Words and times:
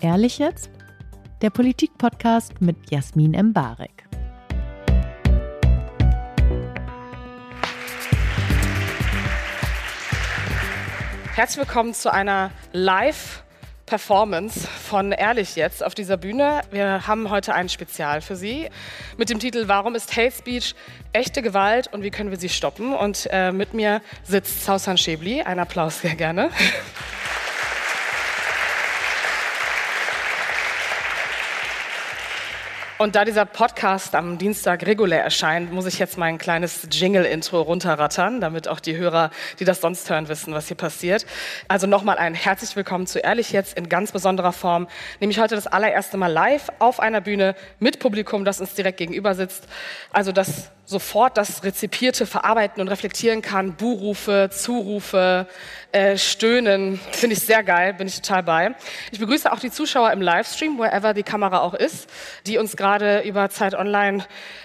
Ehrlich 0.00 0.38
jetzt? 0.38 0.70
Der 1.40 1.50
Politik-Podcast 1.50 2.60
mit 2.60 2.90
Jasmin 2.90 3.32
Embarek. 3.32 4.08
Herzlich 11.34 11.58
willkommen 11.58 11.94
zu 11.94 12.12
einer 12.12 12.50
Live-Performance 13.90 14.68
von 14.68 15.10
Ehrlich 15.10 15.56
jetzt 15.56 15.84
auf 15.84 15.96
dieser 15.96 16.16
Bühne. 16.16 16.60
Wir 16.70 17.08
haben 17.08 17.28
heute 17.28 17.54
ein 17.54 17.68
Spezial 17.68 18.20
für 18.20 18.36
Sie 18.36 18.68
mit 19.16 19.30
dem 19.30 19.40
Titel 19.40 19.66
Warum 19.66 19.96
ist 19.96 20.16
Hate 20.16 20.30
Speech 20.30 20.76
echte 21.12 21.42
Gewalt 21.42 21.88
und 21.92 22.04
wie 22.04 22.10
können 22.10 22.30
wir 22.30 22.38
sie 22.38 22.48
stoppen? 22.48 22.94
Und 22.94 23.26
äh, 23.32 23.50
mit 23.50 23.74
mir 23.74 24.00
sitzt 24.22 24.64
Sausan 24.64 24.96
Schäbli. 24.96 25.42
Ein 25.42 25.58
Applaus 25.58 26.02
sehr 26.02 26.14
gerne. 26.14 26.50
Und 33.00 33.16
da 33.16 33.24
dieser 33.24 33.46
Podcast 33.46 34.14
am 34.14 34.36
Dienstag 34.36 34.84
regulär 34.84 35.24
erscheint, 35.24 35.72
muss 35.72 35.86
ich 35.86 35.98
jetzt 35.98 36.18
mein 36.18 36.36
kleines 36.36 36.86
Jingle-Intro 36.90 37.62
runterrattern, 37.62 38.42
damit 38.42 38.68
auch 38.68 38.78
die 38.78 38.94
Hörer, 38.94 39.30
die 39.58 39.64
das 39.64 39.80
sonst 39.80 40.10
hören, 40.10 40.28
wissen, 40.28 40.52
was 40.52 40.68
hier 40.68 40.76
passiert. 40.76 41.24
Also 41.66 41.86
nochmal 41.86 42.18
ein 42.18 42.34
herzlich 42.34 42.76
willkommen 42.76 43.06
zu 43.06 43.18
Ehrlich 43.18 43.52
jetzt 43.52 43.78
in 43.78 43.88
ganz 43.88 44.12
besonderer 44.12 44.52
Form. 44.52 44.86
Nämlich 45.18 45.40
heute 45.40 45.54
das 45.54 45.66
allererste 45.66 46.18
Mal 46.18 46.30
live 46.30 46.68
auf 46.78 47.00
einer 47.00 47.22
Bühne 47.22 47.54
mit 47.78 48.00
Publikum, 48.00 48.44
das 48.44 48.60
uns 48.60 48.74
direkt 48.74 48.98
gegenüber 48.98 49.34
sitzt. 49.34 49.66
Also 50.12 50.30
das 50.30 50.70
sofort 50.90 51.36
das 51.36 51.62
Rezipierte 51.62 52.26
verarbeiten 52.26 52.82
und 52.82 52.88
reflektieren 52.88 53.42
kann. 53.42 53.76
Buhrufe, 53.76 54.50
Zurufe, 54.52 55.46
äh, 55.92 56.18
Stöhnen. 56.18 56.98
Finde 57.12 57.36
ich 57.36 57.42
sehr 57.42 57.62
geil, 57.62 57.94
bin 57.94 58.08
ich 58.08 58.20
total 58.20 58.42
bei. 58.42 58.74
Ich 59.12 59.20
begrüße 59.20 59.50
auch 59.52 59.60
die 59.60 59.70
Zuschauer 59.70 60.10
im 60.10 60.20
Livestream, 60.20 60.78
wherever 60.78 61.14
die 61.14 61.22
Kamera 61.22 61.60
auch 61.60 61.74
ist, 61.74 62.10
die 62.46 62.58
uns 62.58 62.76
gerade 62.76 62.89
über 63.24 63.48
Zeit 63.50 63.74
Online 63.74 64.24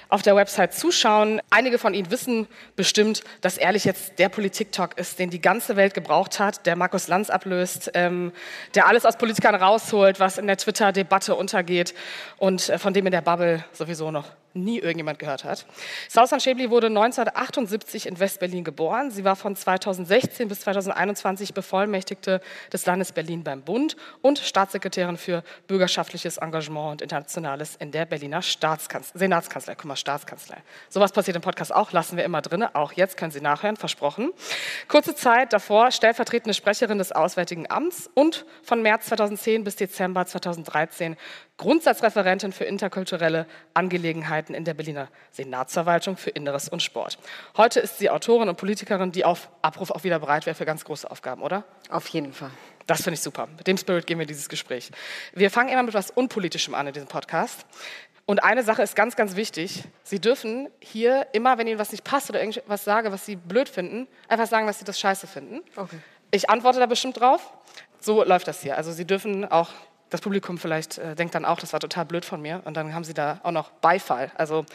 auf 0.09 0.21
der 0.21 0.35
Website 0.35 0.73
zuschauen. 0.73 1.41
Einige 1.49 1.77
von 1.77 1.93
Ihnen 1.93 2.11
wissen 2.11 2.47
bestimmt, 2.75 3.23
dass 3.41 3.57
ehrlich 3.57 3.85
jetzt 3.85 4.19
der 4.19 4.29
Politik-Talk 4.29 4.97
ist, 4.97 5.19
den 5.19 5.29
die 5.29 5.41
ganze 5.41 5.75
Welt 5.75 5.93
gebraucht 5.93 6.39
hat, 6.39 6.65
der 6.65 6.75
Markus 6.75 7.07
Lanz 7.07 7.29
ablöst, 7.29 7.91
ähm, 7.93 8.31
der 8.73 8.87
alles 8.87 9.05
aus 9.05 9.17
Politikern 9.17 9.55
rausholt, 9.55 10.19
was 10.19 10.37
in 10.37 10.47
der 10.47 10.57
Twitter-Debatte 10.57 11.35
untergeht 11.35 11.93
und 12.37 12.69
äh, 12.69 12.77
von 12.77 12.93
dem 12.93 13.05
in 13.05 13.11
der 13.11 13.21
Bubble 13.21 13.63
sowieso 13.73 14.11
noch 14.11 14.25
nie 14.55 14.79
irgendjemand 14.79 15.19
gehört 15.19 15.43
hat. 15.43 15.65
Sausan 16.09 16.39
Schäbli 16.39 16.69
wurde 16.69 16.87
1978 16.87 18.07
in 18.07 18.19
West-Berlin 18.19 18.63
geboren. 18.63 19.11
Sie 19.11 19.23
war 19.23 19.35
von 19.35 19.55
2016 19.55 20.47
bis 20.47 20.61
2021 20.61 21.53
Bevollmächtigte 21.53 22.41
des 22.71 22.85
Landes 22.85 23.11
Berlin 23.11 23.43
beim 23.43 23.61
Bund 23.61 23.95
und 24.21 24.39
Staatssekretärin 24.39 25.17
für 25.17 25.43
bürgerschaftliches 25.67 26.37
Engagement 26.37 26.93
und 26.93 27.01
Internationales 27.01 27.75
in 27.75 27.91
der 27.91 28.05
Berliner 28.05 28.41
Staatskanzlei, 28.41 29.19
Senatskanzlei. 29.19 29.75
Mal, 29.95 29.97
Staatskanzlei. 29.97 30.57
Sowas 30.89 31.11
passiert 31.11 31.35
im 31.37 31.41
Podcast 31.41 31.73
auch, 31.73 31.91
lassen 31.91 32.17
wir 32.17 32.25
immer 32.25 32.41
drin. 32.41 32.63
Auch 32.73 32.91
jetzt 32.91 33.17
können 33.17 33.31
Sie 33.31 33.41
nachhören, 33.41 33.77
versprochen. 33.77 34.31
Kurze 34.87 35.15
Zeit 35.15 35.53
davor 35.53 35.91
stellvertretende 35.91 36.53
Sprecherin 36.53 36.97
des 36.97 37.11
Auswärtigen 37.11 37.69
Amts 37.69 38.09
und 38.13 38.45
von 38.61 38.81
März 38.81 39.07
2010 39.07 39.63
bis 39.63 39.77
Dezember 39.77 40.25
2013 40.25 41.15
Grundsatzreferentin 41.57 42.51
für 42.51 42.65
interkulturelle 42.65 43.47
Angelegenheiten 43.73 44.53
in 44.53 44.65
der 44.65 44.73
Berliner 44.73 45.07
Senatsverwaltung 45.31 46.17
für 46.17 46.31
Inneres 46.31 46.67
und 46.67 46.83
Sport. 46.83 47.17
Heute 47.55 47.79
ist 47.79 47.97
sie 47.97 48.09
Autorin 48.09 48.49
und 48.49 48.57
Politikerin, 48.57 49.13
die 49.13 49.23
auf 49.23 49.49
Abruf 49.61 49.91
auch 49.91 50.03
wieder 50.03 50.19
bereit 50.19 50.45
wäre 50.45 50.55
für 50.55 50.65
ganz 50.65 50.83
große 50.83 51.09
Aufgaben, 51.09 51.41
oder? 51.41 51.63
Auf 51.89 52.07
jeden 52.09 52.33
Fall. 52.33 52.51
Das 52.87 53.01
finde 53.01 53.15
ich 53.15 53.21
super. 53.21 53.47
Mit 53.57 53.65
dem 53.65 53.77
Spirit 53.77 54.05
gehen 54.05 54.19
wir 54.19 54.25
dieses 54.25 54.49
Gespräch. 54.49 54.91
Wir 55.33 55.49
fangen 55.49 55.69
immer 55.69 55.83
mit 55.83 55.95
etwas 55.95 56.11
Unpolitischem 56.11 56.75
an 56.75 56.87
in 56.87 56.93
diesem 56.93 57.07
Podcast. 57.07 57.65
Und 58.25 58.43
eine 58.43 58.63
Sache 58.63 58.81
ist 58.81 58.95
ganz, 58.95 59.15
ganz 59.15 59.35
wichtig. 59.35 59.83
Sie 60.03 60.19
dürfen 60.19 60.69
hier 60.79 61.27
immer, 61.33 61.57
wenn 61.57 61.67
Ihnen 61.67 61.77
was 61.77 61.91
nicht 61.91 62.03
passt 62.03 62.29
oder 62.29 62.39
irgendwas 62.41 62.83
sage, 62.83 63.11
was 63.11 63.25
Sie 63.25 63.35
blöd 63.35 63.69
finden, 63.69 64.07
einfach 64.27 64.47
sagen, 64.47 64.65
dass 64.65 64.79
Sie 64.79 64.85
das 64.85 64.99
scheiße 64.99 65.27
finden. 65.27 65.61
Okay. 65.75 65.97
Ich 66.31 66.49
antworte 66.49 66.79
da 66.79 66.87
bestimmt 66.87 67.19
drauf. 67.19 67.53
So 67.99 68.23
läuft 68.23 68.47
das 68.47 68.61
hier. 68.61 68.77
Also 68.77 68.91
Sie 68.91 69.05
dürfen 69.05 69.45
auch 69.45 69.69
das 70.09 70.21
Publikum 70.21 70.57
vielleicht 70.57 70.97
äh, 70.97 71.15
denkt 71.15 71.35
dann 71.35 71.45
auch, 71.45 71.59
das 71.59 71.73
war 71.73 71.79
total 71.79 72.05
blöd 72.05 72.25
von 72.25 72.41
mir. 72.41 72.61
Und 72.65 72.77
dann 72.77 72.93
haben 72.93 73.03
Sie 73.03 73.13
da 73.13 73.39
auch 73.43 73.51
noch 73.51 73.69
Beifall. 73.71 74.31
Also 74.35 74.65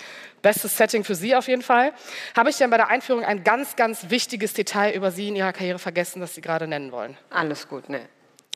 bestes 0.43 0.77
Setting 0.77 1.05
für 1.05 1.15
Sie 1.15 1.35
auf 1.35 1.49
jeden 1.49 1.63
Fall. 1.63 1.93
Habe 2.37 2.51
ich 2.51 2.57
denn 2.57 2.71
bei 2.71 2.77
der 2.77 2.89
Einführung 2.89 3.25
ein 3.25 3.45
ganz, 3.45 3.77
ganz 3.77 4.11
wichtiges 4.11 4.55
Detail 4.55 4.95
über 4.95 5.11
Sie 5.11 5.29
in 5.29 5.37
Ihrer 5.37 5.53
Karriere 5.53 5.79
vergessen, 5.79 6.21
das 6.21 6.35
Sie 6.35 6.41
gerade 6.41 6.67
nennen 6.67 6.93
wollen? 6.93 7.17
Alles 7.31 7.69
gut, 7.69 7.89
ne. 7.89 8.09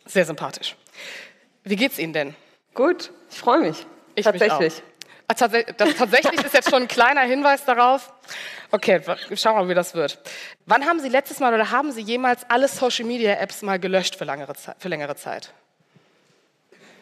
Sehr 0.07 0.25
sympathisch. 0.25 0.77
Wie 1.63 1.77
geht's 1.77 1.99
Ihnen 1.99 2.13
denn? 2.13 2.35
Gut, 2.75 3.13
ich 3.31 3.39
freue 3.39 3.61
mich. 3.61 3.87
Ich 4.15 4.25
tatsächlich. 4.25 4.75
Mich 4.75 4.83
ah, 5.29 5.49
das 5.77 5.97
tatsächlich 5.97 6.45
ist 6.45 6.55
jetzt 6.55 6.71
schon 6.71 6.83
ein 6.83 6.89
kleiner 6.89 7.23
Hinweis 7.23 7.65
darauf. 7.65 8.13
Okay, 8.71 9.01
schauen 9.35 9.57
wir 9.57 9.63
mal, 9.63 9.69
wie 9.69 9.75
das 9.75 9.95
wird. 9.95 10.19
Wann 10.67 10.85
haben 10.85 11.01
Sie 11.01 11.09
letztes 11.09 11.41
Mal 11.41 11.55
oder 11.55 11.71
haben 11.71 11.93
Sie 11.93 12.03
jemals 12.03 12.49
alle 12.49 12.69
Social 12.69 13.05
Media 13.05 13.35
Apps 13.35 13.63
mal 13.63 13.79
gelöscht 13.79 14.17
für 14.17 14.25
längere 14.25 14.55
Zeit? 14.55 14.77
Für 14.79 14.89
längere 14.89 15.17
Zeit? 15.17 15.53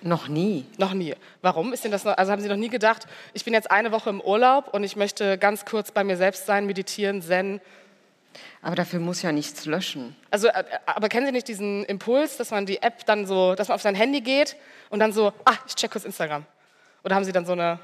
Noch 0.02 0.28
nie. 0.28 0.66
Noch 0.78 0.94
nie. 0.94 1.14
Warum 1.42 1.72
ist 1.72 1.84
denn 1.84 1.92
das 1.92 2.04
noch, 2.04 2.16
also 2.16 2.32
haben 2.32 2.42
Sie 2.42 2.48
noch 2.48 2.56
nie 2.56 2.68
gedacht, 2.68 3.06
ich 3.34 3.44
bin 3.44 3.54
jetzt 3.54 3.70
eine 3.70 3.92
Woche 3.92 4.10
im 4.10 4.20
Urlaub 4.20 4.74
und 4.74 4.82
ich 4.84 4.96
möchte 4.96 5.38
ganz 5.38 5.64
kurz 5.64 5.92
bei 5.92 6.02
mir 6.04 6.16
selbst 6.16 6.46
sein, 6.46 6.66
meditieren, 6.66 7.22
zen? 7.22 7.60
Aber 8.62 8.74
dafür 8.74 9.00
muss 9.00 9.22
ja 9.22 9.32
nichts 9.32 9.64
löschen. 9.66 10.16
Also, 10.30 10.48
äh, 10.48 10.64
aber 10.86 11.08
kennen 11.08 11.26
Sie 11.26 11.32
nicht 11.32 11.48
diesen 11.48 11.84
Impuls, 11.84 12.36
dass 12.36 12.50
man 12.50 12.66
die 12.66 12.82
App 12.82 13.04
dann 13.06 13.26
so, 13.26 13.54
dass 13.54 13.68
man 13.68 13.76
auf 13.76 13.82
sein 13.82 13.94
Handy 13.94 14.20
geht 14.20 14.56
und 14.90 14.98
dann 14.98 15.12
so, 15.12 15.32
ah, 15.44 15.56
ich 15.66 15.74
check 15.74 15.90
kurz 15.90 16.04
Instagram? 16.04 16.44
Oder 17.04 17.14
haben 17.16 17.24
Sie 17.24 17.32
dann 17.32 17.46
so 17.46 17.52
eine 17.52 17.78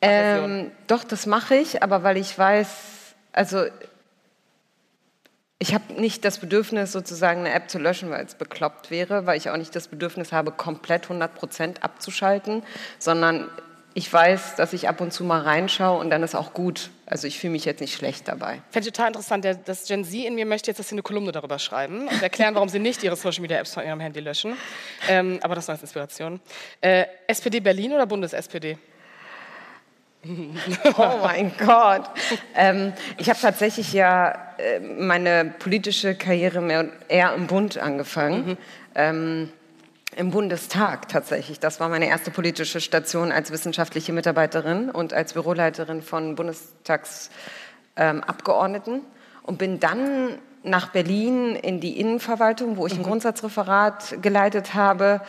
ähm, 0.00 0.70
Doch, 0.86 1.04
das 1.04 1.26
mache 1.26 1.54
ich, 1.56 1.82
aber 1.82 2.02
weil 2.02 2.16
ich 2.16 2.36
weiß, 2.36 3.14
also 3.32 3.64
ich 5.58 5.74
habe 5.74 5.92
nicht 5.94 6.24
das 6.24 6.38
Bedürfnis, 6.38 6.90
sozusagen 6.90 7.40
eine 7.40 7.52
App 7.52 7.70
zu 7.70 7.78
löschen, 7.78 8.10
weil 8.10 8.24
es 8.24 8.34
bekloppt 8.34 8.90
wäre, 8.90 9.26
weil 9.26 9.36
ich 9.36 9.48
auch 9.48 9.56
nicht 9.56 9.76
das 9.76 9.86
Bedürfnis 9.86 10.32
habe, 10.32 10.50
komplett 10.50 11.04
100 11.04 11.32
Prozent 11.34 11.84
abzuschalten, 11.84 12.64
sondern 12.98 13.48
ich 13.94 14.12
weiß, 14.12 14.56
dass 14.56 14.72
ich 14.72 14.88
ab 14.88 15.00
und 15.00 15.12
zu 15.12 15.24
mal 15.24 15.42
reinschaue 15.42 15.98
und 15.98 16.10
dann 16.10 16.22
ist 16.22 16.34
auch 16.34 16.54
gut. 16.54 16.90
Also 17.06 17.26
ich 17.26 17.38
fühle 17.38 17.52
mich 17.52 17.64
jetzt 17.64 17.80
nicht 17.80 17.94
schlecht 17.94 18.26
dabei. 18.28 18.62
Fände 18.70 18.88
ich 18.88 18.92
total 18.94 19.08
interessant. 19.08 19.44
Der, 19.44 19.54
das 19.54 19.86
Gen 19.86 20.04
Z 20.04 20.14
in 20.14 20.34
mir 20.34 20.46
möchte 20.46 20.70
jetzt, 20.70 20.78
dass 20.78 20.88
Sie 20.88 20.94
eine 20.94 21.02
Kolumne 21.02 21.32
darüber 21.32 21.58
schreiben 21.58 22.08
und 22.08 22.22
erklären, 22.22 22.54
warum 22.54 22.68
Sie 22.68 22.78
nicht 22.78 23.02
Ihre 23.02 23.16
Social 23.16 23.42
Media 23.42 23.58
Apps 23.58 23.74
von 23.74 23.84
Ihrem 23.84 24.00
Handy 24.00 24.20
löschen. 24.20 24.54
Ähm, 25.08 25.38
aber 25.42 25.54
das 25.54 25.68
war 25.68 25.74
als 25.74 25.82
Inspiration. 25.82 26.40
Äh, 26.80 27.04
SPD 27.26 27.60
Berlin 27.60 27.92
oder 27.92 28.06
Bundes-SPD? 28.06 28.78
Oh 30.96 31.18
mein 31.20 31.52
Gott. 31.58 32.04
Ähm, 32.54 32.92
ich 33.18 33.28
habe 33.28 33.40
tatsächlich 33.40 33.92
ja 33.92 34.54
äh, 34.58 34.78
meine 34.78 35.52
politische 35.58 36.14
Karriere 36.14 36.60
mehr, 36.60 36.88
eher 37.08 37.34
im 37.34 37.48
Bund 37.48 37.76
angefangen. 37.76 38.46
Mhm. 38.46 38.58
Ähm, 38.94 39.52
Im 40.14 40.30
Bundestag 40.30 41.08
tatsächlich. 41.08 41.58
Das 41.58 41.80
war 41.80 41.88
meine 41.88 42.06
erste 42.06 42.30
politische 42.30 42.82
Station 42.82 43.32
als 43.32 43.50
wissenschaftliche 43.50 44.12
Mitarbeiterin 44.12 44.90
und 44.90 45.14
als 45.14 45.32
Büroleiterin 45.32 46.02
von 46.02 46.34
Bundestagsabgeordneten. 46.34 48.94
Ähm, 48.94 49.00
und 49.44 49.58
bin 49.58 49.80
dann 49.80 50.38
nach 50.64 50.90
Berlin 50.90 51.56
in 51.56 51.80
die 51.80 51.98
Innenverwaltung, 51.98 52.76
wo 52.76 52.86
ich 52.86 52.92
ein 52.92 53.00
mhm. 53.00 53.04
Grundsatzreferat 53.04 54.22
geleitet 54.22 54.74
habe, 54.74 55.20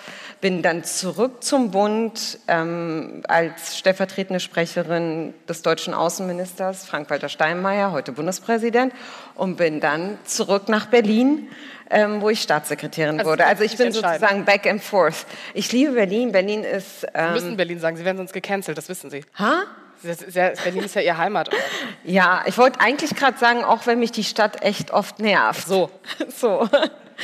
bin 0.42 0.62
dann 0.62 0.84
zurück 0.84 1.44
zum 1.44 1.72
Bund 1.72 2.40
ähm, 2.48 3.24
als 3.28 3.78
stellvertretende 3.78 4.40
Sprecherin 4.40 5.34
des 5.50 5.62
deutschen 5.62 5.94
Außenministers 5.94 6.86
Frank-Walter 6.86 7.30
Steinmeier, 7.30 7.92
heute 7.92 8.12
Bundespräsident, 8.12 8.94
und 9.36 9.56
bin 9.56 9.80
dann 9.80 10.20
zurück 10.26 10.70
nach 10.70 10.86
Berlin, 10.88 11.48
ähm, 11.90 12.22
wo 12.22 12.30
ich 12.30 12.42
Staatssekretärin 12.42 13.20
also 13.20 13.32
wurde. 13.32 13.46
Also 13.46 13.64
ich 13.64 13.76
bin 13.78 13.92
sozusagen 13.92 14.46
back 14.46 14.68
and 14.68 14.84
forth. 14.84 15.26
Ich 15.54 15.72
liebe 15.72 15.94
Berlin. 15.94 16.32
Berlin 16.32 16.64
ist. 16.64 17.06
Ähm, 17.14 17.30
Sie 17.30 17.34
müssen 17.34 17.58
Berlin 17.58 17.80
sagen. 17.80 17.98
Sie 17.98 18.06
werden 18.06 18.18
sonst 18.18 18.34
gecancelt. 18.34 18.78
Das 18.78 18.90
wissen 18.90 19.10
Sie. 19.10 19.24
Ha? 19.38 19.64
Ist 20.04 20.36
ja, 20.36 20.52
Berlin 20.64 20.84
ist 20.84 20.96
ja 20.96 21.02
Ihr 21.02 21.18
Heimatort. 21.18 21.56
Ja, 22.04 22.44
ich 22.46 22.58
wollte 22.58 22.80
eigentlich 22.80 23.16
gerade 23.16 23.38
sagen, 23.38 23.64
auch 23.64 23.86
wenn 23.88 24.00
mich 24.00 24.12
die 24.12 24.24
Stadt 24.24 24.62
echt 24.64 24.92
oft 24.92 25.20
nervt. 25.20 25.68
So. 25.68 25.90
so. 26.28 26.70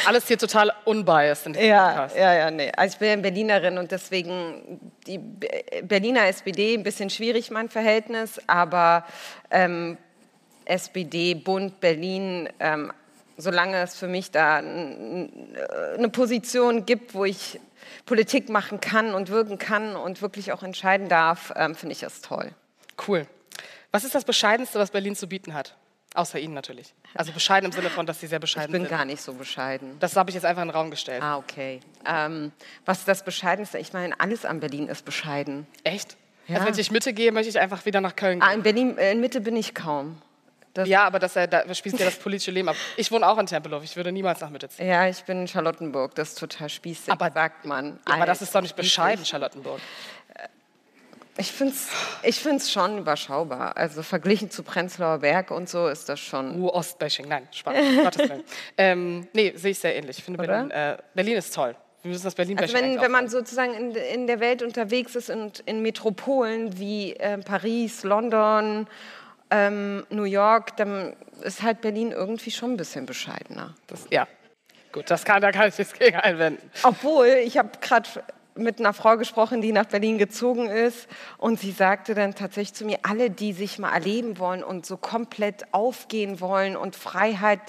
Alles 0.06 0.28
hier 0.28 0.38
total 0.38 0.72
unbiased 0.86 1.48
in 1.48 1.54
ja, 1.56 1.88
Podcast. 1.88 2.16
Ja, 2.16 2.34
ja, 2.34 2.52
nee. 2.52 2.72
Also 2.76 2.94
ich 2.94 3.00
bin 3.00 3.22
Berlinerin 3.22 3.78
und 3.78 3.92
deswegen 3.92 4.92
die 5.08 5.18
Berliner 5.18 6.28
SPD 6.28 6.76
ein 6.76 6.84
bisschen 6.84 7.10
schwierig 7.10 7.52
mein 7.52 7.70
Verhältnis, 7.70 8.40
aber 8.48 9.06
ähm, 9.52 9.98
SPD, 10.66 11.34
Bund, 11.34 11.80
Berlin, 11.80 12.50
ähm, 12.60 12.94
solange 13.38 13.82
es 13.82 13.96
für 13.96 14.08
mich 14.08 14.32
da 14.32 14.58
eine 14.58 16.10
Position 16.12 16.86
gibt, 16.86 17.14
wo 17.14 17.26
ich 17.26 17.60
Politik 18.06 18.50
machen 18.50 18.80
kann 18.80 19.14
und 19.14 19.30
wirken 19.30 19.58
kann 19.58 19.96
und 19.96 20.22
wirklich 20.22 20.52
auch 20.52 20.64
entscheiden 20.64 21.10
darf, 21.10 21.52
ähm, 21.56 21.76
finde 21.76 21.94
ich 21.94 22.00
das 22.00 22.22
toll. 22.22 22.52
Cool. 23.08 23.28
Was 23.92 24.04
ist 24.04 24.16
das 24.16 24.24
Bescheidenste, 24.24 24.80
was 24.80 24.92
Berlin 24.92 25.16
zu 25.16 25.28
bieten 25.28 25.54
hat? 25.54 25.76
Außer 26.16 26.40
Ihnen 26.40 26.56
natürlich. 26.56 26.94
Also 27.14 27.32
bescheiden 27.32 27.68
im 27.68 27.72
Sinne 27.72 27.90
von, 27.90 28.06
dass 28.06 28.20
Sie 28.20 28.28
sehr 28.28 28.40
bescheiden 28.40 28.72
sind. 28.72 28.82
Ich 28.82 28.82
bin 28.82 28.90
sind. 28.90 28.98
gar 28.98 29.06
nicht 29.06 29.22
so 29.22 29.34
bescheiden. 29.34 29.98
Das 30.00 30.16
habe 30.16 30.32
ich 30.32 30.36
jetzt 30.36 30.44
einfach 30.44 30.64
in 30.64 30.70
den 30.70 30.76
Raum 30.76 30.90
gestellt. 30.90 31.22
Ah, 31.22 31.38
okay. 31.38 31.82
Ähm, 32.06 32.52
was 32.86 33.00
ist 33.00 33.08
das 33.08 33.24
Bescheidenste? 33.24 33.78
Ich 33.78 33.94
meine, 33.94 34.20
alles 34.20 34.44
an 34.44 34.60
Berlin 34.60 34.88
ist 34.88 35.06
bescheiden. 35.06 35.68
Echt? 35.84 36.18
Ja. 36.48 36.56
Also 36.56 36.68
wenn 36.68 36.80
ich 36.80 36.90
Mitte 36.90 37.14
gehe, 37.14 37.32
möchte 37.32 37.50
ich 37.50 37.60
einfach 37.60 37.86
wieder 37.86 38.02
nach 38.02 38.16
Köln 38.16 38.40
gehen. 38.40 38.50
Ah, 38.50 38.54
in 38.54 38.64
Berlin, 38.64 38.98
äh, 38.98 39.12
in 39.12 39.22
Mitte 39.22 39.40
bin 39.40 39.56
ich 39.56 39.76
kaum. 39.76 40.20
Das 40.74 40.88
ja, 40.88 41.04
aber 41.04 41.20
das, 41.20 41.34
da 41.34 41.74
spießt 41.74 42.00
ja 42.00 42.06
das 42.06 42.18
politische 42.18 42.52
Leben 42.52 42.70
ab. 42.70 42.76
Ich 42.98 43.12
wohne 43.12 43.28
auch 43.28 43.38
in 43.38 43.46
Tempelhof. 43.46 43.84
Ich 43.84 43.96
würde 43.96 44.12
niemals 44.12 44.40
nach 44.40 44.50
Mitte 44.50 44.70
ziehen. 44.70 44.88
Ja, 44.88 45.08
ich 45.08 45.24
bin 45.24 45.42
in 45.42 45.48
Charlottenburg. 45.48 46.16
Das 46.16 46.30
ist 46.30 46.40
total 46.40 46.70
spießig, 46.70 47.12
aber, 47.12 47.32
sagt 47.32 47.66
man. 47.66 48.00
Ja, 48.08 48.16
aber 48.16 48.26
das 48.26 48.42
ist 48.42 48.54
doch 48.54 48.62
nicht 48.62 48.76
bescheiden, 48.76 49.26
Charlottenburg. 49.26 49.80
Ich 51.38 51.52
finde 51.52 51.74
es 51.74 51.88
ich 52.24 52.40
find's 52.40 52.72
schon 52.72 52.98
überschaubar. 52.98 53.78
Also 53.78 54.04
verglichen 54.04 54.50
zu 54.50 54.64
Prenzlauer 54.64 55.20
Berg 55.20 55.52
und 55.52 55.70
so 55.70 55.88
ist 55.88 56.10
das 56.10 56.20
schon. 56.20 56.62
Uh, 56.62 56.70
Ostbashing. 56.70 57.28
Nein, 57.28 57.48
Spaß. 57.52 57.76
Gottes 58.04 58.30
Willen. 58.30 58.44
Ähm, 58.78 59.28
nee, 59.34 59.54
sehe 59.56 59.72
ich 59.72 59.80
sehr 59.80 59.96
ähnlich. 59.96 60.18
Ich 60.20 60.24
finde, 60.24 60.44
Berlin, 60.44 60.72
äh, 60.72 60.98
Berlin 61.14 61.38
ist 61.38 61.54
toll. 61.54 61.76
Wir 62.02 62.12
müssen 62.12 62.24
das 62.24 62.36
berlin 62.36 62.58
also 62.58 62.74
wenn, 62.74 63.02
wenn 63.02 63.12
man 63.12 63.28
sozusagen 63.28 63.74
in, 63.74 63.92
in, 63.92 64.28
der 64.28 64.40
Welt 64.40 64.64
unterwegs 64.64 65.16
ist 65.16 65.30
und 65.30 65.60
in 65.60 65.82
Metropolen 65.82 66.80
wie 66.80 67.14
äh, 67.14 67.38
Paris, 67.40 68.04
London, 68.04 68.88
ähm, 69.50 70.06
New 70.10 70.24
York, 70.24 70.78
dann 70.78 71.16
ist 71.42 71.62
halt 71.62 71.82
Berlin 71.82 72.12
irgendwie 72.12 72.52
schon 72.52 72.74
ein 72.74 72.78
bisschen 72.78 73.06
bescheidener. 73.06 73.76
Das, 73.88 74.08
ja, 74.12 74.28
gut, 74.94 75.12
das 75.12 75.26
kann, 75.26 75.42
da 75.42 75.52
kann 75.52 75.68
ich 75.68 75.78
nichts 75.78 75.94
gegen 75.94 76.16
einwenden. 76.16 76.72
Obwohl, 76.84 77.28
ich 77.44 77.58
habe 77.58 77.70
gerade 77.82 78.08
mit 78.56 78.80
einer 78.80 78.94
Frau 78.94 79.18
gesprochen, 79.18 79.62
die 79.62 79.72
nach 79.72 79.86
Berlin 79.86 80.18
gezogen 80.18 80.68
ist. 80.68 81.08
Und 81.38 81.60
sie 81.60 81.72
sagte 81.72 82.14
dann 82.14 82.36
tatsächlich 82.36 82.74
zu 82.74 82.86
mir, 82.86 83.00
alle, 83.04 83.30
die 83.30 83.54
sich 83.54 83.80
mal 83.80 83.92
erleben 83.92 84.38
wollen 84.38 84.64
und 84.64 84.86
so 84.86 84.98
komplett 84.98 85.74
aufgehen 85.74 86.42
wollen 86.42 86.76
und 86.76 86.96
Freiheit 86.96 87.62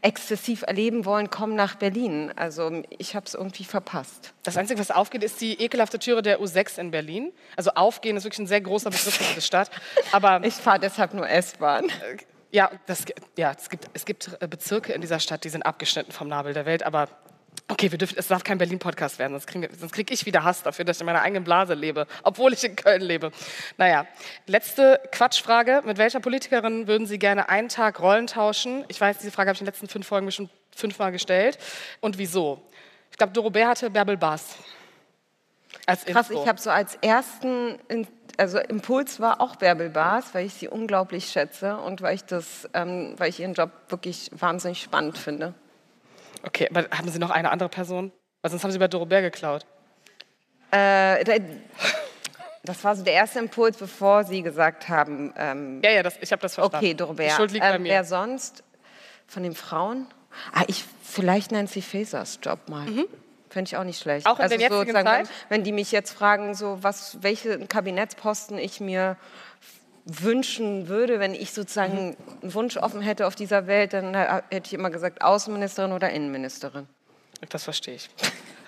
exzessiv 0.00 0.62
erleben 0.62 1.04
wollen, 1.04 1.30
kommen 1.30 1.56
nach 1.56 1.74
Berlin. 1.74 2.32
Also 2.36 2.82
ich 2.98 3.16
habe 3.16 3.26
es 3.26 3.34
irgendwie 3.34 3.64
verpasst. 3.64 4.32
Das 4.42 4.56
Einzige, 4.56 4.78
was 4.78 4.90
aufgeht, 4.90 5.24
ist 5.24 5.40
die 5.40 5.60
ekelhafte 5.60 5.98
Türe 5.98 6.22
der 6.22 6.40
U6 6.40 6.78
in 6.78 6.90
Berlin. 6.90 7.32
Also 7.56 7.70
aufgehen 7.72 8.16
ist 8.16 8.24
wirklich 8.24 8.40
ein 8.40 8.46
sehr 8.46 8.60
großer 8.60 8.90
Begriff 8.90 9.14
für 9.14 9.24
diese 9.24 9.40
Stadt. 9.40 9.70
Aber 10.12 10.40
ich 10.44 10.54
fahre 10.54 10.78
deshalb 10.78 11.14
nur 11.14 11.28
S-Bahn. 11.28 11.86
Äh, 11.86 12.18
ja, 12.50 12.70
das, 12.86 13.04
ja 13.36 13.52
es, 13.56 13.68
gibt, 13.68 13.90
es 13.92 14.04
gibt 14.04 14.38
Bezirke 14.48 14.92
in 14.92 15.00
dieser 15.00 15.20
Stadt, 15.20 15.44
die 15.44 15.50
sind 15.50 15.64
abgeschnitten 15.64 16.12
vom 16.12 16.28
Nabel 16.28 16.54
der 16.54 16.64
Welt, 16.64 16.82
aber 16.82 17.08
Okay, 17.70 17.90
wir 17.90 17.98
dürfen, 17.98 18.16
es 18.16 18.28
darf 18.28 18.44
kein 18.44 18.56
Berlin-Podcast 18.56 19.18
werden, 19.18 19.32
sonst 19.32 19.46
kriege 19.46 19.68
krieg 19.68 20.10
ich 20.10 20.24
wieder 20.24 20.42
Hass 20.42 20.62
dafür, 20.62 20.86
dass 20.86 20.96
ich 20.96 21.00
in 21.02 21.06
meiner 21.06 21.20
eigenen 21.20 21.44
Blase 21.44 21.74
lebe, 21.74 22.06
obwohl 22.22 22.54
ich 22.54 22.64
in 22.64 22.76
Köln 22.76 23.02
lebe. 23.02 23.30
Naja, 23.76 24.06
letzte 24.46 24.98
Quatschfrage. 25.12 25.82
Mit 25.84 25.98
welcher 25.98 26.20
Politikerin 26.20 26.86
würden 26.86 27.06
Sie 27.06 27.18
gerne 27.18 27.50
einen 27.50 27.68
Tag 27.68 28.00
Rollen 28.00 28.26
tauschen? 28.26 28.86
Ich 28.88 28.98
weiß, 28.98 29.18
diese 29.18 29.30
Frage 29.30 29.50
habe 29.50 29.56
ich 29.56 29.60
in 29.60 29.66
den 29.66 29.72
letzten 29.72 29.88
fünf 29.88 30.06
Folgen 30.06 30.32
schon 30.32 30.48
fünfmal 30.74 31.12
gestellt. 31.12 31.58
Und 32.00 32.16
wieso? 32.16 32.62
Ich 33.10 33.18
glaube, 33.18 33.34
Dorobert 33.34 33.68
hatte 33.68 33.90
Bärbel 33.90 34.16
Baas. 34.16 34.56
Als 35.84 36.06
Krass, 36.06 36.30
ich 36.30 36.46
habe 36.46 36.58
so 36.58 36.70
als 36.70 36.94
ersten, 37.02 37.78
also 38.38 38.58
Impuls 38.58 39.20
war 39.20 39.42
auch 39.42 39.56
Bärbel 39.56 39.90
Baas, 39.90 40.32
weil 40.32 40.46
ich 40.46 40.54
sie 40.54 40.68
unglaublich 40.68 41.26
schätze 41.26 41.76
und 41.76 42.00
weil 42.00 42.14
ich, 42.14 42.24
das, 42.24 42.68
ähm, 42.72 43.14
weil 43.18 43.28
ich 43.28 43.40
ihren 43.40 43.52
Job 43.52 43.70
wirklich 43.88 44.30
wahnsinnig 44.32 44.80
spannend 44.80 45.18
finde. 45.18 45.52
Okay, 46.42 46.68
aber 46.70 46.88
haben 46.96 47.08
Sie 47.08 47.18
noch 47.18 47.30
eine 47.30 47.50
andere 47.50 47.68
Person? 47.68 48.12
Weil 48.42 48.50
sonst 48.50 48.64
haben 48.64 48.70
Sie 48.70 48.78
bei 48.78 48.88
Dorobert 48.88 49.22
geklaut. 49.22 49.66
Äh, 50.70 51.40
das 52.62 52.84
war 52.84 52.94
so 52.94 53.02
der 53.02 53.14
erste 53.14 53.38
Impuls, 53.38 53.76
bevor 53.76 54.24
Sie 54.24 54.42
gesagt 54.42 54.88
haben. 54.88 55.32
Ähm, 55.36 55.80
ja, 55.82 55.90
ja, 55.90 56.02
das, 56.02 56.18
ich 56.20 56.30
habe 56.32 56.42
das 56.42 56.54
verstanden. 56.54 56.76
Okay, 56.76 56.94
Dorobert. 56.94 57.30
Die 57.30 57.34
Schuld 57.34 57.52
liegt 57.52 57.64
ähm, 57.64 57.72
bei 57.72 57.78
mir. 57.78 57.90
Wer 57.90 58.04
sonst? 58.04 58.62
Von 59.26 59.42
den 59.42 59.54
Frauen? 59.54 60.06
Ah, 60.52 60.64
ich, 60.66 60.84
vielleicht 61.02 61.52
Nancy 61.52 61.82
Fasers 61.82 62.38
Job 62.42 62.68
mal. 62.68 62.86
Mhm. 62.86 63.06
Fände 63.50 63.68
ich 63.68 63.76
auch 63.76 63.84
nicht 63.84 64.00
schlecht. 64.00 64.26
Auch 64.26 64.38
in 64.38 64.42
also 64.42 64.56
der 64.56 64.68
jetzigen 64.68 64.92
Zeit? 64.92 65.28
Wenn, 65.28 65.28
wenn 65.48 65.64
die 65.64 65.72
mich 65.72 65.90
jetzt 65.90 66.12
fragen, 66.12 66.54
so 66.54 66.78
was, 66.82 67.22
welche 67.22 67.66
Kabinettsposten 67.66 68.58
ich 68.58 68.80
mir 68.80 69.16
wünschen 70.08 70.88
würde, 70.88 71.20
wenn 71.20 71.34
ich 71.34 71.52
sozusagen 71.52 72.16
einen 72.42 72.54
Wunsch 72.54 72.78
offen 72.78 73.02
hätte 73.02 73.26
auf 73.26 73.34
dieser 73.34 73.66
Welt, 73.66 73.92
dann 73.92 74.14
hätte 74.14 74.66
ich 74.66 74.72
immer 74.72 74.90
gesagt 74.90 75.22
Außenministerin 75.22 75.92
oder 75.92 76.10
Innenministerin. 76.10 76.88
Das 77.50 77.64
verstehe 77.64 77.94
ich. 77.94 78.08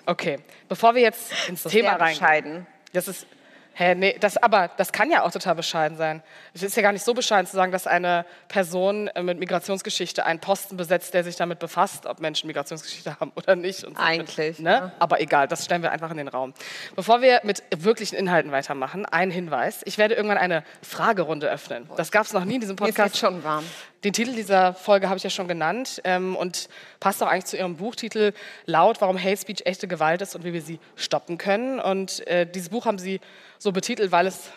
Okay, 0.05 0.39
bevor 0.69 0.93
wir 0.95 1.01
jetzt 1.01 1.31
ins 1.49 1.63
das 1.63 1.71
Thema 1.71 1.93
reingehen. 1.93 2.67
Das 2.93 3.07
ist 3.07 3.25
Hä, 3.73 3.95
nee, 3.95 4.17
das, 4.19 4.37
aber 4.37 4.69
das 4.75 4.91
kann 4.91 5.09
ja 5.09 5.23
auch 5.23 5.31
total 5.31 5.55
bescheiden 5.55 5.97
sein. 5.97 6.21
Es 6.53 6.61
ist 6.61 6.75
ja 6.75 6.81
gar 6.81 6.91
nicht 6.91 7.05
so 7.05 7.13
bescheiden 7.13 7.47
zu 7.47 7.55
sagen, 7.55 7.71
dass 7.71 7.87
eine 7.87 8.25
Person 8.49 9.07
äh, 9.07 9.23
mit 9.23 9.39
Migrationsgeschichte 9.39 10.25
einen 10.25 10.39
Posten 10.39 10.75
besetzt, 10.75 11.13
der 11.13 11.23
sich 11.23 11.37
damit 11.37 11.59
befasst, 11.59 12.05
ob 12.05 12.19
Menschen 12.19 12.47
Migrationsgeschichte 12.47 13.19
haben 13.19 13.31
oder 13.35 13.55
nicht. 13.55 13.79
So 13.79 13.87
Eigentlich. 13.95 14.59
Ne? 14.59 14.71
ja. 14.71 14.91
Aber 14.99 15.21
egal, 15.21 15.47
das 15.47 15.63
stellen 15.63 15.83
wir 15.83 15.91
einfach 15.91 16.11
in 16.11 16.17
den 16.17 16.27
Raum. 16.27 16.53
Bevor 16.95 17.21
wir 17.21 17.39
mit 17.43 17.63
wirklichen 17.75 18.15
Inhalten 18.15 18.51
weitermachen, 18.51 19.05
ein 19.05 19.31
Hinweis. 19.31 19.81
Ich 19.85 19.97
werde 19.97 20.15
irgendwann 20.15 20.37
eine 20.37 20.63
Fragerunde 20.81 21.49
öffnen. 21.49 21.89
Das 21.95 22.11
gab 22.11 22.25
es 22.25 22.33
noch 22.33 22.43
nie 22.43 22.55
in 22.55 22.61
diesem 22.61 22.75
Podcast. 22.75 22.97
Mir 22.97 23.05
ist 23.05 23.17
schon 23.19 23.43
warm. 23.43 23.63
Den 24.03 24.13
Titel 24.13 24.33
dieser 24.33 24.73
Folge 24.73 25.09
habe 25.09 25.17
ich 25.17 25.23
ja 25.23 25.29
schon 25.29 25.47
genannt 25.47 26.01
ähm, 26.05 26.35
und 26.35 26.69
passt 26.99 27.21
auch 27.21 27.27
eigentlich 27.27 27.45
zu 27.45 27.57
Ihrem 27.57 27.75
Buchtitel 27.75 28.33
Laut, 28.65 28.99
warum 28.99 29.21
Hate 29.21 29.37
Speech 29.37 29.61
echte 29.65 29.87
Gewalt 29.87 30.23
ist 30.23 30.35
und 30.35 30.43
wie 30.43 30.53
wir 30.53 30.61
sie 30.63 30.79
stoppen 30.95 31.37
können. 31.37 31.79
Und 31.79 32.25
äh, 32.25 32.47
dieses 32.49 32.69
Buch 32.69 32.85
haben 32.85 32.97
Sie 32.97 33.21
so 33.59 33.71
betitelt, 33.71 34.11
weil 34.11 34.25
es 34.25 34.49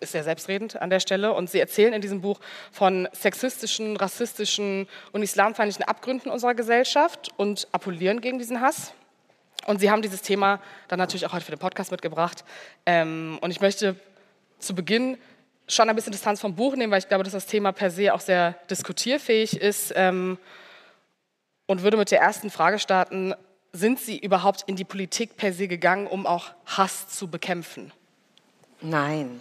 ist 0.00 0.12
sehr 0.12 0.24
selbstredend 0.24 0.80
an 0.80 0.88
der 0.88 1.00
Stelle. 1.00 1.34
Und 1.34 1.50
Sie 1.50 1.60
erzählen 1.60 1.92
in 1.92 2.00
diesem 2.00 2.22
Buch 2.22 2.40
von 2.72 3.08
sexistischen, 3.12 3.98
rassistischen 3.98 4.88
und 5.12 5.22
islamfeindlichen 5.22 5.84
Abgründen 5.84 6.30
unserer 6.30 6.54
Gesellschaft 6.54 7.28
und 7.36 7.68
appellieren 7.72 8.22
gegen 8.22 8.38
diesen 8.38 8.62
Hass. 8.62 8.94
Und 9.66 9.80
Sie 9.80 9.90
haben 9.90 10.00
dieses 10.00 10.22
Thema 10.22 10.60
dann 10.88 10.98
natürlich 10.98 11.26
auch 11.26 11.34
heute 11.34 11.44
für 11.44 11.52
den 11.52 11.58
Podcast 11.58 11.90
mitgebracht. 11.90 12.44
Ähm, 12.86 13.38
und 13.42 13.50
ich 13.50 13.60
möchte 13.60 13.96
zu 14.58 14.74
Beginn 14.74 15.18
schon 15.70 15.88
ein 15.88 15.96
bisschen 15.96 16.12
Distanz 16.12 16.40
vom 16.40 16.54
Buch 16.54 16.76
nehmen, 16.76 16.92
weil 16.92 16.98
ich 16.98 17.08
glaube, 17.08 17.24
dass 17.24 17.32
das 17.32 17.46
Thema 17.46 17.72
per 17.72 17.90
se 17.90 18.12
auch 18.12 18.20
sehr 18.20 18.54
diskutierfähig 18.70 19.60
ist. 19.60 19.92
Ähm, 19.96 20.38
und 21.66 21.82
würde 21.82 21.96
mit 21.96 22.10
der 22.10 22.20
ersten 22.20 22.50
Frage 22.50 22.78
starten, 22.78 23.34
sind 23.72 24.00
Sie 24.00 24.18
überhaupt 24.18 24.64
in 24.66 24.76
die 24.76 24.84
Politik 24.84 25.36
per 25.36 25.52
se 25.52 25.68
gegangen, 25.68 26.06
um 26.06 26.26
auch 26.26 26.50
Hass 26.66 27.08
zu 27.08 27.28
bekämpfen? 27.28 27.92
Nein. 28.80 29.40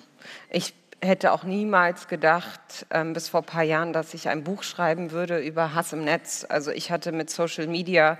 Ich 0.51 0.73
hätte 1.01 1.31
auch 1.31 1.43
niemals 1.43 2.07
gedacht, 2.07 2.85
ähm, 2.89 3.13
bis 3.13 3.29
vor 3.29 3.41
ein 3.41 3.45
paar 3.45 3.63
Jahren, 3.63 3.93
dass 3.93 4.13
ich 4.13 4.29
ein 4.29 4.43
Buch 4.43 4.63
schreiben 4.63 5.11
würde 5.11 5.39
über 5.39 5.73
Hass 5.73 5.93
im 5.93 6.03
Netz. 6.03 6.45
Also 6.47 6.71
ich 6.71 6.91
hatte 6.91 7.11
mit 7.11 7.29
Social 7.29 7.67
Media 7.67 8.17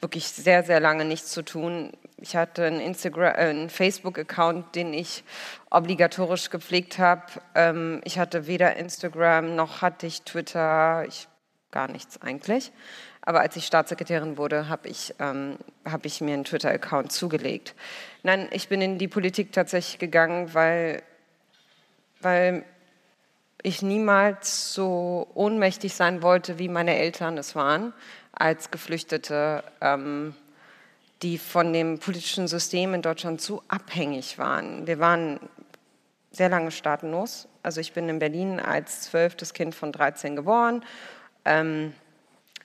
wirklich 0.00 0.28
sehr, 0.28 0.62
sehr 0.62 0.80
lange 0.80 1.04
nichts 1.04 1.30
zu 1.30 1.42
tun. 1.42 1.92
Ich 2.18 2.36
hatte 2.36 2.64
einen, 2.64 2.80
Instagram, 2.80 3.34
äh, 3.34 3.38
einen 3.38 3.70
Facebook-Account, 3.70 4.74
den 4.74 4.92
ich 4.92 5.24
obligatorisch 5.70 6.50
gepflegt 6.50 6.98
habe. 6.98 7.24
Ähm, 7.54 8.00
ich 8.04 8.18
hatte 8.18 8.46
weder 8.46 8.76
Instagram 8.76 9.56
noch 9.56 9.82
hatte 9.82 10.06
ich 10.06 10.22
Twitter, 10.22 11.04
ich, 11.06 11.28
gar 11.70 11.90
nichts 11.90 12.20
eigentlich. 12.22 12.72
Aber 13.22 13.40
als 13.40 13.56
ich 13.56 13.66
Staatssekretärin 13.66 14.38
wurde, 14.38 14.68
habe 14.68 14.88
ich, 14.88 15.14
ähm, 15.18 15.58
hab 15.84 16.06
ich 16.06 16.20
mir 16.20 16.34
einen 16.34 16.44
Twitter-Account 16.44 17.12
zugelegt. 17.12 17.74
Nein, 18.22 18.48
ich 18.50 18.68
bin 18.68 18.80
in 18.80 18.98
die 18.98 19.08
Politik 19.08 19.52
tatsächlich 19.52 19.98
gegangen, 19.98 20.54
weil 20.54 21.02
weil 22.20 22.64
ich 23.62 23.82
niemals 23.82 24.72
so 24.72 25.28
ohnmächtig 25.34 25.94
sein 25.94 26.22
wollte, 26.22 26.58
wie 26.58 26.68
meine 26.68 26.96
Eltern 26.96 27.36
es 27.38 27.54
waren, 27.54 27.92
als 28.32 28.70
Geflüchtete, 28.70 29.64
ähm, 29.80 30.34
die 31.22 31.36
von 31.36 31.72
dem 31.72 31.98
politischen 31.98 32.48
System 32.48 32.94
in 32.94 33.02
Deutschland 33.02 33.40
zu 33.40 33.62
abhängig 33.68 34.38
waren. 34.38 34.86
Wir 34.86 34.98
waren 34.98 35.40
sehr 36.30 36.48
lange 36.48 36.70
staatenlos. 36.70 37.48
Also 37.62 37.80
ich 37.80 37.92
bin 37.92 38.08
in 38.08 38.18
Berlin 38.18 38.60
als 38.60 39.02
zwölftes 39.02 39.52
Kind 39.52 39.74
von 39.74 39.92
13 39.92 40.36
geboren. 40.36 40.84
Ähm, 41.44 41.92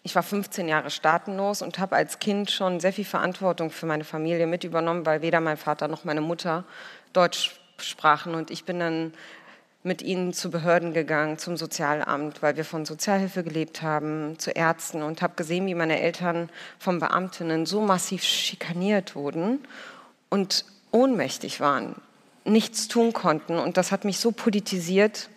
ich 0.04 0.14
war 0.16 0.24
15 0.24 0.68
Jahre 0.68 0.92
staatenlos 0.92 1.64
und 1.64 1.80
habe 1.80 1.96
als 1.96 2.20
Kind 2.20 2.52
schon 2.52 2.80
sehr 2.80 2.94
viel 2.94 3.06
Verantwortung 3.06 3.72
für 3.72 3.88
meine 3.88 4.04
Familie 4.04 4.46
mit 4.46 4.64
übernommen, 4.64 5.06
weil 5.06 5.22
weder 5.22 5.42
mein 5.42 5.58
Vater 5.58 5.88
noch 5.88 6.04
meine 6.04 6.22
Mutter 6.22 6.64
Deutsch 7.12 7.60
sprachen. 7.80 8.36
Und 8.36 8.52
ich 8.52 8.66
bin 8.66 8.80
dann 8.80 9.14
mit 9.86 10.02
ihnen 10.02 10.34
zu 10.34 10.50
Behörden 10.50 10.94
gegangen, 10.94 11.38
zum 11.38 11.58
Sozialamt, 11.58 12.42
weil 12.42 12.58
wir 12.58 12.66
von 12.66 12.86
Sozialhilfe 12.86 13.44
gelebt 13.44 13.84
haben, 13.84 14.40
zu 14.40 14.50
Ärzten 14.50 15.04
und 15.04 15.22
habe 15.22 15.36
gesehen, 15.36 15.68
wie 15.68 15.76
meine 15.76 16.02
Eltern 16.02 16.50
von 16.80 17.00
Beamtinnen 17.00 17.68
so 17.68 17.82
massiv 17.82 18.24
schikaniert 18.24 19.16
wurden 19.16 19.60
und 20.30 20.66
ohnmächtig 20.92 21.60
waren, 21.60 21.96
nichts 22.46 22.88
tun 22.88 23.14
konnten. 23.14 23.60
Und 23.60 23.78
das 23.78 23.92
hat 23.92 24.06
mich 24.06 24.20
so 24.20 24.32
politisiert. 24.32 25.30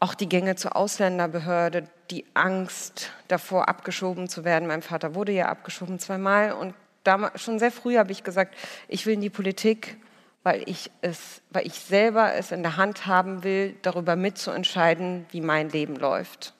auch 0.00 0.14
die 0.14 0.28
Gänge 0.28 0.54
zur 0.54 0.76
Ausländerbehörde, 0.76 1.88
die 2.10 2.24
Angst 2.34 3.10
davor, 3.26 3.68
abgeschoben 3.68 4.28
zu 4.28 4.44
werden. 4.44 4.68
Mein 4.68 4.82
Vater 4.82 5.14
wurde 5.16 5.32
ja 5.32 5.48
abgeschoben 5.48 5.98
zweimal 5.98 6.52
und 6.52 6.74
damals, 7.02 7.42
schon 7.42 7.58
sehr 7.58 7.72
früh 7.72 7.96
habe 7.96 8.12
ich 8.12 8.22
gesagt, 8.22 8.54
ich 8.86 9.06
will 9.06 9.14
in 9.14 9.20
die 9.20 9.30
Politik, 9.30 9.96
weil 10.42 10.62
ich, 10.66 10.90
es, 11.02 11.42
weil 11.50 11.66
ich 11.66 11.74
selber 11.74 12.34
es 12.34 12.52
in 12.52 12.62
der 12.62 12.76
Hand 12.76 13.06
haben 13.06 13.44
will, 13.44 13.76
darüber 13.82 14.16
mitzuentscheiden, 14.16 15.26
wie 15.30 15.40
mein 15.40 15.68
Leben 15.70 15.96
läuft. 15.96 16.54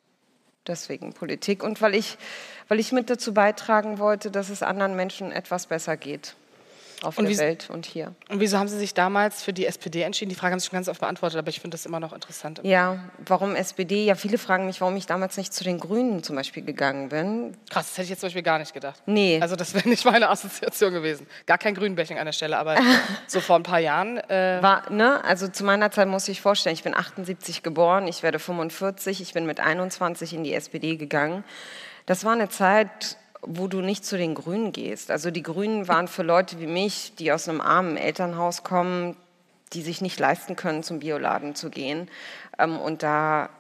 Deswegen 0.67 1.15
Politik 1.15 1.63
und 1.63 1.81
weil 1.81 1.95
ich, 1.95 2.19
weil 2.69 2.79
ich 2.79 2.93
mit 2.93 3.09
dazu 3.09 3.33
beitragen 3.33 3.99
wollte, 3.99 4.31
dass 4.31 4.51
es 4.51 4.63
anderen 4.63 4.97
Menschen 4.97 5.33
etwas 5.33 5.67
besser 5.67 5.97
geht 5.97 6.37
auf 7.03 7.19
Und 7.19 7.25
der 7.27 7.35
wie- 7.35 7.39
Welt 7.39 7.71
und 7.71 7.87
hier. 7.87 8.15
Und 8.29 8.41
wieso 8.41 8.59
haben 8.59 8.69
Sie 8.69 8.79
sich 8.79 8.95
damals 8.95 9.43
für 9.43 9.53
die 9.53 9.67
SPD 9.67 10.03
entschieden? 10.03 10.29
Die 10.31 10.35
Frage 10.35 10.53
haben 10.53 10.61
Sie 10.61 10.67
schon 10.67 10.77
ganz 10.77 10.89
oft 10.89 11.01
beantwortet, 11.01 11.39
aber 11.39 11.49
ich 11.49 11.61
finde 11.61 11.75
das 11.77 11.87
immer 11.87 12.01
noch 12.01 12.13
interessant. 12.13 12.61
Ja, 12.65 12.99
warum 13.27 13.55
SPD? 13.55 14.05
Ja, 14.05 14.15
viele 14.15 14.39
fragen 14.39 14.67
mich, 14.67 14.81
warum 14.81 14.97
ich 14.97 15.07
damals 15.07 15.37
nicht 15.37 15.53
zu 15.55 15.65
den 15.65 15.79
Grünen 15.79 16.23
zum 16.23 16.37
Beispiel 16.37 16.65
gegangen 16.65 17.09
bin. 17.09 17.57
Krass, 17.71 17.87
das 17.89 17.93
hätte 17.99 18.03
ich 18.05 18.11
jetzt 18.11 18.21
zum 18.21 18.27
Beispiel 18.29 18.43
gar 18.43 18.59
nicht 18.59 18.75
gedacht. 18.75 19.03
Nee. 19.07 19.39
Also 19.41 19.55
das 19.57 19.75
wäre 19.75 19.89
nicht 19.89 20.05
meine 20.05 20.29
Assoziation 20.29 20.93
gewesen. 20.93 21.27
Gar 21.47 21.59
kein 21.59 21.75
Grünbäching 21.75 22.19
an 22.19 22.27
der 22.27 22.33
Stelle, 22.33 22.59
aber 22.59 22.77
so 23.27 23.41
vor 23.41 23.57
ein 23.57 23.63
paar 23.63 23.79
Jahren. 23.81 24.19
Äh, 24.19 24.59
War, 24.63 24.91
ne, 24.91 25.23
also 25.25 25.49
zu 25.49 25.65
meiner 25.65 25.91
Zeit 25.91 26.09
muss 26.09 26.27
ich 26.29 26.41
vorstellen, 26.41 26.75
ich 26.75 26.83
bin 26.83 26.95
78 26.97 27.63
geboren, 27.63 28.09
ich 28.09 28.23
werde 28.23 28.39
45, 28.39 29.21
ich 29.21 29.33
bin 29.35 29.47
mit 29.47 29.61
21 29.61 30.35
in 30.35 30.45
die 30.45 30.55
SPD 30.55 30.97
gegangen. 30.97 31.45
Das 32.07 32.25
war 32.25 32.33
eine 32.33 32.49
Zeit, 32.49 33.17
wo 33.43 33.67
du 33.67 33.81
nicht 33.81 34.05
zu 34.05 34.17
den 34.17 34.35
Grünen 34.35 34.73
gehst. 34.73 35.11
Also 35.11 35.31
die 35.31 35.43
Grünen 35.43 35.89
waren 35.89 36.09
für 36.09 36.23
Leute 36.23 36.61
wie 36.61 36.67
mich, 36.67 37.15
die 37.19 37.33
aus 37.33 37.49
einem 37.49 37.61
armen 37.61 37.97
Elternhaus 37.97 38.65
kommen, 38.65 39.17
die 39.73 39.83
sich 39.83 40.01
nicht 40.01 40.19
leisten 40.19 40.57
können, 40.57 40.83
zum 40.83 41.01
Bioladen 41.01 41.55
zu 41.55 41.71
gehen. 41.71 42.09
Ähm, 42.59 42.79
und 42.79 43.03
da 43.03 43.51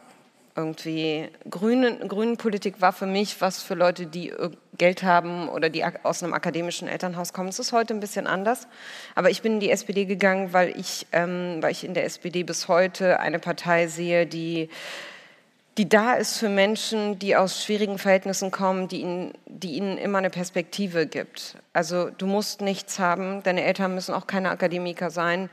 irgendwie 0.59 1.29
grüne, 1.49 1.99
Grünenpolitik 1.99 2.81
war 2.81 2.93
für 2.93 3.07
mich 3.07 3.41
was 3.41 3.63
für 3.63 3.75
Leute, 3.75 4.07
die 4.07 4.31
äh, 4.31 4.51
Geld 4.77 5.05
haben 5.05 5.49
oder 5.49 5.71
die 5.71 5.85
aus 6.03 6.23
einem 6.23 6.35
akademischen 6.35 6.89
Elternhaus 6.89 7.33
kommen. 7.33 7.49
Es 7.49 7.61
ist 7.61 7.73
heute 7.73 7.95
ein 7.95 8.01
bisschen 8.01 8.27
anders. 8.27 8.67
Aber 9.15 9.31
ich 9.31 9.43
bin 9.43 9.55
in 9.55 9.61
die 9.61 9.71
SPD 9.71 10.05
gegangen, 10.05 10.53
weil 10.53 10.77
ich, 10.77 11.07
ähm, 11.13 11.59
weil 11.61 11.71
ich 11.71 11.85
in 11.85 11.95
der 11.95 12.05
SPD 12.05 12.43
bis 12.43 12.67
heute 12.67 13.21
eine 13.21 13.39
Partei 13.39 13.87
sehe, 13.87 14.27
die 14.27 14.69
die 15.79 15.89
da 15.89 16.15
ist 16.15 16.39
für 16.39 16.49
Menschen, 16.49 17.21
die 17.21 17.37
aus 17.37 17.65
schwierigen 17.65 17.99
Verhältnissen 17.99 18.51
kommen, 18.51 18.89
die 18.89 19.01
ihnen, 19.01 19.33
die 19.47 19.75
ihnen 19.75 19.97
immer 19.97 20.19
eine 20.19 20.29
Perspektive 20.29 21.07
gibt. 21.07 21.57
Also 21.73 22.11
du 22.11 22.27
musst 22.27 22.61
nichts 22.61 22.99
haben, 22.99 23.45
deine 23.45 23.63
Eltern 23.63 23.95
müssen 23.95 24.13
auch 24.13 24.27
keine 24.27 24.51
Akademiker 24.51 25.11
sein, 25.11 25.49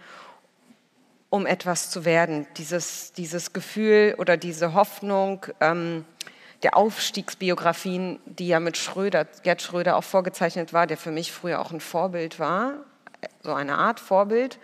um 1.29 1.45
etwas 1.45 1.91
zu 1.91 2.05
werden. 2.05 2.47
Dieses, 2.57 3.13
dieses 3.13 3.53
Gefühl 3.53 4.15
oder 4.17 4.35
diese 4.35 4.73
Hoffnung 4.73 5.45
ähm, 5.59 6.05
der 6.63 6.75
Aufstiegsbiografien, 6.75 8.19
die 8.25 8.47
ja 8.47 8.59
mit 8.59 8.77
Schröder, 8.77 9.25
Gerd 9.43 9.61
Schröder 9.61 9.95
auch 9.95 10.03
vorgezeichnet 10.03 10.73
war, 10.73 10.87
der 10.87 10.97
für 10.97 11.11
mich 11.11 11.31
früher 11.31 11.61
auch 11.61 11.71
ein 11.71 11.81
Vorbild 11.81 12.39
war, 12.39 12.73
so 13.43 13.53
eine 13.53 13.77
Art 13.77 13.99
Vorbild. 13.99 14.57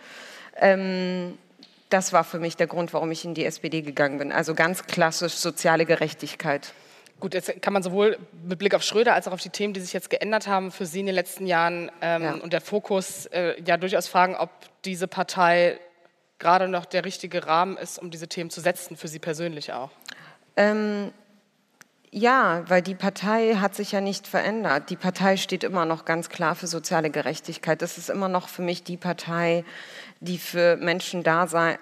Ähm, 0.56 1.38
das 1.92 2.12
war 2.12 2.24
für 2.24 2.38
mich 2.38 2.56
der 2.56 2.66
Grund, 2.66 2.92
warum 2.92 3.10
ich 3.10 3.24
in 3.24 3.34
die 3.34 3.44
SPD 3.44 3.82
gegangen 3.82 4.18
bin. 4.18 4.32
Also 4.32 4.54
ganz 4.54 4.84
klassisch 4.86 5.34
soziale 5.34 5.84
Gerechtigkeit. 5.86 6.72
Gut, 7.20 7.34
jetzt 7.34 7.62
kann 7.62 7.72
man 7.72 7.82
sowohl 7.84 8.18
mit 8.44 8.58
Blick 8.58 8.74
auf 8.74 8.82
Schröder 8.82 9.14
als 9.14 9.28
auch 9.28 9.32
auf 9.32 9.40
die 9.40 9.50
Themen, 9.50 9.74
die 9.74 9.80
sich 9.80 9.92
jetzt 9.92 10.10
geändert 10.10 10.48
haben 10.48 10.72
für 10.72 10.86
Sie 10.86 11.00
in 11.00 11.06
den 11.06 11.14
letzten 11.14 11.46
Jahren 11.46 11.90
ähm, 12.00 12.22
Ja. 12.22 12.32
und 12.34 12.52
der 12.52 12.60
Fokus, 12.60 13.26
äh, 13.26 13.54
ja 13.64 13.76
durchaus 13.76 14.08
fragen, 14.08 14.34
ob 14.34 14.50
diese 14.84 15.06
Partei 15.06 15.78
gerade 16.40 16.66
noch 16.66 16.84
der 16.84 17.04
richtige 17.04 17.46
Rahmen 17.46 17.76
ist, 17.76 18.00
um 18.00 18.10
diese 18.10 18.26
Themen 18.26 18.50
zu 18.50 18.60
setzen, 18.60 18.96
für 18.96 19.06
Sie 19.06 19.20
persönlich 19.20 19.72
auch. 19.72 19.90
Ähm, 20.56 21.12
ja, 22.14 22.62
weil 22.68 22.82
die 22.82 22.94
Partei 22.94 23.54
hat 23.54 23.74
sich 23.74 23.92
ja 23.92 24.02
nicht 24.02 24.26
verändert. 24.26 24.90
Die 24.90 24.96
Partei 24.96 25.38
steht 25.38 25.64
immer 25.64 25.86
noch 25.86 26.04
ganz 26.04 26.28
klar 26.28 26.54
für 26.54 26.66
soziale 26.66 27.08
Gerechtigkeit. 27.08 27.80
Das 27.80 27.96
ist 27.96 28.10
immer 28.10 28.28
noch 28.28 28.48
für 28.48 28.60
mich 28.60 28.84
die 28.84 28.98
Partei, 28.98 29.64
die 30.20 30.36
für 30.36 30.76
Menschen 30.76 31.22
da 31.22 31.46
sein, 31.46 31.78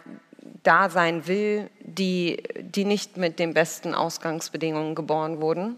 da 0.62 0.88
sein 0.88 1.26
will, 1.26 1.68
die, 1.80 2.44
die 2.60 2.84
nicht 2.84 3.16
mit 3.16 3.40
den 3.40 3.54
besten 3.54 3.92
Ausgangsbedingungen 3.92 4.94
geboren 4.94 5.40
wurden. 5.40 5.76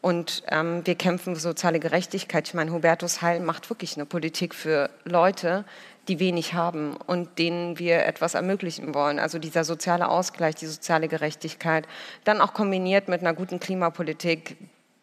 Und 0.00 0.42
ähm, 0.48 0.80
wir 0.86 0.94
kämpfen 0.94 1.34
für 1.34 1.40
soziale 1.40 1.78
Gerechtigkeit. 1.78 2.48
Ich 2.48 2.54
meine, 2.54 2.72
Hubertus 2.72 3.20
Heil 3.20 3.40
macht 3.40 3.68
wirklich 3.68 3.96
eine 3.96 4.06
Politik 4.06 4.54
für 4.54 4.88
Leute, 5.04 5.66
die 6.08 6.18
wenig 6.18 6.54
haben 6.54 6.96
und 6.96 7.38
denen 7.38 7.78
wir 7.78 8.04
etwas 8.04 8.34
ermöglichen 8.34 8.94
wollen. 8.94 9.18
Also 9.18 9.38
dieser 9.38 9.64
soziale 9.64 10.08
Ausgleich, 10.08 10.56
die 10.56 10.66
soziale 10.66 11.08
Gerechtigkeit, 11.08 11.86
dann 12.24 12.40
auch 12.40 12.54
kombiniert 12.54 13.08
mit 13.08 13.20
einer 13.20 13.34
guten 13.34 13.60
Klimapolitik, 13.60 14.56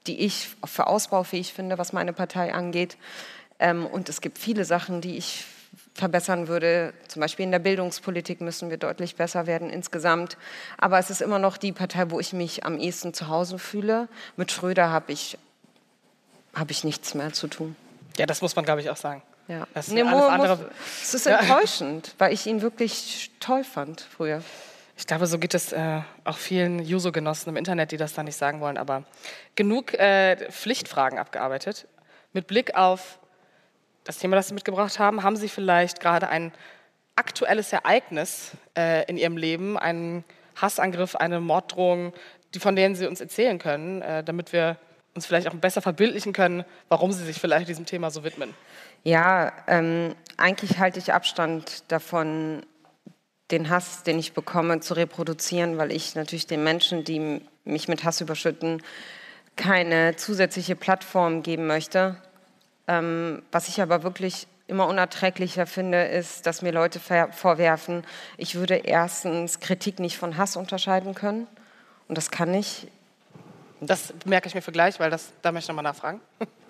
die 0.07 0.19
ich 0.19 0.49
für 0.65 0.87
ausbaufähig 0.87 1.53
finde, 1.53 1.77
was 1.77 1.93
meine 1.93 2.13
Partei 2.13 2.53
angeht. 2.53 2.97
Ähm, 3.59 3.85
und 3.85 4.09
es 4.09 4.21
gibt 4.21 4.37
viele 4.37 4.65
Sachen, 4.65 5.01
die 5.01 5.17
ich 5.17 5.45
verbessern 5.93 6.47
würde. 6.47 6.93
Zum 7.07 7.21
Beispiel 7.21 7.43
in 7.43 7.51
der 7.51 7.59
Bildungspolitik 7.59 8.41
müssen 8.41 8.69
wir 8.69 8.77
deutlich 8.77 9.15
besser 9.15 9.47
werden 9.47 9.69
insgesamt. 9.69 10.37
Aber 10.77 10.99
es 10.99 11.09
ist 11.09 11.21
immer 11.21 11.39
noch 11.39 11.57
die 11.57 11.71
Partei, 11.71 12.09
wo 12.09 12.19
ich 12.19 12.33
mich 12.33 12.65
am 12.65 12.77
ehesten 12.79 13.13
zu 13.13 13.27
Hause 13.27 13.59
fühle. 13.59 14.07
Mit 14.35 14.51
Schröder 14.51 14.89
habe 14.89 15.11
ich, 15.11 15.37
habe 16.53 16.71
ich 16.71 16.83
nichts 16.83 17.13
mehr 17.13 17.33
zu 17.33 17.47
tun. 17.47 17.75
Ja, 18.17 18.25
das 18.25 18.41
muss 18.41 18.55
man, 18.55 18.65
glaube 18.65 18.81
ich, 18.81 18.89
auch 18.89 18.97
sagen. 18.97 19.21
Ja. 19.49 19.67
Das 19.73 19.87
Nee, 19.87 20.03
alles 20.03 20.25
andere, 20.25 20.57
muss, 20.57 20.65
es 21.01 21.13
ist 21.15 21.25
enttäuschend, 21.25 22.13
weil 22.19 22.31
ich 22.31 22.45
ihn 22.45 22.61
wirklich 22.61 23.31
toll 23.39 23.63
fand 23.63 24.01
früher. 24.01 24.43
ich 24.95 25.07
glaube, 25.07 25.25
so 25.25 25.39
geht 25.39 25.55
es 25.55 25.73
äh, 25.73 26.01
auch 26.23 26.37
vielen 26.37 26.79
Juso-Genossen 26.79 27.49
im 27.49 27.57
Internet, 27.57 27.91
die 27.91 27.97
das 27.97 28.13
da 28.13 28.21
nicht 28.21 28.35
sagen 28.35 28.61
wollen. 28.61 28.77
Aber 28.77 29.03
genug 29.55 29.95
äh, 29.95 30.51
Pflichtfragen 30.51 31.17
abgearbeitet. 31.17 31.87
Mit 32.31 32.45
Blick 32.45 32.75
auf 32.75 33.17
das 34.03 34.19
Thema, 34.19 34.35
das 34.35 34.49
Sie 34.49 34.53
mitgebracht 34.53 34.99
haben, 34.99 35.23
haben 35.23 35.35
Sie 35.35 35.49
vielleicht 35.49 35.99
gerade 35.99 36.29
ein 36.29 36.51
aktuelles 37.15 37.73
Ereignis 37.73 38.51
äh, 38.77 39.03
in 39.09 39.17
Ihrem 39.17 39.35
Leben, 39.35 39.79
einen 39.79 40.23
Hassangriff, 40.55 41.15
eine 41.15 41.39
Morddrohung, 41.39 42.13
die, 42.53 42.59
von 42.59 42.75
denen 42.75 42.93
Sie 42.93 43.07
uns 43.07 43.19
erzählen 43.19 43.57
können, 43.57 44.03
äh, 44.03 44.23
damit 44.23 44.53
wir 44.53 44.77
uns 45.15 45.25
vielleicht 45.25 45.47
auch 45.47 45.55
besser 45.55 45.81
verbildlichen 45.81 46.33
können, 46.33 46.63
warum 46.87 47.11
Sie 47.11 47.25
sich 47.25 47.39
vielleicht 47.39 47.67
diesem 47.67 47.85
Thema 47.85 48.11
so 48.11 48.23
widmen. 48.23 48.53
Ja, 49.03 49.53
ähm, 49.67 50.15
eigentlich 50.37 50.79
halte 50.79 50.99
ich 50.99 51.13
Abstand 51.13 51.83
davon, 51.89 52.65
den 53.51 53.69
Hass, 53.69 54.03
den 54.03 54.19
ich 54.19 54.33
bekomme, 54.33 54.79
zu 54.79 54.93
reproduzieren, 54.93 55.77
weil 55.77 55.91
ich 55.91 56.15
natürlich 56.15 56.47
den 56.47 56.63
Menschen, 56.63 57.03
die 57.03 57.41
mich 57.65 57.87
mit 57.87 58.03
Hass 58.03 58.21
überschütten, 58.21 58.81
keine 59.55 60.15
zusätzliche 60.15 60.75
Plattform 60.75 61.43
geben 61.43 61.67
möchte. 61.67 62.15
Ähm, 62.87 63.41
was 63.51 63.67
ich 63.67 63.81
aber 63.81 64.03
wirklich 64.03 64.47
immer 64.67 64.87
unerträglicher 64.87 65.65
finde, 65.65 66.05
ist, 66.05 66.45
dass 66.45 66.61
mir 66.61 66.71
Leute 66.71 66.99
vorwerfen, 66.99 68.03
ich 68.37 68.55
würde 68.55 68.75
erstens 68.75 69.59
Kritik 69.59 69.99
nicht 69.99 70.17
von 70.17 70.37
Hass 70.37 70.55
unterscheiden 70.55 71.15
können. 71.15 71.47
Und 72.07 72.17
das 72.17 72.31
kann 72.31 72.53
ich. 72.53 72.87
Das 73.81 74.13
merke 74.25 74.47
ich 74.47 74.55
mir 74.55 74.61
für 74.61 74.71
gleich, 74.71 74.99
weil 74.99 75.09
das, 75.09 75.31
da 75.41 75.51
möchte 75.51 75.65
ich 75.65 75.67
nochmal 75.69 75.83
nachfragen. 75.83 76.19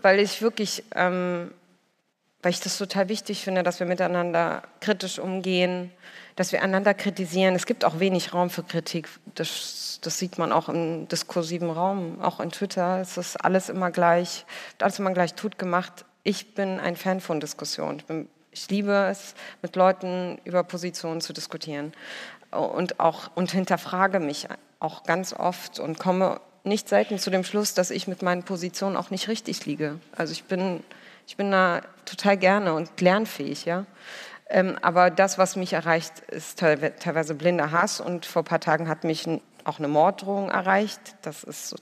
weil 0.01 0.19
ich 0.19 0.41
wirklich, 0.41 0.83
ähm, 0.95 1.51
weil 2.41 2.51
ich 2.51 2.61
das 2.61 2.77
total 2.77 3.09
wichtig 3.09 3.43
finde, 3.43 3.63
dass 3.63 3.79
wir 3.79 3.87
miteinander 3.87 4.63
kritisch 4.79 5.19
umgehen, 5.19 5.91
dass 6.35 6.53
wir 6.53 6.63
einander 6.63 6.93
kritisieren. 6.93 7.55
Es 7.55 7.65
gibt 7.65 7.83
auch 7.83 7.99
wenig 7.99 8.33
Raum 8.33 8.49
für 8.49 8.63
Kritik. 8.63 9.09
Das, 9.35 9.99
das 10.01 10.17
sieht 10.19 10.37
man 10.37 10.53
auch 10.53 10.69
im 10.69 11.07
diskursiven 11.09 11.69
Raum, 11.69 12.21
auch 12.21 12.39
in 12.39 12.51
Twitter. 12.51 13.01
Es 13.01 13.17
ist 13.17 13.35
alles 13.35 13.67
immer 13.67 13.91
gleich, 13.91 14.45
alles 14.81 14.99
immer 14.99 15.11
gleich 15.11 15.33
tot 15.33 15.59
gemacht. 15.59 16.05
Ich 16.23 16.53
bin 16.55 16.79
ein 16.79 16.95
Fan 16.95 17.19
von 17.19 17.41
Diskussion. 17.41 17.97
Ich, 17.97 18.05
bin, 18.05 18.29
ich 18.51 18.69
liebe 18.69 19.09
es, 19.11 19.35
mit 19.61 19.75
Leuten 19.75 20.39
über 20.45 20.63
Positionen 20.63 21.19
zu 21.19 21.33
diskutieren 21.33 21.91
und 22.51 22.99
auch 22.99 23.31
und 23.35 23.51
hinterfrage 23.51 24.19
mich 24.19 24.47
auch 24.79 25.03
ganz 25.03 25.33
oft 25.33 25.79
und 25.79 25.99
komme 25.99 26.39
nicht 26.63 26.89
selten 26.89 27.19
zu 27.19 27.29
dem 27.29 27.43
Schluss, 27.43 27.73
dass 27.73 27.91
ich 27.91 28.07
mit 28.07 28.21
meinen 28.21 28.43
Positionen 28.43 28.95
auch 28.95 29.09
nicht 29.11 29.27
richtig 29.27 29.65
liege. 29.65 29.99
Also 30.15 30.33
ich 30.33 30.45
bin, 30.45 30.83
ich 31.29 31.37
bin 31.37 31.51
da 31.51 31.81
total 32.05 32.37
gerne 32.37 32.73
und 32.73 32.99
lernfähig, 32.99 33.65
ja. 33.65 33.85
Ähm, 34.49 34.79
aber 34.81 35.11
das, 35.11 35.37
was 35.37 35.55
mich 35.55 35.73
erreicht, 35.73 36.21
ist 36.21 36.59
teilwe- 36.59 36.95
teilweise 36.97 37.35
blinder 37.35 37.71
Hass. 37.71 38.01
Und 38.01 38.25
vor 38.25 38.41
ein 38.41 38.45
paar 38.45 38.59
Tagen 38.59 38.89
hat 38.89 39.03
mich 39.03 39.29
auch 39.63 39.77
eine 39.77 39.87
Morddrohung 39.87 40.49
erreicht. 40.49 40.99
Das, 41.21 41.43
ist, 41.43 41.75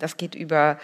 das 0.00 0.18
geht 0.18 0.34
über 0.34 0.78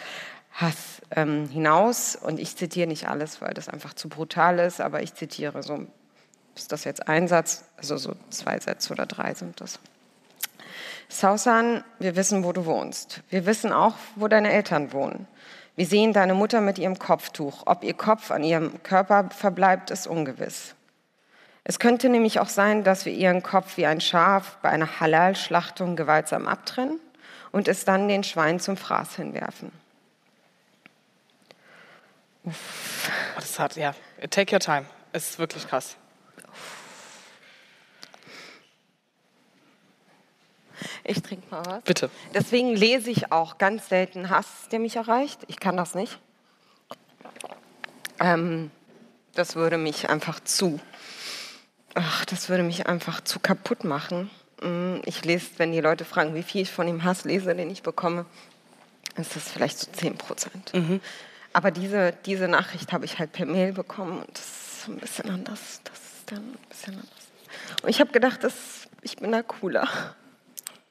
Hass 0.50 1.02
ähm, 1.11 1.47
hinaus. 1.50 2.16
Und 2.16 2.40
ich 2.40 2.57
zitiere 2.57 2.88
nicht 2.88 3.07
alles, 3.07 3.42
weil 3.42 3.52
das 3.52 3.69
einfach 3.69 3.92
zu 3.92 4.09
brutal 4.09 4.61
ist. 4.61 4.80
Aber 4.80 5.02
ich 5.02 5.12
zitiere 5.12 5.62
so, 5.62 5.87
ist 6.57 6.73
das 6.73 6.85
jetzt 6.85 7.07
ein 7.07 7.28
Satz? 7.28 7.64
Also 7.76 7.99
so 7.99 8.14
zwei 8.30 8.59
Sätze 8.61 8.95
oder 8.95 9.04
drei 9.04 9.35
sind 9.35 9.61
das. 9.61 9.78
Sausan, 11.11 11.85
wir 11.99 12.16
wissen, 12.16 12.45
wo 12.45 12.54
du 12.54 12.64
wohnst. 12.64 13.21
Wir 13.28 13.45
wissen 13.45 13.75
auch, 13.75 13.97
wo 14.16 14.26
deine 14.26 14.50
Eltern 14.52 14.95
wohnen. 14.95 15.28
Wir 15.81 15.87
sehen 15.87 16.13
deine 16.13 16.35
Mutter 16.35 16.61
mit 16.61 16.77
ihrem 16.77 16.99
Kopftuch. 16.99 17.63
Ob 17.65 17.85
ihr 17.85 17.95
Kopf 17.95 18.31
an 18.31 18.45
ihrem 18.45 18.83
Körper 18.83 19.31
verbleibt, 19.31 19.91
ist 19.91 20.07
ungewiss. 20.07 20.75
Es 21.65 21.79
könnte 21.79 22.11
nämlich 22.11 22.39
auch 22.39 22.51
sein, 22.51 22.85
dass 22.85 23.07
wir 23.07 23.15
ihren 23.15 23.43
Kopf 23.43 23.79
wie 23.79 23.87
ein 23.87 24.03
Schaf 24.03 24.59
bei 24.61 24.69
einer 24.69 25.01
Halal-Schlachtung 25.01 25.97
gewaltsam 25.97 26.47
abtrennen 26.49 27.01
und 27.51 27.67
es 27.67 27.87
dann 27.87 28.09
den 28.09 28.25
Schweinen 28.25 28.61
zum 28.61 28.77
Fraß 28.77 29.17
hinwerfen. 29.17 29.73
Uff. 32.45 33.11
Das 33.37 33.59
hat, 33.59 33.77
ja, 33.77 33.95
take 34.29 34.55
your 34.55 34.61
time. 34.61 34.85
Es 35.13 35.31
ist 35.31 35.39
wirklich 35.39 35.67
krass. 35.67 35.97
Ich 41.05 41.23
trinke 41.23 41.45
mal 41.51 41.65
was. 41.67 41.85
Bitte. 41.85 42.11
Deswegen 42.35 42.75
lese 42.75 43.11
ich 43.11 43.33
auch 43.33 43.59
ganz 43.59 43.89
selten 43.89 44.31
Hass, 44.31 44.69
der 44.71 44.79
mich 44.79 44.97
erreicht. 44.97 45.41
Ich 45.49 45.61
kann 45.61 45.77
das 45.77 45.95
nicht. 45.95 46.19
Ähm, 48.21 48.71
das 49.35 49.57
würde 49.57 49.79
mich 49.79 50.11
einfach 50.11 50.41
zu, 50.41 50.81
ach, 51.95 52.25
das 52.27 52.49
würde 52.49 52.63
mich 52.63 52.87
einfach 52.87 53.21
zu 53.23 53.41
kaputt 53.41 53.85
machen. 53.85 54.31
Mm, 54.63 54.97
ich 55.05 55.25
lese, 55.25 55.47
wenn 55.57 55.73
die 55.73 55.81
Leute 55.81 56.05
fragen, 56.05 56.35
wie 56.35 56.43
viel 56.43 56.63
ich 56.63 56.71
von 56.71 56.87
dem 56.87 57.05
Hass 57.05 57.25
lese, 57.25 57.55
den 57.55 57.71
ich 57.71 57.83
bekomme, 57.83 58.27
ist 59.17 59.37
das 59.37 59.49
vielleicht 59.51 59.79
so 59.79 59.91
10 59.91 60.19
Prozent. 60.19 60.75
Mhm. 60.75 61.01
Aber 61.53 61.71
diese, 61.71 62.13
diese 62.27 62.49
Nachricht 62.49 62.93
habe 62.93 63.05
ich 63.05 63.19
halt 63.19 63.33
per 63.33 63.47
Mail 63.47 63.73
bekommen 63.73 64.21
und 64.21 64.39
das 64.39 64.79
ist 64.79 64.89
ein 64.89 64.99
bisschen 64.99 65.31
anders. 65.31 65.81
Das 65.85 65.95
ist 65.95 66.33
dann 66.33 66.39
ein 66.39 66.59
bisschen 66.69 66.95
anders. 66.95 67.83
Und 67.83 67.89
ich 67.89 68.01
habe 68.01 68.13
gedacht, 68.13 68.45
das, 68.45 68.89
ich 69.03 69.17
bin 69.17 69.33
da 69.33 69.43
cooler. 69.43 69.89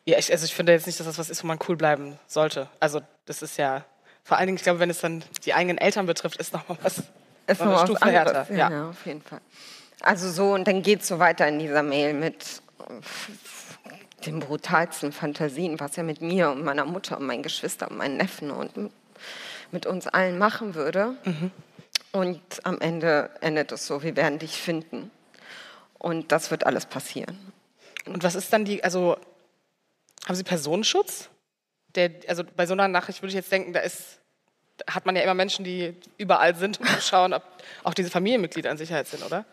Ja, 0.09 0.17
ich, 0.17 0.31
also 0.31 0.43
ich 0.43 0.55
finde 0.55 0.71
jetzt 0.71 0.87
nicht, 0.87 0.99
dass 0.99 1.05
das 1.05 1.19
was 1.19 1.29
ist, 1.29 1.43
wo 1.43 1.47
man 1.47 1.59
cool 1.67 1.75
bleiben 1.75 2.17
sollte. 2.25 2.67
Also 2.79 3.01
das 3.25 3.43
ist 3.43 3.57
ja, 3.57 3.85
vor 4.23 4.37
allen 4.37 4.47
Dingen, 4.47 4.57
ich 4.57 4.63
glaube, 4.63 4.79
wenn 4.79 4.89
es 4.89 5.01
dann 5.01 5.23
die 5.45 5.53
eigenen 5.53 5.77
Eltern 5.77 6.07
betrifft, 6.07 6.37
ist 6.37 6.51
nochmal 6.51 6.79
was, 6.81 7.03
ist 7.45 7.61
noch 7.61 7.77
eine 7.77 7.87
Stufe 7.87 8.09
härter. 8.09 8.47
Ja. 8.51 8.71
ja, 8.71 8.89
auf 8.89 9.05
jeden 9.05 9.21
Fall. 9.21 9.39
Also 10.01 10.31
so, 10.31 10.53
und 10.53 10.67
dann 10.67 10.81
geht 10.81 11.01
es 11.01 11.07
so 11.07 11.19
weiter 11.19 11.47
in 11.47 11.59
dieser 11.59 11.83
Mail 11.83 12.15
mit 12.15 12.63
den 14.25 14.39
brutalsten 14.39 15.11
Fantasien, 15.11 15.79
was 15.79 15.95
er 15.95 16.03
mit 16.03 16.21
mir 16.21 16.49
und 16.49 16.63
meiner 16.63 16.85
Mutter 16.85 17.19
und 17.19 17.27
meinen 17.27 17.43
Geschwistern 17.43 17.89
und 17.89 17.97
meinen 17.97 18.17
Neffen 18.17 18.49
und 18.49 18.91
mit 19.71 19.85
uns 19.85 20.07
allen 20.07 20.39
machen 20.39 20.73
würde. 20.73 21.13
Mhm. 21.23 21.51
Und 22.13 22.41
am 22.63 22.81
Ende 22.81 23.29
endet 23.41 23.71
es 23.71 23.85
so, 23.85 24.01
wir 24.01 24.15
werden 24.15 24.39
dich 24.39 24.57
finden. 24.57 25.11
Und 25.99 26.31
das 26.31 26.49
wird 26.49 26.65
alles 26.65 26.87
passieren. 26.87 27.37
Und 28.07 28.23
was 28.23 28.33
ist 28.33 28.51
dann 28.51 28.65
die, 28.65 28.83
also 28.83 29.17
haben 30.29 30.35
Sie 30.35 30.43
Personenschutz? 30.43 31.29
Der, 31.95 32.11
also 32.27 32.43
bei 32.55 32.67
so 32.67 32.73
einer 32.73 32.87
Nachricht 32.87 33.21
würde 33.21 33.29
ich 33.29 33.35
jetzt 33.35 33.51
denken, 33.51 33.73
da 33.73 33.79
ist, 33.79 34.19
hat 34.87 35.07
man 35.07 35.15
ja 35.15 35.23
immer 35.23 35.33
Menschen, 35.33 35.65
die 35.65 35.95
überall 36.17 36.55
sind, 36.55 36.79
um 36.79 36.85
zu 36.85 37.01
schauen, 37.01 37.33
ob 37.33 37.43
auch 37.83 37.95
diese 37.95 38.11
Familienmitglieder 38.11 38.69
in 38.69 38.77
Sicherheit 38.77 39.07
sind, 39.07 39.25
oder? 39.25 39.43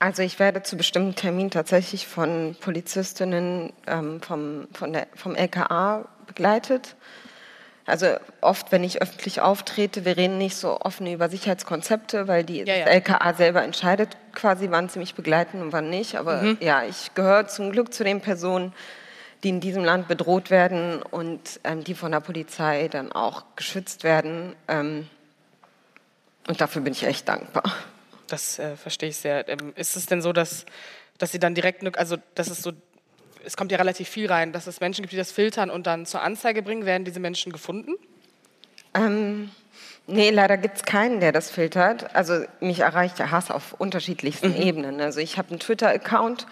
Also 0.00 0.22
ich 0.22 0.40
werde 0.40 0.64
zu 0.64 0.76
bestimmten 0.76 1.14
Terminen 1.14 1.52
tatsächlich 1.52 2.08
von 2.08 2.56
Polizistinnen 2.60 3.72
ähm, 3.86 4.20
vom, 4.20 4.66
von 4.72 4.92
der, 4.92 5.06
vom 5.14 5.36
LKA 5.36 6.08
begleitet. 6.26 6.96
Also 7.86 8.06
oft, 8.40 8.72
wenn 8.72 8.82
ich 8.82 9.02
öffentlich 9.02 9.40
auftrete, 9.40 10.04
wir 10.04 10.16
reden 10.16 10.38
nicht 10.38 10.56
so 10.56 10.80
offen 10.80 11.06
über 11.06 11.28
Sicherheitskonzepte, 11.28 12.26
weil 12.26 12.42
die 12.42 12.58
ja, 12.58 12.74
ja. 12.74 12.86
LKA 12.86 13.34
selber 13.34 13.62
entscheidet 13.62 14.16
quasi, 14.34 14.70
wann 14.70 14.88
sie 14.88 14.98
mich 14.98 15.14
begleiten 15.14 15.62
und 15.62 15.72
wann 15.72 15.90
nicht. 15.90 16.16
Aber 16.16 16.42
mhm. 16.42 16.58
ja, 16.60 16.84
ich 16.84 17.14
gehöre 17.14 17.46
zum 17.46 17.70
Glück 17.70 17.94
zu 17.94 18.02
den 18.02 18.20
Personen, 18.20 18.72
die 19.42 19.48
in 19.48 19.60
diesem 19.60 19.84
Land 19.84 20.08
bedroht 20.08 20.50
werden 20.50 21.02
und 21.02 21.60
ähm, 21.64 21.82
die 21.84 21.94
von 21.94 22.12
der 22.12 22.20
Polizei 22.20 22.88
dann 22.88 23.10
auch 23.10 23.44
geschützt 23.56 24.04
werden. 24.04 24.54
Ähm, 24.68 25.08
und 26.46 26.60
dafür 26.60 26.82
bin 26.82 26.92
ich 26.92 27.04
echt 27.04 27.28
dankbar. 27.28 27.64
Das 28.28 28.58
äh, 28.58 28.76
verstehe 28.76 29.08
ich 29.08 29.16
sehr. 29.16 29.48
Ähm, 29.48 29.72
ist 29.76 29.96
es 29.96 30.06
denn 30.06 30.22
so, 30.22 30.32
dass, 30.32 30.64
dass 31.18 31.32
Sie 31.32 31.38
dann 31.38 31.54
direkt, 31.54 31.98
also 31.98 32.16
dass 32.34 32.48
es 32.48 32.62
so, 32.62 32.72
es 33.44 33.56
kommt 33.56 33.72
ja 33.72 33.78
relativ 33.78 34.08
viel 34.08 34.30
rein, 34.30 34.52
dass 34.52 34.66
es 34.66 34.80
Menschen 34.80 35.02
gibt, 35.02 35.12
die 35.12 35.16
das 35.16 35.32
filtern 35.32 35.70
und 35.70 35.86
dann 35.86 36.06
zur 36.06 36.22
Anzeige 36.22 36.62
bringen? 36.62 36.86
Werden 36.86 37.04
diese 37.04 37.20
Menschen 37.20 37.52
gefunden? 37.52 37.94
Ähm, 38.94 39.50
nee, 40.06 40.30
leider 40.30 40.56
gibt 40.56 40.76
es 40.76 40.82
keinen, 40.84 41.18
der 41.20 41.32
das 41.32 41.50
filtert. 41.50 42.14
Also 42.14 42.44
mich 42.60 42.80
erreicht 42.80 43.18
der 43.18 43.32
Hass 43.32 43.50
auf 43.50 43.74
unterschiedlichsten 43.74 44.50
mhm. 44.50 44.62
Ebenen. 44.62 45.00
Also 45.00 45.18
ich 45.18 45.36
habe 45.38 45.50
einen 45.50 45.58
Twitter-Account, 45.58 46.46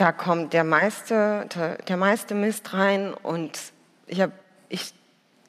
da 0.00 0.12
kommt 0.12 0.54
der 0.54 0.64
meiste, 0.64 1.46
der, 1.86 1.96
meiste 1.98 2.34
Mist 2.34 2.72
rein 2.72 3.12
und 3.12 3.58
ich 4.06 4.22
habe, 4.22 4.32
ich, 4.70 4.94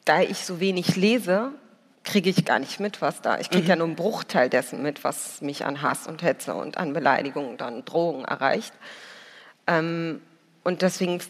da 0.03 0.21
ich 0.21 0.39
so 0.39 0.59
wenig 0.59 0.97
lese, 0.97 1.51
kriege 2.03 2.29
ich 2.29 2.43
gar 2.43 2.59
nicht 2.59 2.79
mit, 2.81 3.01
was 3.01 3.21
da. 3.21 3.39
Ich 3.39 3.49
kriege 3.49 3.63
mhm. 3.63 3.69
ja 3.69 3.75
nur 3.77 3.87
einen 3.87 3.95
Bruchteil 3.95 4.49
dessen 4.49 4.81
mit, 4.81 5.05
was 5.05 5.41
mich 5.41 5.63
an 5.63 5.81
Hass 5.81 6.05
und 6.05 6.21
Hetze 6.21 6.53
und 6.53 6.77
an 6.77 6.91
Beleidigungen 6.91 7.51
und 7.51 7.61
an 7.61 7.85
Drohungen 7.85 8.25
erreicht. 8.25 8.73
Ähm, 9.67 10.21
und 10.63 10.81
deswegen 10.81 11.21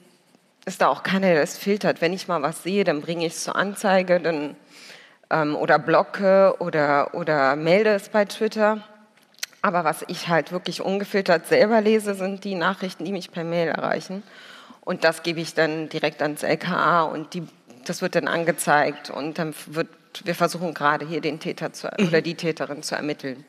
ist 0.65 0.81
da 0.81 0.87
auch 0.87 1.03
keiner, 1.03 1.27
der 1.27 1.41
das 1.41 1.57
filtert. 1.57 2.01
Wenn 2.01 2.13
ich 2.13 2.27
mal 2.27 2.41
was 2.41 2.63
sehe, 2.63 2.83
dann 2.83 3.01
bringe 3.01 3.25
ich 3.27 3.33
es 3.33 3.43
zur 3.43 3.55
Anzeige 3.55 4.19
dann, 4.19 4.55
ähm, 5.29 5.55
oder 5.55 5.77
blocke 5.77 6.55
oder, 6.57 7.13
oder 7.13 7.55
melde 7.55 7.91
es 7.91 8.09
bei 8.09 8.25
Twitter. 8.25 8.83
Aber 9.61 9.83
was 9.83 10.03
ich 10.07 10.27
halt 10.27 10.51
wirklich 10.51 10.81
ungefiltert 10.81 11.47
selber 11.47 11.81
lese, 11.81 12.15
sind 12.15 12.43
die 12.43 12.55
Nachrichten, 12.55 13.05
die 13.05 13.11
mich 13.11 13.31
per 13.31 13.43
Mail 13.43 13.67
erreichen. 13.67 14.23
Und 14.81 15.03
das 15.03 15.21
gebe 15.21 15.39
ich 15.39 15.53
dann 15.53 15.89
direkt 15.89 16.21
ans 16.21 16.41
LKA 16.41 17.03
und 17.03 17.33
die, 17.35 17.47
das 17.85 18.01
wird 18.01 18.15
dann 18.15 18.27
angezeigt 18.27 19.11
und 19.11 19.37
dann 19.37 19.53
wird, 19.67 19.87
wir 20.23 20.33
versuchen 20.33 20.73
gerade 20.73 21.07
hier 21.07 21.21
den 21.21 21.39
Täter 21.39 21.71
zu, 21.73 21.87
mhm. 21.97 22.07
oder 22.07 22.21
die 22.21 22.33
Täterin 22.33 22.81
zu 22.81 22.95
ermitteln. 22.95 23.45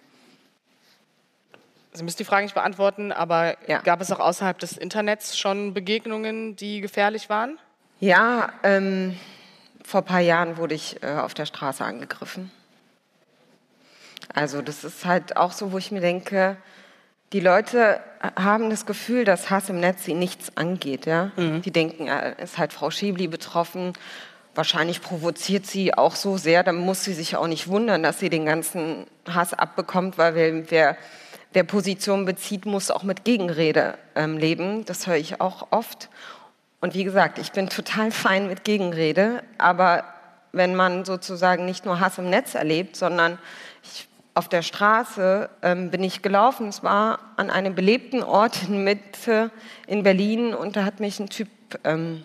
Sie 1.95 2.05
müssen 2.05 2.19
die 2.19 2.25
Frage 2.25 2.45
nicht 2.45 2.55
beantworten, 2.55 3.13
aber 3.13 3.57
ja. 3.67 3.81
gab 3.81 4.01
es 4.01 4.11
auch 4.13 4.21
außerhalb 4.21 4.59
des 4.59 4.77
Internets 4.77 5.39
schon 5.39 5.75
Begegnungen, 5.75 6.57
die 6.57 6.81
gefährlich 6.81 7.29
waren? 7.29 7.59
Ja, 8.01 8.53
ähm, 8.63 9.19
vor 9.85 10.01
ein 10.01 10.07
paar 10.07 10.21
Jahren 10.21 10.57
wurde 10.57 10.75
ich 10.75 11.03
äh, 11.03 11.07
auf 11.07 11.35
der 11.35 11.47
Straße 11.47 11.85
angegriffen. 11.85 12.51
Also 14.35 14.63
das 14.63 14.85
ist 14.85 15.05
halt 15.05 15.37
auch 15.37 15.53
so, 15.53 15.73
wo 15.73 15.79
ich 15.79 15.91
mir 15.91 16.01
denke, 16.01 16.57
die 17.33 17.41
Leute 17.41 18.01
haben 18.37 18.71
das 18.71 18.87
Gefühl, 18.87 19.25
dass 19.25 19.51
Hass 19.51 19.71
im 19.71 19.81
Netz 19.81 20.05
sie 20.05 20.15
nichts 20.15 20.57
angeht. 20.57 21.07
Ja? 21.07 21.33
Mhm. 21.37 21.63
Die 21.63 21.71
denken, 21.71 22.09
ist 22.09 22.59
halt 22.59 22.73
Frau 22.73 22.91
Schiebli 22.91 23.27
betroffen. 23.27 23.95
Wahrscheinlich 24.55 25.01
provoziert 25.01 25.67
sie 25.67 25.95
auch 25.95 26.15
so 26.15 26.37
sehr, 26.37 26.63
dann 26.63 26.77
muss 26.77 27.05
sie 27.05 27.15
sich 27.15 27.37
auch 27.37 27.47
nicht 27.47 27.69
wundern, 27.69 28.03
dass 28.03 28.19
sie 28.19 28.29
den 28.29 28.45
ganzen 28.45 29.07
Hass 29.27 29.55
abbekommt, 29.55 30.19
weil 30.19 30.35
wer, 30.35 30.71
wer, 30.71 30.97
wer 31.55 31.65
Position 31.65 32.27
bezieht, 32.27 32.67
muss 32.67 32.91
auch 32.91 33.03
mit 33.03 33.25
Gegenrede 33.25 33.95
ähm, 34.15 34.37
leben. 34.37 34.85
Das 34.85 35.07
höre 35.07 35.17
ich 35.17 35.41
auch 35.41 35.69
oft. 35.71 36.11
Und 36.83 36.95
wie 36.95 37.05
gesagt, 37.05 37.39
ich 37.39 37.53
bin 37.53 37.71
total 37.71 38.11
fein 38.11 38.47
mit 38.47 38.63
Gegenrede, 38.65 39.43
aber 39.57 40.05
wenn 40.53 40.75
man 40.75 41.07
sozusagen 41.07 41.65
nicht 41.65 41.87
nur 41.87 41.99
Hass 41.99 42.19
im 42.19 42.29
Netz 42.29 42.55
erlebt, 42.55 42.95
sondern 42.95 43.39
auf 44.35 44.49
der 44.49 44.63
Straße 44.63 45.51
ähm, 45.63 45.91
bin 45.91 46.03
ich 46.03 46.23
gelaufen. 46.23 46.69
Es 46.69 46.83
war 46.83 47.19
an 47.37 47.51
einem 47.51 47.75
belebten 47.75 48.23
Ort 48.23 48.63
in 48.69 48.85
Mitte 48.85 49.51
in 49.87 50.03
Berlin 50.03 50.55
und 50.55 50.77
da 50.77 50.85
hat 50.85 51.01
mich 51.01 51.21
ein 51.21 51.29
Typ 51.29 51.49
ähm, 51.85 52.25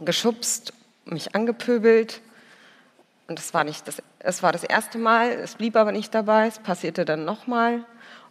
geschubst, 0.00 0.72
mich 1.04 1.34
angepöbelt. 1.34 2.20
Und 3.28 3.38
das 3.38 3.54
war 3.54 3.64
nicht 3.64 3.86
das, 3.86 4.02
es 4.18 4.42
war 4.42 4.52
das 4.52 4.64
erste 4.64 4.98
Mal, 4.98 5.30
es 5.30 5.54
blieb 5.54 5.76
aber 5.76 5.92
nicht 5.92 6.14
dabei, 6.14 6.46
es 6.46 6.58
passierte 6.58 7.04
dann 7.04 7.24
nochmal. 7.24 7.84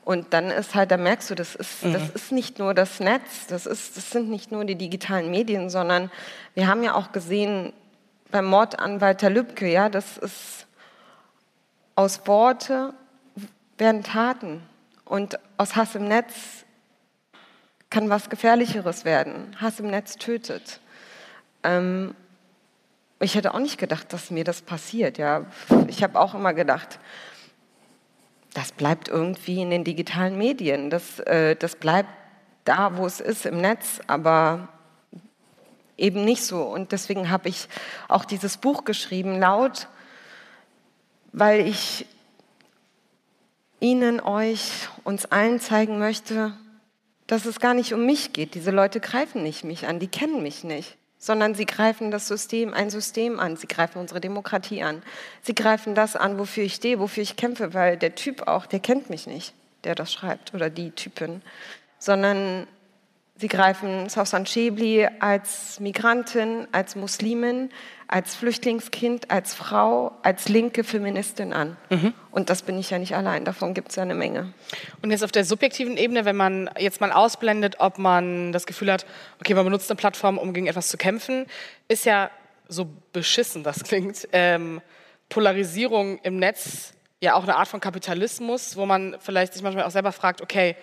Und 0.03 0.33
dann 0.33 0.49
ist 0.49 0.73
halt, 0.73 0.91
da 0.91 0.97
merkst 0.97 1.29
du, 1.29 1.35
das 1.35 1.55
ist, 1.55 1.83
mhm. 1.83 1.93
das 1.93 2.09
ist 2.09 2.31
nicht 2.31 2.59
nur 2.59 2.73
das 2.73 2.99
Netz, 2.99 3.47
das, 3.47 3.65
ist, 3.65 3.97
das 3.97 4.09
sind 4.09 4.29
nicht 4.29 4.51
nur 4.51 4.63
die 4.63 4.75
digitalen 4.75 5.29
Medien, 5.29 5.69
sondern 5.69 6.11
wir 6.55 6.67
haben 6.67 6.81
ja 6.83 6.95
auch 6.95 7.11
gesehen 7.11 7.73
beim 8.31 8.45
Mord 8.45 8.79
an 8.79 9.01
Walter 9.01 9.29
Lübcke, 9.29 9.69
ja, 9.69 9.89
das 9.89 10.17
ist 10.17 10.66
aus 11.97 12.27
Worte 12.27 12.93
werden 13.79 14.03
Taten 14.03 14.61
und 15.03 15.39
aus 15.57 15.75
Hass 15.75 15.95
im 15.95 16.07
Netz 16.07 16.63
kann 17.89 18.09
was 18.09 18.29
Gefährlicheres 18.29 19.03
werden. 19.03 19.55
Hass 19.59 19.79
im 19.79 19.87
Netz 19.87 20.15
tötet. 20.15 20.79
Ähm, 21.63 22.13
ich 23.19 23.33
hätte 23.33 23.51
auch 23.55 23.59
nicht 23.59 23.79
gedacht, 23.79 24.13
dass 24.13 24.29
mir 24.29 24.43
das 24.43 24.61
passiert. 24.61 25.17
Ja. 25.17 25.45
Ich 25.87 26.03
habe 26.03 26.19
auch 26.19 26.35
immer 26.35 26.53
gedacht, 26.53 26.99
das 28.53 28.71
bleibt 28.71 29.07
irgendwie 29.07 29.63
in 29.63 29.71
den 29.71 29.83
digitalen 29.83 30.37
Medien. 30.37 30.91
Das, 30.91 31.19
äh, 31.21 31.55
das 31.55 31.75
bleibt 31.75 32.09
da, 32.63 32.95
wo 32.97 33.07
es 33.07 33.19
ist, 33.19 33.47
im 33.47 33.59
Netz, 33.59 34.01
aber 34.05 34.67
eben 35.97 36.23
nicht 36.23 36.43
so. 36.43 36.61
Und 36.61 36.91
deswegen 36.91 37.31
habe 37.31 37.49
ich 37.49 37.67
auch 38.07 38.23
dieses 38.23 38.57
Buch 38.57 38.85
geschrieben, 38.85 39.39
laut, 39.39 39.87
weil 41.39 41.67
ich 41.67 42.05
Ihnen, 43.79 44.19
euch, 44.19 44.87
uns 45.03 45.25
allen 45.25 45.59
zeigen 45.59 45.99
möchte, 45.99 46.53
dass 47.27 47.45
es 47.45 47.59
gar 47.59 47.75
nicht 47.75 47.93
um 47.93 48.05
mich 48.05 48.33
geht. 48.33 48.55
Diese 48.55 48.71
Leute 48.71 48.99
greifen 48.99 49.43
nicht 49.43 49.63
mich 49.63 49.87
an, 49.87 49.99
die 49.99 50.07
kennen 50.07 50.41
mich 50.41 50.63
nicht, 50.63 50.97
sondern 51.19 51.53
sie 51.53 51.65
greifen 51.65 52.09
das 52.09 52.27
System, 52.27 52.73
ein 52.73 52.89
System 52.89 53.39
an, 53.39 53.55
sie 53.55 53.67
greifen 53.67 53.99
unsere 53.99 54.19
Demokratie 54.19 54.81
an. 54.81 55.03
Sie 55.43 55.53
greifen 55.53 55.93
das 55.93 56.15
an, 56.15 56.39
wofür 56.39 56.63
ich 56.63 56.73
stehe, 56.73 56.99
wofür 56.99 57.21
ich 57.21 57.35
kämpfe, 57.35 57.75
weil 57.75 57.97
der 57.97 58.15
Typ 58.15 58.47
auch, 58.47 58.65
der 58.65 58.79
kennt 58.79 59.09
mich 59.09 59.27
nicht. 59.27 59.53
der 59.83 59.95
das 59.95 60.11
schreibt 60.11 60.53
oder 60.53 60.69
die 60.69 60.91
Typin, 60.91 61.41
sondern 61.99 62.67
sie 63.39 63.47
greifen 63.47 64.09
Sausan 64.09 64.45
Chebli 64.45 65.07
als 65.19 65.79
Migrantin, 65.79 66.67
als 66.71 66.95
Muslimin, 66.95 67.69
als 68.07 68.35
Flüchtlingskind, 68.35 69.29
als 69.29 69.53
Frau, 69.53 70.13
als 70.23 70.47
linke 70.47 70.83
Feministin 70.83 71.53
an. 71.53 71.77
Mhm. 71.89 72.13
Und 72.31 72.49
das 72.49 72.61
bin 72.61 72.79
ich 72.79 72.89
ja 72.89 72.99
nicht 72.99 73.15
allein, 73.15 73.45
davon 73.45 73.73
gibt 73.73 73.89
es 73.89 73.95
ja 73.95 74.03
eine 74.03 74.15
Menge. 74.15 74.53
Und 75.01 75.11
jetzt 75.11 75.23
auf 75.23 75.31
der 75.31 75.45
subjektiven 75.45 75.97
Ebene, 75.97 76.25
wenn 76.25 76.37
man 76.37 76.69
jetzt 76.79 77.01
mal 77.01 77.11
ausblendet, 77.11 77.75
ob 77.79 77.97
man 77.97 78.51
das 78.51 78.65
Gefühl 78.65 78.91
hat, 78.91 79.05
okay, 79.39 79.53
man 79.53 79.65
benutzt 79.65 79.89
eine 79.89 79.97
Plattform, 79.97 80.37
um 80.37 80.53
gegen 80.53 80.67
etwas 80.67 80.87
zu 80.87 80.97
kämpfen, 80.97 81.45
ist 81.87 82.05
ja 82.05 82.31
so 82.69 82.87
beschissen 83.13 83.63
das 83.63 83.83
klingt, 83.83 84.27
ähm, 84.33 84.81
Polarisierung 85.29 86.19
im 86.19 86.37
Netz 86.37 86.93
ja 87.19 87.35
auch 87.35 87.43
eine 87.43 87.55
Art 87.55 87.67
von 87.67 87.79
Kapitalismus, 87.79 88.77
wo 88.77 88.85
man 88.85 89.15
vielleicht 89.19 89.53
sich 89.53 89.63
manchmal 89.63 89.85
auch 89.85 89.91
selber 89.91 90.11
fragt, 90.11 90.41
okay, 90.41 90.75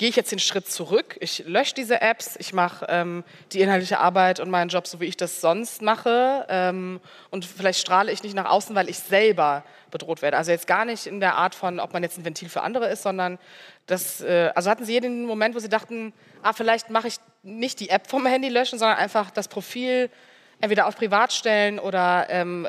gehe 0.00 0.08
ich 0.08 0.16
jetzt 0.16 0.32
den 0.32 0.38
Schritt 0.38 0.66
zurück, 0.66 1.18
ich 1.20 1.44
lösche 1.46 1.74
diese 1.74 2.00
Apps, 2.00 2.34
ich 2.38 2.54
mache 2.54 2.86
ähm, 2.88 3.22
die 3.52 3.60
inhaltliche 3.60 3.98
Arbeit 3.98 4.40
und 4.40 4.48
meinen 4.48 4.70
Job 4.70 4.86
so, 4.86 4.98
wie 4.98 5.04
ich 5.04 5.18
das 5.18 5.42
sonst 5.42 5.82
mache. 5.82 6.46
Ähm, 6.48 7.00
und 7.28 7.44
vielleicht 7.44 7.80
strahle 7.80 8.10
ich 8.10 8.22
nicht 8.22 8.34
nach 8.34 8.46
außen, 8.46 8.74
weil 8.74 8.88
ich 8.88 8.98
selber 8.98 9.62
bedroht 9.90 10.22
werde. 10.22 10.38
Also 10.38 10.52
jetzt 10.52 10.66
gar 10.66 10.86
nicht 10.86 11.06
in 11.06 11.20
der 11.20 11.34
Art 11.34 11.54
von, 11.54 11.78
ob 11.80 11.92
man 11.92 12.02
jetzt 12.02 12.16
ein 12.16 12.24
Ventil 12.24 12.48
für 12.48 12.62
andere 12.62 12.88
ist, 12.88 13.02
sondern 13.02 13.38
das, 13.84 14.22
äh, 14.22 14.50
also 14.54 14.70
hatten 14.70 14.86
Sie 14.86 14.92
jeden 14.94 15.26
Moment, 15.26 15.54
wo 15.54 15.58
Sie 15.58 15.68
dachten, 15.68 16.14
ah, 16.40 16.54
vielleicht 16.54 16.88
mache 16.88 17.08
ich 17.08 17.16
nicht 17.42 17.78
die 17.78 17.90
App 17.90 18.06
vom 18.06 18.24
Handy 18.24 18.48
löschen, 18.48 18.78
sondern 18.78 18.96
einfach 18.96 19.30
das 19.30 19.48
Profil 19.48 20.08
entweder 20.62 20.86
auf 20.86 20.96
Privat 20.96 21.30
stellen 21.30 21.78
oder 21.78 22.26
ähm, 22.30 22.66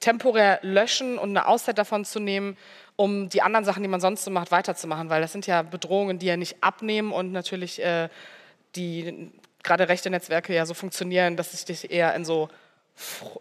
temporär 0.00 0.58
löschen 0.60 1.18
und 1.18 1.30
eine 1.30 1.46
Auszeit 1.46 1.78
davon 1.78 2.04
zu 2.04 2.20
nehmen, 2.20 2.58
um 3.00 3.30
die 3.30 3.40
anderen 3.40 3.64
Sachen, 3.64 3.82
die 3.82 3.88
man 3.88 4.02
sonst 4.02 4.24
so 4.24 4.30
macht, 4.30 4.50
weiterzumachen. 4.50 5.08
Weil 5.08 5.22
das 5.22 5.32
sind 5.32 5.46
ja 5.46 5.62
Bedrohungen, 5.62 6.18
die 6.18 6.26
ja 6.26 6.36
nicht 6.36 6.62
abnehmen 6.62 7.12
und 7.12 7.32
natürlich 7.32 7.82
äh, 7.82 8.10
die 8.76 9.32
gerade 9.62 9.88
rechte 9.88 10.10
Netzwerke 10.10 10.54
ja 10.54 10.66
so 10.66 10.74
funktionieren, 10.74 11.38
dass 11.38 11.54
es 11.54 11.64
dich 11.64 11.90
eher 11.90 12.14
in 12.14 12.26
so, 12.26 12.50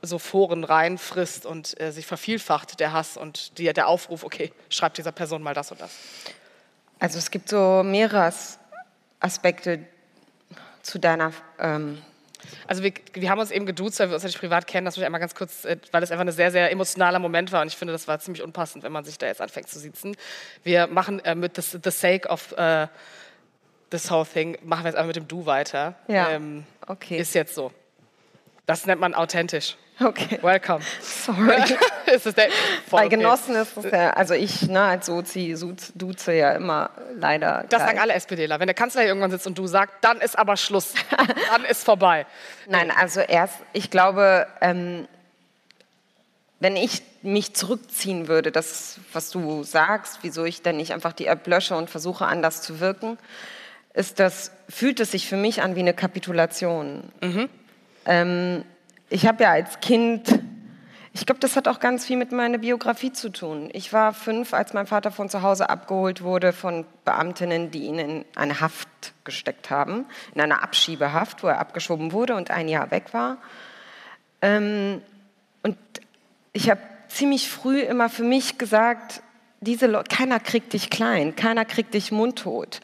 so 0.01 0.17
Foren 0.17 0.63
reinfrisst 0.63 1.45
und 1.45 1.77
äh, 1.81 1.91
sich 1.91 2.05
vervielfacht, 2.05 2.79
der 2.79 2.93
Hass 2.93 3.17
und 3.17 3.57
die, 3.57 3.73
der 3.73 3.89
Aufruf, 3.89 4.23
okay, 4.23 4.53
schreibt 4.69 4.97
dieser 4.97 5.11
Person 5.11 5.43
mal 5.43 5.53
das 5.53 5.73
und 5.73 5.81
das. 5.81 5.91
Also 6.97 7.17
es 7.17 7.29
gibt 7.29 7.49
so 7.49 7.83
mehrere 7.83 8.31
Aspekte 9.19 9.85
zu 10.83 10.99
deiner 10.99 11.33
ähm, 11.59 12.01
also 12.67 12.83
wir, 12.83 12.93
wir, 13.13 13.29
haben 13.29 13.39
uns 13.39 13.51
eben 13.51 13.65
geduzt, 13.65 13.99
weil 13.99 14.09
wir 14.09 14.15
uns 14.15 14.23
natürlich 14.23 14.39
privat 14.39 14.67
kennen. 14.67 14.85
Das 14.85 14.95
muss 14.95 15.01
ich 15.01 15.05
einmal 15.05 15.21
ganz 15.21 15.35
kurz, 15.35 15.65
äh, 15.65 15.77
weil 15.91 16.03
es 16.03 16.11
einfach 16.11 16.25
ein 16.25 16.31
sehr, 16.31 16.51
sehr 16.51 16.71
emotionaler 16.71 17.19
Moment 17.19 17.51
war 17.51 17.61
und 17.61 17.67
ich 17.67 17.77
finde, 17.77 17.93
das 17.93 18.07
war 18.07 18.19
ziemlich 18.19 18.43
unpassend, 18.43 18.83
wenn 18.83 18.91
man 18.91 19.03
sich 19.05 19.17
da 19.17 19.27
jetzt 19.27 19.41
anfängt 19.41 19.69
zu 19.69 19.79
sitzen. 19.79 20.15
Wir 20.63 20.87
machen 20.87 21.19
äh, 21.25 21.35
mit 21.35 21.55
the, 21.55 21.79
the, 21.83 21.91
sake 21.91 22.27
of 22.27 22.53
uh, 22.57 22.87
this 23.89 24.09
whole 24.09 24.25
thing, 24.25 24.57
machen 24.63 24.83
wir 24.83 24.89
jetzt 24.89 24.97
einfach 24.97 25.07
mit 25.07 25.15
dem 25.15 25.27
Du 25.27 25.45
weiter. 25.45 25.95
Ja, 26.07 26.29
ähm, 26.29 26.65
okay. 26.87 27.17
Ist 27.17 27.33
jetzt 27.33 27.55
so. 27.55 27.71
Das 28.69 28.85
nennt 28.85 29.01
man 29.01 29.15
authentisch. 29.15 29.77
Okay. 29.99 30.37
Welcome. 30.43 30.81
Sorry. 31.01 31.59
ist 32.05 32.27
es 32.27 32.35
der, 32.35 32.49
Bei 32.91 33.07
okay. 33.07 33.17
Genossen 33.17 33.55
ist 33.55 33.75
es 33.75 33.91
ja, 33.91 34.11
also 34.11 34.35
ich 34.35 34.69
ne, 34.69 34.79
als 34.79 35.07
Sozi 35.07 35.57
duze 35.95 36.33
ja 36.33 36.51
immer 36.51 36.91
leider. 37.17 37.65
Das 37.69 37.81
sagen 37.81 37.97
alle 37.97 38.13
SPDler. 38.13 38.59
Wenn 38.59 38.67
der 38.67 38.75
Kanzler 38.75 39.01
hier 39.01 39.07
irgendwann 39.07 39.31
sitzt 39.31 39.47
und 39.47 39.57
du 39.57 39.65
sagst, 39.65 39.95
dann 40.01 40.21
ist 40.21 40.37
aber 40.37 40.55
Schluss. 40.55 40.93
dann 41.51 41.65
ist 41.65 41.83
vorbei. 41.83 42.27
Nein, 42.67 42.91
also 42.95 43.21
erst, 43.21 43.55
ich 43.73 43.89
glaube, 43.89 44.45
ähm, 44.61 45.07
wenn 46.59 46.75
ich 46.75 47.01
mich 47.23 47.55
zurückziehen 47.55 48.27
würde, 48.27 48.51
das, 48.51 48.99
was 49.13 49.31
du 49.31 49.63
sagst, 49.63 50.19
wieso 50.21 50.45
ich 50.45 50.61
denn 50.61 50.77
nicht 50.77 50.93
einfach 50.93 51.13
die 51.13 51.25
App 51.25 51.47
lösche 51.47 51.75
und 51.75 51.89
versuche 51.89 52.27
anders 52.27 52.61
zu 52.61 52.79
wirken, 52.79 53.17
ist 53.95 54.19
das, 54.19 54.51
fühlt 54.69 54.99
es 54.99 55.09
sich 55.09 55.27
für 55.27 55.37
mich 55.37 55.63
an 55.63 55.75
wie 55.75 55.79
eine 55.79 55.95
Kapitulation. 55.95 57.11
Mhm. 57.21 57.49
Ähm, 58.09 58.65
ich 59.09 59.27
habe 59.27 59.43
ja 59.43 59.51
als 59.51 59.79
Kind, 59.81 60.39
ich 61.13 61.27
glaube, 61.27 61.39
das 61.39 61.55
hat 61.55 61.67
auch 61.67 61.79
ganz 61.79 62.05
viel 62.05 62.17
mit 62.17 62.31
meiner 62.31 62.57
Biografie 62.57 63.13
zu 63.13 63.29
tun. 63.29 63.69
Ich 63.71 63.93
war 63.93 64.13
fünf, 64.13 64.53
als 64.53 64.73
mein 64.73 64.87
Vater 64.87 65.11
von 65.11 65.29
zu 65.29 65.43
Hause 65.43 65.69
abgeholt 65.69 66.23
wurde 66.23 66.51
von 66.51 66.85
Beamtinnen, 67.05 67.69
die 67.69 67.83
ihn 67.83 67.99
in 67.99 68.25
eine 68.35 68.61
Haft 68.61 68.89
gesteckt 69.25 69.69
haben, 69.69 70.05
in 70.33 70.41
eine 70.41 70.63
Abschiebehaft, 70.63 71.43
wo 71.43 71.47
er 71.47 71.59
abgeschoben 71.59 72.11
wurde 72.11 72.35
und 72.35 72.49
ein 72.49 72.67
Jahr 72.67 72.89
weg 72.89 73.13
war. 73.13 73.37
Ähm, 74.41 75.03
und 75.61 75.77
ich 76.51 76.71
habe 76.71 76.81
ziemlich 77.09 77.47
früh 77.47 77.79
immer 77.79 78.09
für 78.09 78.23
mich 78.23 78.57
gesagt, 78.57 79.21
diese 79.61 79.85
Leute, 79.85 80.15
keiner 80.15 80.39
kriegt 80.39 80.73
dich 80.73 80.89
klein, 80.89 81.35
keiner 81.35 81.65
kriegt 81.65 81.93
dich 81.93 82.11
mundtot. 82.11 82.79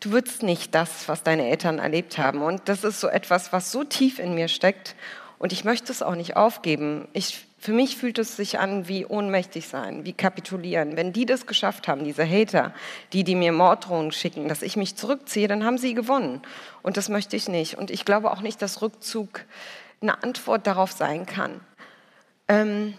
Du 0.00 0.12
wirst 0.12 0.42
nicht 0.42 0.74
das, 0.74 1.08
was 1.08 1.22
deine 1.22 1.48
Eltern 1.48 1.78
erlebt 1.78 2.18
haben. 2.18 2.42
Und 2.42 2.68
das 2.68 2.84
ist 2.84 3.00
so 3.00 3.08
etwas, 3.08 3.52
was 3.52 3.72
so 3.72 3.84
tief 3.84 4.18
in 4.18 4.34
mir 4.34 4.48
steckt. 4.48 4.94
Und 5.38 5.52
ich 5.52 5.64
möchte 5.64 5.90
es 5.92 6.02
auch 6.02 6.14
nicht 6.14 6.36
aufgeben. 6.36 7.08
Ich, 7.12 7.46
für 7.58 7.72
mich 7.72 7.96
fühlt 7.96 8.18
es 8.18 8.36
sich 8.36 8.58
an 8.58 8.88
wie 8.88 9.06
ohnmächtig 9.06 9.68
sein, 9.68 10.04
wie 10.04 10.12
kapitulieren. 10.12 10.96
Wenn 10.96 11.12
die 11.12 11.26
das 11.26 11.46
geschafft 11.46 11.88
haben, 11.88 12.04
diese 12.04 12.28
Hater, 12.28 12.74
die, 13.12 13.24
die 13.24 13.34
mir 13.34 13.52
Morddrohungen 13.52 14.12
schicken, 14.12 14.48
dass 14.48 14.62
ich 14.62 14.76
mich 14.76 14.96
zurückziehe, 14.96 15.48
dann 15.48 15.64
haben 15.64 15.78
sie 15.78 15.94
gewonnen. 15.94 16.42
Und 16.82 16.96
das 16.96 17.08
möchte 17.08 17.36
ich 17.36 17.48
nicht. 17.48 17.76
Und 17.76 17.90
ich 17.90 18.04
glaube 18.04 18.30
auch 18.30 18.40
nicht, 18.40 18.60
dass 18.62 18.82
Rückzug 18.82 19.44
eine 20.00 20.22
Antwort 20.22 20.66
darauf 20.66 20.92
sein 20.92 21.26
kann. 21.26 21.60
Ähm 22.48 22.94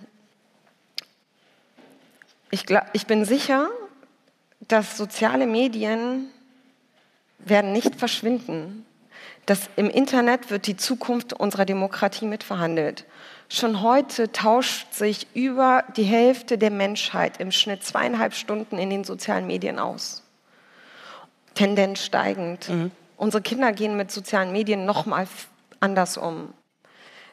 ich, 2.50 2.66
glaub, 2.66 2.86
ich 2.94 3.06
bin 3.06 3.26
sicher, 3.26 3.70
dass 4.62 4.98
soziale 4.98 5.48
Medien 5.48 6.30
werden 7.40 7.72
nicht 7.72 7.96
verschwinden 7.96 8.86
dass 9.48 9.70
im 9.78 9.90
Internet 9.90 10.52
wird 10.52 10.68
die 10.68 10.76
Zukunft 10.76 11.32
unserer 11.32 11.64
Demokratie 11.66 12.26
mitverhandelt. 12.26 13.06
Schon 13.48 13.82
heute 13.82 14.30
tauscht 14.34 14.94
sich 14.94 15.26
über 15.34 15.86
die 15.96 16.04
Hälfte 16.04 16.58
der 16.58 16.70
Menschheit 16.70 17.40
im 17.40 17.54
Schnitt 17.54 17.82
zweieinhalb 17.82 18.34
Stunden 18.34 18.78
in 18.78 18.90
den 18.90 19.06
sozialen 19.06 19.48
Medien 19.48 19.80
aus. 19.80 20.24
Tendenz 21.56 22.04
steigend. 22.04 22.68
Mhm. 22.68 22.92
Unsere 23.16 23.42
Kinder 23.42 23.72
gehen 23.72 23.96
mit 23.96 24.12
sozialen 24.12 24.52
Medien 24.52 24.86
noch 24.86 25.06
mal 25.06 25.26
anders 25.80 26.18
um. 26.18 26.54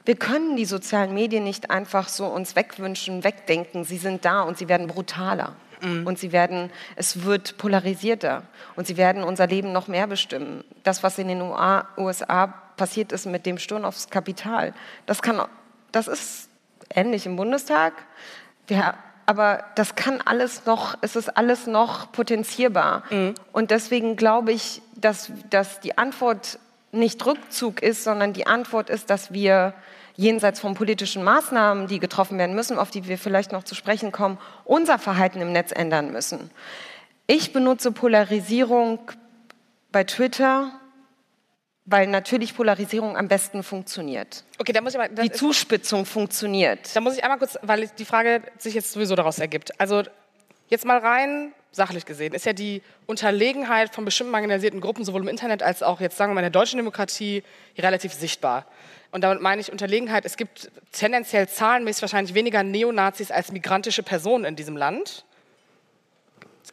Wir 0.04 0.14
können 0.14 0.54
die 0.54 0.66
sozialen 0.66 1.14
Medien 1.14 1.42
nicht 1.42 1.70
einfach 1.70 2.08
so 2.08 2.26
uns 2.26 2.54
wegwünschen, 2.54 3.24
wegdenken. 3.24 3.82
Sie 3.82 3.98
sind 3.98 4.24
da 4.24 4.42
und 4.42 4.56
sie 4.56 4.68
werden 4.68 4.86
brutaler. 4.86 5.56
Mhm. 5.84 6.06
Und 6.06 6.18
sie 6.18 6.32
werden, 6.32 6.70
es 6.96 7.24
wird 7.24 7.58
polarisierter 7.58 8.42
und 8.76 8.86
sie 8.86 8.96
werden 8.96 9.22
unser 9.22 9.46
Leben 9.46 9.72
noch 9.72 9.88
mehr 9.88 10.06
bestimmen. 10.06 10.64
Das, 10.82 11.02
was 11.02 11.18
in 11.18 11.28
den 11.28 11.42
USA 11.42 12.46
passiert 12.76 13.12
ist 13.12 13.26
mit 13.26 13.46
dem 13.46 13.58
Sturm 13.58 13.84
aufs 13.84 14.10
Kapital, 14.10 14.74
das, 15.06 15.22
kann, 15.22 15.40
das 15.92 16.08
ist 16.08 16.48
ähnlich 16.94 17.26
im 17.26 17.36
Bundestag. 17.36 17.92
Wir, 18.66 18.94
aber 19.26 19.64
das 19.74 19.94
kann 19.94 20.20
alles 20.24 20.66
noch, 20.66 20.96
es 21.00 21.16
ist 21.16 21.36
alles 21.36 21.66
noch 21.66 22.12
potenzierbar. 22.12 23.04
Mhm. 23.10 23.34
Und 23.52 23.70
deswegen 23.70 24.16
glaube 24.16 24.52
ich, 24.52 24.82
dass, 24.96 25.30
dass 25.50 25.80
die 25.80 25.98
Antwort 25.98 26.58
nicht 26.92 27.24
Rückzug 27.26 27.82
ist, 27.82 28.04
sondern 28.04 28.32
die 28.32 28.46
Antwort 28.46 28.88
ist, 28.88 29.10
dass 29.10 29.32
wir 29.32 29.74
jenseits 30.16 30.60
von 30.60 30.74
politischen 30.74 31.22
Maßnahmen, 31.22 31.88
die 31.88 31.98
getroffen 31.98 32.38
werden 32.38 32.54
müssen, 32.54 32.78
auf 32.78 32.90
die 32.90 33.06
wir 33.06 33.18
vielleicht 33.18 33.52
noch 33.52 33.64
zu 33.64 33.74
sprechen 33.74 34.12
kommen, 34.12 34.38
unser 34.64 34.98
Verhalten 34.98 35.40
im 35.40 35.52
Netz 35.52 35.72
ändern 35.72 36.12
müssen. 36.12 36.50
Ich 37.26 37.52
benutze 37.52 37.90
Polarisierung 37.90 38.98
bei 39.90 40.04
Twitter, 40.04 40.72
weil 41.86 42.06
natürlich 42.06 42.54
Polarisierung 42.56 43.16
am 43.16 43.28
besten 43.28 43.62
funktioniert. 43.62 44.44
Okay, 44.58 44.72
da 44.72 44.80
muss 44.80 44.94
ich 44.94 44.98
mal, 44.98 45.08
die 45.08 45.30
Zuspitzung 45.30 46.06
funktioniert. 46.06 46.94
Da 46.94 47.00
muss 47.00 47.16
ich 47.16 47.24
einmal 47.24 47.38
kurz, 47.38 47.58
weil 47.62 47.88
die 47.98 48.04
Frage 48.04 48.42
sich 48.58 48.74
jetzt 48.74 48.92
sowieso 48.92 49.14
daraus 49.14 49.38
ergibt. 49.38 49.78
Also 49.80 50.02
jetzt 50.68 50.84
mal 50.84 50.98
rein 50.98 51.52
sachlich 51.74 52.06
gesehen, 52.06 52.34
ist 52.34 52.46
ja 52.46 52.52
die 52.52 52.82
Unterlegenheit 53.06 53.94
von 53.94 54.04
bestimmten 54.04 54.30
marginalisierten 54.32 54.80
Gruppen 54.80 55.04
sowohl 55.04 55.22
im 55.22 55.28
Internet 55.28 55.62
als 55.62 55.82
auch 55.82 56.00
jetzt 56.00 56.16
sagen 56.16 56.30
wir 56.30 56.34
mal 56.34 56.40
in 56.40 56.52
der 56.52 56.60
deutschen 56.60 56.76
Demokratie 56.76 57.42
relativ 57.78 58.12
sichtbar. 58.12 58.66
Und 59.10 59.22
damit 59.22 59.40
meine 59.40 59.60
ich 59.60 59.70
Unterlegenheit. 59.70 60.24
Es 60.24 60.36
gibt 60.36 60.70
tendenziell 60.90 61.48
zahlenmäßig 61.48 62.02
wahrscheinlich 62.02 62.34
weniger 62.34 62.62
Neonazis 62.64 63.30
als 63.30 63.52
migrantische 63.52 64.02
Personen 64.02 64.44
in 64.44 64.56
diesem 64.56 64.76
Land. 64.76 65.24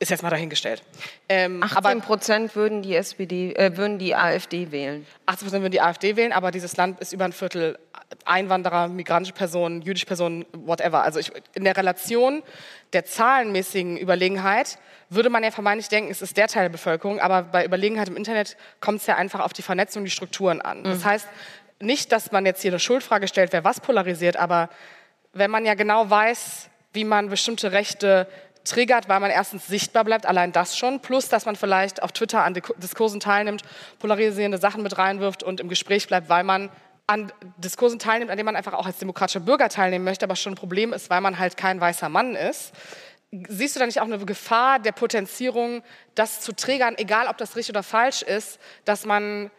Ist 0.02 0.10
jetzt 0.10 0.24
mal 0.24 0.32
dahingestellt. 0.32 0.82
Ähm, 1.30 1.62
18 1.62 2.02
Prozent 2.02 2.56
würden 2.56 2.82
die 2.82 2.96
SPD, 2.96 3.54
äh, 3.54 3.78
würden 3.78 4.00
die 4.00 4.16
AfD 4.16 4.72
wählen. 4.72 5.06
18 5.28 5.46
Prozent 5.46 5.62
würden 5.62 5.74
die 5.74 5.82
AfD 5.82 6.16
wählen, 6.16 6.32
aber 6.32 6.50
dieses 6.50 6.76
Land 6.76 7.00
ist 7.02 7.14
über 7.14 7.26
ein 7.26 7.34
Viertel 7.34 7.78
Einwanderer, 8.26 8.88
migrantische 8.88 9.36
Personen, 9.36 9.84
jüdische 9.84 10.08
Personen, 10.08 10.44
whatever. 10.54 11.04
Also 11.04 11.20
ich, 11.20 11.32
in 11.54 11.66
der 11.66 11.78
Relation 11.78 12.42
der 12.94 13.06
zahlenmäßigen 13.06 13.96
Überlegenheit 13.96 14.80
würde 15.10 15.30
man 15.30 15.44
ja 15.44 15.52
vermeintlich 15.52 15.90
denken, 15.90 16.10
es 16.10 16.24
ist 16.24 16.36
der 16.36 16.48
Teil 16.48 16.64
der 16.64 16.70
Bevölkerung, 16.70 17.20
aber 17.20 17.44
bei 17.44 17.64
Überlegenheit 17.64 18.10
im 18.10 18.18
Internet 18.18 18.58
kommt 18.80 19.02
es 19.02 19.06
ja 19.06 19.18
einfach 19.18 19.42
auf 19.42 19.54
die 19.54 19.62
Vernetzung, 19.62 20.04
die 20.04 20.10
Strukturen 20.10 20.62
an. 20.62 20.84
Das 20.84 21.02
mhm. 21.02 21.06
heißt, 21.06 21.28
nicht, 21.80 22.12
dass 22.12 22.32
man 22.32 22.48
jetzt 22.48 22.64
hier 22.64 22.72
eine 22.72 22.80
Schuldfrage 22.80 23.28
stellt, 23.28 23.54
wer 23.54 23.64
was 23.64 23.80
polarisiert, 23.80 24.36
aber 24.36 24.70
wenn 25.32 25.52
man 25.52 25.64
ja 25.64 25.76
genau 25.76 26.10
weiß, 26.10 26.70
wie 26.94 27.04
man 27.04 27.30
bestimmte 27.30 27.72
Rechte 27.72 28.28
triggert, 28.64 29.10
weil 29.10 29.20
man 29.20 29.32
erstens 29.32 29.68
sichtbar 29.68 30.04
bleibt, 30.04 30.26
allein 30.26 30.52
das 30.52 30.78
schon, 30.78 31.00
plus 31.00 31.30
dass 31.30 31.46
man 31.46 31.56
vielleicht 31.56 32.04
auf 32.04 32.12
Twitter 32.12 32.44
an 32.44 32.54
Diskursen 32.78 33.20
teilnimmt, 33.20 33.64
polarisierende 34.00 34.58
Sachen 34.58 34.84
mit 34.84 34.98
reinwirft 34.98 35.44
und 35.44 35.60
im 35.60 35.70
Gespräch 35.70 36.08
bleibt, 36.08 36.30
weil 36.30 36.44
man 36.44 36.70
an 37.08 37.32
Diskursen 37.58 38.00
teilnimmt, 38.00 38.32
an 38.32 38.38
denen 38.38 38.46
man 38.46 38.56
einfach 38.56 38.74
auch 38.74 38.86
als 38.86 39.00
demokratischer 39.00 39.42
Bürger 39.42 39.70
teilnehmen 39.70 40.06
möchte, 40.06 40.26
aber 40.26 40.36
schon 40.36 40.54
ein 40.54 40.58
Problem 40.58 40.94
ist, 40.94 41.10
weil 41.10 41.22
man 41.22 41.40
halt 41.40 41.58
kein 41.58 41.82
weißer 41.82 42.10
Mann 42.10 42.36
ist. 42.36 42.74
Siehst 43.48 43.76
du 43.76 43.80
da 43.80 43.86
nicht 43.86 44.00
auch 44.00 44.06
eine 44.06 44.18
Gefahr 44.20 44.80
der 44.80 44.92
Potenzierung, 44.92 45.84
das 46.16 46.42
zu 46.42 46.54
triggern, 46.54 46.96
egal 46.98 47.28
ob 47.28 47.38
das 47.38 47.56
richtig 47.56 47.74
oder 47.74 47.84
falsch 47.84 48.22
ist, 48.22 48.60
dass 48.86 49.06
man 49.06 49.52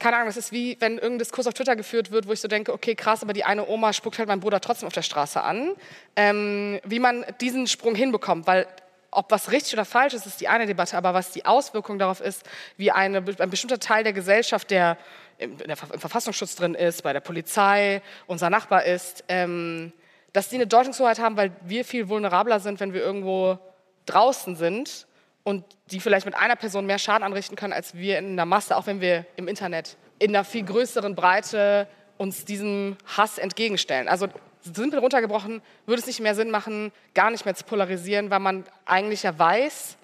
keine 0.00 0.16
Ahnung, 0.16 0.28
das 0.28 0.38
ist 0.38 0.50
wie, 0.50 0.76
wenn 0.80 0.94
irgendein 0.94 1.20
Diskurs 1.20 1.46
auf 1.46 1.54
Twitter 1.54 1.76
geführt 1.76 2.10
wird, 2.10 2.26
wo 2.26 2.32
ich 2.32 2.40
so 2.40 2.48
denke, 2.48 2.72
okay, 2.72 2.94
krass, 2.94 3.22
aber 3.22 3.34
die 3.34 3.44
eine 3.44 3.68
Oma 3.68 3.92
spuckt 3.92 4.18
halt 4.18 4.28
meinen 4.28 4.40
Bruder 4.40 4.60
trotzdem 4.60 4.86
auf 4.86 4.94
der 4.94 5.02
Straße 5.02 5.42
an. 5.42 5.72
Ähm, 6.16 6.80
wie 6.84 6.98
man 6.98 7.24
diesen 7.40 7.66
Sprung 7.66 7.94
hinbekommt, 7.94 8.46
weil 8.46 8.66
ob 9.10 9.30
was 9.30 9.52
richtig 9.52 9.74
oder 9.74 9.84
falsch 9.84 10.14
ist, 10.14 10.26
ist 10.26 10.40
die 10.40 10.48
eine 10.48 10.66
Debatte, 10.66 10.96
aber 10.96 11.14
was 11.14 11.32
die 11.32 11.44
Auswirkung 11.44 11.98
darauf 11.98 12.20
ist, 12.20 12.44
wie 12.76 12.90
eine, 12.90 13.18
ein 13.38 13.50
bestimmter 13.50 13.78
Teil 13.78 14.02
der 14.02 14.12
Gesellschaft, 14.12 14.70
der 14.70 14.96
im, 15.36 15.58
der, 15.58 15.76
im 15.92 16.00
Verfassungsschutz 16.00 16.56
drin 16.56 16.74
ist, 16.74 17.02
bei 17.02 17.12
der 17.12 17.20
Polizei, 17.20 18.02
unser 18.26 18.48
Nachbar 18.50 18.84
ist, 18.84 19.24
ähm, 19.28 19.92
dass 20.32 20.48
die 20.48 20.56
eine 20.56 20.66
Deutungshoheit 20.66 21.18
haben, 21.18 21.36
weil 21.36 21.52
wir 21.62 21.84
viel 21.84 22.08
vulnerabler 22.08 22.60
sind, 22.60 22.80
wenn 22.80 22.94
wir 22.94 23.02
irgendwo 23.02 23.58
draußen 24.06 24.56
sind 24.56 25.06
und 25.42 25.64
die 25.90 26.00
vielleicht 26.00 26.26
mit 26.26 26.34
einer 26.34 26.56
Person 26.56 26.86
mehr 26.86 26.98
Schaden 26.98 27.24
anrichten 27.24 27.56
können, 27.56 27.72
als 27.72 27.94
wir 27.94 28.18
in 28.18 28.32
einer 28.32 28.46
Masse, 28.46 28.76
auch 28.76 28.86
wenn 28.86 29.00
wir 29.00 29.26
im 29.36 29.48
Internet 29.48 29.96
in 30.18 30.30
einer 30.30 30.44
viel 30.44 30.64
größeren 30.64 31.14
Breite 31.14 31.88
uns 32.18 32.44
diesem 32.44 32.96
Hass 33.16 33.38
entgegenstellen. 33.38 34.08
Also 34.08 34.28
simpel 34.62 34.98
runtergebrochen, 34.98 35.62
würde 35.86 36.00
es 36.00 36.06
nicht 36.06 36.20
mehr 36.20 36.34
Sinn 36.34 36.50
machen, 36.50 36.92
gar 37.14 37.30
nicht 37.30 37.44
mehr 37.44 37.54
zu 37.54 37.64
polarisieren, 37.64 38.30
weil 38.30 38.40
man 38.40 38.64
eigentlich 38.84 39.22
ja 39.22 39.38
weiß, 39.38 39.96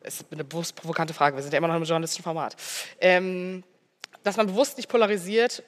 das 0.00 0.20
ist 0.20 0.26
eine 0.30 0.44
bewusst 0.44 0.76
provokante 0.76 1.14
Frage, 1.14 1.34
wir 1.34 1.42
sind 1.42 1.52
ja 1.52 1.58
immer 1.58 1.68
noch 1.68 1.76
im 1.76 1.82
journalistischen 1.82 2.22
Format, 2.22 2.56
ähm, 3.00 3.64
dass 4.22 4.36
man 4.36 4.46
bewusst 4.46 4.76
nicht 4.76 4.88
polarisiert, 4.88 5.64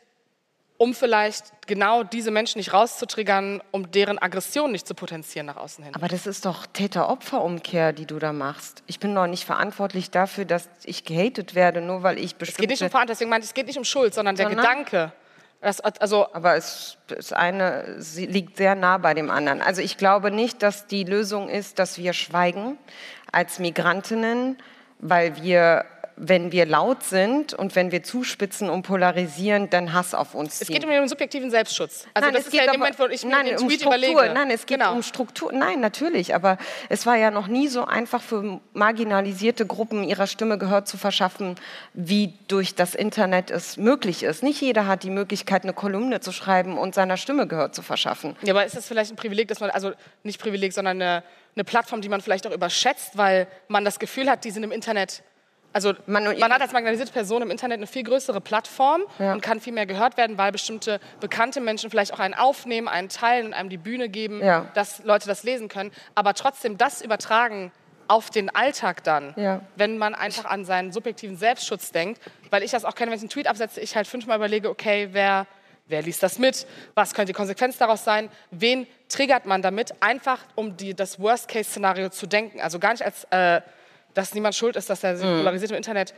um 0.79 0.95
vielleicht 0.95 1.53
genau 1.67 2.03
diese 2.03 2.31
Menschen 2.31 2.59
nicht 2.59 2.73
rauszutriggern, 2.73 3.63
um 3.71 3.91
deren 3.91 4.19
Aggression 4.19 4.73
nicht 4.73 4.87
zu 4.87 4.95
potenzieren 4.95 5.47
nach 5.47 5.57
außen 5.57 5.83
hin. 5.85 5.95
Aber 5.95 6.09
das 6.09 6.27
ist 6.27 6.45
doch 6.45 6.67
Täter-Opfer-Umkehr, 6.67 7.93
die 7.93 8.07
du 8.07 8.19
da 8.19 8.33
machst. 8.33 8.83
Ich 8.87 9.01
bin 9.01 9.15
doch 9.15 9.27
nicht 9.27 9.45
verantwortlich 9.45 10.11
dafür, 10.11 10.45
dass 10.45 10.69
ich 10.85 11.05
gehatet 11.05 11.55
werde, 11.55 11.81
nur 11.81 12.03
weil 12.03 12.19
ich 12.19 12.37
bestimmte... 12.37 12.63
Es 12.63 12.69
geht 12.69 12.71
nicht 12.71 12.83
um 12.83 12.91
Verantwortung, 12.91 13.15
deswegen 13.15 13.31
meine 13.31 13.43
ich, 13.43 13.51
es 13.51 13.55
geht 13.55 13.67
nicht 13.67 13.79
um 13.79 13.85
Schuld, 13.85 14.15
sondern, 14.15 14.37
sondern 14.37 14.57
der 14.57 14.65
Gedanke. 14.65 15.13
Das, 15.63 15.81
also 15.81 16.33
Aber 16.33 16.57
es, 16.57 16.99
das 17.09 17.33
eine 17.33 17.99
liegt 18.15 18.59
sehr 18.59 18.75
nah 18.75 18.99
bei 18.99 19.15
dem 19.15 19.31
anderen. 19.31 19.63
Also 19.63 19.81
ich 19.81 19.97
glaube 19.97 20.31
nicht, 20.31 20.63
dass 20.63 20.87
die 20.87 21.05
Lösung 21.05 21.49
ist, 21.49 21.79
dass 21.79 21.99
wir 21.99 22.13
schweigen 22.13 22.79
als 23.33 23.59
Migrantinnen, 23.59 24.59
weil 24.99 25.43
wir 25.43 25.85
wenn 26.17 26.51
wir 26.51 26.65
laut 26.65 27.03
sind 27.03 27.53
und 27.53 27.77
wenn 27.77 27.93
wir 27.93 28.03
zuspitzen 28.03 28.71
und 28.71 28.83
polarisieren, 28.83 29.69
dann 29.69 29.93
Hass 29.93 30.15
auf 30.15 30.35
uns 30.35 30.59
ziehen. 30.59 30.67
Es 30.67 30.69
geht 30.69 30.85
um 30.85 30.91
den 30.91 31.07
subjektiven 31.09 31.51
Selbstschutz. 31.51 32.07
Also 32.15 32.27
nein, 32.27 32.33
das 32.33 32.41
es 32.41 32.47
ist 32.47 32.53
geht 32.53 32.63
ja 32.63 32.69
aber, 32.69 32.79
Moment, 32.79 32.99
wo 32.99 33.05
ich 33.07 33.25
nein, 33.25 33.45
mir 33.45 33.51
den 33.51 33.59
um 33.61 33.69
Tweet 33.69 33.81
Struktur. 33.81 34.11
überlege. 34.11 34.35
Nein, 34.35 34.51
es 34.51 34.65
geht 34.65 34.79
genau. 34.79 34.95
um 34.95 35.03
Struktur. 35.03 35.53
Nein, 35.53 35.81
natürlich. 35.81 36.35
Aber 36.35 36.57
es 36.89 37.05
war 37.05 37.17
ja 37.17 37.31
noch 37.31 37.49
nie 37.49 37.69
so 37.69 37.85
einfach 37.85 38.23
für 38.23 38.61
marginalisierte 38.73 39.67
Gruppen 39.67 40.05
ihrer 40.05 40.27
Stimme 40.27 40.57
Gehör 40.57 40.87
zu 40.87 40.97
verschaffen, 40.97 41.57
wie 41.93 42.33
durch 42.49 42.75
das 42.75 42.95
Internet 42.95 43.51
es 43.51 43.77
möglich 43.77 44.23
ist. 44.23 44.43
Nicht 44.43 44.63
jeder 44.63 44.87
hat 44.87 45.03
die 45.03 45.11
Möglichkeit, 45.11 45.65
eine 45.65 45.75
Kolumne 45.75 46.21
zu 46.21 46.33
schreiben 46.33 46.79
und 46.79 46.95
seiner 46.95 47.19
Stimme 47.19 47.47
Gehör 47.47 47.73
zu 47.73 47.83
verschaffen. 47.83 48.37
Ja, 48.43 48.55
aber 48.55 48.65
ist 48.65 48.75
das 48.75 48.89
vielleicht 48.89 49.13
ein 49.13 49.17
Privileg, 49.17 49.49
dass 49.49 49.61
man, 49.61 49.69
also 49.69 49.93
nicht 50.23 50.41
Privileg, 50.41 50.73
sondern 50.73 51.01
eine, 51.01 51.23
eine 51.55 51.65
Plattform, 51.65 52.01
die 52.01 52.09
man 52.09 52.23
vielleicht 52.23 52.47
auch 52.47 52.53
überschätzt, 52.53 53.19
weil 53.19 53.49
man 53.69 53.85
das 53.85 53.99
Gefühl 53.99 54.31
hat, 54.31 54.45
die 54.45 54.51
sind 54.51 54.63
im 54.63 54.73
Internet 54.73 55.23
also 55.77 55.93
man, 56.07 56.25
man, 56.39 56.53
hat 56.55 56.63
als 56.63 56.73
marginalisierte 56.73 57.13
Person 57.13 57.43
im 57.43 57.51
Internet 57.51 57.77
eine 57.77 57.87
viel 57.87 58.03
größere 58.03 58.41
Plattform 58.41 59.03
ja. 59.19 59.35
und 59.35 59.43
kann 59.43 59.61
viel 59.61 59.75
mehr 59.75 59.85
gehört 59.85 60.17
werden, 60.17 60.39
weil 60.39 60.51
bestimmte 60.51 61.01
bekannte 61.21 61.61
Menschen 61.61 61.91
vielleicht 61.91 62.15
auch 62.15 62.19
einen 62.19 62.33
aufnehmen, 62.33 62.89
einen 62.89 63.11
teilen 63.11 63.49
und 63.49 63.53
einem 63.53 63.69
die 63.69 63.77
Bühne 63.77 64.09
geben, 64.09 64.43
ja. 64.43 64.71
dass 64.73 65.05
Leute 65.05 65.29
das 65.29 65.43
lesen 65.43 65.69
können. 65.69 65.93
Aber 66.15 66.33
trotzdem 66.33 66.79
das 66.79 67.03
übertragen 67.03 67.73
auf 68.09 68.31
den 68.31 68.49
Alltag 68.49 69.05
dann, 69.05 69.35
ja. 69.37 69.61
wenn 69.77 69.99
man 69.99 70.15
einfach 70.15 70.47
an 70.47 70.65
seinen 70.65 70.93
subjektiven 70.93 71.37
Selbstschutz 71.37 71.93
denkt, 71.93 72.23
weil 72.49 72.63
ich 72.63 72.71
das 72.71 72.87
auch 72.87 72.95
kenne, 72.95 73.11
wenn 73.11 73.19
ich 73.19 73.23
einen 73.23 73.29
Tweet 73.29 73.47
absetze, 73.47 73.83
ich 73.83 73.97
halt 73.97 74.07
fünfmal 74.07 74.39
überlege, 74.39 74.71
okay, 74.71 75.11
wer, 75.13 75.47
wer 75.89 76.01
liest 76.01 76.23
das 76.23 76.39
mit, 76.39 76.67
was 76.95 77.13
könnte 77.13 77.35
die 77.35 77.37
Konsequenz 77.37 77.77
daraus 77.77 78.03
sein, 78.03 78.31
wen 78.51 78.87
triggert 79.11 79.45
man 79.45 79.61
damit, 79.61 79.93
einfach 80.03 80.39
um 80.55 80.75
die, 80.79 80.95
das 80.95 81.21
Worst-Case-Szenario 81.21 82.09
zu 82.09 82.27
denken. 82.27 82.63
Also 82.63 82.79
gar 82.79 82.93
nicht 82.93 83.05
als 83.05 83.25
äh, 83.25 83.61
dass 84.17 84.35
niemand 84.35 84.55
schuld 84.55 84.77
ist, 84.77 84.89
dass 84.89 85.05
er 85.05 85.17
sich 85.17 85.27
mhm. 85.27 85.39
polarisiert 85.39 85.71
im 85.71 85.77
Internet. 85.77 86.15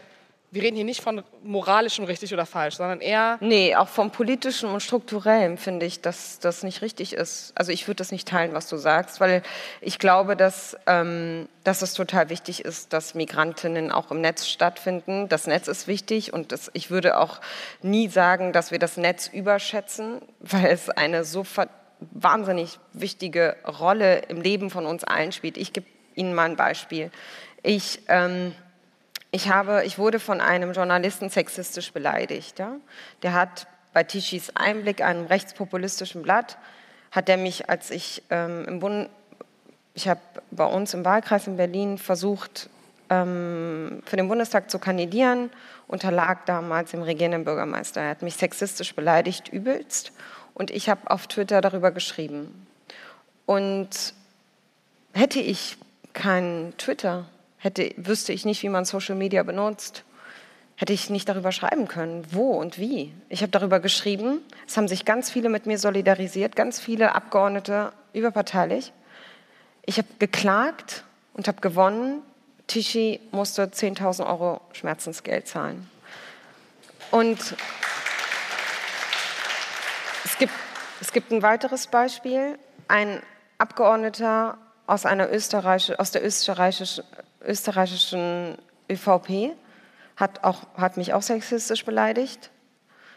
Wir 0.51 0.63
reden 0.63 0.77
hier 0.77 0.85
nicht 0.85 1.03
von 1.03 1.23
moralischem 1.43 2.07
richtig 2.07 2.33
oder 2.33 2.47
falsch, 2.47 2.77
sondern 2.77 3.03
eher. 3.03 3.37
Nee, 3.41 3.77
auch 3.77 3.89
vom 3.89 4.11
politischen 4.11 4.71
und 4.71 4.81
strukturellen 4.81 5.59
finde 5.59 5.85
ich, 5.85 6.01
dass 6.01 6.39
das 6.39 6.63
nicht 6.63 6.81
richtig 6.81 7.13
ist. 7.13 7.53
Also 7.55 7.71
ich 7.71 7.87
würde 7.87 7.97
das 7.97 8.13
nicht 8.13 8.27
teilen, 8.27 8.55
was 8.55 8.67
du 8.67 8.79
sagst, 8.79 9.21
weil 9.21 9.43
ich 9.83 9.99
glaube, 9.99 10.37
dass, 10.37 10.75
ähm, 10.87 11.51
dass 11.65 11.83
es 11.83 11.93
total 11.93 12.31
wichtig 12.31 12.65
ist, 12.65 12.95
dass 12.95 13.15
Migrantinnen 13.15 13.93
auch 13.93 14.11
im 14.11 14.23
Netz 14.23 14.47
stattfinden. 14.47 15.29
Das 15.29 15.47
Netz 15.47 15.69
ist 15.69 15.87
wichtig 15.87 16.33
und 16.33 16.51
das, 16.51 16.71
ich 16.73 16.91
würde 16.91 17.19
auch 17.19 17.43
nie 17.83 18.09
sagen, 18.09 18.55
dass 18.55 18.71
wir 18.71 18.79
das 18.79 18.97
Netz 18.97 19.27
überschätzen, 19.27 20.23
weil 20.41 20.67
es 20.67 20.89
eine 20.89 21.25
so 21.25 21.45
wahnsinnig 22.01 22.79
wichtige 22.95 23.57
Rolle 23.67 24.21
im 24.29 24.41
Leben 24.41 24.71
von 24.71 24.87
uns 24.87 25.05
allen 25.05 25.33
spielt. 25.33 25.59
Ich 25.59 25.75
gebe 25.75 25.87
Ihnen 26.15 26.35
mal 26.35 26.45
ein 26.45 26.57
Beispiel. 26.57 27.11
Ich, 27.69 28.01
ähm, 28.09 28.55
ich, 29.31 29.51
habe, 29.51 29.85
ich 29.85 29.99
wurde 29.99 30.21
von 30.21 30.41
einem 30.41 30.73
Journalisten 30.73 31.29
sexistisch 31.29 31.93
beleidigt. 31.93 32.59
Ja? 32.59 32.77
Der 33.23 33.35
hat 33.35 33.67
bei 33.93 34.05
Tischis 34.05 34.49
Einblick, 34.55 35.03
einem 35.03 35.27
rechtspopulistischen 35.27 36.23
Blatt, 36.23 36.57
hat 37.11 37.29
er 37.29 37.37
mich, 37.37 37.69
als 37.69 37.91
ich 37.91 38.23
ähm, 38.31 38.65
im 38.67 38.81
Bund, 38.81 39.11
ich 39.93 40.09
habe 40.09 40.21
bei 40.51 40.65
uns 40.65 40.95
im 40.95 41.05
Wahlkreis 41.05 41.47
in 41.47 41.59
Berlin 41.59 41.99
versucht, 41.99 42.71
ähm, 43.11 44.03
für 44.07 44.17
den 44.17 44.29
Bundestag 44.29 44.71
zu 44.71 44.79
kandidieren, 44.79 45.51
unterlag 45.89 46.47
damals 46.47 46.93
dem 46.93 47.03
regierenden 47.03 47.45
Bürgermeister. 47.45 48.01
Er 48.01 48.09
hat 48.09 48.23
mich 48.23 48.37
sexistisch 48.37 48.95
beleidigt, 48.95 49.51
übelst. 49.51 50.13
Und 50.55 50.71
ich 50.71 50.89
habe 50.89 51.11
auf 51.11 51.27
Twitter 51.27 51.61
darüber 51.61 51.91
geschrieben. 51.91 52.67
Und 53.45 54.15
hätte 55.13 55.41
ich 55.41 55.77
kein 56.15 56.73
Twitter, 56.79 57.27
hätte, 57.59 57.93
wüsste 57.97 58.33
ich 58.33 58.45
nicht, 58.45 58.63
wie 58.63 58.69
man 58.69 58.85
Social 58.85 59.15
Media 59.15 59.43
benutzt, 59.43 60.05
hätte 60.77 60.93
ich 60.93 61.11
nicht 61.11 61.29
darüber 61.29 61.53
schreiben 61.53 61.89
können, 61.89 62.25
wo 62.31 62.53
und 62.53 62.79
wie. 62.79 63.13
Ich 63.29 63.43
habe 63.43 63.51
darüber 63.51 63.81
geschrieben, 63.81 64.41
es 64.67 64.77
haben 64.77 64.89
sich 64.89 65.05
ganz 65.05 65.31
viele 65.31 65.49
mit 65.49 65.67
mir 65.67 65.79
solidarisiert, 65.79 66.55
ganz 66.55 66.79
viele 66.79 67.15
Abgeordnete 67.15 67.93
überparteilich. 68.13 68.93
Ich 69.85 69.99
habe 69.99 70.09
geklagt 70.19 71.05
und 71.35 71.49
habe 71.49 71.61
gewonnen. 71.61 72.23
Tischi 72.69 73.21
musste 73.33 73.65
10.000 73.65 74.27
Euro 74.27 74.61
Schmerzensgeld 74.73 75.49
zahlen. 75.49 75.91
Und 77.11 77.57
es 80.25 80.39
gibt, 80.39 80.53
es 81.01 81.13
gibt 81.13 81.33
ein 81.33 81.43
weiteres 81.43 81.87
Beispiel. 81.87 82.59
Ein 82.87 83.23
Abgeordneter 83.57 84.59
aus, 84.87 85.07
einer 85.07 85.33
Österreich, 85.33 85.99
aus 85.99 86.11
der 86.11 86.25
österreichischen 86.25 87.05
österreichischen 87.41 88.59
ÖVP 88.91 89.55
hat, 90.17 90.45
auch, 90.45 90.67
hat 90.77 90.97
mich 90.97 91.15
auch 91.15 91.23
sexistisch 91.23 91.85
beleidigt, 91.85 92.51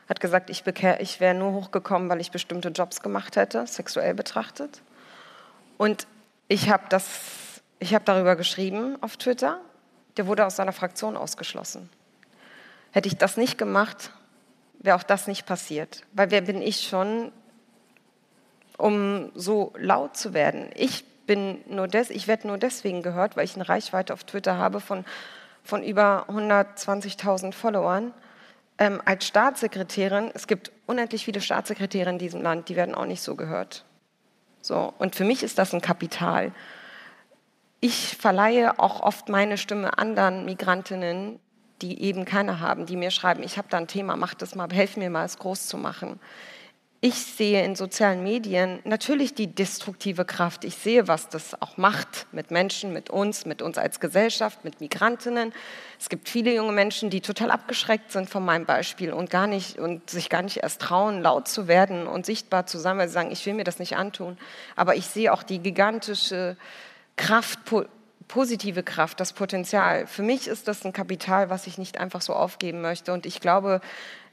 hat 0.08 0.20
gesagt, 0.20 0.50
ich, 0.50 0.66
ich 0.66 1.20
wäre 1.20 1.34
nur 1.34 1.54
hochgekommen, 1.54 2.10
weil 2.10 2.22
ich 2.22 2.32
bestimmte 2.32 2.70
Jobs 2.70 3.02
gemacht 3.02 3.36
hätte, 3.36 3.66
sexuell 3.66 4.14
betrachtet. 4.14 4.82
Und 5.78 6.06
ich 6.48 6.70
habe 6.70 6.84
hab 6.94 8.06
darüber 8.06 8.36
geschrieben 8.36 9.02
auf 9.02 9.18
Twitter, 9.18 9.60
der 10.18 10.28
wurde 10.28 10.46
aus 10.46 10.58
seiner 10.58 10.74
Fraktion 10.74 11.16
ausgeschlossen. 11.16 11.90
Hätte 12.92 13.08
ich 13.08 13.18
das 13.18 13.38
nicht 13.38 13.58
gemacht, 13.58 14.12
wäre 14.80 14.98
auch 14.98 15.04
das 15.04 15.28
nicht 15.28 15.46
passiert. 15.46 16.04
Weil 16.12 16.30
wer 16.32 16.42
bin 16.42 16.62
ich 16.62 16.82
schon, 16.82 17.32
um 18.78 19.32
so 19.34 19.74
laut 19.78 20.18
zu 20.18 20.34
werden? 20.34 20.70
Ich 20.76 21.06
bin 21.32 21.62
nur 21.66 21.88
des, 21.88 22.10
ich 22.10 22.28
werde 22.28 22.46
nur 22.50 22.58
deswegen 22.58 23.02
gehört, 23.02 23.38
weil 23.38 23.46
ich 23.46 23.56
eine 23.56 23.70
Reichweite 23.70 24.12
auf 24.12 24.26
Twitter 24.26 24.58
habe 24.58 24.82
von, 24.82 25.06
von 25.64 25.82
über 25.82 26.26
120.000 26.28 27.54
Followern. 27.54 28.14
Ähm, 28.78 29.02
als 29.06 29.26
Staatssekretärin, 29.28 30.30
es 30.34 30.46
gibt 30.46 30.74
unendlich 30.88 31.24
viele 31.24 31.40
Staatssekretäre 31.40 32.10
in 32.10 32.18
diesem 32.18 32.42
Land, 32.42 32.68
die 32.68 32.76
werden 32.76 32.94
auch 32.94 33.06
nicht 33.06 33.22
so 33.22 33.36
gehört. 33.36 33.86
So, 34.60 34.94
und 34.98 35.16
für 35.16 35.24
mich 35.24 35.42
ist 35.42 35.58
das 35.58 35.74
ein 35.74 35.80
Kapital. 35.80 36.52
Ich 37.80 38.18
verleihe 38.18 38.78
auch 38.78 39.00
oft 39.00 39.30
meine 39.30 39.58
Stimme 39.58 39.98
anderen 39.98 40.44
Migrantinnen, 40.44 41.40
die 41.82 42.02
eben 42.02 42.26
keine 42.26 42.60
haben, 42.60 42.86
die 42.86 42.98
mir 42.98 43.10
schreiben, 43.10 43.42
ich 43.42 43.58
habe 43.58 43.70
da 43.70 43.78
ein 43.78 43.88
Thema, 43.88 44.18
mach 44.18 44.34
das 44.34 44.54
mal, 44.54 44.68
helf 44.70 44.98
mir 44.98 45.10
mal, 45.10 45.24
es 45.24 45.38
groß 45.38 45.68
zu 45.68 45.78
machen. 45.78 46.20
Ich 47.04 47.16
sehe 47.16 47.66
in 47.66 47.76
sozialen 47.76 48.22
Medien 48.22 48.80
natürlich 48.84 49.34
die 49.34 49.48
destruktive 49.48 50.24
Kraft. 50.24 50.64
Ich 50.64 50.76
sehe, 50.76 51.08
was 51.08 51.30
das 51.30 51.60
auch 51.60 51.76
macht 51.78 52.28
mit 52.32 52.52
Menschen, 52.52 52.94
mit 52.94 53.10
uns, 53.10 53.48
mit 53.48 53.64
uns 53.64 53.80
als 53.80 54.00
Gesellschaft, 54.00 54.64
mit 54.64 54.82
Migrantinnen. 54.82 55.52
Es 56.00 56.10
gibt 56.10 56.30
viele 56.30 56.54
junge 56.54 56.74
Menschen, 56.74 57.10
die 57.10 57.22
total 57.22 57.50
abgeschreckt 57.50 58.12
sind 58.12 58.30
von 58.30 58.46
meinem 58.46 58.68
Beispiel 58.68 59.14
und 59.14 59.32
gar 59.32 59.48
nicht 59.48 59.80
und 59.80 60.12
sich 60.12 60.30
gar 60.30 60.44
nicht 60.44 60.58
erst 60.58 60.80
trauen, 60.80 61.24
laut 61.24 61.48
zu 61.48 61.68
werden 61.68 62.06
und 62.06 62.28
sichtbar 62.28 62.68
zu 62.68 62.78
sein, 62.78 63.00
weil 63.00 63.08
sie 63.08 63.16
sagen, 63.16 63.32
ich 63.32 63.44
will 63.48 63.56
mir 63.56 63.64
das 63.64 63.80
nicht 63.80 63.98
antun. 63.98 64.38
Aber 64.76 64.96
ich 64.96 65.08
sehe 65.08 65.34
auch 65.34 65.42
die 65.42 65.58
gigantische 65.58 66.56
Kraft, 67.16 67.62
positive 68.28 68.84
Kraft, 68.84 69.20
das 69.20 69.34
Potenzial. 69.34 70.06
Für 70.06 70.22
mich 70.22 70.48
ist 70.48 70.68
das 70.68 70.86
ein 70.86 70.94
Kapital, 70.94 71.50
was 71.50 71.66
ich 71.66 71.80
nicht 71.80 72.00
einfach 72.00 72.22
so 72.22 72.34
aufgeben 72.34 72.82
möchte. 72.82 73.12
Und 73.12 73.26
ich 73.26 73.42
glaube, 73.42 73.82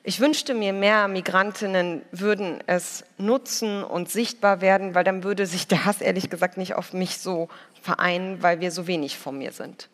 ich 0.09 0.21
wünschte 0.21 0.55
mir, 0.55 0.73
mehr 0.73 1.07
Migrantinnen 1.07 2.01
würden 2.13 2.65
es 2.67 3.05
nutzen 3.19 3.85
und 3.85 4.11
sichtbar 4.11 4.63
werden, 4.63 4.95
weil 4.95 5.05
dann 5.05 5.23
würde 5.23 5.45
sich 5.45 5.67
der 5.67 5.85
Hass 5.85 6.01
ehrlich 6.01 6.31
gesagt 6.31 6.57
nicht 6.57 6.75
auf 6.77 6.95
mich 6.95 7.19
so 7.19 7.51
vereinen, 7.83 8.43
weil 8.43 8.61
wir 8.61 8.71
so 8.71 8.87
wenig 8.87 9.19
von 9.19 9.37
mir 9.37 9.53
sind. 9.53 9.91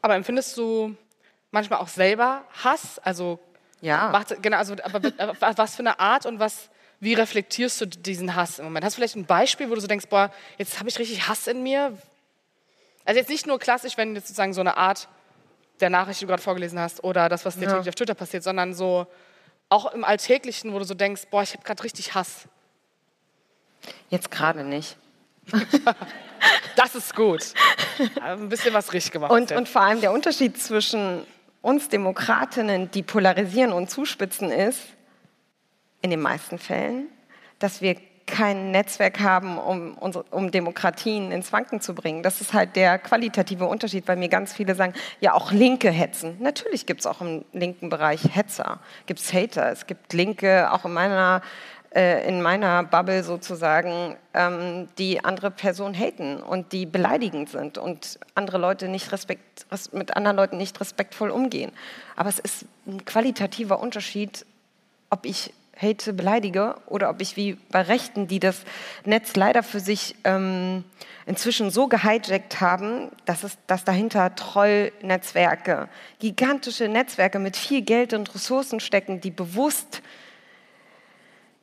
Aber 0.00 0.14
empfindest 0.14 0.56
du 0.56 0.94
manchmal 1.50 1.80
auch 1.80 1.88
selber 1.88 2.44
Hass? 2.62 3.00
Also 3.00 3.40
ja. 3.80 4.10
Macht, 4.10 4.40
genau, 4.44 4.58
also 4.58 4.76
aber 4.84 5.02
was 5.58 5.74
für 5.74 5.80
eine 5.80 5.98
Art 5.98 6.24
und 6.24 6.38
was, 6.38 6.70
wie 7.00 7.14
reflektierst 7.14 7.80
du 7.80 7.86
diesen 7.86 8.36
Hass 8.36 8.60
im 8.60 8.66
Moment? 8.66 8.84
Hast 8.84 8.94
du 8.94 9.00
vielleicht 9.00 9.16
ein 9.16 9.26
Beispiel, 9.26 9.70
wo 9.70 9.74
du 9.74 9.80
so 9.80 9.88
denkst, 9.88 10.06
boah, 10.08 10.32
jetzt 10.56 10.78
habe 10.78 10.88
ich 10.88 11.00
richtig 11.00 11.26
Hass 11.26 11.48
in 11.48 11.64
mir? 11.64 11.98
Also 13.04 13.18
jetzt 13.18 13.28
nicht 13.28 13.48
nur 13.48 13.58
klassisch, 13.58 13.96
wenn 13.96 14.14
jetzt 14.14 14.28
sozusagen 14.28 14.54
so 14.54 14.60
eine 14.60 14.76
Art 14.76 15.08
der 15.80 15.90
Nachricht, 15.90 16.20
die 16.20 16.24
du 16.24 16.28
gerade 16.28 16.42
vorgelesen 16.42 16.78
hast, 16.78 17.02
oder 17.04 17.28
das, 17.28 17.44
was 17.44 17.56
dir 17.56 17.64
ja. 17.64 17.70
täglich 17.70 17.88
auf 17.88 17.94
Twitter 17.94 18.14
passiert, 18.14 18.42
sondern 18.42 18.74
so 18.74 19.06
auch 19.68 19.92
im 19.92 20.04
Alltäglichen, 20.04 20.72
wo 20.72 20.78
du 20.78 20.84
so 20.84 20.94
denkst, 20.94 21.22
boah, 21.30 21.42
ich 21.42 21.52
habe 21.52 21.62
gerade 21.62 21.84
richtig 21.84 22.14
Hass. 22.14 22.48
Jetzt 24.08 24.30
gerade 24.30 24.64
nicht. 24.64 24.96
das 26.76 26.94
ist 26.94 27.14
gut. 27.14 27.52
Ein 28.22 28.48
bisschen 28.48 28.74
was 28.74 28.92
richtig 28.92 29.12
gemacht. 29.12 29.32
Und, 29.32 29.52
und 29.52 29.68
vor 29.68 29.82
allem 29.82 30.00
der 30.00 30.12
Unterschied 30.12 30.60
zwischen 30.60 31.26
uns 31.60 31.88
Demokratinnen, 31.88 32.90
die 32.90 33.02
polarisieren 33.02 33.72
und 33.72 33.90
zuspitzen, 33.90 34.50
ist, 34.50 34.80
in 36.00 36.10
den 36.10 36.20
meisten 36.20 36.58
Fällen, 36.58 37.08
dass 37.58 37.82
wir 37.82 37.96
kein 38.28 38.70
Netzwerk 38.70 39.20
haben, 39.20 39.58
um, 39.58 39.96
um 40.30 40.50
Demokratien 40.50 41.32
ins 41.32 41.52
Wanken 41.52 41.80
zu 41.80 41.94
bringen. 41.94 42.22
Das 42.22 42.40
ist 42.40 42.52
halt 42.52 42.76
der 42.76 42.98
qualitative 42.98 43.66
Unterschied, 43.66 44.06
weil 44.06 44.16
mir 44.16 44.28
ganz 44.28 44.52
viele 44.52 44.74
sagen, 44.74 44.92
ja, 45.20 45.34
auch 45.34 45.50
Linke 45.50 45.90
hetzen. 45.90 46.36
Natürlich 46.38 46.86
gibt 46.86 47.00
es 47.00 47.06
auch 47.06 47.20
im 47.20 47.44
linken 47.52 47.88
Bereich 47.88 48.20
Hetzer, 48.34 48.78
gibt 49.06 49.20
es 49.20 49.32
Hater, 49.32 49.72
es 49.72 49.86
gibt 49.86 50.12
Linke, 50.12 50.70
auch 50.70 50.84
in 50.84 50.92
meiner, 50.92 51.40
äh, 51.94 52.28
in 52.28 52.42
meiner 52.42 52.84
Bubble 52.84 53.24
sozusagen, 53.24 54.16
ähm, 54.34 54.88
die 54.98 55.24
andere 55.24 55.50
Personen 55.50 55.94
haten 55.94 56.36
und 56.42 56.72
die 56.72 56.86
beleidigend 56.86 57.48
sind 57.48 57.78
und 57.78 58.20
andere 58.34 58.58
Leute 58.58 58.88
nicht 58.88 59.10
respekt, 59.10 59.66
mit 59.92 60.16
anderen 60.16 60.36
Leuten 60.36 60.58
nicht 60.58 60.78
respektvoll 60.80 61.30
umgehen. 61.30 61.72
Aber 62.14 62.28
es 62.28 62.38
ist 62.38 62.66
ein 62.86 63.04
qualitativer 63.04 63.80
Unterschied, 63.80 64.44
ob 65.10 65.24
ich 65.24 65.52
hate, 65.80 66.12
beleidige 66.12 66.76
oder 66.86 67.10
ob 67.10 67.20
ich 67.20 67.36
wie 67.36 67.54
bei 67.70 67.82
Rechten, 67.82 68.26
die 68.26 68.40
das 68.40 68.62
Netz 69.04 69.36
leider 69.36 69.62
für 69.62 69.80
sich 69.80 70.16
ähm, 70.24 70.84
inzwischen 71.26 71.70
so 71.70 71.88
gehijackt 71.88 72.60
haben, 72.60 73.10
dass, 73.24 73.44
es, 73.44 73.58
dass 73.66 73.84
dahinter 73.84 74.34
Trollnetzwerke, 74.34 75.88
gigantische 76.18 76.88
Netzwerke 76.88 77.38
mit 77.38 77.56
viel 77.56 77.82
Geld 77.82 78.12
und 78.12 78.34
Ressourcen 78.34 78.80
stecken, 78.80 79.20
die 79.20 79.30
bewusst 79.30 80.02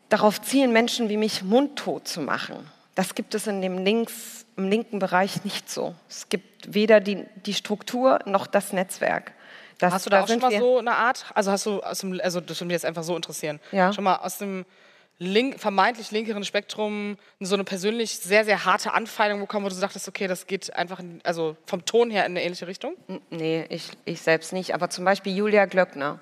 darauf 0.10 0.42
zielen, 0.42 0.72
Menschen 0.72 1.10
wie 1.10 1.18
mich 1.18 1.44
mundtot 1.44 2.08
zu 2.08 2.22
machen. 2.22 2.70
Das 2.94 3.16
gibt 3.16 3.36
es 3.36 3.48
in 3.48 3.62
dem 3.62 3.80
Links, 3.80 4.46
im 4.56 4.70
linken 4.70 5.00
Bereich 5.00 5.44
nicht 5.44 5.70
so. 5.70 5.96
Es 6.08 6.30
gibt 6.30 6.74
weder 6.74 7.02
die, 7.02 7.26
die 7.46 7.54
Struktur 7.54 8.20
noch 8.26 8.48
das 8.48 8.72
Netzwerk. 8.72 9.34
Das, 9.80 9.94
hast 9.94 10.06
du 10.06 10.10
da, 10.10 10.18
da 10.18 10.24
auch 10.24 10.28
schon 10.28 10.40
mal 10.40 10.58
so 10.58 10.80
eine 10.80 10.96
Art, 10.96 11.26
also 11.34 11.52
hast 11.52 11.66
du 11.66 11.82
aus 11.82 12.00
dem, 12.00 12.20
also 12.24 12.40
das 12.40 12.60
würde 12.60 12.66
mich 12.66 12.74
jetzt 12.74 12.86
einfach 12.86 13.04
so 13.04 13.16
interessieren, 13.16 13.60
ja. 13.72 13.92
schon 13.92 14.04
mal 14.04 14.18
aus 14.18 14.38
dem 14.38 14.66
link, 15.18 15.60
vermeintlich 15.60 16.12
linkeren 16.12 16.44
Spektrum 16.44 17.18
so 17.40 17.56
eine 17.56 17.64
persönlich 17.64 18.18
sehr, 18.18 18.46
sehr 18.46 18.66
harte 18.66 18.94
Anfeindung 18.94 19.40
bekommen, 19.40 19.66
wo 19.66 19.70
du 19.70 19.76
sagtest, 19.76 20.08
okay, 20.08 20.28
das 20.28 20.48
geht 20.48 20.76
einfach, 20.76 21.00
in, 21.00 21.22
also 21.24 21.56
vom 21.66 21.86
Ton 21.86 22.10
her 22.10 22.26
in 22.26 22.32
eine 22.32 22.44
ähnliche 22.44 22.68
Richtung? 22.68 22.96
Nee, 23.30 23.66
ich, 23.70 23.92
ich 24.06 24.22
selbst 24.22 24.54
nicht, 24.54 24.74
aber 24.74 24.90
zum 24.90 25.06
Beispiel 25.06 25.36
Julia 25.36 25.66
Glöckner, 25.66 26.20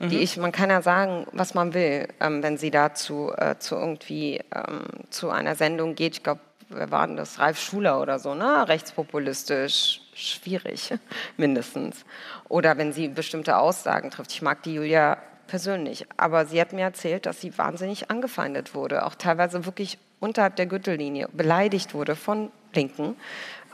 mhm. 0.00 0.08
die 0.08 0.18
ich, 0.18 0.36
man 0.36 0.52
kann 0.52 0.70
ja 0.70 0.82
sagen, 0.82 1.26
was 1.32 1.54
man 1.54 1.74
will, 1.74 2.08
ähm, 2.20 2.42
wenn 2.42 2.58
sie 2.58 2.70
dazu 2.70 3.32
äh, 3.36 3.56
zu 3.58 3.76
irgendwie 3.76 4.40
ähm, 4.54 4.86
zu 5.10 5.30
einer 5.30 5.54
Sendung 5.54 5.94
geht, 5.94 6.16
ich 6.16 6.22
glaube, 6.22 6.40
wer 6.68 6.90
war 6.90 7.06
denn 7.06 7.16
das? 7.16 7.38
Ralf 7.38 7.60
Schuler 7.60 8.00
oder 8.00 8.18
so, 8.18 8.34
ne? 8.34 8.66
Rechtspopulistisch, 8.66 10.00
schwierig, 10.14 10.92
mindestens. 11.36 12.04
Oder 12.48 12.76
wenn 12.78 12.92
sie 12.92 13.08
bestimmte 13.08 13.56
Aussagen 13.56 14.10
trifft. 14.10 14.32
Ich 14.32 14.42
mag 14.42 14.62
die 14.62 14.74
Julia 14.74 15.18
persönlich, 15.46 16.06
aber 16.16 16.46
sie 16.46 16.60
hat 16.60 16.72
mir 16.72 16.82
erzählt, 16.82 17.26
dass 17.26 17.40
sie 17.40 17.56
wahnsinnig 17.58 18.10
angefeindet 18.10 18.74
wurde, 18.74 19.04
auch 19.04 19.14
teilweise 19.14 19.66
wirklich 19.66 19.98
unterhalb 20.20 20.56
der 20.56 20.66
Gürtellinie 20.66 21.28
beleidigt 21.32 21.94
wurde 21.94 22.16
von 22.16 22.50
Linken. 22.74 23.16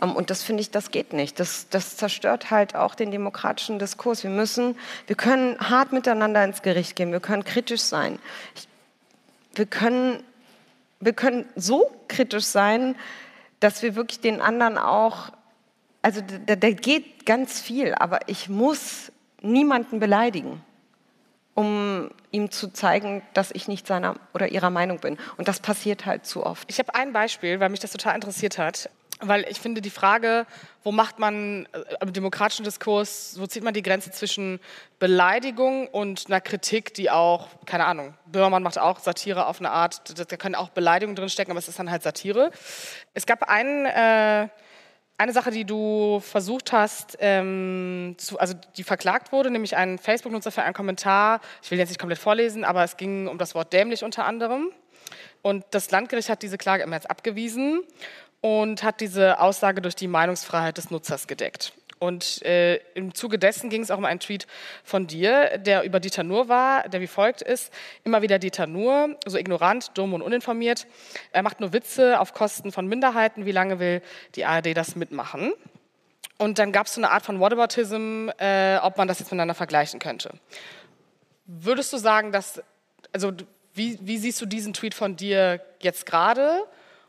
Ähm, 0.02 0.16
und 0.16 0.30
das 0.30 0.42
finde 0.42 0.62
ich, 0.62 0.70
das 0.70 0.90
geht 0.90 1.12
nicht. 1.12 1.38
Das, 1.38 1.68
das 1.68 1.96
zerstört 1.96 2.50
halt 2.50 2.74
auch 2.74 2.94
den 2.94 3.10
demokratischen 3.10 3.78
Diskurs. 3.78 4.22
Wir 4.24 4.30
müssen, 4.30 4.76
wir 5.06 5.16
können 5.16 5.58
hart 5.58 5.92
miteinander 5.92 6.42
ins 6.44 6.62
Gericht 6.62 6.96
gehen, 6.96 7.12
wir 7.12 7.20
können 7.20 7.44
kritisch 7.44 7.82
sein. 7.82 8.18
Wir 9.54 9.66
können 9.66 10.24
wir 11.00 11.12
können 11.12 11.46
so 11.54 11.90
kritisch 12.08 12.44
sein, 12.44 12.96
dass 13.60 13.82
wir 13.82 13.94
wirklich 13.94 14.20
den 14.20 14.40
anderen 14.40 14.78
auch, 14.78 15.30
also 16.08 16.22
da, 16.22 16.56
da 16.56 16.70
geht 16.70 17.26
ganz 17.26 17.60
viel, 17.60 17.94
aber 17.94 18.20
ich 18.28 18.48
muss 18.48 19.12
niemanden 19.42 20.00
beleidigen, 20.00 20.62
um 21.52 22.10
ihm 22.30 22.50
zu 22.50 22.72
zeigen, 22.72 23.20
dass 23.34 23.50
ich 23.50 23.68
nicht 23.68 23.86
seiner 23.86 24.14
oder 24.32 24.48
ihrer 24.48 24.70
Meinung 24.70 25.00
bin. 25.00 25.18
Und 25.36 25.48
das 25.48 25.60
passiert 25.60 26.06
halt 26.06 26.24
zu 26.24 26.46
oft. 26.46 26.66
Ich 26.70 26.78
habe 26.78 26.94
ein 26.94 27.12
Beispiel, 27.12 27.60
weil 27.60 27.68
mich 27.68 27.80
das 27.80 27.92
total 27.92 28.14
interessiert 28.14 28.56
hat 28.56 28.88
weil 29.20 29.44
ich 29.48 29.58
finde 29.58 29.80
die 29.80 29.90
Frage, 29.90 30.46
wo 30.84 30.92
macht 30.92 31.18
man 31.18 31.66
äh, 31.72 31.96
im 32.00 32.12
demokratischen 32.12 32.64
Diskurs, 32.64 33.34
wo 33.36 33.48
zieht 33.48 33.64
man 33.64 33.74
die 33.74 33.82
Grenze 33.82 34.12
zwischen 34.12 34.60
Beleidigung 35.00 35.88
und 35.88 36.26
einer 36.28 36.40
Kritik, 36.40 36.94
die 36.94 37.10
auch, 37.10 37.48
keine 37.66 37.86
Ahnung, 37.86 38.14
Böhmermann 38.26 38.62
macht 38.62 38.78
auch 38.78 39.00
Satire 39.00 39.46
auf 39.46 39.58
eine 39.58 39.72
Art, 39.72 40.16
da 40.16 40.36
können 40.36 40.54
auch 40.54 40.68
Beleidigungen 40.68 41.16
drinstecken, 41.16 41.50
aber 41.50 41.58
es 41.58 41.66
ist 41.66 41.80
dann 41.80 41.90
halt 41.90 42.04
Satire. 42.04 42.52
Es 43.12 43.26
gab 43.26 43.48
einen, 43.48 43.86
äh, 43.86 44.48
eine 45.18 45.32
Sache, 45.32 45.50
die 45.50 45.64
du 45.64 46.20
versucht 46.20 46.72
hast, 46.72 47.18
ähm, 47.20 48.14
zu, 48.18 48.38
also 48.38 48.54
die 48.76 48.84
verklagt 48.84 49.32
wurde, 49.32 49.50
nämlich 49.50 49.76
ein 49.76 49.98
Facebook-Nutzer 49.98 50.52
für 50.52 50.62
einen 50.62 50.74
Kommentar, 50.74 51.40
ich 51.62 51.70
will 51.70 51.78
jetzt 51.78 51.88
nicht 51.88 51.98
komplett 51.98 52.20
vorlesen, 52.20 52.64
aber 52.64 52.84
es 52.84 52.96
ging 52.96 53.26
um 53.26 53.36
das 53.36 53.54
Wort 53.56 53.72
dämlich 53.72 54.04
unter 54.04 54.24
anderem. 54.24 54.70
Und 55.42 55.64
das 55.72 55.90
Landgericht 55.90 56.28
hat 56.28 56.42
diese 56.42 56.56
Klage 56.56 56.84
im 56.84 56.90
März 56.90 57.06
abgewiesen 57.06 57.82
und 58.40 58.84
hat 58.84 59.00
diese 59.00 59.40
Aussage 59.40 59.82
durch 59.82 59.96
die 59.96 60.08
Meinungsfreiheit 60.08 60.78
des 60.78 60.90
Nutzers 60.90 61.26
gedeckt. 61.26 61.72
Und 61.98 62.42
äh, 62.42 62.76
im 62.94 63.14
Zuge 63.14 63.38
dessen 63.38 63.70
ging 63.70 63.82
es 63.82 63.90
auch 63.90 63.98
um 63.98 64.04
einen 64.04 64.20
Tweet 64.20 64.46
von 64.84 65.06
dir, 65.06 65.58
der 65.58 65.82
über 65.82 66.00
Dieter 66.00 66.22
Nuhr 66.22 66.48
war, 66.48 66.88
der 66.88 67.00
wie 67.00 67.06
folgt 67.06 67.42
ist. 67.42 67.72
Immer 68.04 68.22
wieder 68.22 68.38
Dieter 68.38 68.66
Nuhr, 68.66 69.16
so 69.26 69.36
ignorant, 69.36 69.90
dumm 69.94 70.14
und 70.14 70.22
uninformiert. 70.22 70.86
Er 71.32 71.42
macht 71.42 71.60
nur 71.60 71.72
Witze 71.72 72.20
auf 72.20 72.34
Kosten 72.34 72.72
von 72.72 72.86
Minderheiten. 72.86 73.46
Wie 73.46 73.52
lange 73.52 73.80
will 73.80 74.02
die 74.36 74.44
ARD 74.44 74.76
das 74.76 74.96
mitmachen? 74.96 75.52
Und 76.38 76.60
dann 76.60 76.70
gab 76.70 76.86
es 76.86 76.94
so 76.94 77.00
eine 77.00 77.10
Art 77.10 77.24
von 77.24 77.40
Whataboutism, 77.40 78.28
äh, 78.38 78.78
ob 78.78 78.96
man 78.96 79.08
das 79.08 79.18
jetzt 79.18 79.28
miteinander 79.28 79.54
vergleichen 79.54 79.98
könnte. 79.98 80.30
Würdest 81.46 81.92
du 81.92 81.96
sagen, 81.96 82.30
dass, 82.30 82.62
also 83.12 83.32
wie, 83.74 83.98
wie 84.02 84.18
siehst 84.18 84.40
du 84.40 84.46
diesen 84.46 84.72
Tweet 84.72 84.94
von 84.94 85.16
dir 85.16 85.60
jetzt 85.80 86.06
gerade? 86.06 86.64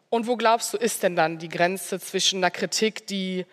Und 0.10 0.26
wo 0.26 0.36
glaubst 0.36 0.74
du, 0.74 0.78
ist 0.78 1.04
denn 1.04 1.16
dann 1.16 1.38
die 1.38 1.50
Grenze 1.50 2.00
zwischen 2.00 2.40
einer 2.40 2.50
Kritik, 2.50 3.06
die, 3.06 3.46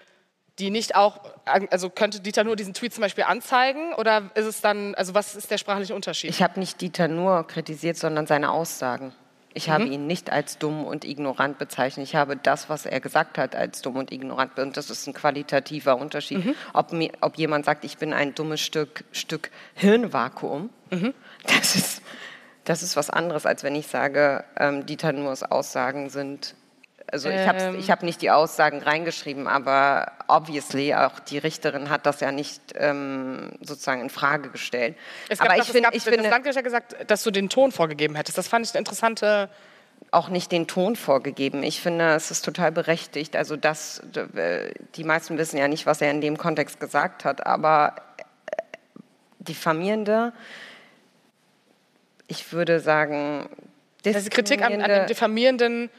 die 0.59 0.71
nicht 0.71 0.97
auch, 0.97 1.21
also 1.45 1.91
könnte 1.91 2.21
Dieter 2.21 2.45
nur 2.45 2.57
diesen 2.57 2.75
Tweet 2.75 2.95
zum 2.95 3.03
Beispiel 3.03 3.25
anzeigen 3.25 3.93
oder 3.95 4.31
ist 4.35 4.47
es 4.47 4.61
dann, 4.61 4.95
also 4.95 5.15
was 5.15 5.35
ist 5.35 5.51
der 5.51 5.59
sprachliche 5.59 5.95
Unterschied? 5.95 6.31
Ich 6.31 6.43
habe 6.43 6.59
nicht 6.59 6.81
Dieter 6.81 7.09
nur 7.09 7.47
kritisiert, 7.47 7.97
sondern 7.97 8.27
seine 8.27 8.51
Aussagen. 8.51 9.13
Ich 9.53 9.69
mhm. 9.69 9.73
habe 9.73 9.85
ihn 9.85 10.07
nicht 10.07 10.31
als 10.31 10.59
dumm 10.59 10.85
und 10.85 11.05
ignorant 11.05 11.59
bezeichnet. 11.59 12.07
Ich 12.07 12.15
habe 12.15 12.37
das, 12.37 12.69
was 12.69 12.87
er 12.87 13.01
gesagt 13.01 13.39
hat, 13.39 13.55
als 13.55 13.83
dumm 13.83 13.97
und 13.97 14.13
ignorant. 14.13 14.59
Und 14.59 14.77
das 14.77 14.91
ist 14.91 15.07
ein 15.07 15.15
qualitativer 15.15 15.97
Unterschied. 15.97 16.45
Mhm. 16.45 16.55
Ob, 16.73 16.93
mir, 16.93 17.11
ob, 17.21 17.37
jemand 17.37 17.65
sagt, 17.65 17.85
ich 17.85 17.99
bin 17.99 18.13
ein 18.13 18.35
dummes 18.35 18.61
Stück, 18.61 19.05
Stück 19.13 19.51
Hirnvakuum, 19.75 20.71
mhm. 20.91 21.15
das 21.47 21.75
ist 21.75 22.03
das 22.67 22.83
ist 22.83 22.97
was 22.97 23.11
anderes, 23.11 23.47
als 23.47 23.63
wenn 23.63 23.77
ich 23.77 23.87
sage, 23.87 24.45
ähm, 24.59 24.87
Dieter 24.87 25.13
Nuhrs 25.13 25.45
Aussagen 25.45 26.11
sind 26.11 26.57
Also 27.11 27.29
ich 27.29 27.47
habe 27.47 27.59
Ähm. 27.61 27.79
ich 27.79 27.91
hab 27.91 28.03
nicht 28.03 28.21
die 28.21 28.31
Aussagen 28.31 28.83
reingeschrieben, 28.83 29.47
aber 29.47 30.11
obviously 30.27 30.93
auch 30.95 31.21
die 31.21 31.39
Richterin 31.39 31.89
hat 31.89 32.05
das 32.05 32.21
ja 32.21 32.33
nicht 32.33 32.61
ähm, 32.75 33.53
sozusagen 33.61 34.01
in 34.01 34.11
Frage 34.11 34.51
gestellt. 34.51 34.97
Es 35.29 35.39
gab 35.39 35.49
aber 35.49 35.57
doch- 35.59 35.63
ich, 35.63 35.69
es 35.69 35.73
find, 35.73 35.85
gab, 35.85 35.95
ich 35.95 36.05
das 36.05 36.13
finde 36.15 36.29
Landgericht 36.29 36.59
hat 36.59 36.65
gesagt, 36.65 36.97
dass 37.11 37.23
du 37.23 37.31
den 37.31 37.49
Ton 37.49 37.71
vorgegeben 37.71 38.17
hättest. 38.17 38.37
Das 38.39 38.49
fand 38.49 38.67
ich 38.67 38.73
eine 38.75 38.81
interessante. 38.81 39.49
auch 40.11 40.29
nicht 40.29 40.51
den 40.53 40.67
Ton 40.67 40.95
vorgegeben. 40.97 41.63
Ich 41.63 41.81
finde, 41.81 42.15
es 42.15 42.31
ist 42.31 42.45
total 42.45 42.71
berechtigt. 42.73 43.35
Also 43.37 43.57
das, 43.57 44.03
die 44.95 45.05
meisten 45.05 45.39
wissen 45.39 45.57
ja 45.59 45.69
nicht, 45.69 45.87
was 45.87 46.01
er 46.01 46.11
in 46.11 46.21
dem 46.21 46.37
Kontext 46.39 46.81
gesagt 46.81 47.25
hat, 47.25 47.47
aber 47.47 47.95
äh, 48.19 48.63
diffamierende, 49.39 50.33
ich 52.29 52.53
würde 52.53 52.81
sagen, 52.81 53.49
Also 54.05 54.21
die 54.21 54.29
Kritik 54.31 54.63
an, 54.63 54.73
an 54.73 54.73
dem 54.73 54.81
diskriminierende- 54.83 55.07
diffamierenden 55.07 55.91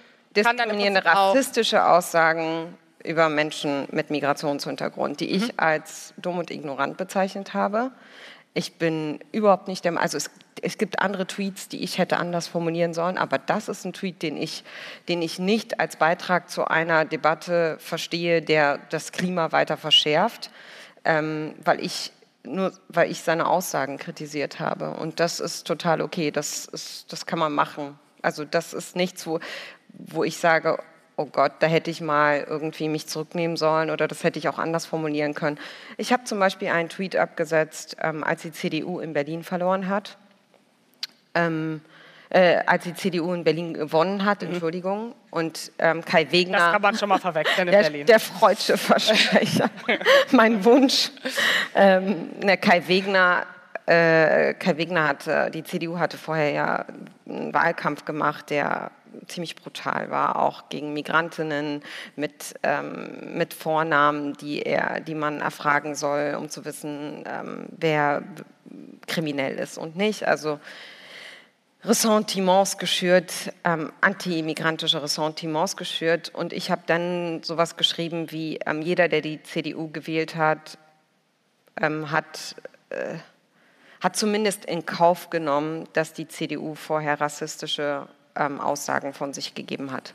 diskriminierende, 0.43 1.05
rassistische 1.05 1.85
Aussagen 1.85 2.77
über 3.03 3.29
Menschen 3.29 3.88
mit 3.91 4.09
Migrationshintergrund, 4.09 5.19
die 5.19 5.27
Mhm. 5.27 5.43
ich 5.43 5.59
als 5.59 6.13
dumm 6.17 6.38
und 6.39 6.51
ignorant 6.51 6.97
bezeichnet 6.97 7.53
habe. 7.53 7.91
Ich 8.53 8.73
bin 8.75 9.19
überhaupt 9.31 9.67
nicht 9.67 9.85
der 9.85 9.99
also 9.99 10.17
es, 10.17 10.31
es 10.61 10.77
gibt 10.77 10.99
andere 10.99 11.27
Tweets, 11.27 11.67
die 11.69 11.83
ich 11.83 11.99
hätte 11.99 12.17
anders 12.17 12.47
formulieren 12.47 12.93
sollen, 12.93 13.17
aber 13.17 13.38
das 13.38 13.69
ist 13.69 13.85
ein 13.85 13.93
Tweet, 13.93 14.23
den 14.23 14.35
ich, 14.35 14.63
den 15.07 15.21
ich 15.21 15.38
nicht 15.38 15.79
als 15.79 15.97
Beitrag 15.97 16.49
zu 16.49 16.65
einer 16.65 17.05
Debatte 17.05 17.77
verstehe, 17.79 18.41
der 18.41 18.79
das 18.89 19.11
Klima 19.11 19.51
weiter 19.51 19.77
verschärft, 19.77 20.49
ähm, 21.05 21.53
weil 21.63 21.83
ich 21.83 22.11
nur 22.43 22.71
weil 22.88 23.11
ich 23.11 23.21
seine 23.21 23.45
Aussagen 23.47 23.97
kritisiert 23.97 24.59
habe. 24.59 24.91
Und 24.91 25.19
das 25.19 25.39
ist 25.39 25.67
total 25.67 26.01
okay. 26.01 26.31
Das, 26.31 26.65
ist, 26.65 27.11
das 27.11 27.25
kann 27.25 27.39
man 27.39 27.53
machen. 27.53 27.99
Also 28.21 28.45
das 28.45 28.73
ist 28.73 28.95
nichts, 28.95 29.27
wo, 29.27 29.39
wo 29.97 30.23
ich 30.23 30.37
sage, 30.37 30.77
oh 31.17 31.25
Gott, 31.25 31.53
da 31.59 31.67
hätte 31.67 31.89
ich 31.89 31.99
mal 31.99 32.45
irgendwie 32.47 32.89
mich 32.89 33.07
zurücknehmen 33.07 33.57
sollen 33.57 33.89
oder 33.89 34.07
das 34.07 34.23
hätte 34.23 34.37
ich 34.39 34.47
auch 34.47 34.59
anders 34.59 34.85
formulieren 34.85 35.33
können. 35.33 35.59
Ich 35.97 36.13
habe 36.13 36.23
zum 36.25 36.39
Beispiel 36.39 36.69
einen 36.69 36.89
Tweet 36.89 37.15
abgesetzt, 37.15 37.97
ähm, 38.01 38.23
als 38.23 38.43
die 38.43 38.51
CDU 38.51 38.99
in 38.99 39.13
Berlin 39.13 39.43
verloren 39.43 39.89
hat. 39.89 40.17
Ähm, 41.33 41.81
äh, 42.29 42.57
als 42.65 42.83
die 42.83 42.93
CDU 42.93 43.33
in 43.33 43.43
Berlin 43.43 43.73
gewonnen 43.73 44.25
hat, 44.25 44.43
Entschuldigung. 44.43 45.15
Und 45.31 45.71
ähm, 45.79 46.03
Kai 46.03 46.25
das 46.25 46.33
Wegner 46.33 46.71
kann 46.71 46.81
man 46.81 46.97
schon 46.97 47.09
mal 47.09 47.19
verwechseln 47.19 47.67
in 47.67 47.71
der, 47.71 47.81
Berlin. 47.81 48.05
der 48.05 48.19
freudsche 48.19 48.77
Versprecher. 48.77 49.69
mein 50.31 50.63
Wunsch. 50.65 51.11
Ähm, 51.73 52.31
ne, 52.43 52.57
Kai 52.57 52.85
Wegner, 52.87 53.45
äh, 53.85 54.53
Kai 54.55 54.77
Wegner 54.77 55.07
hatte, 55.07 55.49
die 55.51 55.63
CDU 55.63 55.99
hatte 55.99 56.17
vorher 56.17 56.51
ja 56.51 56.85
einen 57.27 57.53
Wahlkampf 57.53 58.03
gemacht, 58.03 58.49
der 58.49 58.91
ziemlich 59.28 59.55
brutal 59.55 60.10
war, 60.10 60.38
auch 60.38 60.70
gegen 60.70 60.93
Migrantinnen 60.93 61.82
mit, 62.16 62.55
ähm, 62.64 63.38
mit 63.38 63.53
Vornamen, 63.53 64.34
die, 64.34 64.62
er, 64.62 64.99
die 64.99 65.16
man 65.16 65.41
erfragen 65.41 65.95
soll, 65.95 66.36
um 66.39 66.49
zu 66.49 66.66
wissen, 66.66 67.24
ähm, 67.28 67.68
wer 67.78 68.24
kriminell 69.08 69.58
ist 69.58 69.78
und 69.78 69.95
nicht. 69.95 70.28
Also 70.28 70.60
Ressentiments 71.84 72.78
geschürt, 72.78 73.53
ähm, 73.64 73.93
anti-immigrantische 74.01 75.01
Ressentiments 75.01 75.78
geschürt. 75.78 76.30
Und 76.34 76.51
ich 76.51 76.72
habe 76.72 76.82
dann 76.86 77.43
sowas 77.43 77.78
geschrieben 77.78 78.32
wie, 78.32 78.60
ähm, 78.66 78.82
jeder, 78.82 79.08
der 79.08 79.22
die 79.22 79.41
CDU 79.43 79.89
gewählt 79.89 80.36
hat, 80.36 80.78
ähm, 81.80 82.12
hat, 82.12 82.55
äh, 82.89 83.16
hat 84.01 84.16
zumindest 84.16 84.66
in 84.66 84.86
Kauf 84.86 85.30
genommen, 85.30 85.88
dass 85.93 86.14
die 86.14 86.28
CDU 86.28 86.76
vorher 86.76 87.22
rassistische 87.22 88.08
ähm, 88.38 88.59
Aussagen 88.59 89.13
von 89.13 89.33
sich 89.33 89.55
gegeben 89.55 89.91
hat. 89.91 90.13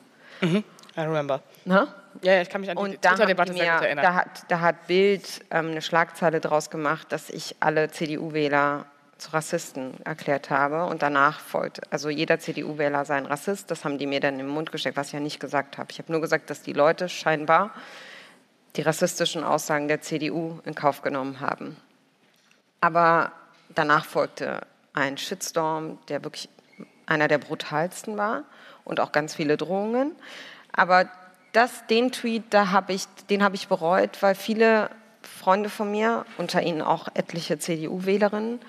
I 0.97 1.01
remember. 1.01 1.43
Ne? 1.65 1.89
Ja, 2.23 2.35
ja, 2.35 2.43
ich 2.43 2.51
kann 2.51 2.61
mich 2.61 2.71
an 2.71 2.77
die 2.77 2.99
Twitter-Debatte 2.99 3.55
sehr 3.55 3.75
gut 3.75 3.85
erinnern. 3.85 4.05
da, 4.05 4.15
hat, 4.15 4.45
da 4.49 4.61
hat 4.61 4.87
Bild 4.87 5.45
ähm, 5.51 5.71
eine 5.71 5.83
Schlagzeile 5.83 6.41
draus 6.41 6.69
gemacht, 6.69 7.11
dass 7.11 7.31
ich 7.31 7.57
alle 7.61 7.91
CDU-Wähler 7.91 8.87
zu 9.17 9.33
Rassisten 9.33 9.95
erklärt 10.05 10.51
habe 10.51 10.85
und 10.87 11.03
danach 11.03 11.41
folgt, 11.41 11.81
also 11.93 12.11
jeder 12.11 12.41
CDU-Wähler 12.41 13.05
sei 13.05 13.17
ein 13.17 13.27
Rassist, 13.27 13.71
das 13.71 13.85
haben 13.85 13.97
die 13.97 14.07
mir 14.07 14.21
dann 14.21 14.39
im 14.41 14.49
Mund 14.49 14.73
gesteckt, 14.73 14.97
was 14.97 15.09
ich 15.09 15.13
ja 15.13 15.21
nicht 15.21 15.39
gesagt 15.39 15.79
habe. 15.79 15.91
Ich 15.93 15.99
habe 15.99 16.11
nur 16.11 16.21
gesagt, 16.21 16.51
dass 16.51 16.63
die 16.63 16.73
Leute 16.73 17.09
scheinbar 17.09 17.71
die 18.77 18.83
rassistischen 18.83 19.45
Aussagen 19.45 19.87
der 19.87 20.01
CDU 20.01 20.59
in 20.65 20.75
Kauf 20.75 21.03
genommen 21.03 21.41
haben. 21.41 21.77
Aber 22.81 23.33
danach 23.69 24.05
folgte 24.05 24.63
ein 24.93 25.17
Shitstorm, 25.19 25.99
der 26.09 26.25
wirklich 26.25 26.49
einer 27.13 27.29
der 27.29 27.39
brutalsten 27.39 28.17
war 28.17 28.45
und 28.85 29.01
auch 29.01 29.13
ganz 29.13 29.35
viele 29.35 29.57
Drohungen. 29.57 30.13
Aber 30.73 31.09
das, 31.53 31.87
den 31.87 32.11
Tweet, 32.13 32.45
da 32.51 32.71
hab 32.71 32.91
ich, 32.91 33.05
den 33.29 33.45
habe 33.45 33.55
ich 33.55 33.69
bereut, 33.69 34.23
weil 34.23 34.35
viele 34.35 34.91
Freunde 35.23 35.69
von 35.69 35.91
mir, 35.91 36.25
unter 36.39 36.63
ihnen 36.63 36.83
auch 36.83 37.09
etliche 37.15 37.59
CDU-Wählerinnen, 37.59 38.61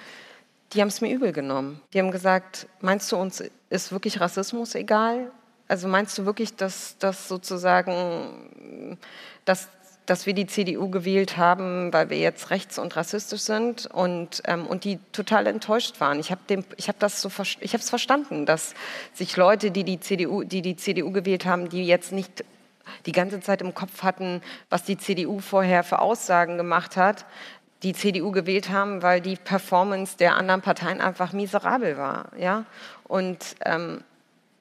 die 0.74 0.82
haben 0.82 0.90
es 0.90 1.02
mir 1.02 1.14
übel 1.14 1.32
genommen. 1.32 1.82
Die 1.94 2.00
haben 2.00 2.12
gesagt, 2.12 2.68
meinst 2.82 3.12
du, 3.12 3.18
uns 3.18 3.44
ist 3.70 3.92
wirklich 3.92 4.20
Rassismus 4.20 4.76
egal? 4.76 5.32
Also 5.68 5.88
meinst 5.88 6.18
du 6.18 6.26
wirklich, 6.26 6.56
dass, 6.56 6.98
dass 6.98 7.28
sozusagen, 7.28 8.98
dass, 9.46 9.70
dass 10.06 10.26
wir 10.26 10.34
die 10.34 10.48
CDU 10.48 10.90
gewählt 10.90 11.38
haben, 11.38 11.94
weil 11.94 12.10
wir 12.10 12.18
jetzt 12.18 12.50
rechts 12.50 12.78
und 12.78 12.96
rassistisch 12.96 13.42
sind 13.42 13.86
und, 13.86 14.44
ähm, 14.46 14.68
und 14.68 14.84
die 14.84 15.00
total 15.12 15.48
enttäuscht 15.48 16.00
waren. 16.00 16.20
Ich 16.20 16.32
habe 16.32 16.42
hab 16.88 17.00
das 17.00 17.22
so 17.22 17.30
ich 17.62 17.74
habe 17.74 17.82
es 17.82 17.90
verstanden, 17.90 18.46
dass 18.46 18.74
sich 19.14 19.38
Leute, 19.38 19.72
die 19.72 19.84
die 19.84 20.00
CDU, 20.00 20.44
die 20.44 20.62
die 20.62 20.76
CDU 20.76 21.12
gewählt 21.12 21.46
haben, 21.46 21.70
die 21.70 21.86
jetzt 21.86 22.12
nicht 22.12 22.44
die 23.06 23.12
ganze 23.14 23.40
Zeit 23.40 23.62
im 23.62 23.74
Kopf 23.74 24.04
hatten, 24.04 24.42
was 24.70 24.84
die 24.84 24.98
CDU 24.98 25.40
vorher 25.40 25.84
für 25.84 26.00
Aussagen 26.00 26.58
gemacht 26.58 26.98
hat, 26.98 27.26
die 27.82 27.94
CDU 27.94 28.32
gewählt 28.32 28.70
haben, 28.70 29.02
weil 29.02 29.22
die 29.22 29.36
Performance 29.36 30.18
der 30.18 30.36
anderen 30.36 30.62
Parteien 30.62 31.02
einfach 31.02 31.34
miserabel 31.34 31.98
war. 31.98 32.32
Ja? 32.38 32.66
Und 33.06 33.56
ähm, 33.66 34.04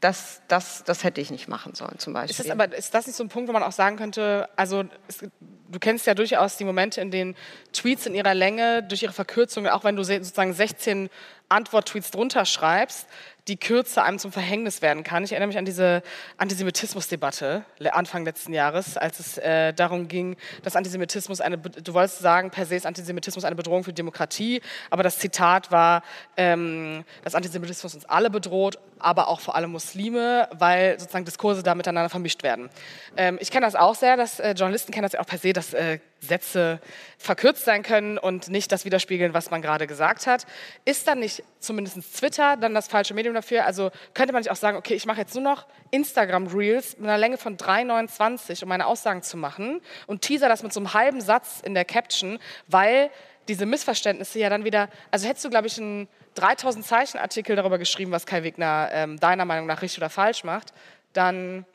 das, 0.02 0.42
das, 0.48 0.82
das 0.82 1.04
hätte 1.04 1.20
ich 1.20 1.30
nicht 1.30 1.46
machen 1.46 1.76
sollen, 1.76 1.96
zum 1.98 2.12
Beispiel. 2.12 2.32
Ist 2.32 2.40
das, 2.40 2.50
aber 2.50 2.76
ist 2.76 2.92
das 2.92 3.06
nicht 3.06 3.14
so 3.14 3.22
ein 3.22 3.28
Punkt, 3.28 3.48
wo 3.48 3.52
man 3.52 3.62
auch 3.62 3.70
sagen 3.70 3.96
könnte, 3.96 4.48
also 4.56 4.84
es, 5.06 5.18
du 5.20 5.78
kennst 5.78 6.08
ja 6.08 6.14
durchaus 6.14 6.56
die 6.56 6.64
Momente, 6.64 7.00
in 7.00 7.12
denen 7.12 7.36
Tweets 7.72 8.06
in 8.06 8.16
ihrer 8.16 8.34
Länge, 8.34 8.82
durch 8.82 9.04
ihre 9.04 9.12
Verkürzung, 9.12 9.68
auch 9.68 9.84
wenn 9.84 9.94
du 9.94 10.02
sozusagen 10.02 10.52
16 10.52 11.08
Antwort-Tweets 11.48 12.10
drunter 12.10 12.44
schreibst, 12.46 13.06
die 13.48 13.56
Kürze 13.56 14.02
einem 14.02 14.18
zum 14.18 14.32
Verhängnis 14.32 14.82
werden 14.82 15.02
kann. 15.02 15.24
Ich 15.24 15.32
erinnere 15.32 15.48
mich 15.48 15.58
an 15.58 15.64
diese 15.64 16.02
Antisemitismus-Debatte 16.36 17.64
Anfang 17.90 18.24
letzten 18.24 18.52
Jahres, 18.54 18.96
als 18.96 19.18
es 19.18 19.38
äh, 19.38 19.72
darum 19.72 20.08
ging, 20.08 20.36
dass 20.62 20.76
Antisemitismus 20.76 21.40
eine, 21.40 21.58
du 21.58 21.94
wolltest 21.94 22.20
sagen, 22.20 22.50
per 22.50 22.66
se 22.66 22.76
ist 22.76 22.86
Antisemitismus 22.86 23.44
eine 23.44 23.56
Bedrohung 23.56 23.84
für 23.84 23.92
Demokratie, 23.92 24.62
aber 24.90 25.02
das 25.02 25.18
Zitat 25.18 25.70
war, 25.70 26.02
ähm, 26.36 27.04
dass 27.24 27.34
Antisemitismus 27.34 27.94
uns 27.94 28.04
alle 28.04 28.30
bedroht, 28.30 28.78
aber 29.04 29.28
auch 29.28 29.40
vor 29.40 29.54
allem 29.54 29.72
Muslime, 29.72 30.48
weil 30.52 30.98
sozusagen 30.98 31.24
Diskurse 31.24 31.62
da 31.62 31.74
miteinander 31.74 32.08
vermischt 32.08 32.42
werden. 32.42 32.70
Ähm, 33.16 33.38
ich 33.40 33.50
kenne 33.50 33.66
das 33.66 33.74
auch 33.74 33.94
sehr, 33.94 34.16
dass 34.16 34.40
äh, 34.40 34.52
Journalisten 34.52 34.92
kennen 34.92 35.08
das 35.10 35.14
auch 35.14 35.26
per 35.26 35.38
se, 35.38 35.52
dass 35.52 35.74
äh, 35.74 35.98
Sätze 36.20 36.80
verkürzt 37.18 37.64
sein 37.64 37.82
können 37.82 38.16
und 38.16 38.48
nicht 38.48 38.70
das 38.70 38.84
widerspiegeln, 38.84 39.34
was 39.34 39.50
man 39.50 39.60
gerade 39.60 39.86
gesagt 39.86 40.26
hat. 40.26 40.46
Ist 40.84 41.08
dann 41.08 41.18
nicht 41.18 41.42
zumindest 41.58 42.16
Twitter 42.16 42.56
dann 42.56 42.74
das 42.74 42.88
falsche 42.88 43.12
Medium 43.12 43.34
dafür? 43.34 43.66
Also 43.66 43.90
könnte 44.14 44.32
man 44.32 44.40
nicht 44.40 44.50
auch 44.50 44.56
sagen, 44.56 44.76
okay, 44.76 44.94
ich 44.94 45.06
mache 45.06 45.18
jetzt 45.18 45.34
nur 45.34 45.42
noch 45.42 45.66
Instagram 45.90 46.46
Reels 46.46 46.96
mit 46.96 47.08
einer 47.08 47.18
Länge 47.18 47.38
von 47.38 47.56
3,29, 47.56 48.62
um 48.62 48.68
meine 48.68 48.86
Aussagen 48.86 49.22
zu 49.22 49.36
machen 49.36 49.80
und 50.06 50.22
teaser 50.22 50.48
das 50.48 50.62
mit 50.62 50.72
so 50.72 50.80
einem 50.80 50.94
halben 50.94 51.20
Satz 51.20 51.60
in 51.64 51.74
der 51.74 51.84
Caption, 51.84 52.38
weil 52.68 53.10
diese 53.48 53.66
Missverständnisse 53.66 54.38
ja 54.38 54.48
dann 54.50 54.64
wieder, 54.64 54.88
also 55.10 55.26
hättest 55.28 55.44
du, 55.44 55.50
glaube 55.50 55.66
ich, 55.66 55.78
einen 55.78 56.08
3000 56.34 56.84
Zeichen 56.84 57.18
Artikel 57.18 57.56
darüber 57.56 57.78
geschrieben, 57.78 58.12
was 58.12 58.26
Kai 58.26 58.42
Wegner 58.42 58.88
ähm, 58.92 59.18
deiner 59.18 59.44
Meinung 59.44 59.66
nach 59.66 59.82
richtig 59.82 59.98
oder 59.98 60.10
falsch 60.10 60.44
macht, 60.44 60.72
dann 61.12 61.66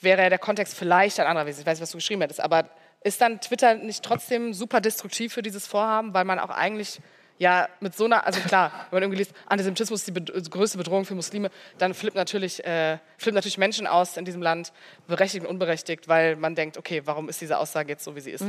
wäre 0.00 0.22
ja 0.22 0.28
der 0.28 0.38
Kontext 0.38 0.74
vielleicht 0.74 1.18
ein 1.18 1.26
anderer 1.26 1.44
gewesen. 1.44 1.60
Ich 1.60 1.66
weiß 1.66 1.78
nicht, 1.78 1.82
was 1.82 1.90
du 1.90 1.98
geschrieben 1.98 2.20
hättest, 2.20 2.40
aber 2.40 2.68
ist 3.02 3.20
dann 3.20 3.40
Twitter 3.40 3.74
nicht 3.74 4.04
trotzdem 4.04 4.52
super 4.54 4.80
destruktiv 4.80 5.32
für 5.32 5.42
dieses 5.42 5.66
Vorhaben, 5.66 6.14
weil 6.14 6.24
man 6.24 6.38
auch 6.38 6.50
eigentlich 6.50 7.00
ja 7.38 7.68
mit 7.80 7.96
so 7.96 8.04
einer, 8.04 8.26
also 8.26 8.40
klar, 8.40 8.72
wenn 8.90 8.96
man 8.96 9.02
irgendwie 9.04 9.18
liest, 9.18 9.32
Antisemitismus 9.46 10.00
ist 10.00 10.08
die 10.08 10.20
be 10.20 10.22
größte 10.22 10.76
Bedrohung 10.76 11.04
für 11.04 11.14
Muslime, 11.14 11.50
dann 11.78 11.94
flippt 11.94 12.16
natürlich, 12.16 12.64
äh, 12.64 12.98
flippt 13.16 13.34
natürlich 13.34 13.58
Menschen 13.58 13.86
aus 13.86 14.16
in 14.16 14.24
diesem 14.24 14.42
Land, 14.42 14.72
berechtigt 15.06 15.44
und 15.44 15.50
unberechtigt, 15.50 16.08
weil 16.08 16.34
man 16.36 16.56
denkt, 16.56 16.76
okay, 16.76 17.02
warum 17.04 17.28
ist 17.28 17.40
diese 17.40 17.58
Aussage 17.58 17.90
jetzt 17.90 18.04
so, 18.04 18.16
wie 18.16 18.20
sie 18.20 18.32
ist? 18.32 18.44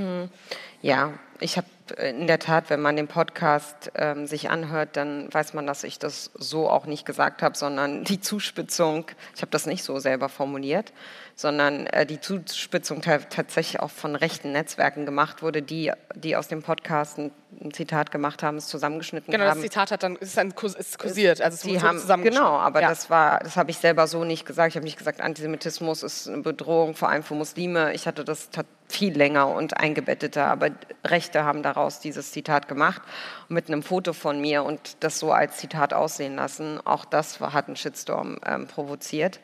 Ja, 0.81 1.13
ich 1.39 1.57
habe 1.57 1.67
in 1.97 2.27
der 2.27 2.39
Tat, 2.39 2.69
wenn 2.69 2.81
man 2.81 2.95
den 2.95 3.07
Podcast 3.07 3.91
ähm, 3.95 4.27
sich 4.27 4.49
anhört, 4.49 4.89
dann 4.93 5.33
weiß 5.33 5.53
man, 5.53 5.65
dass 5.65 5.83
ich 5.83 5.99
das 5.99 6.31
so 6.37 6.69
auch 6.69 6.85
nicht 6.85 7.05
gesagt 7.05 7.41
habe, 7.41 7.57
sondern 7.57 8.03
die 8.03 8.19
Zuspitzung, 8.19 9.05
ich 9.35 9.41
habe 9.41 9.51
das 9.51 9.65
nicht 9.65 9.83
so 9.83 9.99
selber 9.99 10.29
formuliert, 10.29 10.93
sondern 11.35 11.87
äh, 11.87 12.05
die 12.05 12.19
Zuspitzung 12.19 13.01
tatsächlich 13.01 13.79
auch 13.79 13.89
von 13.89 14.15
rechten 14.15 14.51
Netzwerken 14.51 15.05
gemacht 15.05 15.41
wurde, 15.41 15.61
die, 15.61 15.91
die 16.15 16.35
aus 16.35 16.47
dem 16.47 16.61
Podcast 16.61 17.17
ein, 17.17 17.31
ein 17.59 17.71
Zitat 17.71 18.11
gemacht 18.11 18.43
haben, 18.43 18.57
es 18.57 18.67
zusammengeschnitten 18.67 19.31
genau, 19.31 19.45
haben. 19.45 19.53
Genau, 19.53 19.63
das 19.63 19.71
Zitat 19.71 19.91
hat 19.91 20.03
dann, 20.03 20.15
ist 20.17 20.37
dann 20.37 20.49
ist 20.51 20.99
kursiert, 20.99 21.41
also 21.41 21.55
es 21.55 21.61
die 21.61 21.81
haben, 21.81 22.23
Genau, 22.23 22.57
aber 22.57 22.81
ja. 22.81 22.89
das 22.89 23.09
war, 23.09 23.39
das 23.39 23.55
habe 23.55 23.71
ich 23.71 23.77
selber 23.77 24.07
so 24.07 24.23
nicht 24.23 24.45
gesagt. 24.45 24.69
Ich 24.69 24.75
habe 24.75 24.85
nicht 24.85 24.97
gesagt, 24.97 25.21
Antisemitismus 25.21 26.03
ist 26.03 26.27
eine 26.27 26.41
Bedrohung, 26.41 26.93
vor 26.95 27.09
allem 27.09 27.23
für 27.23 27.35
Muslime. 27.35 27.93
Ich 27.93 28.05
hatte 28.05 28.23
das 28.23 28.49
viel 28.89 29.15
länger 29.15 29.47
und 29.47 29.77
eingebetteter, 29.77 30.47
aber 30.47 30.71
Rechte 31.05 31.43
haben 31.43 31.63
daraus 31.63 31.99
dieses 31.99 32.31
Zitat 32.31 32.67
gemacht 32.67 33.01
mit 33.47 33.67
einem 33.67 33.83
Foto 33.83 34.13
von 34.13 34.41
mir 34.41 34.63
und 34.63 34.97
das 35.03 35.19
so 35.19 35.31
als 35.31 35.57
Zitat 35.57 35.93
aussehen 35.93 36.35
lassen. 36.35 36.79
Auch 36.85 37.05
das 37.05 37.39
hat 37.39 37.67
einen 37.67 37.75
Shitstorm 37.75 38.39
ähm, 38.45 38.67
provoziert. 38.67 39.39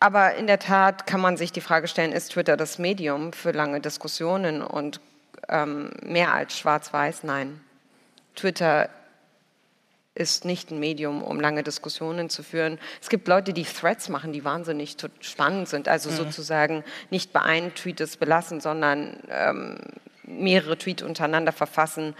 Aber 0.00 0.34
in 0.34 0.46
der 0.46 0.58
Tat 0.58 1.06
kann 1.06 1.20
man 1.20 1.38
sich 1.38 1.50
die 1.50 1.62
Frage 1.62 1.88
stellen, 1.88 2.12
ist 2.12 2.32
Twitter 2.32 2.58
das 2.58 2.78
Medium 2.78 3.32
für 3.32 3.52
lange 3.52 3.80
Diskussionen 3.80 4.60
und 4.60 5.00
ähm, 5.48 5.90
mehr 6.02 6.34
als 6.34 6.58
schwarz-weiß? 6.58 7.24
Nein. 7.24 7.60
Twitter 8.34 8.90
ist 10.14 10.44
nicht 10.44 10.70
ein 10.70 10.78
Medium, 10.78 11.22
um 11.22 11.40
lange 11.40 11.62
Diskussionen 11.62 12.30
zu 12.30 12.42
führen. 12.42 12.78
Es 13.02 13.08
gibt 13.08 13.26
Leute, 13.26 13.52
die 13.52 13.64
Threads 13.64 14.08
machen, 14.08 14.32
die 14.32 14.44
wahnsinnig 14.44 14.96
spannend 15.20 15.68
sind, 15.68 15.88
also 15.88 16.10
mhm. 16.10 16.16
sozusagen 16.16 16.84
nicht 17.10 17.32
bei 17.32 17.40
einem 17.40 17.74
Tweet 17.74 18.00
es 18.00 18.16
belassen, 18.16 18.60
sondern 18.60 19.18
ähm, 19.28 19.78
mehrere 20.22 20.78
Tweets 20.78 21.02
untereinander 21.02 21.52
verfassen 21.52 22.14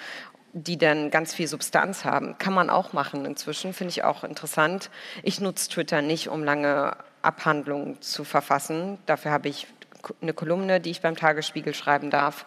die 0.57 0.79
dann 0.79 1.11
ganz 1.11 1.35
viel 1.35 1.49
Substanz 1.49 2.05
haben. 2.05 2.39
Kann 2.39 2.55
man 2.55 2.71
auch 2.71 2.93
machen 2.93 3.25
inzwischen, 3.25 3.75
finde 3.75 3.91
ich 3.91 4.05
auch 4.05 4.23
interessant. 4.23 4.89
Ich 5.25 5.41
nutze 5.41 5.69
Twitter 5.69 6.01
nicht, 6.01 6.29
um 6.29 6.45
lange 6.45 6.97
Abhandlungen 7.23 8.01
zu 8.01 8.23
verfassen. 8.23 8.99
Dafür 9.07 9.33
habe 9.33 9.49
ich 9.49 9.67
eine 10.23 10.33
Kolumne, 10.33 10.81
die 10.81 10.91
ich 10.91 11.01
beim 11.01 11.17
Tagesspiegel 11.17 11.75
schreiben 11.75 12.11
darf. 12.11 12.47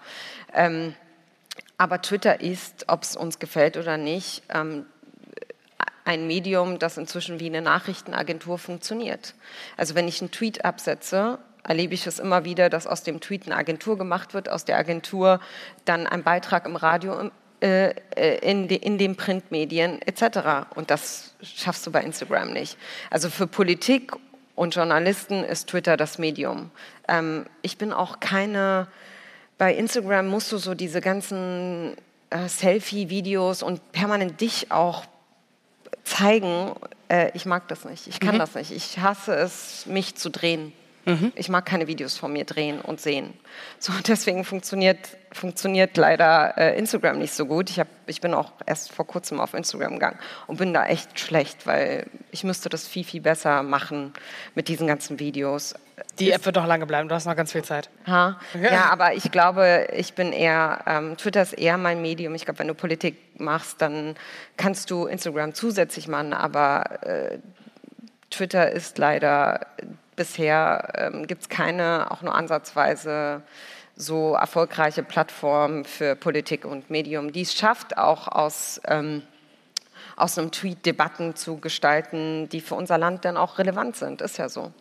Ähm, 0.54 0.96
aber 1.78 2.02
Twitter 2.02 2.40
ist, 2.40 2.86
ob 2.88 3.04
es 3.04 3.18
uns 3.18 3.40
gefällt 3.40 3.76
oder 3.76 3.98
nicht, 3.98 4.44
ähm, 4.54 4.86
ein 6.08 6.26
Medium, 6.26 6.80
das 6.80 6.98
inzwischen 6.98 7.42
wie 7.42 7.48
eine 7.48 7.62
Nachrichtenagentur 7.62 8.58
funktioniert. 8.58 9.36
Also 9.76 9.94
wenn 9.94 10.08
ich 10.08 10.22
einen 10.22 10.32
Tweet 10.32 10.64
absetze, 10.64 11.38
erlebe 11.64 11.94
ich 11.94 12.08
es 12.08 12.18
immer 12.18 12.46
wieder, 12.46 12.70
dass 12.70 12.88
aus 12.88 13.04
dem 13.04 13.20
Tweet 13.20 13.46
eine 13.46 13.58
Agentur 13.58 13.98
gemacht 13.98 14.34
wird, 14.34 14.48
aus 14.48 14.64
der 14.64 14.78
Agentur 14.78 15.42
dann 15.84 16.08
ein 16.08 16.24
Beitrag 16.24 16.66
im 16.66 16.78
Radio 16.78 17.30
äh, 17.60 17.90
äh, 18.16 18.38
in, 18.40 18.70
de, 18.70 18.78
in 18.78 18.98
den 18.98 19.18
Printmedien 19.18 20.02
etc. 20.02 20.70
Und 20.76 20.92
das 20.92 21.36
schaffst 21.42 21.86
du 21.86 21.92
bei 21.92 22.02
Instagram 22.02 22.54
nicht. 22.54 22.78
Also 23.10 23.30
für 23.30 23.46
Politik 23.46 24.14
und 24.56 24.76
Journalisten 24.76 25.44
ist 25.44 25.68
Twitter 25.68 25.98
das 25.98 26.20
Medium. 26.20 26.72
Ähm, 27.10 27.46
ich 27.64 27.78
bin 27.78 27.92
auch 27.92 28.22
keine, 28.22 28.88
bei 29.58 29.76
Instagram 29.76 30.28
musst 30.28 30.54
du 30.54 30.58
so 30.58 30.74
diese 30.74 31.02
ganzen 31.02 31.98
äh, 32.30 32.48
Selfie-Videos 32.48 33.62
und 33.62 33.92
permanent 33.92 34.40
dich 34.40 34.72
auch 34.72 35.04
zeigen. 36.04 36.74
Äh, 37.10 37.32
ich 37.34 37.46
mag 37.46 37.68
das 37.68 37.86
nicht. 37.86 38.08
Ich 38.08 38.20
kann 38.20 38.36
mhm. 38.36 38.40
das 38.40 38.56
nicht. 38.56 38.72
Ich 38.72 39.00
hasse 39.00 39.36
es, 39.36 39.86
mich 39.86 40.16
zu 40.16 40.30
drehen. 40.30 40.74
Mhm. 41.08 41.32
Ich 41.36 41.48
mag 41.48 41.66
keine 41.66 41.88
Videos 41.88 42.18
von 42.18 42.34
mir 42.34 42.44
drehen 42.44 42.82
und 42.82 43.00
sehen. 43.00 43.34
So, 43.80 43.94
deswegen 44.08 44.44
funktioniert, 44.44 45.00
funktioniert 45.32 45.96
leider 45.96 46.58
äh, 46.58 46.78
Instagram 46.78 47.18
nicht 47.18 47.34
so 47.34 47.46
gut. 47.46 47.70
Ich, 47.70 47.80
hab, 47.80 47.88
ich 48.08 48.20
bin 48.20 48.34
auch 48.34 48.52
erst 48.66 48.92
vor 48.92 49.08
kurzem 49.08 49.40
auf 49.40 49.54
Instagram 49.54 49.94
gegangen 49.94 50.20
und 50.48 50.58
bin 50.58 50.74
da 50.74 50.86
echt 50.86 51.18
schlecht, 51.20 51.66
weil 51.66 52.08
ich 52.32 52.44
müsste 52.44 52.68
das 52.68 52.88
viel, 52.88 53.06
viel 53.06 53.22
besser 53.22 53.64
machen 53.64 54.12
mit 54.54 54.68
diesen 54.68 54.86
ganzen 54.86 55.20
Videos. 55.20 55.76
Die 56.20 56.32
App 56.32 56.46
wird 56.46 56.58
doch 56.58 56.66
lange 56.66 56.86
bleiben, 56.86 57.10
du 57.10 57.16
hast 57.16 57.26
noch 57.26 57.36
ganz 57.36 57.52
viel 57.52 57.64
Zeit. 57.64 57.90
Ha? 58.06 58.40
Ja, 58.62 58.92
aber 58.92 59.14
ich 59.14 59.32
glaube, 59.32 59.88
ich 59.94 60.14
bin 60.14 60.32
eher, 60.32 60.80
ähm, 60.86 61.18
Twitter 61.18 61.42
ist 61.42 61.54
eher 61.54 61.78
mein 61.78 62.02
Medium. 62.02 62.36
Ich 62.36 62.46
glaube, 62.46 62.60
wenn 62.60 62.68
du 62.68 62.76
Politik 62.76 63.18
machst, 63.40 63.82
dann 63.82 64.16
kannst 64.58 64.92
du 64.92 65.08
Instagram 65.08 65.54
zusätzlich 65.54 66.08
machen, 66.08 66.34
aber 66.34 67.04
äh, 67.04 67.40
Twitter 68.30 68.72
ist 68.72 68.98
leider 68.98 69.68
bisher 70.16 70.92
ähm, 70.96 71.26
gibt 71.26 71.44
es 71.44 71.50
keine, 71.50 72.12
auch 72.12 72.22
nur 72.22 72.36
ansatzweise 72.36 73.42
so 73.96 74.36
erfolgreiche 74.36 75.02
Plattform 75.02 75.84
für 75.84 76.16
Politik 76.16 76.66
und 76.66 76.90
Medium, 76.90 77.32
die 77.32 77.42
es 77.42 77.54
schafft, 77.54 77.98
auch 77.98 78.28
aus, 78.28 78.80
ähm, 78.86 79.24
aus 80.16 80.38
einem 80.38 80.52
Tweet 80.52 80.86
Debatten 80.86 81.36
zu 81.36 81.58
gestalten, 81.58 82.48
die 82.50 82.62
für 82.62 82.76
unser 82.76 83.00
Land 83.00 83.26
dann 83.26 83.38
auch 83.38 83.58
relevant 83.58 83.96
sind. 83.96 84.22
Ist 84.22 84.38
ja 84.38 84.50
so. 84.50 84.72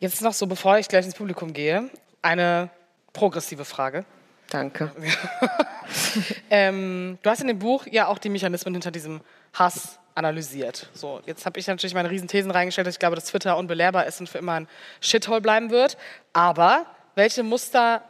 Jetzt 0.00 0.22
noch 0.22 0.32
so, 0.32 0.46
bevor 0.46 0.78
ich 0.78 0.88
gleich 0.88 1.04
ins 1.04 1.14
Publikum 1.14 1.52
gehe, 1.52 1.90
eine 2.22 2.70
progressive 3.12 3.64
Frage. 3.64 4.04
Danke. 4.50 4.90
ähm, 6.50 7.18
du 7.22 7.30
hast 7.30 7.40
in 7.40 7.48
dem 7.48 7.58
Buch 7.58 7.86
ja 7.90 8.08
auch 8.08 8.18
die 8.18 8.28
Mechanismen 8.28 8.74
hinter 8.74 8.90
diesem 8.90 9.20
Hass 9.52 9.98
analysiert. 10.14 10.88
So, 10.94 11.20
jetzt 11.26 11.44
habe 11.46 11.58
ich 11.58 11.66
natürlich 11.66 11.94
meine 11.94 12.10
Riesenthesen 12.10 12.50
reingestellt, 12.50 12.86
ich 12.88 12.98
glaube, 12.98 13.16
dass 13.16 13.26
Twitter 13.26 13.56
unbelehrbar 13.56 14.06
ist 14.06 14.20
und 14.20 14.28
für 14.28 14.38
immer 14.38 14.52
ein 14.54 14.68
Shithole 15.00 15.40
bleiben 15.40 15.70
wird. 15.70 15.96
Aber 16.32 16.86
welche 17.14 17.42
Muster 17.42 18.02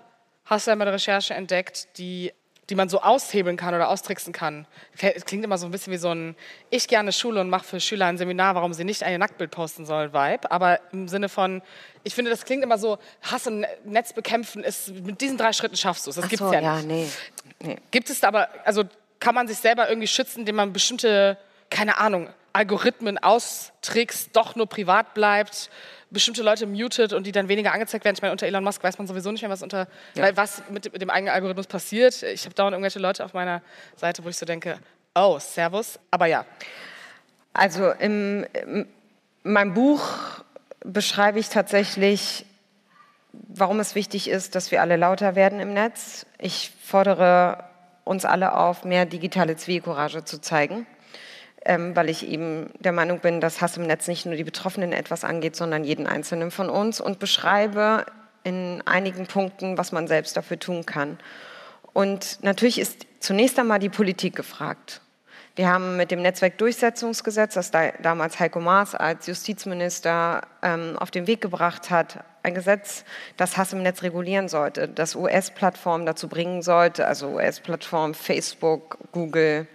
hast 0.44 0.66
du 0.66 0.72
in 0.72 0.78
der 0.78 0.92
Recherche 0.92 1.34
entdeckt, 1.34 1.98
die, 1.98 2.32
die 2.70 2.74
man 2.74 2.88
so 2.88 3.00
aushebeln 3.00 3.56
kann 3.56 3.74
oder 3.74 3.88
austricksen 3.88 4.32
kann? 4.32 4.66
Es 5.00 5.24
klingt 5.24 5.44
immer 5.44 5.58
so 5.58 5.66
ein 5.66 5.70
bisschen 5.70 5.92
wie 5.92 5.98
so 5.98 6.14
ein 6.14 6.36
Ich 6.70 6.88
gerne 6.88 7.12
Schule 7.12 7.40
und 7.40 7.50
mache 7.50 7.64
für 7.64 7.80
Schüler 7.80 8.06
ein 8.06 8.18
Seminar, 8.18 8.54
warum 8.54 8.72
sie 8.72 8.84
nicht 8.84 9.02
ein 9.02 9.18
Nacktbild 9.20 9.50
posten 9.50 9.86
sollen, 9.86 10.12
Vibe. 10.12 10.50
Aber 10.50 10.80
im 10.92 11.08
Sinne 11.08 11.28
von, 11.28 11.62
ich 12.02 12.14
finde, 12.14 12.30
das 12.30 12.44
klingt 12.44 12.62
immer 12.62 12.78
so, 12.78 12.98
Hass 13.22 13.46
im 13.46 13.64
Netz 13.84 14.12
bekämpfen 14.12 14.64
ist, 14.64 14.88
mit 14.90 15.20
diesen 15.20 15.38
drei 15.38 15.52
Schritten 15.52 15.76
schaffst 15.76 16.06
du 16.06 16.10
es. 16.10 16.16
Das 16.16 16.28
gibt 16.28 16.42
es 16.42 16.52
ja, 16.52 16.60
ja 16.60 16.76
nicht. 16.82 16.86
Nee. 17.60 17.68
nee. 17.68 17.76
Gibt 17.90 18.10
es 18.10 18.22
aber, 18.24 18.48
also 18.64 18.84
kann 19.20 19.34
man 19.34 19.48
sich 19.48 19.58
selber 19.58 19.88
irgendwie 19.88 20.08
schützen, 20.08 20.40
indem 20.40 20.56
man 20.56 20.72
bestimmte 20.72 21.38
keine 21.74 21.98
Ahnung, 21.98 22.28
Algorithmen 22.52 23.18
austrickst, 23.18 24.30
doch 24.34 24.54
nur 24.54 24.68
privat 24.68 25.12
bleibt, 25.12 25.70
bestimmte 26.14 26.42
Leute 26.42 26.66
mutet 26.66 27.12
und 27.12 27.26
die 27.26 27.32
dann 27.32 27.48
weniger 27.48 27.72
angezeigt 27.72 28.04
werden. 28.06 28.16
Ich 28.16 28.22
meine, 28.22 28.32
unter 28.32 28.46
Elon 28.46 28.64
Musk 28.64 28.82
weiß 28.82 28.96
man 28.96 29.06
sowieso 29.06 29.30
nicht 29.30 29.42
mehr, 29.42 29.50
was, 29.50 29.62
unter, 29.62 29.86
ja. 30.14 30.34
was 30.34 30.62
mit, 30.70 31.00
dem 31.00 31.10
eigenen 31.10 31.34
Algorithmus 31.34 31.66
passiert. 31.66 32.22
Ich 32.22 32.46
habe 32.46 32.54
dauernd 32.54 32.72
irgendwelche 32.72 32.98
Leute 32.98 33.24
auf 33.24 33.34
meiner 33.34 33.60
Seite, 33.96 34.24
wo 34.24 34.30
ich 34.30 34.38
so 34.38 34.46
denke, 34.46 34.78
oh, 35.14 35.38
Servus, 35.38 35.98
aber 36.10 36.26
ja. 36.26 36.46
Also 37.52 37.90
in 37.90 38.46
meinem 39.42 39.74
Buch 39.74 40.08
beschreibe 40.80 41.38
ich 41.38 41.50
tatsächlich, 41.50 42.46
warum 43.32 43.78
es 43.80 43.94
wichtig 43.94 44.28
ist, 44.28 44.54
dass 44.54 44.70
wir 44.70 44.80
alle 44.80 44.96
lauter 44.96 45.34
werden 45.34 45.60
im 45.60 45.74
Netz. 45.74 46.26
Ich 46.38 46.72
fordere 46.82 47.64
uns 48.04 48.24
alle 48.24 48.56
auf, 48.56 48.84
mehr 48.84 49.06
digitale 49.06 49.56
Zivilcourage 49.56 50.24
zu 50.24 50.40
zeigen 50.40 50.86
ähm, 51.64 51.96
weil 51.96 52.08
ich 52.08 52.26
eben 52.26 52.70
der 52.78 52.92
Meinung 52.92 53.20
bin, 53.20 53.40
dass 53.40 53.60
Hass 53.60 53.76
im 53.76 53.86
Netz 53.86 54.08
nicht 54.08 54.26
nur 54.26 54.36
die 54.36 54.44
Betroffenen 54.44 54.92
etwas 54.92 55.24
angeht, 55.24 55.56
sondern 55.56 55.84
jeden 55.84 56.06
Einzelnen 56.06 56.50
von 56.50 56.68
uns 56.68 57.00
und 57.00 57.18
beschreibe 57.18 58.06
in 58.42 58.82
einigen 58.84 59.26
Punkten, 59.26 59.78
was 59.78 59.90
man 59.90 60.06
selbst 60.06 60.36
dafür 60.36 60.58
tun 60.58 60.84
kann. 60.84 61.18
Und 61.92 62.38
natürlich 62.42 62.78
ist 62.78 63.06
zunächst 63.20 63.58
einmal 63.58 63.78
die 63.78 63.88
Politik 63.88 64.36
gefragt. 64.36 65.00
Wir 65.56 65.68
haben 65.68 65.96
mit 65.96 66.10
dem 66.10 66.20
Netzwerkdurchsetzungsgesetz, 66.20 67.54
das 67.54 67.70
da, 67.70 67.92
damals 68.02 68.40
Heiko 68.40 68.60
Maas 68.60 68.96
als 68.96 69.28
Justizminister 69.28 70.42
ähm, 70.62 70.96
auf 70.98 71.12
den 71.12 71.28
Weg 71.28 71.40
gebracht 71.40 71.90
hat, 71.90 72.24
ein 72.42 72.54
Gesetz, 72.54 73.04
das 73.36 73.56
Hass 73.56 73.72
im 73.72 73.82
Netz 73.82 74.02
regulieren 74.02 74.48
sollte, 74.48 74.88
das 74.88 75.14
US-Plattformen 75.14 76.06
dazu 76.06 76.28
bringen 76.28 76.60
sollte, 76.60 77.06
also 77.06 77.28
US-Plattformen 77.28 78.14
Facebook, 78.14 78.98
Google, 79.12 79.68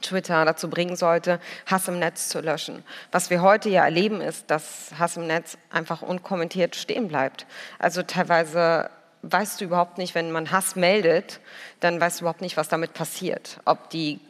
Twitter 0.00 0.44
dazu 0.44 0.68
bringen 0.68 0.96
sollte, 0.96 1.40
Hass 1.66 1.88
im 1.88 1.98
Netz 1.98 2.28
zu 2.28 2.40
löschen. 2.40 2.84
Was 3.12 3.30
wir 3.30 3.42
heute 3.42 3.68
ja 3.68 3.84
erleben, 3.84 4.20
ist, 4.20 4.50
dass 4.50 4.90
Hass 4.98 5.16
im 5.16 5.26
Netz 5.26 5.58
einfach 5.70 6.02
unkommentiert 6.02 6.76
stehen 6.76 7.08
bleibt. 7.08 7.46
Also 7.78 8.02
teilweise 8.02 8.90
weißt 9.22 9.60
du 9.60 9.66
überhaupt 9.66 9.98
nicht, 9.98 10.14
wenn 10.14 10.32
man 10.32 10.50
Hass 10.50 10.76
meldet, 10.76 11.40
dann 11.80 12.00
weißt 12.00 12.20
du 12.20 12.24
überhaupt 12.24 12.40
nicht, 12.40 12.56
was 12.56 12.68
damit 12.68 12.94
passiert. 12.94 13.60
Ob 13.64 13.90
die 13.90 14.20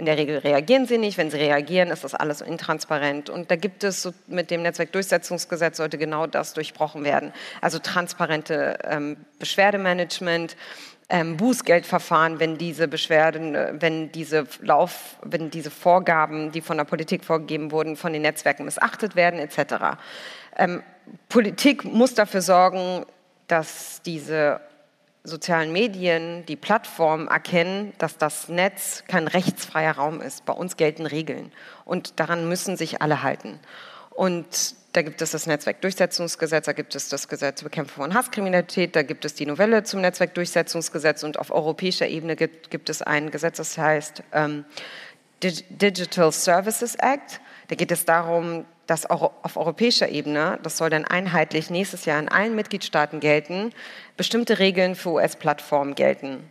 in 0.00 0.06
der 0.06 0.16
Regel 0.16 0.38
reagieren 0.38 0.86
sie 0.86 0.98
nicht. 0.98 1.18
Wenn 1.18 1.30
sie 1.30 1.36
reagieren, 1.36 1.90
ist 1.90 2.02
das 2.04 2.14
alles 2.14 2.40
intransparent. 2.40 3.30
Und 3.30 3.50
da 3.50 3.56
gibt 3.56 3.84
es 3.84 4.02
so, 4.02 4.12
mit 4.26 4.50
dem 4.50 4.62
Netzwerkdurchsetzungsgesetz 4.62 5.76
sollte 5.76 5.98
genau 5.98 6.26
das 6.26 6.54
durchbrochen 6.54 7.04
werden. 7.04 7.32
Also 7.60 7.78
transparente 7.78 8.78
ähm, 8.84 9.18
Beschwerdemanagement, 9.38 10.56
ähm, 11.10 11.36
Bußgeldverfahren, 11.36 12.38
wenn 12.38 12.56
diese 12.56 12.88
Beschwerden, 12.88 13.54
äh, 13.54 13.72
wenn 13.74 14.12
diese 14.12 14.46
Lauf, 14.62 15.16
wenn 15.22 15.50
diese 15.50 15.70
Vorgaben, 15.70 16.52
die 16.52 16.60
von 16.60 16.76
der 16.76 16.84
Politik 16.84 17.24
vorgegeben 17.24 17.72
wurden, 17.72 17.96
von 17.96 18.12
den 18.12 18.22
Netzwerken 18.22 18.64
missachtet 18.64 19.16
werden, 19.16 19.40
etc. 19.40 19.98
Ähm, 20.56 20.82
Politik 21.28 21.84
muss 21.84 22.14
dafür 22.14 22.40
sorgen, 22.40 23.04
dass 23.48 24.00
diese 24.02 24.60
sozialen 25.24 25.72
Medien, 25.72 26.46
die 26.46 26.56
Plattformen 26.56 27.28
erkennen, 27.28 27.92
dass 27.98 28.16
das 28.16 28.48
Netz 28.48 29.04
kein 29.06 29.26
rechtsfreier 29.26 29.96
Raum 29.96 30.20
ist. 30.22 30.46
Bei 30.46 30.52
uns 30.52 30.76
gelten 30.76 31.04
Regeln 31.04 31.52
und 31.84 32.20
daran 32.20 32.48
müssen 32.48 32.76
sich 32.76 33.02
alle 33.02 33.22
halten. 33.22 33.58
Und 34.10 34.74
da 34.92 35.02
gibt 35.02 35.22
es 35.22 35.30
das 35.30 35.46
Netzwerkdurchsetzungsgesetz, 35.46 36.66
da 36.66 36.72
gibt 36.72 36.94
es 36.94 37.08
das 37.08 37.28
Gesetz 37.28 37.60
zur 37.60 37.68
Bekämpfung 37.68 38.04
von 38.04 38.14
Hasskriminalität, 38.14 38.96
da 38.96 39.02
gibt 39.02 39.24
es 39.24 39.34
die 39.34 39.46
Novelle 39.46 39.84
zum 39.84 40.00
Netzwerkdurchsetzungsgesetz 40.00 41.22
und 41.22 41.38
auf 41.38 41.52
europäischer 41.52 42.08
Ebene 42.08 42.34
gibt, 42.34 42.70
gibt 42.70 42.90
es 42.90 43.00
ein 43.00 43.30
Gesetz, 43.30 43.58
das 43.58 43.78
heißt 43.78 44.24
ähm, 44.32 44.64
Digital 45.42 46.32
Services 46.32 46.96
Act. 46.96 47.40
Da 47.68 47.76
geht 47.76 47.92
es 47.92 48.04
darum, 48.04 48.64
dass 48.86 49.08
auch 49.08 49.32
auf 49.42 49.56
europäischer 49.56 50.08
Ebene, 50.08 50.58
das 50.64 50.76
soll 50.76 50.90
dann 50.90 51.04
einheitlich 51.04 51.70
nächstes 51.70 52.04
Jahr 52.04 52.18
in 52.18 52.28
allen 52.28 52.56
Mitgliedstaaten 52.56 53.20
gelten, 53.20 53.72
bestimmte 54.16 54.58
Regeln 54.58 54.96
für 54.96 55.10
US-Plattformen 55.10 55.94
gelten. 55.94 56.50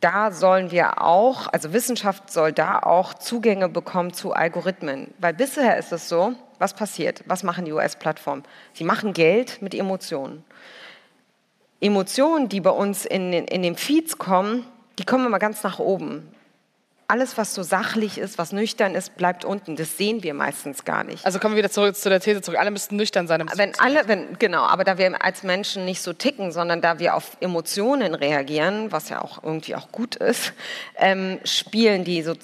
Da 0.00 0.30
sollen 0.30 0.70
wir 0.70 1.02
auch, 1.02 1.48
also 1.52 1.72
Wissenschaft 1.72 2.30
soll 2.30 2.52
da 2.52 2.78
auch 2.78 3.14
Zugänge 3.14 3.68
bekommen 3.68 4.12
zu 4.12 4.32
Algorithmen. 4.32 5.12
Weil 5.18 5.34
bisher 5.34 5.76
ist 5.78 5.90
es 5.90 6.08
so, 6.08 6.34
was 6.58 6.74
passiert? 6.74 7.22
Was 7.26 7.42
machen 7.42 7.64
die 7.64 7.72
US-Plattformen? 7.72 8.44
Sie 8.72 8.84
machen 8.84 9.12
Geld 9.12 9.60
mit 9.62 9.74
Emotionen. 9.74 10.44
Emotionen, 11.80 12.48
die 12.48 12.60
bei 12.60 12.70
uns 12.70 13.04
in, 13.04 13.32
in 13.32 13.62
den 13.62 13.76
Feeds 13.76 14.18
kommen, 14.18 14.66
die 14.98 15.04
kommen 15.04 15.26
immer 15.26 15.38
ganz 15.38 15.62
nach 15.62 15.78
oben 15.78 16.34
alles, 17.08 17.36
was 17.36 17.54
so 17.54 17.62
sachlich 17.62 18.18
ist, 18.18 18.36
was 18.38 18.52
nüchtern 18.52 18.94
ist, 18.94 19.16
bleibt 19.16 19.44
unten. 19.44 19.76
Das 19.76 19.96
sehen 19.96 20.22
wir 20.22 20.34
meistens 20.34 20.84
gar 20.84 21.04
nicht. 21.04 21.24
Also 21.24 21.38
kommen 21.38 21.54
wir 21.54 21.58
wieder 21.58 21.70
zurück 21.70 21.94
zu 21.94 22.08
der 22.08 22.20
These 22.20 22.42
zurück. 22.42 22.58
Alle 22.58 22.70
müssten 22.70 22.96
nüchtern 22.96 23.28
sein. 23.28 23.44
wenn 23.54 23.78
alle, 23.78 24.08
wenn, 24.08 24.38
genau, 24.38 24.62
aber 24.62 24.82
da 24.84 24.98
wir 24.98 25.24
als 25.24 25.42
Menschen 25.42 25.84
nicht 25.84 26.02
so 26.02 26.12
ticken, 26.12 26.50
sondern 26.50 26.80
da 26.80 26.98
wir 26.98 27.14
auf 27.14 27.36
Emotionen 27.40 28.14
reagieren, 28.14 28.90
was 28.90 29.08
ja 29.08 29.22
auch 29.22 29.42
irgendwie 29.44 29.76
auch 29.76 29.92
gut 29.92 30.16
ist, 30.16 30.52
ähm, 30.96 31.38
spielen 31.44 32.04
die, 32.04 32.22
so, 32.22 32.34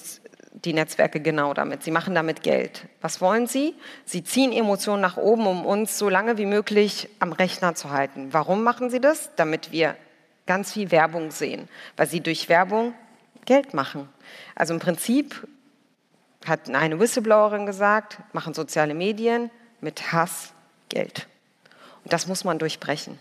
die 0.65 0.73
Netzwerke 0.73 1.19
genau 1.19 1.53
damit. 1.53 1.83
Sie 1.83 1.91
machen 1.91 2.15
damit 2.15 2.41
Geld. 2.43 2.87
Was 3.01 3.21
wollen 3.21 3.47
sie? 3.47 3.75
Sie 4.05 4.23
ziehen 4.23 4.53
Emotionen 4.53 5.01
nach 5.01 5.17
oben, 5.17 5.45
um 5.45 5.65
uns 5.65 5.97
so 5.97 6.09
lange 6.09 6.37
wie 6.37 6.45
möglich 6.45 7.09
am 7.19 7.33
Rechner 7.33 7.75
zu 7.75 7.89
halten. 7.89 8.29
Warum 8.31 8.63
machen 8.63 8.89
sie 8.89 9.01
das? 9.01 9.31
Damit 9.35 9.71
wir 9.71 9.95
ganz 10.45 10.73
viel 10.73 10.91
Werbung 10.91 11.31
sehen, 11.31 11.67
weil 11.97 12.07
sie 12.07 12.21
durch 12.21 12.49
Werbung 12.49 12.93
Geld 13.45 13.73
machen. 13.73 14.09
Also 14.55 14.73
im 14.73 14.79
Prinzip 14.79 15.47
hat 16.45 16.69
eine 16.69 16.99
Whistleblowerin 16.99 17.65
gesagt, 17.65 18.19
machen 18.33 18.53
soziale 18.53 18.93
Medien 18.93 19.49
mit 19.81 20.11
Hass 20.11 20.53
Geld. 20.89 21.27
Und 22.03 22.13
das 22.13 22.27
muss 22.27 22.43
man 22.43 22.59
durchbrechen. 22.59 23.19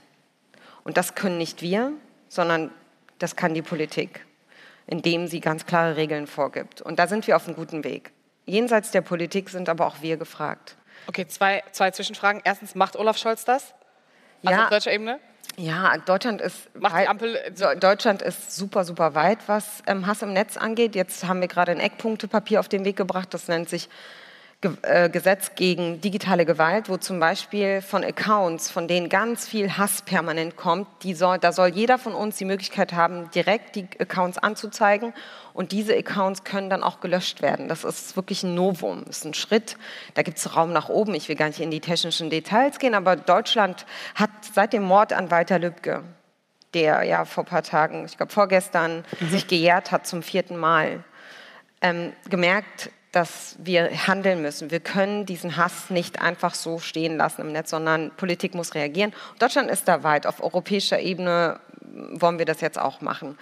Und 0.84 0.97
das 0.97 1.14
können 1.14 1.38
nicht 1.38 1.62
wir, 1.62 1.93
sondern 2.28 2.70
das 3.18 3.36
kann 3.36 3.55
die 3.55 3.62
Politik, 3.62 4.26
indem 4.87 5.26
sie 5.26 5.41
ganz 5.41 5.66
klare 5.66 5.97
Regeln 5.97 6.26
vorgibt. 6.26 6.83
Und 6.83 6.99
da 6.99 7.07
sind 7.07 7.26
wir 7.26 7.37
auf 7.37 7.47
einem 7.47 7.57
guten 7.57 7.85
Weg. 7.85 8.12
Jenseits 8.45 8.91
der 8.91 9.03
Politik 9.03 9.51
sind 9.51 9.68
aber 9.68 9.87
auch 9.87 10.03
wir 10.03 10.16
gefragt. 10.16 10.76
Okay, 11.07 11.26
zwei, 11.26 11.62
zwei 11.72 11.91
Zwischenfragen. 11.91 12.41
Erstens, 12.45 12.74
macht 12.74 12.97
Olaf 12.97 13.18
Scholz 13.18 13.45
das? 13.45 13.74
Also 14.45 14.57
ja, 14.57 14.64
auf 14.64 14.70
deutscher 14.70 14.93
Ebene? 14.93 15.20
Ja, 15.57 15.97
Deutschland 15.99 16.41
ist, 16.41 16.70
weit, 16.74 17.09
Deutschland 17.83 18.22
ist 18.22 18.57
super, 18.57 18.85
super 18.85 19.14
weit, 19.14 19.39
was 19.47 19.83
ähm, 19.87 20.07
Hass 20.07 20.22
im 20.22 20.33
Netz 20.33 20.57
angeht. 20.57 20.95
Jetzt 20.95 21.24
haben 21.26 21.41
wir 21.41 21.49
gerade 21.49 21.72
ein 21.72 21.80
Eckpunktepapier 21.80 22.59
auf 22.59 22.68
den 22.68 22.85
Weg 22.85 22.97
gebracht, 22.97 23.35
das 23.35 23.49
nennt 23.49 23.68
sich 23.68 23.89
Gesetz 24.62 25.56
gegen 25.56 26.00
digitale 26.00 26.46
Gewalt, 26.46 26.88
wo 26.88 26.96
zum 26.96 27.18
Beispiel 27.18 27.82
von 27.82 28.04
Accounts, 28.04 28.70
von 28.70 28.86
denen 28.86 29.08
ganz 29.08 29.48
viel 29.48 29.76
Hass 29.76 30.02
permanent 30.02 30.56
kommt, 30.56 30.86
soll, 31.14 31.38
da 31.38 31.50
soll 31.50 31.68
jeder 31.68 31.98
von 31.98 32.14
uns 32.14 32.36
die 32.36 32.44
Möglichkeit 32.44 32.92
haben, 32.92 33.28
direkt 33.32 33.74
die 33.74 33.88
Accounts 33.98 34.38
anzuzeigen 34.38 35.14
und 35.52 35.72
diese 35.72 35.96
Accounts 35.96 36.44
können 36.44 36.70
dann 36.70 36.84
auch 36.84 37.00
gelöscht 37.00 37.42
werden. 37.42 37.68
Das 37.68 37.82
ist 37.82 38.14
wirklich 38.14 38.44
ein 38.44 38.54
Novum, 38.54 39.02
das 39.04 39.18
ist 39.18 39.24
ein 39.24 39.34
Schritt. 39.34 39.76
Da 40.14 40.22
gibt 40.22 40.38
es 40.38 40.56
Raum 40.56 40.72
nach 40.72 40.88
oben. 40.88 41.14
Ich 41.14 41.28
will 41.28 41.36
gar 41.36 41.48
nicht 41.48 41.60
in 41.60 41.72
die 41.72 41.80
technischen 41.80 42.30
Details 42.30 42.78
gehen, 42.78 42.94
aber 42.94 43.16
Deutschland 43.16 43.84
hat 44.14 44.30
seit 44.54 44.72
dem 44.72 44.84
Mord 44.84 45.12
an 45.12 45.32
Walter 45.32 45.58
Lübcke, 45.58 46.04
der 46.72 47.02
ja 47.02 47.24
vor 47.24 47.42
ein 47.42 47.48
paar 47.48 47.64
Tagen, 47.64 48.04
ich 48.04 48.16
glaube 48.16 48.32
vorgestern, 48.32 49.04
mhm. 49.18 49.28
sich 49.28 49.48
gejährt 49.48 49.90
hat 49.90 50.06
zum 50.06 50.22
vierten 50.22 50.56
Mal, 50.56 51.02
ähm, 51.80 52.12
gemerkt, 52.30 52.90
dass 53.12 53.56
wir 53.58 53.90
handeln 54.06 54.40
müssen. 54.42 54.70
Wir 54.70 54.80
können 54.80 55.26
diesen 55.26 55.56
Hass 55.58 55.90
nicht 55.90 56.20
einfach 56.20 56.54
so 56.54 56.78
stehen 56.78 57.18
lassen 57.18 57.42
im 57.42 57.52
Netz, 57.52 57.70
sondern 57.70 58.10
Politik 58.16 58.54
muss 58.54 58.74
reagieren. 58.74 59.12
Deutschland 59.38 59.70
ist 59.70 59.86
da 59.86 60.02
weit. 60.02 60.26
Auf 60.26 60.42
europäischer 60.42 60.98
Ebene 60.98 61.60
wollen 62.12 62.38
wir 62.38 62.46
das 62.46 62.62
jetzt 62.62 62.78
auch 62.78 63.02
machen. 63.02 63.38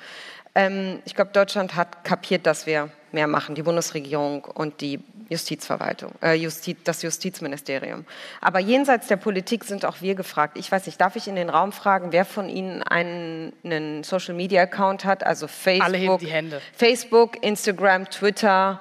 Ähm, 0.56 1.00
ich 1.04 1.14
glaube, 1.14 1.30
Deutschland 1.32 1.76
hat 1.76 2.04
kapiert, 2.04 2.46
dass 2.46 2.66
wir 2.66 2.90
mehr 3.12 3.28
machen, 3.28 3.54
die 3.54 3.62
Bundesregierung 3.62 4.44
und 4.44 4.80
die 4.80 5.00
Justizverwaltung, 5.28 6.12
äh, 6.22 6.34
Justiz, 6.34 6.78
das 6.82 7.02
Justizministerium. 7.02 8.04
Aber 8.40 8.58
jenseits 8.58 9.06
der 9.06 9.16
Politik 9.16 9.62
sind 9.62 9.84
auch 9.84 10.00
wir 10.00 10.16
gefragt. 10.16 10.58
Ich 10.58 10.70
weiß 10.72 10.86
nicht, 10.86 11.00
darf 11.00 11.14
ich 11.14 11.28
in 11.28 11.36
den 11.36 11.50
Raum 11.50 11.70
fragen, 11.70 12.10
wer 12.10 12.24
von 12.24 12.48
Ihnen 12.48 12.82
einen, 12.82 13.52
einen 13.62 14.02
Social 14.02 14.34
Media 14.34 14.62
Account 14.62 15.04
hat? 15.04 15.24
Also 15.24 15.46
Facebook, 15.46 16.20
Facebook, 16.76 17.44
Instagram, 17.44 18.10
Twitter, 18.10 18.80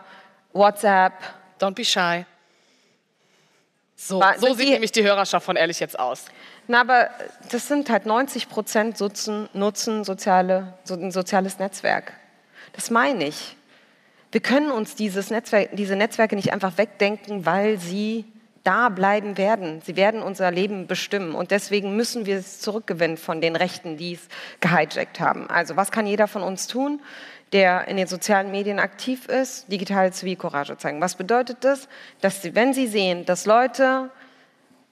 WhatsApp. 0.54 1.14
Don't 1.60 1.76
be 1.76 1.86
shy. 1.86 2.26
So, 3.96 4.24
so 4.38 4.54
sieht 4.54 4.70
nämlich 4.70 4.94
die 4.94 5.04
Hörerschaft 5.04 5.46
von 5.46 5.58
Ehrlich 5.58 5.82
jetzt 5.82 6.00
aus. 6.00 6.26
Na, 6.68 6.82
aber 6.82 7.10
das 7.52 7.68
sind 7.68 7.90
halt 7.90 8.06
90 8.06 8.48
Prozent 8.48 9.00
nutzen, 9.02 9.50
nutzen 9.54 10.06
soziale, 10.06 10.74
so 10.86 10.94
ein 10.94 11.12
soziales 11.12 11.60
Netzwerk. 11.60 12.14
Das 12.74 12.90
meine 12.90 13.28
ich. 13.28 13.58
Wir 14.32 14.42
können 14.42 14.72
uns 14.72 14.96
dieses 14.96 15.32
Netzwerk, 15.32 15.72
diese 15.74 15.96
Netzwerke 15.96 16.36
nicht 16.36 16.54
einfach 16.54 16.78
wegdenken, 16.78 17.46
weil 17.46 17.78
sie 17.80 18.26
da 18.64 18.90
bleiben 18.90 19.38
werden. 19.38 19.82
Sie 19.84 19.96
werden 19.96 20.22
unser 20.22 20.52
Leben 20.52 20.88
bestimmen. 20.88 21.34
Und 21.34 21.52
deswegen 21.52 21.96
müssen 21.96 22.26
wir 22.26 22.38
es 22.38 22.60
zurückgewinnen 22.60 23.18
von 23.18 23.42
den 23.42 23.56
Rechten, 23.56 23.98
die 23.98 24.14
es 24.14 24.28
gehijackt 24.60 25.20
haben. 25.20 25.50
Also 25.50 25.76
was 25.76 25.92
kann 25.92 26.06
jeder 26.06 26.28
von 26.28 26.44
uns 26.44 26.68
tun? 26.68 27.02
Der 27.54 27.88
in 27.88 27.98
den 27.98 28.08
sozialen 28.08 28.52
Medien 28.52 28.80
aktiv 28.80 29.28
ist, 29.28 29.72
digitale 29.72 30.12
Zivilcourage 30.12 30.78
zeigen. 30.78 31.02
Was 31.02 31.16
bedeutet 31.16 31.58
das? 31.62 31.88
Dass 32.22 32.42
Sie, 32.42 32.56
wenn 32.56 32.74
Sie 32.74 32.88
sehen, 32.88 33.26
dass 33.26 33.46
Leute 33.46 34.10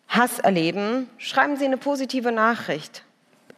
Hass 0.08 0.40
erleben, 0.40 1.10
schreiben 1.18 1.58
Sie 1.58 1.66
eine 1.66 1.78
positive 1.78 2.32
Nachricht. 2.32 3.04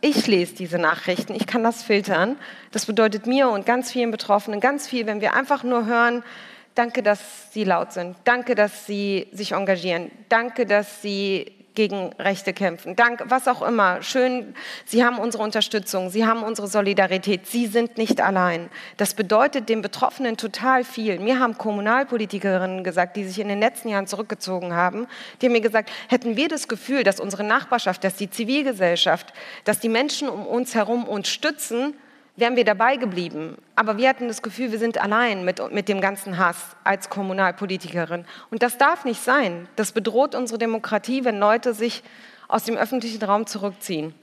Ich 0.02 0.28
lese 0.28 0.56
diese 0.56 0.80
Nachrichten, 0.80 1.36
ich 1.36 1.46
kann 1.46 1.64
das 1.64 1.84
filtern. 1.84 2.38
Das 2.72 2.86
bedeutet 2.86 3.28
mir 3.28 3.50
und 3.50 3.66
ganz 3.66 3.92
vielen 3.92 4.12
Betroffenen 4.12 4.60
ganz 4.60 4.88
viel, 4.88 5.06
wenn 5.06 5.22
wir 5.22 5.34
einfach 5.34 5.64
nur 5.64 5.86
hören, 5.86 6.24
danke, 6.74 7.04
dass 7.04 7.52
Sie 7.52 7.66
laut 7.66 7.92
sind, 7.92 8.16
danke, 8.24 8.56
dass 8.56 8.86
Sie 8.86 9.28
sich 9.32 9.52
engagieren, 9.52 10.12
danke, 10.30 10.66
dass 10.66 11.02
Sie 11.02 11.59
gegen 11.80 12.12
Rechte 12.20 12.52
kämpfen. 12.52 12.98
Dank, 12.98 13.24
was 13.28 13.48
auch 13.48 13.62
immer. 13.62 14.02
Schön, 14.02 14.54
Sie 14.84 15.06
haben 15.06 15.18
unsere 15.18 15.42
Unterstützung, 15.44 16.10
Sie 16.10 16.26
haben 16.26 16.44
unsere 16.44 16.68
Solidarität. 16.68 17.48
Sie 17.48 17.68
sind 17.68 17.98
nicht 17.98 18.20
allein. 18.20 18.70
Das 18.98 19.14
bedeutet 19.14 19.70
den 19.70 19.82
Betroffenen 19.82 20.36
total 20.36 20.84
viel. 20.84 21.20
Mir 21.20 21.40
haben 21.40 21.58
Kommunalpolitikerinnen 21.58 22.84
gesagt, 22.84 23.16
die 23.16 23.24
sich 23.24 23.40
in 23.40 23.48
den 23.48 23.62
letzten 23.62 23.88
Jahren 23.88 24.08
zurückgezogen 24.08 24.74
haben, 24.74 25.08
die 25.42 25.46
haben 25.46 25.54
mir 25.54 25.62
gesagt, 25.62 25.90
hätten 26.10 26.36
wir 26.36 26.50
das 26.50 26.68
Gefühl, 26.68 27.04
dass 27.04 27.22
unsere 27.22 27.46
Nachbarschaft, 27.46 28.04
dass 28.04 28.16
die 28.16 28.30
Zivilgesellschaft, 28.30 29.32
dass 29.64 29.80
die 29.80 29.88
Menschen 29.88 30.28
um 30.28 30.46
uns 30.46 30.76
herum 30.76 31.06
uns 31.06 31.30
stützen, 31.30 31.94
wären 32.40 32.56
wir 32.56 32.66
dabei 32.66 32.96
geblieben. 32.96 33.58
Aber 33.76 33.98
wir 33.98 34.10
hatten 34.10 34.28
das 34.28 34.42
Gefühl, 34.42 34.72
wir 34.72 34.80
sind 34.80 34.98
allein 34.98 35.46
mit, 35.46 35.62
mit 35.72 35.90
dem 35.90 36.02
ganzen 36.02 36.38
Hass 36.38 36.76
als 36.84 37.10
Kommunalpolitikerin. 37.10 38.26
Und 38.50 38.64
das 38.64 38.78
darf 38.78 39.06
nicht 39.06 39.22
sein. 39.22 39.68
Das 39.76 39.92
bedroht 39.92 40.36
unsere 40.36 40.60
Demokratie, 40.60 41.26
wenn 41.26 41.40
Leute 41.40 41.74
sich 41.74 42.04
aus 42.48 42.64
dem 42.64 42.78
öffentlichen 42.78 43.24
Raum 43.24 43.46
zurückziehen. 43.46 44.14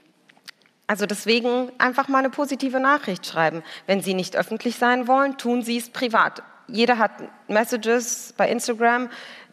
Also 0.87 1.05
deswegen 1.05 1.71
einfach 1.79 2.07
mal 2.07 2.19
eine 2.19 2.29
positive 2.29 2.79
Nachricht 2.79 3.25
schreiben. 3.25 3.61
Wenn 3.87 4.01
Sie 4.01 4.13
nicht 4.13 4.37
öffentlich 4.37 4.77
sein 4.77 5.07
wollen, 5.07 5.37
tun 5.37 5.61
Sie 5.61 5.77
es 5.77 5.89
privat. 5.89 6.43
Jeder 6.67 6.97
hat 6.97 7.11
Messages 7.47 8.33
bei 8.37 8.49
Instagram 8.49 9.09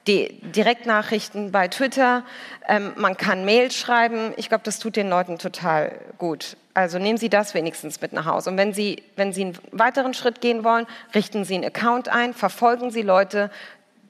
die 0.06 0.38
Direktnachrichten 0.42 1.50
bei 1.50 1.68
Twitter, 1.68 2.24
ähm, 2.68 2.92
man 2.96 3.16
kann 3.16 3.44
Mails 3.44 3.76
schreiben. 3.76 4.34
Ich 4.36 4.48
glaube, 4.48 4.64
das 4.64 4.78
tut 4.78 4.96
den 4.96 5.08
Leuten 5.08 5.38
total 5.38 5.98
gut. 6.18 6.56
Also 6.74 6.98
nehmen 6.98 7.18
Sie 7.18 7.28
das 7.28 7.54
wenigstens 7.54 8.00
mit 8.00 8.12
nach 8.12 8.26
Hause. 8.26 8.50
Und 8.50 8.56
wenn 8.56 8.74
Sie, 8.74 9.02
wenn 9.16 9.32
Sie 9.32 9.42
einen 9.42 9.58
weiteren 9.70 10.12
Schritt 10.12 10.40
gehen 10.40 10.64
wollen, 10.64 10.86
richten 11.14 11.44
Sie 11.44 11.54
einen 11.54 11.64
Account 11.64 12.08
ein, 12.08 12.34
verfolgen 12.34 12.90
Sie 12.90 13.02
Leute, 13.02 13.50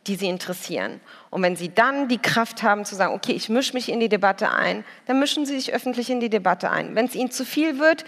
die 0.07 0.16
Sie 0.16 0.28
interessieren. 0.28 1.01
Und 1.30 1.42
wenn 1.42 1.57
Sie 1.57 1.72
dann 1.72 2.09
die 2.09 2.18
Kraft 2.18 2.62
haben 2.62 2.84
zu 2.84 2.95
sagen, 2.95 3.14
okay, 3.14 3.32
ich 3.32 3.49
mische 3.49 3.74
mich 3.74 3.90
in 3.90 4.01
die 4.01 4.09
Debatte 4.09 4.51
ein, 4.51 4.84
dann 5.07 5.18
mischen 5.18 5.47
Sie 5.47 5.55
sich 5.55 5.72
öffentlich 5.72 6.11
in 6.11 6.20
die 6.20 6.30
Debatte 6.30 6.70
ein. 6.70 6.95
Wenn 6.95 7.07
es 7.07 7.14
Ihnen 7.14 7.30
zu 7.30 7.45
viel 7.45 7.78
wird, 7.78 8.05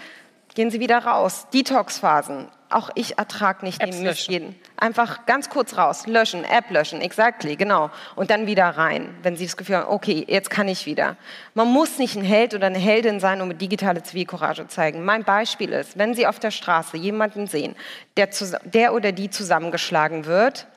gehen 0.55 0.71
Sie 0.71 0.79
wieder 0.79 0.99
raus. 0.99 1.47
Detox-Phasen. 1.53 2.47
Auch 2.69 2.89
ich 2.95 3.17
ertrage 3.17 3.65
nicht 3.65 3.81
Apps 3.81 3.95
den 3.95 4.05
Mist 4.05 4.27
jeden. 4.27 4.55
Einfach 4.75 5.25
ganz 5.25 5.49
kurz 5.49 5.77
raus, 5.77 6.05
löschen, 6.07 6.43
App 6.43 6.69
löschen, 6.69 7.01
exactly, 7.01 7.55
genau. 7.55 7.89
Und 8.15 8.29
dann 8.29 8.47
wieder 8.47 8.65
rein, 8.69 9.15
wenn 9.23 9.35
Sie 9.35 9.45
das 9.45 9.57
Gefühl 9.57 9.77
haben, 9.77 9.89
okay, 9.89 10.25
jetzt 10.27 10.49
kann 10.49 10.67
ich 10.67 10.85
wieder. 10.85 11.15
Man 11.53 11.67
muss 11.67 11.97
nicht 11.97 12.15
ein 12.15 12.23
Held 12.23 12.53
oder 12.53 12.67
eine 12.67 12.77
Heldin 12.77 13.19
sein, 13.19 13.41
um 13.41 13.57
digitale 13.57 14.03
Zivilcourage 14.03 14.63
zu 14.63 14.67
zeigen. 14.67 15.05
Mein 15.05 15.23
Beispiel 15.23 15.71
ist, 15.71 15.97
wenn 15.97 16.13
Sie 16.13 16.27
auf 16.27 16.39
der 16.39 16.51
Straße 16.51 16.97
jemanden 16.97 17.47
sehen, 17.47 17.75
der, 18.17 18.29
der 18.65 18.93
oder 18.93 19.11
die 19.11 19.29
zusammengeschlagen 19.29 20.25
wird, 20.25 20.67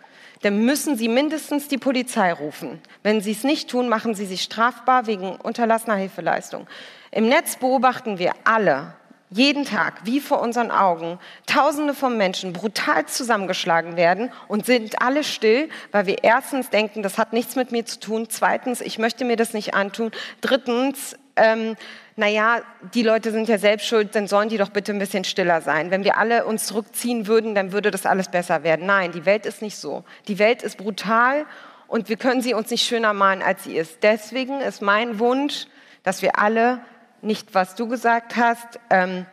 dann 0.42 0.64
müssen 0.64 0.96
Sie 0.96 1.08
mindestens 1.08 1.68
die 1.68 1.78
Polizei 1.78 2.32
rufen. 2.32 2.80
Wenn 3.02 3.20
Sie 3.20 3.32
es 3.32 3.44
nicht 3.44 3.68
tun, 3.68 3.88
machen 3.88 4.14
Sie 4.14 4.26
sich 4.26 4.42
strafbar 4.42 5.06
wegen 5.06 5.36
unterlassener 5.36 5.96
Hilfeleistung. 5.96 6.66
Im 7.10 7.28
Netz 7.28 7.56
beobachten 7.56 8.18
wir 8.18 8.32
alle, 8.44 8.94
jeden 9.30 9.64
Tag, 9.64 10.00
wie 10.04 10.20
vor 10.20 10.40
unseren 10.40 10.70
Augen, 10.72 11.18
Tausende 11.46 11.94
von 11.94 12.16
Menschen 12.16 12.52
brutal 12.52 13.06
zusammengeschlagen 13.06 13.96
werden 13.96 14.32
und 14.48 14.66
sind 14.66 15.00
alle 15.00 15.22
still, 15.22 15.68
weil 15.92 16.06
wir 16.06 16.24
erstens 16.24 16.70
denken, 16.70 17.02
das 17.02 17.16
hat 17.16 17.32
nichts 17.32 17.54
mit 17.54 17.70
mir 17.70 17.86
zu 17.86 18.00
tun. 18.00 18.26
Zweitens, 18.28 18.80
ich 18.80 18.98
möchte 18.98 19.24
mir 19.24 19.36
das 19.36 19.52
nicht 19.52 19.74
antun. 19.74 20.10
Drittens, 20.40 21.16
ähm, 21.36 21.76
naja, 22.16 22.62
die 22.92 23.02
Leute 23.02 23.30
sind 23.30 23.48
ja 23.48 23.56
selbst 23.56 23.86
schuld, 23.86 24.14
dann 24.16 24.26
sollen 24.26 24.48
die 24.48 24.58
doch 24.58 24.70
bitte 24.70 24.92
ein 24.92 24.98
bisschen 24.98 25.24
stiller 25.24 25.60
sein. 25.60 25.92
Wenn 25.92 26.02
wir 26.02 26.18
alle 26.18 26.44
uns 26.44 26.66
zurückziehen 26.66 27.28
würden, 27.28 27.54
dann 27.54 27.72
würde 27.72 27.92
das 27.92 28.06
alles 28.06 28.28
besser 28.28 28.64
werden. 28.64 28.84
Nein, 28.84 29.12
die 29.12 29.26
Welt 29.26 29.46
ist 29.46 29.62
nicht 29.62 29.76
so. 29.76 30.04
Die 30.26 30.40
Welt 30.40 30.62
ist 30.62 30.76
brutal 30.76 31.46
und 31.86 32.08
wir 32.08 32.16
können 32.16 32.42
sie 32.42 32.52
uns 32.52 32.70
nicht 32.70 32.84
schöner 32.84 33.12
malen, 33.12 33.42
als 33.42 33.64
sie 33.64 33.76
ist. 33.76 34.02
Deswegen 34.02 34.60
ist 34.60 34.82
mein 34.82 35.20
Wunsch, 35.20 35.66
dass 36.02 36.20
wir 36.20 36.38
alle 36.38 36.80
nicht, 37.22 37.54
was 37.54 37.74
du 37.74 37.88
gesagt 37.88 38.36
hast, 38.36 38.80
ähm, 38.90 39.26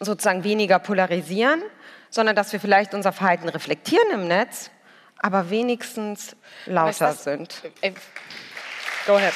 sozusagen 0.00 0.44
weniger 0.44 0.78
polarisieren, 0.78 1.62
sondern 2.10 2.36
dass 2.36 2.52
wir 2.52 2.60
vielleicht 2.60 2.94
unser 2.94 3.12
Verhalten 3.12 3.48
reflektieren 3.48 4.10
im 4.12 4.28
Netz, 4.28 4.70
aber 5.18 5.50
wenigstens 5.50 6.36
lauter 6.66 7.08
weißt, 7.08 7.24
sind. 7.24 7.54
Äh, 7.80 7.92
go 9.06 9.14
ahead. 9.14 9.32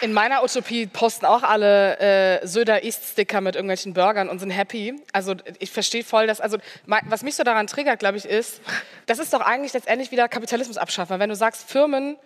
In 0.00 0.12
meiner 0.12 0.44
Utopie 0.44 0.86
posten 0.86 1.26
auch 1.26 1.42
alle 1.42 1.98
äh, 1.98 2.46
Söder 2.46 2.84
East-Sticker 2.84 3.40
mit 3.40 3.56
irgendwelchen 3.56 3.94
Burgern 3.94 4.28
und 4.28 4.38
sind 4.38 4.50
happy. 4.50 4.94
Also 5.12 5.34
ich 5.58 5.72
verstehe 5.72 6.04
voll, 6.04 6.28
dass, 6.28 6.40
also 6.40 6.58
was 6.86 7.24
mich 7.24 7.34
so 7.34 7.42
daran 7.42 7.66
triggert, 7.66 7.98
glaube 7.98 8.16
ich, 8.16 8.24
ist, 8.24 8.60
das 9.06 9.18
ist 9.18 9.32
doch 9.32 9.40
eigentlich 9.40 9.72
letztendlich 9.72 10.12
wieder 10.12 10.28
Kapitalismus 10.28 10.78
abschaffen. 10.78 11.18
Wenn 11.18 11.30
du 11.30 11.34
sagst, 11.34 11.68
Firmen 11.68 12.16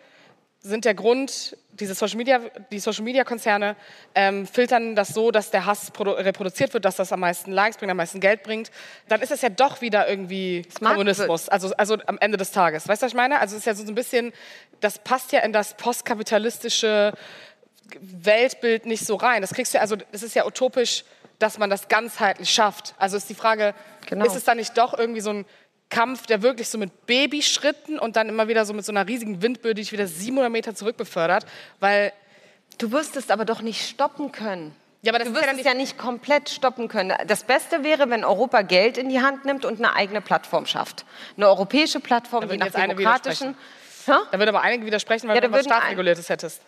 sind 0.62 0.84
der 0.84 0.94
Grund, 0.94 1.56
diese 1.72 1.94
Social 1.94 2.16
Media, 2.16 2.40
die 2.70 2.78
Social 2.78 3.02
Media 3.02 3.24
Konzerne 3.24 3.74
ähm, 4.14 4.46
filtern 4.46 4.94
das 4.94 5.08
so, 5.08 5.32
dass 5.32 5.50
der 5.50 5.66
Hass 5.66 5.90
reproduziert 5.98 6.72
wird, 6.72 6.84
dass 6.84 6.96
das 6.96 7.12
am 7.12 7.20
meisten 7.20 7.50
Likes 7.50 7.78
bringt, 7.78 7.90
am 7.90 7.96
meisten 7.96 8.20
Geld 8.20 8.44
bringt, 8.44 8.70
dann 9.08 9.22
ist 9.22 9.32
es 9.32 9.42
ja 9.42 9.48
doch 9.48 9.80
wieder 9.80 10.08
irgendwie 10.08 10.64
Kommunismus, 10.78 11.48
also, 11.48 11.74
also 11.76 11.96
am 12.06 12.18
Ende 12.18 12.36
des 12.36 12.52
Tages. 12.52 12.86
Weißt 12.86 13.02
du, 13.02 13.06
was 13.06 13.12
ich 13.12 13.16
meine? 13.16 13.40
Also 13.40 13.56
es 13.56 13.60
ist 13.60 13.66
ja 13.66 13.74
so 13.74 13.82
ein 13.84 13.94
bisschen, 13.94 14.32
das 14.80 15.00
passt 15.00 15.32
ja 15.32 15.40
in 15.40 15.52
das 15.52 15.74
postkapitalistische 15.74 17.12
Weltbild 18.00 18.86
nicht 18.86 19.04
so 19.04 19.16
rein. 19.16 19.42
Das 19.42 19.52
kriegst 19.52 19.74
du, 19.74 19.80
also 19.80 19.96
es 20.12 20.22
ist 20.22 20.34
ja 20.34 20.46
utopisch, 20.46 21.04
dass 21.40 21.58
man 21.58 21.70
das 21.70 21.88
ganzheitlich 21.88 22.50
schafft. 22.50 22.94
Also 22.98 23.16
ist 23.16 23.28
die 23.28 23.34
Frage, 23.34 23.74
genau. 24.06 24.24
ist 24.24 24.36
es 24.36 24.44
dann 24.44 24.58
nicht 24.58 24.78
doch 24.78 24.96
irgendwie 24.96 25.20
so 25.20 25.30
ein 25.30 25.44
Kampf, 25.92 26.26
der 26.26 26.42
wirklich 26.42 26.68
so 26.68 26.78
mit 26.78 27.06
Babyschritten 27.06 27.98
und 27.98 28.16
dann 28.16 28.28
immer 28.28 28.48
wieder 28.48 28.64
so 28.64 28.72
mit 28.72 28.84
so 28.84 28.92
einer 28.92 29.06
riesigen 29.06 29.42
Windböe, 29.42 29.74
die 29.74 29.82
dich 29.82 29.92
wieder 29.92 30.06
700 30.06 30.50
Meter 30.50 30.74
zurückbefördert, 30.74 31.44
weil 31.80 32.12
du 32.78 32.90
wirst 32.92 33.14
es 33.16 33.30
aber 33.30 33.44
doch 33.44 33.60
nicht 33.60 33.86
stoppen 33.86 34.32
können. 34.32 34.74
Ja, 35.02 35.12
aber 35.12 35.18
das 35.18 35.28
du 35.28 35.34
wirst 35.34 35.46
ja 35.46 35.52
es 35.52 35.64
ja 35.64 35.74
nicht 35.74 35.98
komplett 35.98 36.48
stoppen 36.48 36.88
können. 36.88 37.12
Das 37.26 37.44
Beste 37.44 37.84
wäre, 37.84 38.08
wenn 38.08 38.24
Europa 38.24 38.62
Geld 38.62 38.96
in 38.96 39.10
die 39.10 39.20
Hand 39.20 39.44
nimmt 39.44 39.64
und 39.64 39.78
eine 39.78 39.94
eigene 39.94 40.22
Plattform 40.22 40.64
schafft. 40.64 41.04
Eine 41.36 41.48
europäische 41.48 42.00
Plattform, 42.00 42.48
die 42.48 42.56
nach 42.56 42.70
demokratischen... 42.70 43.54
Da 44.06 44.32
würden 44.32 44.48
aber 44.48 44.62
einige 44.62 44.86
widersprechen, 44.86 45.28
weil 45.28 45.36
ja, 45.36 45.42
du 45.42 45.52
was 45.52 45.64
Staatsreguliertes 45.64 46.28
hättest. 46.28 46.62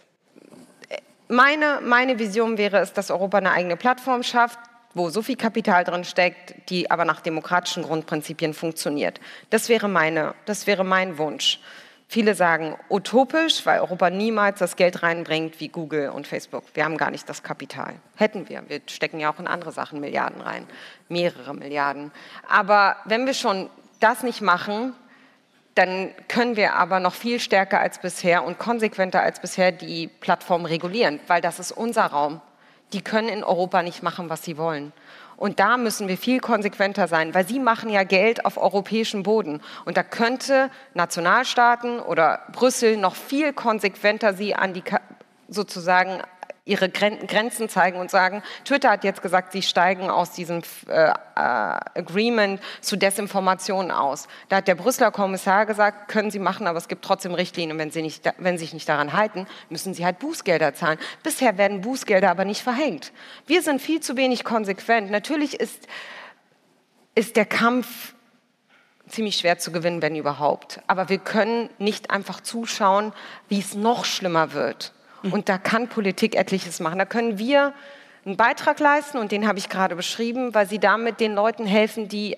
Meine, 1.28 1.80
meine 1.82 2.18
Vision 2.18 2.58
wäre 2.58 2.78
es, 2.78 2.92
dass 2.92 3.10
Europa 3.10 3.38
eine 3.38 3.52
eigene 3.52 3.76
Plattform 3.76 4.22
schafft, 4.22 4.58
wo 4.94 5.10
so 5.10 5.22
viel 5.22 5.36
Kapital 5.36 5.84
drin 5.84 6.04
steckt, 6.04 6.70
die 6.70 6.90
aber 6.90 7.04
nach 7.04 7.20
demokratischen 7.20 7.82
Grundprinzipien 7.82 8.54
funktioniert. 8.54 9.20
Das 9.50 9.68
wäre, 9.68 9.88
meine, 9.88 10.34
das 10.46 10.66
wäre 10.66 10.84
mein 10.84 11.18
Wunsch. 11.18 11.60
Viele 12.06 12.34
sagen 12.34 12.76
utopisch, 12.90 13.64
weil 13.66 13.80
Europa 13.80 14.10
niemals 14.10 14.58
das 14.58 14.76
Geld 14.76 15.02
reinbringt 15.02 15.58
wie 15.58 15.68
Google 15.68 16.10
und 16.10 16.26
Facebook. 16.26 16.64
Wir 16.74 16.84
haben 16.84 16.96
gar 16.96 17.10
nicht 17.10 17.28
das 17.28 17.42
Kapital. 17.42 17.94
Hätten 18.14 18.48
wir. 18.48 18.62
Wir 18.68 18.80
stecken 18.86 19.18
ja 19.18 19.32
auch 19.32 19.40
in 19.40 19.46
andere 19.46 19.72
Sachen 19.72 20.00
Milliarden 20.00 20.40
rein, 20.40 20.66
mehrere 21.08 21.54
Milliarden. 21.54 22.12
Aber 22.48 22.96
wenn 23.04 23.26
wir 23.26 23.34
schon 23.34 23.68
das 24.00 24.22
nicht 24.22 24.42
machen, 24.42 24.92
dann 25.74 26.12
können 26.28 26.56
wir 26.56 26.74
aber 26.74 27.00
noch 27.00 27.14
viel 27.14 27.40
stärker 27.40 27.80
als 27.80 27.98
bisher 27.98 28.44
und 28.44 28.58
konsequenter 28.58 29.22
als 29.22 29.40
bisher 29.40 29.72
die 29.72 30.06
Plattform 30.06 30.66
regulieren, 30.66 31.18
weil 31.26 31.40
das 31.40 31.58
ist 31.58 31.72
unser 31.72 32.06
Raum 32.06 32.40
die 32.92 33.02
können 33.02 33.28
in 33.28 33.42
Europa 33.42 33.82
nicht 33.82 34.02
machen, 34.02 34.30
was 34.30 34.42
sie 34.42 34.56
wollen. 34.56 34.92
Und 35.36 35.58
da 35.58 35.76
müssen 35.76 36.06
wir 36.06 36.16
viel 36.16 36.38
konsequenter 36.38 37.08
sein, 37.08 37.34
weil 37.34 37.46
sie 37.46 37.58
machen 37.58 37.90
ja 37.90 38.04
Geld 38.04 38.44
auf 38.44 38.56
europäischem 38.56 39.24
Boden. 39.24 39.60
Und 39.84 39.96
da 39.96 40.02
könnte 40.02 40.70
Nationalstaaten 40.94 41.98
oder 41.98 42.42
Brüssel 42.52 42.96
noch 42.96 43.16
viel 43.16 43.52
konsequenter 43.52 44.34
sie 44.34 44.54
an 44.54 44.74
die 44.74 44.84
sozusagen 45.48 46.22
ihre 46.66 46.88
Grenzen 46.88 47.68
zeigen 47.68 47.98
und 47.98 48.10
sagen, 48.10 48.42
Twitter 48.64 48.90
hat 48.90 49.04
jetzt 49.04 49.20
gesagt, 49.20 49.52
sie 49.52 49.60
steigen 49.60 50.08
aus 50.08 50.30
diesem 50.30 50.62
äh, 50.88 51.10
äh, 51.10 51.12
Agreement 51.34 52.58
zu 52.80 52.96
Desinformation 52.96 53.90
aus. 53.90 54.28
Da 54.48 54.56
hat 54.56 54.68
der 54.68 54.74
Brüsseler 54.74 55.10
Kommissar 55.10 55.66
gesagt, 55.66 56.08
können 56.08 56.30
sie 56.30 56.38
machen, 56.38 56.66
aber 56.66 56.78
es 56.78 56.88
gibt 56.88 57.04
trotzdem 57.04 57.34
Richtlinien. 57.34 57.78
Wenn 57.78 57.90
sie 57.90 58.00
nicht, 58.00 58.24
wenn 58.38 58.56
sich 58.56 58.72
nicht 58.72 58.88
daran 58.88 59.12
halten, 59.12 59.46
müssen 59.68 59.92
sie 59.92 60.06
halt 60.06 60.18
Bußgelder 60.20 60.72
zahlen. 60.72 60.98
Bisher 61.22 61.58
werden 61.58 61.82
Bußgelder 61.82 62.30
aber 62.30 62.46
nicht 62.46 62.62
verhängt. 62.62 63.12
Wir 63.46 63.60
sind 63.60 63.82
viel 63.82 64.00
zu 64.00 64.16
wenig 64.16 64.42
konsequent. 64.42 65.10
Natürlich 65.10 65.60
ist, 65.60 65.86
ist 67.14 67.36
der 67.36 67.44
Kampf 67.44 68.14
ziemlich 69.06 69.36
schwer 69.36 69.58
zu 69.58 69.70
gewinnen, 69.70 70.00
wenn 70.00 70.16
überhaupt. 70.16 70.80
Aber 70.86 71.10
wir 71.10 71.18
können 71.18 71.68
nicht 71.76 72.10
einfach 72.10 72.40
zuschauen, 72.40 73.12
wie 73.50 73.60
es 73.60 73.74
noch 73.74 74.06
schlimmer 74.06 74.54
wird. 74.54 74.94
Und 75.30 75.48
da 75.48 75.58
kann 75.58 75.88
Politik 75.88 76.36
etliches 76.36 76.80
machen. 76.80 76.98
Da 76.98 77.06
können 77.06 77.38
wir 77.38 77.72
einen 78.24 78.36
Beitrag 78.36 78.78
leisten 78.78 79.18
und 79.18 79.32
den 79.32 79.46
habe 79.46 79.58
ich 79.58 79.68
gerade 79.68 79.96
beschrieben, 79.96 80.54
weil 80.54 80.68
sie 80.68 80.78
damit 80.78 81.20
den 81.20 81.34
Leuten 81.34 81.66
helfen, 81.66 82.08
die 82.08 82.36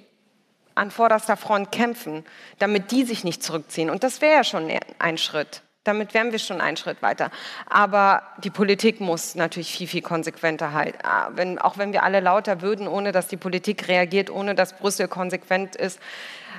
an 0.75 0.91
vorderster 0.91 1.37
Front 1.37 1.73
kämpfen, 1.73 2.25
damit 2.59 2.91
die 2.91 3.05
sich 3.05 3.25
nicht 3.25 3.43
zurückziehen. 3.43 3.89
Und 3.89 4.05
das 4.05 4.21
wäre 4.21 4.35
ja 4.35 4.45
schon 4.45 4.71
ein 4.99 5.19
Schritt. 5.19 5.63
Damit 5.85 6.15
wären 6.15 6.33
wir 6.33 6.41
schon 6.41 6.61
einen 6.61 6.77
Schritt 6.77 7.01
weiter. 7.01 7.31
Aber 7.71 8.23
die 8.43 8.51
Politik 8.51 9.01
muss 9.01 9.37
natürlich 9.37 9.71
viel, 9.71 9.87
viel 9.87 10.03
konsequenter 10.03 10.73
halten. 10.73 10.99
Ah, 11.05 11.31
wenn, 11.35 11.59
auch 11.61 11.79
wenn 11.79 11.93
wir 11.93 12.03
alle 12.03 12.21
lauter 12.21 12.61
würden, 12.61 12.89
ohne 12.89 13.13
dass 13.13 13.29
die 13.29 13.37
Politik 13.37 13.87
reagiert, 13.89 14.29
ohne 14.29 14.55
dass 14.57 14.75
Brüssel 14.75 15.07
konsequent 15.07 15.77
ist, 15.77 16.01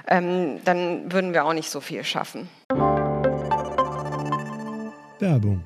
ähm, 0.07 0.63
dann 0.63 1.11
würden 1.11 1.33
wir 1.33 1.45
auch 1.45 1.53
nicht 1.53 1.69
so 1.69 1.81
viel 1.81 2.05
schaffen. 2.05 2.49
Werbung 5.19 5.65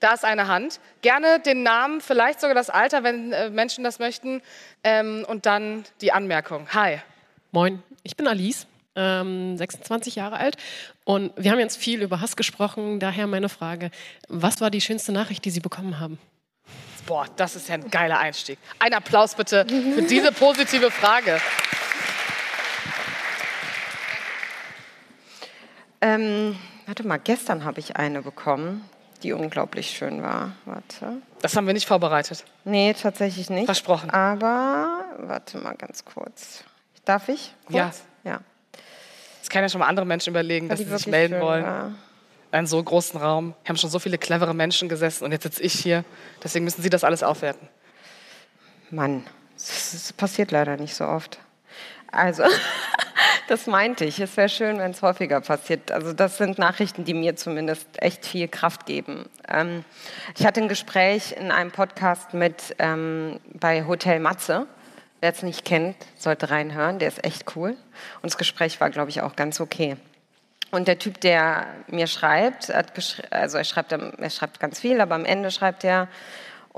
Da 0.00 0.14
ist 0.14 0.24
eine 0.24 0.46
Hand. 0.46 0.80
Gerne 1.02 1.40
den 1.40 1.62
Namen, 1.62 2.00
vielleicht 2.00 2.40
sogar 2.40 2.54
das 2.54 2.70
Alter, 2.70 3.02
wenn 3.02 3.32
äh, 3.32 3.50
Menschen 3.50 3.84
das 3.84 3.98
möchten. 3.98 4.42
Ähm, 4.84 5.24
und 5.28 5.46
dann 5.46 5.84
die 6.00 6.12
Anmerkung. 6.12 6.68
Hi. 6.72 6.98
Moin, 7.50 7.82
ich 8.02 8.16
bin 8.16 8.28
Alice, 8.28 8.66
ähm, 8.94 9.56
26 9.56 10.16
Jahre 10.16 10.36
alt. 10.36 10.56
Und 11.04 11.32
wir 11.36 11.50
haben 11.50 11.58
jetzt 11.58 11.78
viel 11.78 12.02
über 12.02 12.20
Hass 12.20 12.36
gesprochen. 12.36 13.00
Daher 13.00 13.26
meine 13.26 13.48
Frage: 13.48 13.90
Was 14.28 14.60
war 14.60 14.70
die 14.70 14.80
schönste 14.80 15.12
Nachricht, 15.12 15.44
die 15.44 15.50
Sie 15.50 15.60
bekommen 15.60 15.98
haben? 15.98 16.18
Boah, 17.06 17.26
das 17.36 17.56
ist 17.56 17.68
ja 17.68 17.74
ein 17.74 17.90
geiler 17.90 18.18
Einstieg. 18.18 18.58
Ein 18.78 18.92
Applaus 18.92 19.34
bitte 19.34 19.64
für 19.66 20.02
diese 20.02 20.30
positive 20.30 20.90
Frage. 20.90 21.40
Ähm, 26.00 26.56
Warte 26.88 27.06
mal, 27.06 27.18
gestern 27.18 27.66
habe 27.66 27.80
ich 27.80 27.96
eine 27.96 28.22
bekommen, 28.22 28.82
die 29.22 29.34
unglaublich 29.34 29.90
schön 29.90 30.22
war. 30.22 30.52
Warte. 30.64 31.20
Das 31.42 31.54
haben 31.54 31.66
wir 31.66 31.74
nicht 31.74 31.86
vorbereitet. 31.86 32.44
Nee, 32.64 32.94
tatsächlich 32.94 33.50
nicht. 33.50 33.66
Versprochen. 33.66 34.08
Aber, 34.08 35.04
warte 35.18 35.58
mal 35.58 35.74
ganz 35.74 36.06
kurz. 36.06 36.64
Darf 37.04 37.28
ich? 37.28 37.52
Kurz? 37.66 38.04
Ja. 38.24 38.30
ja. 38.30 38.40
Das 39.40 39.50
können 39.50 39.64
ja 39.64 39.68
schon 39.68 39.80
mal 39.80 39.86
andere 39.86 40.06
Menschen 40.06 40.30
überlegen, 40.30 40.70
dass 40.70 40.78
sie 40.78 40.86
sich 40.86 41.06
melden 41.06 41.40
wollen. 41.42 41.64
War. 41.64 41.92
Einen 42.52 42.66
so 42.66 42.82
großen 42.82 43.20
Raum. 43.20 43.54
Wir 43.64 43.68
haben 43.68 43.76
schon 43.76 43.90
so 43.90 43.98
viele 43.98 44.16
clevere 44.16 44.54
Menschen 44.54 44.88
gesessen 44.88 45.24
und 45.24 45.32
jetzt 45.32 45.42
sitze 45.42 45.62
ich 45.62 45.74
hier. 45.74 46.06
Deswegen 46.42 46.64
müssen 46.64 46.80
Sie 46.80 46.88
das 46.88 47.04
alles 47.04 47.22
aufwerten. 47.22 47.68
Mann, 48.90 49.26
das 49.56 50.14
passiert 50.14 50.52
leider 50.52 50.78
nicht 50.78 50.94
so 50.94 51.04
oft. 51.04 51.38
Also, 52.10 52.44
das 53.48 53.66
meinte 53.66 54.04
ich. 54.04 54.20
Es 54.20 54.36
wäre 54.36 54.48
schön, 54.48 54.78
wenn 54.78 54.92
es 54.92 55.02
häufiger 55.02 55.40
passiert. 55.40 55.90
Also 55.90 56.12
das 56.12 56.36
sind 56.36 56.58
Nachrichten, 56.58 57.04
die 57.04 57.14
mir 57.14 57.34
zumindest 57.36 57.86
echt 58.02 58.24
viel 58.26 58.46
Kraft 58.46 58.86
geben. 58.86 59.28
Ähm, 59.48 59.84
ich 60.36 60.46
hatte 60.46 60.60
ein 60.60 60.68
Gespräch 60.68 61.32
in 61.32 61.50
einem 61.50 61.70
Podcast 61.70 62.34
mit 62.34 62.76
ähm, 62.78 63.40
bei 63.54 63.86
Hotel 63.86 64.20
Matze. 64.20 64.66
Wer 65.20 65.32
es 65.32 65.42
nicht 65.42 65.64
kennt, 65.64 65.96
sollte 66.16 66.50
reinhören. 66.50 66.98
Der 66.98 67.08
ist 67.08 67.24
echt 67.24 67.56
cool. 67.56 67.70
Und 67.70 68.24
das 68.24 68.38
Gespräch 68.38 68.80
war, 68.80 68.90
glaube 68.90 69.10
ich, 69.10 69.22
auch 69.22 69.34
ganz 69.34 69.60
okay. 69.60 69.96
Und 70.70 70.86
der 70.86 70.98
Typ, 70.98 71.20
der 71.20 71.66
mir 71.86 72.06
schreibt, 72.06 72.70
also 72.70 73.58
er 73.58 73.64
schreibt, 73.64 73.92
er 73.92 74.30
schreibt 74.30 74.60
ganz 74.60 74.78
viel, 74.78 75.00
aber 75.00 75.14
am 75.14 75.24
Ende 75.24 75.50
schreibt 75.50 75.82
er, 75.82 76.08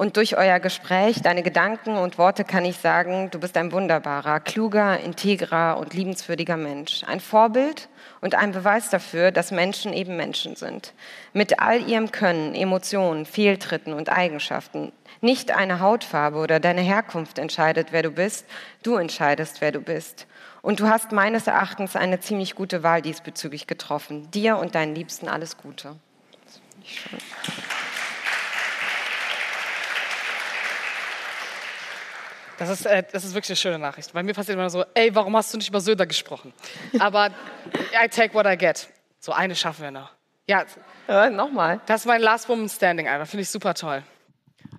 und 0.00 0.16
durch 0.16 0.38
euer 0.38 0.60
Gespräch, 0.60 1.20
deine 1.20 1.42
Gedanken 1.42 1.98
und 1.98 2.16
Worte 2.16 2.42
kann 2.42 2.64
ich 2.64 2.78
sagen, 2.78 3.30
du 3.30 3.38
bist 3.38 3.54
ein 3.58 3.70
wunderbarer, 3.70 4.40
kluger, 4.40 4.98
integrer 4.98 5.76
und 5.76 5.92
liebenswürdiger 5.92 6.56
Mensch. 6.56 7.04
Ein 7.06 7.20
Vorbild 7.20 7.90
und 8.22 8.34
ein 8.34 8.52
Beweis 8.52 8.88
dafür, 8.88 9.30
dass 9.30 9.50
Menschen 9.50 9.92
eben 9.92 10.16
Menschen 10.16 10.56
sind. 10.56 10.94
Mit 11.34 11.60
all 11.60 11.86
ihrem 11.86 12.12
Können, 12.12 12.54
Emotionen, 12.54 13.26
Fehltritten 13.26 13.92
und 13.92 14.08
Eigenschaften. 14.08 14.90
Nicht 15.20 15.50
eine 15.50 15.80
Hautfarbe 15.80 16.38
oder 16.38 16.60
deine 16.60 16.80
Herkunft 16.80 17.38
entscheidet, 17.38 17.88
wer 17.90 18.02
du 18.02 18.10
bist. 18.10 18.46
Du 18.82 18.96
entscheidest, 18.96 19.60
wer 19.60 19.70
du 19.70 19.82
bist. 19.82 20.26
Und 20.62 20.80
du 20.80 20.88
hast 20.88 21.12
meines 21.12 21.46
Erachtens 21.46 21.94
eine 21.94 22.20
ziemlich 22.20 22.54
gute 22.54 22.82
Wahl 22.82 23.02
diesbezüglich 23.02 23.66
getroffen. 23.66 24.30
Dir 24.30 24.56
und 24.56 24.74
deinen 24.74 24.94
Liebsten 24.94 25.28
alles 25.28 25.58
Gute. 25.58 25.96
Schön. 26.86 27.18
Das 32.60 32.68
ist, 32.68 32.84
äh, 32.84 33.02
das 33.10 33.24
ist 33.24 33.32
wirklich 33.32 33.48
eine 33.48 33.56
schöne 33.56 33.78
Nachricht. 33.78 34.12
Bei 34.12 34.22
mir 34.22 34.34
passiert 34.34 34.54
immer 34.54 34.68
so, 34.68 34.84
ey, 34.92 35.14
warum 35.14 35.34
hast 35.34 35.54
du 35.54 35.56
nicht 35.56 35.70
über 35.70 35.80
Söder 35.80 36.04
gesprochen? 36.04 36.52
Aber 36.98 37.30
I 38.04 38.06
take 38.06 38.34
what 38.34 38.44
I 38.44 38.54
get. 38.54 38.86
So 39.18 39.32
eine 39.32 39.56
schaffen 39.56 39.82
wir 39.84 39.90
noch. 39.90 40.10
Ja, 40.46 40.66
ja 41.08 41.30
nochmal. 41.30 41.80
Das 41.86 42.02
ist 42.02 42.06
mein 42.06 42.20
Last 42.20 42.50
Woman 42.50 42.68
Standing 42.68 43.08
einfach. 43.08 43.26
Finde 43.26 43.44
ich 43.44 43.48
super 43.48 43.72
toll. 43.72 44.02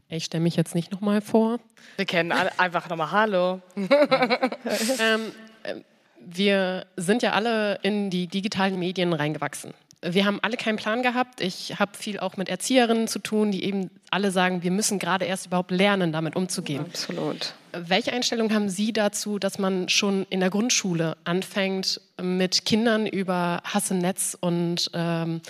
Ich 0.10 0.26
stelle 0.26 0.44
mich 0.44 0.56
jetzt 0.56 0.76
nicht 0.76 0.92
nochmal 0.92 1.22
vor. 1.22 1.60
Wir 1.96 2.06
kennen 2.06 2.32
alle, 2.32 2.52
einfach 2.60 2.88
nochmal 2.88 3.10
Hallo. 3.10 3.62
ähm, 3.76 5.32
äh, 5.64 5.76
wir 6.20 6.86
sind 6.98 7.24
ja 7.24 7.32
alle 7.32 7.80
in 7.82 8.12
die 8.12 8.28
digitalen 8.28 8.78
Medien 8.78 9.12
reingewachsen 9.12 9.74
wir 10.04 10.26
haben 10.26 10.40
alle 10.42 10.58
keinen 10.58 10.78
Plan 10.78 11.04
gehabt. 11.04 11.42
Ich 11.42 11.80
habe 11.80 11.96
viel 11.96 12.20
auch 12.20 12.36
mit 12.36 12.50
Erzieherinnen 12.50 13.08
zu 13.08 13.20
tun, 13.20 13.52
die 13.52 13.64
eben 13.64 13.92
alle 14.10 14.32
sagen, 14.32 14.64
wir 14.64 14.72
müssen 14.72 14.98
gerade 14.98 15.26
erst 15.26 15.46
überhaupt 15.46 15.70
lernen, 15.70 16.12
damit 16.12 16.36
umzugehen. 16.36 16.86
Absolut. 16.86 17.54
Welche 17.72 18.12
Einstellung 18.12 18.54
haben 18.54 18.68
Sie 18.68 18.94
dazu, 18.94 19.38
dass 19.38 19.60
man 19.60 19.90
schon 19.90 20.26
in 20.30 20.40
der 20.40 20.50
Grundschule 20.50 21.18
anfängt, 21.24 22.02
mit 22.20 22.66
Kindern 22.66 23.06
über 23.06 23.62
Hass 23.64 23.92
im 23.92 24.00
Netz 24.00 24.36
und 24.40 24.90
ähm, 24.94 25.42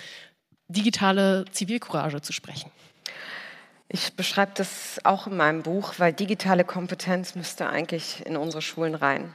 digitale 0.68 1.46
Zivilcourage 1.52 2.22
zu 2.22 2.34
sprechen? 2.34 2.70
Ich 3.88 4.14
beschreibe 4.14 4.52
das 4.56 5.00
auch 5.04 5.28
in 5.28 5.36
meinem 5.38 5.64
Buch, 5.64 5.94
weil 5.98 6.14
digitale 6.14 6.64
Kompetenz 6.64 7.36
müsste 7.36 7.68
eigentlich 7.68 8.26
in 8.26 8.38
unsere 8.38 8.62
Schulen 8.62 8.96
rein. 8.96 9.34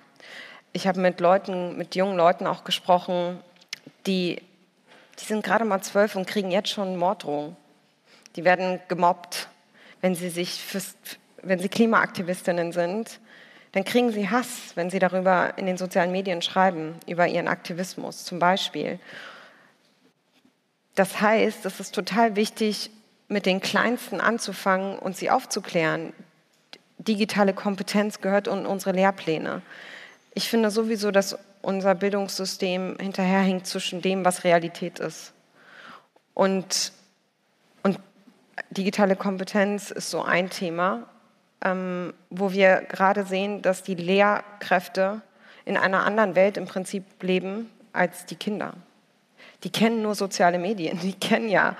Ich 0.72 0.86
habe 0.86 1.00
mit 1.00 1.20
Leuten, 1.20 1.76
mit 1.76 1.94
jungen 1.94 2.16
Leuten 2.16 2.46
auch 2.46 2.64
gesprochen, 2.64 3.38
die 4.06 4.42
die 5.18 5.24
sind 5.24 5.44
gerade 5.44 5.64
mal 5.64 5.82
zwölf 5.82 6.16
und 6.16 6.26
kriegen 6.26 6.50
jetzt 6.50 6.68
schon 6.68 6.96
Morddrohungen. 6.96 7.56
Die 8.36 8.44
werden 8.44 8.80
gemobbt, 8.88 9.48
wenn 10.00 10.14
sie 10.14 10.28
sich 10.28 10.62
fürs, 10.62 10.94
wenn 11.42 11.58
sie 11.58 11.68
Klimaaktivistinnen 11.68 12.72
sind, 12.72 13.20
dann 13.72 13.84
kriegen 13.84 14.12
sie 14.12 14.30
Hass, 14.30 14.72
wenn 14.74 14.90
sie 14.90 14.98
darüber 14.98 15.54
in 15.56 15.66
den 15.66 15.76
sozialen 15.76 16.12
Medien 16.12 16.42
schreiben, 16.42 16.94
über 17.06 17.26
ihren 17.26 17.48
Aktivismus 17.48 18.24
zum 18.24 18.38
Beispiel. 18.38 18.98
Das 20.94 21.20
heißt, 21.20 21.64
es 21.66 21.80
ist 21.80 21.94
total 21.94 22.36
wichtig, 22.36 22.90
mit 23.28 23.44
den 23.44 23.60
Kleinsten 23.60 24.20
anzufangen 24.20 24.98
und 24.98 25.16
sie 25.16 25.30
aufzuklären. 25.30 26.12
Digitale 26.98 27.52
Kompetenz 27.52 28.20
gehört 28.20 28.46
in 28.46 28.66
unsere 28.66 28.92
Lehrpläne. 28.92 29.62
Ich 30.32 30.48
finde 30.48 30.70
sowieso, 30.70 31.10
dass 31.10 31.38
unser 31.66 31.96
Bildungssystem 31.96 32.96
hinterherhinkt 33.00 33.66
zwischen 33.66 34.00
dem, 34.00 34.24
was 34.24 34.44
Realität 34.44 35.00
ist. 35.00 35.32
Und, 36.32 36.92
und 37.82 37.98
digitale 38.70 39.16
Kompetenz 39.16 39.90
ist 39.90 40.10
so 40.10 40.22
ein 40.22 40.48
Thema, 40.48 41.08
ähm, 41.64 42.14
wo 42.30 42.52
wir 42.52 42.82
gerade 42.88 43.26
sehen, 43.26 43.62
dass 43.62 43.82
die 43.82 43.96
Lehrkräfte 43.96 45.22
in 45.64 45.76
einer 45.76 46.06
anderen 46.06 46.36
Welt 46.36 46.56
im 46.56 46.66
Prinzip 46.66 47.02
leben 47.20 47.68
als 47.92 48.26
die 48.26 48.36
Kinder. 48.36 48.74
Die 49.64 49.70
kennen 49.70 50.02
nur 50.02 50.14
soziale 50.14 50.60
Medien, 50.60 51.00
die 51.00 51.14
kennen 51.14 51.48
ja 51.48 51.76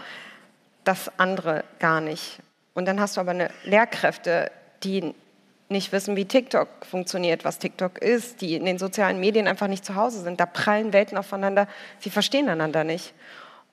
das 0.83 1.17
andere 1.17 1.63
gar 1.79 2.01
nicht. 2.01 2.41
Und 2.75 2.87
dann 2.87 2.99
hast 2.99 3.17
du 3.17 3.21
aber 3.21 3.31
eine 3.31 3.51
Lehrkräfte, 3.63 4.51
die 4.83 5.15
nicht 5.69 5.93
wissen, 5.93 6.17
wie 6.17 6.25
TikTok 6.25 6.69
funktioniert, 6.89 7.45
was 7.45 7.59
TikTok 7.59 7.99
ist, 7.99 8.41
die 8.41 8.55
in 8.55 8.65
den 8.65 8.79
sozialen 8.79 9.19
Medien 9.19 9.49
einfach 9.49 9.67
nicht 9.67 9.85
zu 9.85 9.95
Hause 9.95 10.23
sind. 10.23 10.39
Da 10.39 10.47
prallen 10.47 10.93
Welten 10.93 11.19
aufeinander, 11.19 11.67
sie 11.99 12.11
verstehen 12.11 12.49
einander 12.49 12.85
nicht. 12.85 13.15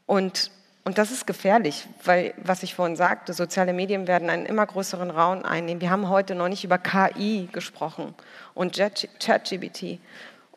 Und, 0.06 0.52
und 0.86 0.98
das 0.98 1.12
ist 1.12 1.28
gefährlich, 1.28 1.88
weil, 2.04 2.34
was 2.38 2.64
ich 2.64 2.74
vorhin 2.74 2.96
sagte, 2.96 3.34
soziale 3.34 3.74
Medien 3.74 4.08
werden 4.08 4.30
einen 4.30 4.46
immer 4.46 4.66
größeren 4.66 5.12
Raum 5.12 5.44
einnehmen. 5.44 5.82
Wir 5.82 5.92
haben 5.92 6.10
heute 6.10 6.36
noch 6.36 6.50
nicht 6.50 6.64
über 6.64 6.78
KI 6.78 7.48
gesprochen 7.52 8.16
und 8.56 8.76
ChatGBT. 9.20 10.00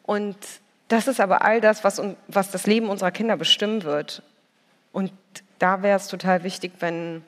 Und 0.02 0.36
das 0.88 1.08
ist 1.08 1.20
aber 1.20 1.42
all 1.42 1.60
das, 1.60 1.84
was, 1.84 2.00
was 2.28 2.50
das 2.50 2.66
Leben 2.66 2.88
unserer 2.88 3.10
Kinder 3.10 3.36
bestimmen 3.36 3.82
wird. 3.82 4.22
Und 4.92 5.12
da 5.58 5.82
wäre 5.82 5.96
es 5.96 6.08
total 6.08 6.44
wichtig, 6.44 6.72
wenn 6.80 7.24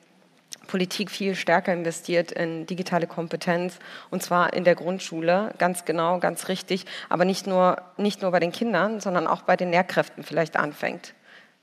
Politik 0.68 1.10
viel 1.10 1.34
stärker 1.34 1.72
investiert 1.72 2.30
in 2.30 2.66
digitale 2.66 3.08
Kompetenz 3.08 3.78
und 4.10 4.22
zwar 4.22 4.52
in 4.52 4.62
der 4.62 4.76
Grundschule, 4.76 5.52
ganz 5.58 5.84
genau, 5.84 6.20
ganz 6.20 6.46
richtig, 6.46 6.84
aber 7.08 7.24
nicht 7.24 7.48
nur, 7.48 7.82
nicht 7.96 8.22
nur 8.22 8.30
bei 8.30 8.38
den 8.38 8.52
Kindern, 8.52 9.00
sondern 9.00 9.26
auch 9.26 9.42
bei 9.42 9.56
den 9.56 9.72
Lehrkräften 9.72 10.22
vielleicht 10.22 10.56
anfängt, 10.56 11.14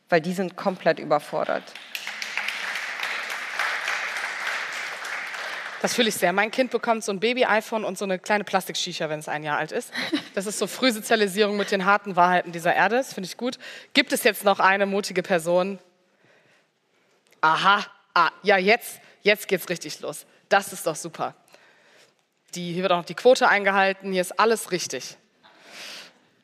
weil 0.09 0.19
die 0.19 0.33
sind 0.33 0.57
komplett 0.57 0.99
überfordert. 0.99 1.63
Das 5.81 5.93
fühle 5.93 6.09
ich 6.09 6.15
sehr. 6.15 6.33
Mein 6.33 6.49
Kind 6.49 6.71
bekommt 6.71 7.03
so 7.03 7.11
ein 7.11 7.19
Baby-iPhone 7.19 7.85
und 7.85 7.95
so 7.95 8.05
eine 8.05 8.17
kleine 8.17 8.43
Plastikschicha, 8.43 9.07
wenn 9.07 9.19
es 9.19 9.27
ein 9.27 9.43
Jahr 9.43 9.59
alt 9.59 9.71
ist. 9.71 9.93
Das 10.33 10.47
ist 10.47 10.57
so 10.57 10.65
Frühsozialisierung 10.65 11.57
mit 11.57 11.69
den 11.69 11.85
harten 11.85 12.15
Wahrheiten 12.15 12.51
dieser 12.51 12.73
Erde. 12.73 12.95
Das 12.95 13.13
finde 13.13 13.27
ich 13.27 13.37
gut. 13.37 13.59
Gibt 13.93 14.11
es 14.11 14.23
jetzt 14.23 14.43
noch 14.43 14.59
eine 14.59 14.87
mutige 14.87 15.21
Person? 15.21 15.77
Aha, 17.41 17.85
ah, 18.15 18.31
ja, 18.41 18.57
jetzt, 18.57 18.99
jetzt 19.21 19.47
geht's 19.47 19.69
richtig 19.69 19.99
los. 19.99 20.25
Das 20.49 20.73
ist 20.73 20.87
doch 20.87 20.95
super. 20.95 21.35
Die, 22.55 22.73
hier 22.73 22.81
wird 22.81 22.91
auch 22.91 22.97
noch 22.97 23.05
die 23.05 23.13
Quote 23.13 23.47
eingehalten, 23.47 24.11
hier 24.11 24.21
ist 24.21 24.39
alles 24.39 24.71
richtig. 24.71 25.17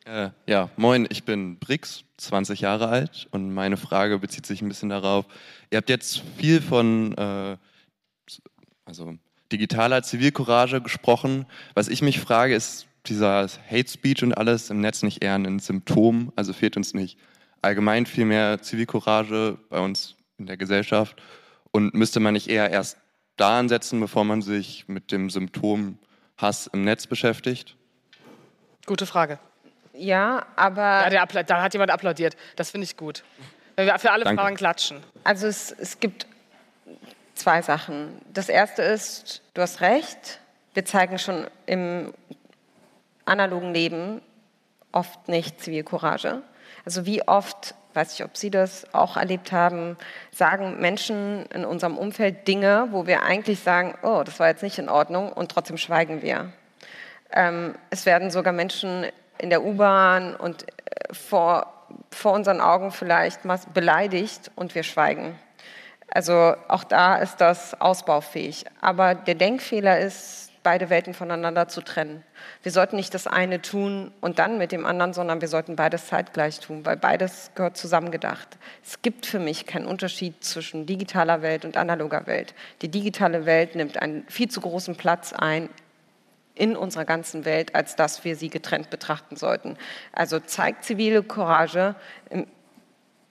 Äh, 0.06 0.30
ja, 0.46 0.70
moin, 0.76 1.08
ich 1.10 1.24
bin 1.24 1.58
Brix, 1.58 2.04
20 2.18 2.62
Jahre 2.62 2.90
alt 2.90 3.28
und 3.32 3.54
meine 3.54 3.78
Frage 3.78 4.20
bezieht 4.20 4.46
sich 4.46 4.62
ein 4.62 4.68
bisschen 4.68 4.90
darauf, 4.90 5.26
ihr 5.70 5.78
habt 5.78 5.90
jetzt 5.90 6.22
viel 6.38 6.62
von 6.62 7.16
äh, 7.18 7.58
also 8.86 9.16
digitaler 9.52 10.04
Zivilcourage 10.04 10.82
gesprochen. 10.82 11.46
Was 11.76 11.88
ich 11.88 12.02
mich 12.02 12.20
frage, 12.20 12.56
ist 12.56 12.88
dieser 13.06 13.48
Hate 13.70 13.90
Speech 13.90 14.24
und 14.24 14.34
alles 14.34 14.70
im 14.70 14.82
Netz 14.82 15.04
nicht 15.04 15.24
eher 15.24 15.36
ein 15.36 15.60
Symptom? 15.60 16.32
Also 16.36 16.54
fehlt 16.54 16.78
uns 16.78 16.94
nicht 16.94 17.18
allgemein 17.62 18.06
viel 18.06 18.26
mehr 18.26 18.62
Zivilcourage 18.62 19.58
bei 19.70 19.80
uns 19.80 20.16
in 20.38 20.48
der 20.48 20.58
Gesellschaft? 20.58 21.22
Und 21.72 21.94
müsste 21.94 22.20
man 22.20 22.34
nicht 22.34 22.50
eher 22.50 22.70
erst 22.70 22.98
da 23.38 23.60
ansetzen, 23.60 24.00
bevor 24.00 24.24
man 24.24 24.42
sich 24.42 24.88
mit 24.88 25.12
dem 25.12 25.30
Symptom 25.30 25.98
Hass 26.38 26.68
im 26.68 26.84
Netz 26.84 27.08
beschäftigt? 27.08 27.76
Gute 28.86 29.06
Frage. 29.06 29.40
Ja, 29.94 30.46
aber. 30.56 31.12
Ja, 31.12 31.26
der, 31.26 31.44
da 31.44 31.62
hat 31.62 31.74
jemand 31.74 31.92
applaudiert. 31.92 32.36
Das 32.56 32.72
finde 32.72 32.86
ich 32.86 32.98
gut. 32.98 33.24
Wenn 33.76 33.86
wir 33.86 33.98
für 34.00 34.12
alle 34.12 34.24
Danke. 34.24 34.42
Fragen 34.42 34.56
klatschen. 34.56 34.98
Also 35.24 35.48
es, 35.48 35.72
es 35.72 36.00
gibt 36.00 36.26
zwei 37.36 37.62
Sachen. 37.62 38.22
Das 38.34 38.50
erste 38.50 38.82
ist, 38.82 39.42
du 39.54 39.62
hast 39.62 39.82
recht, 39.82 40.40
wir 40.74 40.86
zeigen 40.86 41.20
schon 41.20 41.48
im 41.66 42.14
analogen 43.26 43.74
Leben 43.74 44.22
oft 44.92 45.28
nicht 45.28 45.62
Zivilcourage. 45.62 46.42
Also 46.86 47.06
wie 47.06 47.28
oft 47.28 47.76
weiß 47.94 48.12
nicht, 48.12 48.24
ob 48.24 48.38
Sie 48.38 48.50
das 48.50 48.86
auch 48.94 49.18
erlebt 49.18 49.52
haben, 49.52 49.98
sagen 50.32 50.80
Menschen 50.80 51.46
in 51.54 51.66
unserem 51.66 51.98
Umfeld 51.98 52.48
Dinge, 52.48 52.88
wo 52.92 53.08
wir 53.08 53.24
eigentlich 53.24 53.60
sagen, 53.60 53.96
oh, 54.04 54.24
das 54.24 54.40
war 54.40 54.48
jetzt 54.48 54.64
nicht 54.64 54.80
in 54.80 54.90
Ordnung 54.90 55.32
und 55.32 55.52
trotzdem 55.52 55.78
schweigen 55.78 56.22
wir. 56.22 56.52
Ähm, 57.32 57.76
es 57.90 58.06
werden 58.06 58.32
sogar 58.32 58.54
Menschen 58.54 59.06
in 59.38 59.50
der 59.50 59.64
U-Bahn 59.64 60.36
und 60.36 60.64
äh, 60.64 61.14
vor, 61.14 61.74
vor 62.12 62.34
unseren 62.34 62.62
Augen 62.62 62.92
vielleicht 62.92 63.42
beleidigt 63.74 64.52
und 64.56 64.76
wir 64.76 64.84
schweigen. 64.84 65.38
Also 66.14 66.56
auch 66.68 66.84
da 66.84 67.16
ist 67.16 67.38
das 67.38 67.80
ausbaufähig. 67.80 68.66
Aber 68.82 69.16
der 69.16 69.36
Denkfehler 69.36 70.00
ist, 70.00 70.51
beide 70.64 70.90
Welten 70.90 71.14
voneinander 71.14 71.68
zu 71.68 71.82
trennen. 71.82 72.24
Wir 72.64 72.72
sollten 72.72 72.96
nicht 72.96 73.14
das 73.14 73.28
eine 73.28 73.62
tun 73.62 74.12
und 74.22 74.40
dann 74.40 74.58
mit 74.58 74.72
dem 74.72 74.86
anderen, 74.86 75.14
sondern 75.14 75.42
wir 75.42 75.48
sollten 75.48 75.76
beides 75.76 76.08
zeitgleich 76.08 76.60
tun, 76.60 76.86
weil 76.86 76.98
beides 76.98 77.52
gehört 77.56 77.78
zusammengedacht. 77.78 78.58
Es 78.84 79.02
gibt 79.02 79.26
für 79.26 79.40
mich 79.40 79.66
keinen 79.66 79.88
Unterschied 79.88 80.44
zwischen 80.44 80.86
digitaler 80.86 81.42
Welt 81.42 81.66
und 81.66 81.78
analoger 81.78 82.28
Welt. 82.28 82.54
Die 82.82 82.90
digitale 82.90 83.46
Welt 83.46 83.76
nimmt 83.76 84.02
einen 84.02 84.24
viel 84.28 84.50
zu 84.50 84.62
großen 84.62 84.96
Platz 84.96 85.34
ein 85.34 85.70
in 86.54 86.76
unserer 86.76 87.06
ganzen 87.06 87.46
Welt, 87.46 87.74
als 87.76 87.96
dass 87.96 88.24
wir 88.24 88.36
sie 88.36 88.50
getrennt 88.50 88.90
betrachten 88.90 89.36
sollten. 89.36 89.78
Also 90.12 90.40
zeigt 90.40 90.84
zivile 90.84 91.24
Courage 91.24 91.96
im, 92.30 92.46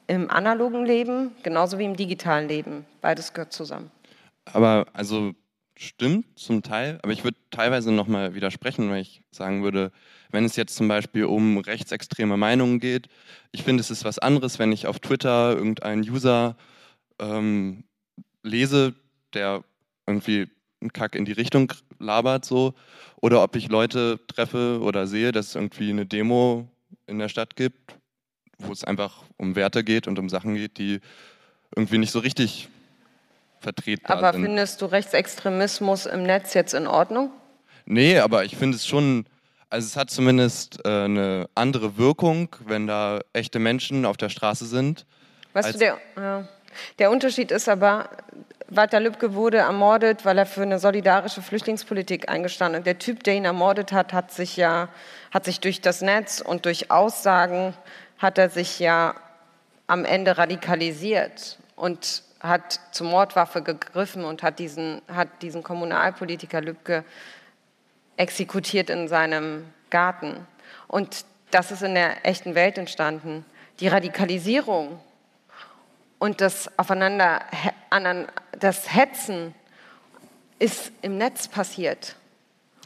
im 0.07 0.31
analogen 0.31 0.85
Leben 0.85 1.33
genauso 1.43 1.79
wie 1.79 1.85
im 1.85 1.97
digitalen 1.97 2.49
Leben. 2.49 2.87
Beides 3.01 3.33
gehört 3.33 3.53
zusammen. 3.53 3.91
Aber 4.53 4.87
also 4.93 5.33
stimmt 5.81 6.39
zum 6.39 6.63
Teil, 6.63 6.99
aber 7.03 7.13
ich 7.13 7.25
würde 7.25 7.39
teilweise 7.51 7.91
nochmal 7.91 8.35
widersprechen, 8.35 8.91
weil 8.91 9.01
ich 9.01 9.23
sagen 9.31 9.63
würde, 9.63 9.93
wenn 10.31 10.45
es 10.45 10.57
jetzt 10.57 10.77
zum 10.77 10.89
Beispiel 10.89 11.25
um 11.25 11.59
rechtsextreme 11.59 12.37
Meinungen 12.37 12.81
geht, 12.81 13.09
ich 13.51 13.63
finde, 13.63 13.81
es 13.81 13.91
ist 13.91 14.05
was 14.05 14.19
anderes, 14.19 14.59
wenn 14.59 14.73
ich 14.73 14.87
auf 14.87 14.99
Twitter 14.99 15.57
irgendeinen 15.57 16.03
User 16.03 16.57
ähm, 17.19 17.85
lese, 18.43 18.95
der 19.33 19.65
irgendwie 20.07 20.49
einen 20.83 20.93
Kack 20.93 21.15
in 21.15 21.25
die 21.25 21.33
Richtung 21.33 21.73
labert, 21.99 22.45
so, 22.45 22.75
oder 23.17 23.43
ob 23.43 23.57
ich 23.57 23.69
Leute 23.69 24.21
treffe 24.27 24.81
oder 24.83 25.07
sehe, 25.07 25.33
dass 25.33 25.49
es 25.49 25.55
irgendwie 25.55 25.91
eine 25.91 26.05
Demo 26.05 26.69
in 27.07 27.19
der 27.19 27.29
Stadt 27.29 27.57
gibt, 27.57 27.97
wo 28.59 28.71
es 28.71 28.85
einfach 28.85 29.23
um 29.39 29.57
Werte 29.57 29.83
geht 29.83 30.07
und 30.07 30.19
um 30.19 30.29
Sachen 30.29 30.55
geht, 30.55 30.79
die 30.79 31.01
irgendwie 31.75 31.99
nicht 31.99 32.11
so 32.11 32.19
richtig 32.19 32.69
vertretbar 33.61 34.19
aber 34.19 34.33
sind. 34.33 34.41
Aber 34.41 34.47
findest 34.49 34.83
du 34.83 34.87
Rechtsextremismus 34.87 36.07
im 36.07 36.23
Netz 36.23 36.55
jetzt 36.55 36.75
in 36.75 36.87
Ordnung? 36.87 37.31
Nee, 37.85 38.19
aber 38.19 38.45
ich 38.45 38.57
finde 38.57 38.77
es 38.77 38.87
schon, 38.87 39.27
also 39.69 39.87
es 39.87 39.97
hat 39.97 40.11
zumindest 40.11 40.85
äh, 40.85 40.89
eine 40.89 41.49
andere 41.55 41.97
Wirkung, 41.99 42.55
wenn 42.67 42.87
da 42.87 43.21
echte 43.33 43.59
Menschen 43.59 44.05
auf 44.05 44.17
der 44.17 44.29
Straße 44.29 44.67
sind. 44.67 45.07
Weißt 45.53 45.75
du, 45.75 45.79
der, 45.79 45.99
ja. 46.17 46.49
der 46.99 47.11
Unterschied 47.11 47.51
ist 47.51 47.69
aber, 47.69 48.11
Walter 48.69 49.01
Lübcke 49.01 49.35
wurde 49.35 49.59
ermordet, 49.59 50.25
weil 50.25 50.39
er 50.39 50.47
für 50.47 50.63
eine 50.63 50.79
solidarische 50.79 51.43
Flüchtlingspolitik 51.43 52.29
eingestanden 52.29 52.83
ist. 52.83 52.87
Der 52.87 52.99
Typ, 52.99 53.25
der 53.25 53.35
ihn 53.35 53.45
ermordet 53.45 53.93
hat, 53.93 54.13
hat 54.13 54.31
sich 54.31 54.57
ja, 54.57 54.89
hat 55.33 55.45
sich 55.45 55.59
durch 55.59 55.81
das 55.81 56.03
Netz 56.03 56.41
und 56.41 56.67
durch 56.67 56.91
Aussagen, 56.91 57.75
hat 58.19 58.39
er 58.39 58.49
sich 58.49 58.79
ja 58.79 59.15
am 59.89 60.05
Ende 60.05 60.39
radikalisiert. 60.39 61.59
Und 61.75 62.23
hat 62.41 62.81
zur 62.93 63.07
Mordwaffe 63.07 63.63
gegriffen 63.63 64.25
und 64.25 64.43
hat 64.43 64.59
diesen, 64.59 65.03
hat 65.09 65.29
diesen 65.43 65.63
Kommunalpolitiker 65.63 66.61
Lübcke 66.61 67.05
exekutiert 68.17 68.91
in 68.91 69.09
seinem 69.09 69.65
Garten. 69.91 70.47
Und 70.89 71.25
das 71.51 71.71
ist 71.71 71.83
in 71.83 71.95
der 71.95 72.27
echten 72.27 72.55
Welt 72.55 72.79
entstanden. 72.79 73.45
Die 73.81 73.89
Radikalisierung 73.89 75.01
und 76.19 76.41
das 76.41 76.79
Aufeinander, 76.79 77.41
das 78.59 78.95
Hetzen 78.95 79.55
ist 80.59 80.93
im 81.03 81.17
Netz 81.17 81.49
passiert. 81.49 82.17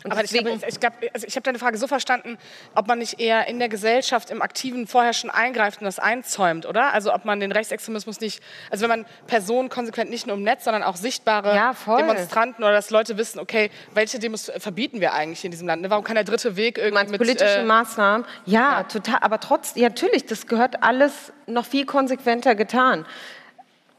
Und 0.05 0.13
Aber 0.13 0.21
deswegen, 0.21 0.49
ich, 0.49 0.63
ich, 0.69 0.81
glaub, 0.81 0.93
also 1.15 1.27
ich 1.27 1.35
habe 1.35 1.45
deine 1.45 1.59
Frage 1.59 1.79
so 1.79 1.87
verstanden, 1.87 2.37
ob 2.75 2.87
man 2.87 2.99
nicht 2.99 3.21
eher 3.21 3.49
in 3.49 3.59
der 3.59 3.71
Gesellschaft 3.71 4.31
im 4.31 4.43
Aktiven 4.43 4.87
vorher 4.87 5.15
schon 5.15 5.31
eingreift 5.31 5.81
und 5.81 5.87
das 5.87 5.99
einzäumt, 5.99 6.67
oder? 6.67 6.93
Also 6.93 7.15
ob 7.15 7.25
man 7.25 7.41
den 7.41 7.51
Rechtsextremismus 7.53 8.21
nicht, 8.21 8.43
also 8.71 8.83
wenn 8.83 8.91
man 8.91 9.07
Personen 9.27 9.71
konsequent 9.71 10.11
nicht 10.11 10.27
nur 10.27 10.37
im 10.37 10.43
Netz, 10.43 10.65
sondern 10.65 10.83
auch 10.83 10.97
sichtbare 10.97 11.57
ja, 11.57 11.75
Demonstranten 11.97 12.63
oder 12.63 12.75
dass 12.75 12.91
Leute 12.91 13.17
wissen, 13.17 13.39
okay, 13.39 13.71
welche 13.95 14.19
Demos 14.19 14.53
verbieten 14.59 15.01
wir 15.01 15.15
eigentlich 15.15 15.43
in 15.43 15.51
diesem 15.51 15.67
Land? 15.67 15.81
Ne? 15.81 15.89
Warum 15.89 16.05
kann 16.05 16.17
der 16.17 16.25
dritte 16.25 16.55
Weg 16.55 16.77
irgendwie 16.77 17.13
mit... 17.13 17.19
politische 17.19 17.61
äh, 17.61 17.65
Maßnahmen? 17.65 18.27
Ja, 18.45 18.61
ja, 18.61 18.83
total. 18.83 19.21
Aber 19.23 19.41
trotzdem, 19.41 19.85
ja, 19.85 19.89
natürlich, 19.89 20.27
das 20.27 20.47
gehört 20.47 20.83
alles 20.83 21.33
noch 21.47 21.65
viel 21.65 21.87
konsequenter 21.87 22.55
getan. 22.55 23.07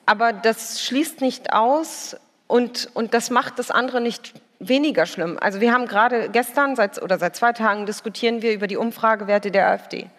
Aber 0.06 0.34
das 0.34 0.84
schließt 0.84 1.22
nicht 1.22 1.52
aus 1.52 2.16
und, 2.46 2.90
und 2.94 3.16
das 3.16 3.32
macht 3.32 3.58
das 3.58 3.72
andere 3.72 4.02
nicht 4.02 4.34
weniger 4.68 5.06
schlimm. 5.06 5.38
Also 5.40 5.62
wir 5.62 5.74
haben 5.74 5.88
gerade 5.88 6.30
gestern 6.30 6.76
seit, 6.76 7.02
oder 7.02 7.18
seit 7.18 7.36
zwei 7.36 7.54
Tagen 7.54 7.86
diskutieren 7.86 8.42
wir 8.42 8.54
über 8.54 8.68
die 8.68 8.78
Umfragewerte 8.78 9.52
der 9.52 9.70
AfD. 9.70 10.10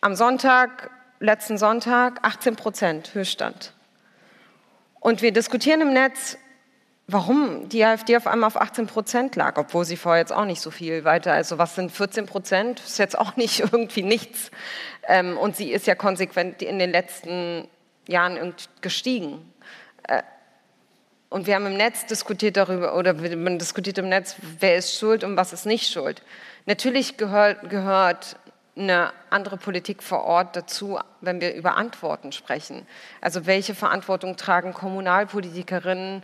Am 0.00 0.14
Sonntag, 0.14 0.90
letzten 1.20 1.58
Sonntag, 1.58 2.18
18 2.22 2.56
Prozent 2.56 3.14
Höchststand. 3.14 3.72
Und 5.00 5.22
wir 5.22 5.32
diskutieren 5.32 5.80
im 5.80 5.92
Netz, 5.92 6.36
warum 7.06 7.68
die 7.68 7.84
AfD 7.84 8.16
auf 8.16 8.26
einmal 8.26 8.48
auf 8.48 8.60
18 8.60 8.86
Prozent 8.86 9.36
lag, 9.36 9.56
obwohl 9.58 9.84
sie 9.84 9.96
vorher 9.96 10.20
jetzt 10.20 10.32
auch 10.32 10.44
nicht 10.44 10.60
so 10.60 10.70
viel 10.70 11.04
weiter, 11.04 11.32
also 11.32 11.58
was 11.58 11.74
sind 11.74 11.92
14 11.92 12.26
Prozent, 12.26 12.80
ist 12.80 12.98
jetzt 12.98 13.18
auch 13.18 13.36
nicht 13.36 13.60
irgendwie 13.72 14.02
nichts. 14.02 14.50
Ähm, 15.06 15.38
und 15.38 15.56
sie 15.56 15.70
ist 15.72 15.86
ja 15.86 15.94
konsequent 15.94 16.62
in 16.62 16.78
den 16.78 16.90
letzten 16.90 17.68
Jahren 18.08 18.54
gestiegen. 18.80 19.52
Und 21.36 21.46
wir 21.46 21.54
haben 21.54 21.66
im 21.66 21.76
Netz 21.76 22.06
diskutiert 22.06 22.56
darüber, 22.56 22.96
oder 22.96 23.12
man 23.12 23.58
diskutiert 23.58 23.98
im 23.98 24.08
Netz, 24.08 24.36
wer 24.58 24.76
ist 24.76 24.98
schuld 24.98 25.22
und 25.22 25.36
was 25.36 25.52
ist 25.52 25.66
nicht 25.66 25.92
schuld. 25.92 26.22
Natürlich 26.64 27.18
gehört, 27.18 27.68
gehört 27.68 28.36
eine 28.74 29.12
andere 29.28 29.58
Politik 29.58 30.02
vor 30.02 30.24
Ort 30.24 30.56
dazu, 30.56 30.98
wenn 31.20 31.42
wir 31.42 31.52
über 31.52 31.76
Antworten 31.76 32.32
sprechen. 32.32 32.86
Also 33.20 33.44
welche 33.44 33.74
Verantwortung 33.74 34.36
tragen 34.36 34.72
Kommunalpolitikerinnen 34.72 36.22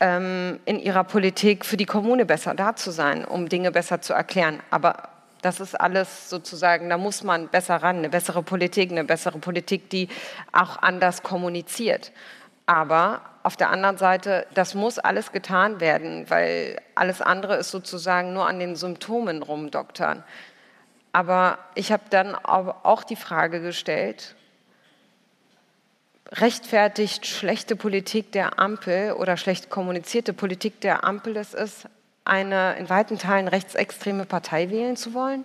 ähm, 0.00 0.60
in 0.66 0.78
ihrer 0.78 1.04
Politik 1.04 1.64
für 1.64 1.78
die 1.78 1.86
Kommune 1.86 2.26
besser 2.26 2.52
da 2.52 2.76
zu 2.76 2.90
sein, 2.90 3.24
um 3.24 3.48
Dinge 3.48 3.72
besser 3.72 4.02
zu 4.02 4.12
erklären. 4.12 4.60
Aber 4.68 5.08
das 5.40 5.58
ist 5.58 5.74
alles 5.74 6.28
sozusagen, 6.28 6.90
da 6.90 6.98
muss 6.98 7.22
man 7.22 7.48
besser 7.48 7.76
ran, 7.76 7.96
eine 7.96 8.10
bessere 8.10 8.42
Politik, 8.42 8.90
eine 8.90 9.04
bessere 9.04 9.38
Politik, 9.38 9.88
die 9.88 10.08
auch 10.52 10.76
anders 10.82 11.22
kommuniziert. 11.22 12.12
Aber 12.66 13.22
auf 13.42 13.56
der 13.56 13.70
anderen 13.70 13.98
Seite, 13.98 14.46
das 14.54 14.74
muss 14.74 14.98
alles 14.98 15.32
getan 15.32 15.80
werden, 15.80 16.30
weil 16.30 16.80
alles 16.94 17.20
andere 17.20 17.56
ist 17.56 17.70
sozusagen 17.70 18.32
nur 18.32 18.46
an 18.46 18.58
den 18.58 18.76
Symptomen 18.76 19.42
rumdoktern. 19.42 20.22
Aber 21.12 21.58
ich 21.74 21.92
habe 21.92 22.04
dann 22.10 22.34
auch 22.34 23.04
die 23.04 23.16
Frage 23.16 23.60
gestellt, 23.60 24.34
rechtfertigt 26.30 27.26
schlechte 27.26 27.76
Politik 27.76 28.32
der 28.32 28.58
Ampel 28.58 29.12
oder 29.12 29.36
schlecht 29.36 29.68
kommunizierte 29.68 30.32
Politik 30.32 30.80
der 30.80 31.04
Ampel 31.04 31.36
es 31.36 31.52
ist, 31.52 31.86
eine 32.24 32.76
in 32.76 32.88
weiten 32.88 33.18
Teilen 33.18 33.48
rechtsextreme 33.48 34.24
Partei 34.24 34.70
wählen 34.70 34.96
zu 34.96 35.12
wollen? 35.12 35.44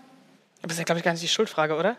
Aber 0.59 0.69
das 0.69 0.73
ist 0.73 0.79
ja, 0.79 0.85
glaube 0.85 0.99
ich, 0.99 1.05
gar 1.05 1.11
nicht 1.11 1.23
die 1.23 1.27
Schuldfrage, 1.27 1.75
oder? 1.75 1.97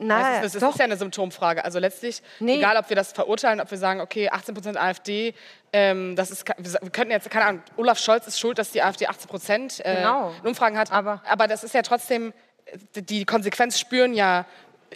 Nein, 0.00 0.42
das, 0.42 0.54
ist, 0.54 0.62
das 0.62 0.70
ist 0.70 0.78
ja 0.78 0.84
eine 0.84 0.96
Symptomfrage. 0.96 1.64
Also 1.64 1.78
letztlich, 1.78 2.22
nee. 2.40 2.56
egal 2.56 2.76
ob 2.76 2.88
wir 2.88 2.96
das 2.96 3.12
verurteilen, 3.12 3.60
ob 3.60 3.70
wir 3.70 3.78
sagen, 3.78 4.00
okay, 4.00 4.28
18 4.28 4.54
Prozent 4.54 4.76
AfD, 4.76 5.34
ähm, 5.72 6.16
das 6.16 6.30
ist, 6.30 6.44
wir 6.46 6.90
könnten 6.90 7.10
jetzt, 7.10 7.30
keine 7.30 7.44
Ahnung, 7.46 7.62
Olaf 7.76 7.98
Scholz 7.98 8.26
ist 8.26 8.38
schuld, 8.38 8.58
dass 8.58 8.70
die 8.70 8.82
AfD 8.82 9.06
18 9.06 9.28
Prozent 9.28 9.80
äh, 9.84 9.96
genau. 9.96 10.32
Umfragen 10.44 10.78
hat. 10.78 10.92
Aber, 10.92 11.22
aber 11.28 11.46
das 11.46 11.64
ist 11.64 11.74
ja 11.74 11.82
trotzdem, 11.82 12.32
die 12.94 13.24
Konsequenz 13.24 13.78
spüren 13.78 14.14
ja 14.14 14.46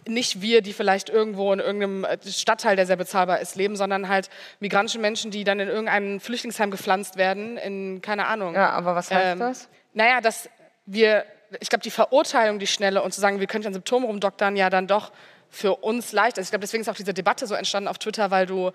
nicht 0.06 0.40
wir, 0.40 0.62
die 0.62 0.72
vielleicht 0.72 1.10
irgendwo 1.10 1.52
in 1.52 1.60
irgendeinem 1.60 2.04
äh, 2.04 2.18
Stadtteil, 2.26 2.76
der 2.76 2.86
sehr 2.86 2.96
bezahlbar 2.96 3.40
ist, 3.40 3.56
leben, 3.56 3.76
sondern 3.76 4.08
halt 4.08 4.30
migrantische 4.60 4.98
Menschen, 4.98 5.30
die 5.30 5.44
dann 5.44 5.60
in 5.60 5.68
irgendeinem 5.68 6.20
Flüchtlingsheim 6.20 6.70
gepflanzt 6.70 7.16
werden, 7.16 7.56
in 7.58 8.00
keine 8.00 8.26
Ahnung. 8.26 8.54
Ja, 8.54 8.70
aber 8.70 8.94
was 8.94 9.10
heißt 9.10 9.32
ähm, 9.32 9.38
das? 9.38 9.68
Naja, 9.92 10.20
dass 10.20 10.48
wir 10.86 11.24
ich 11.60 11.68
glaube, 11.68 11.82
die 11.82 11.90
Verurteilung, 11.90 12.58
die 12.58 12.66
schnelle 12.66 13.02
und 13.02 13.12
zu 13.12 13.20
sagen, 13.20 13.40
wir 13.40 13.46
können 13.46 13.66
an 13.66 13.72
Symptomen 13.72 14.06
rumdoktern, 14.06 14.56
ja 14.56 14.70
dann 14.70 14.86
doch 14.86 15.12
für 15.50 15.76
uns 15.76 16.12
leicht 16.12 16.38
ist. 16.38 16.46
Ich 16.46 16.50
glaube, 16.50 16.62
deswegen 16.62 16.82
ist 16.82 16.88
auch 16.88 16.96
diese 16.96 17.14
Debatte 17.14 17.46
so 17.46 17.54
entstanden 17.54 17.88
auf 17.88 17.98
Twitter, 17.98 18.30
weil 18.30 18.46
du 18.46 18.72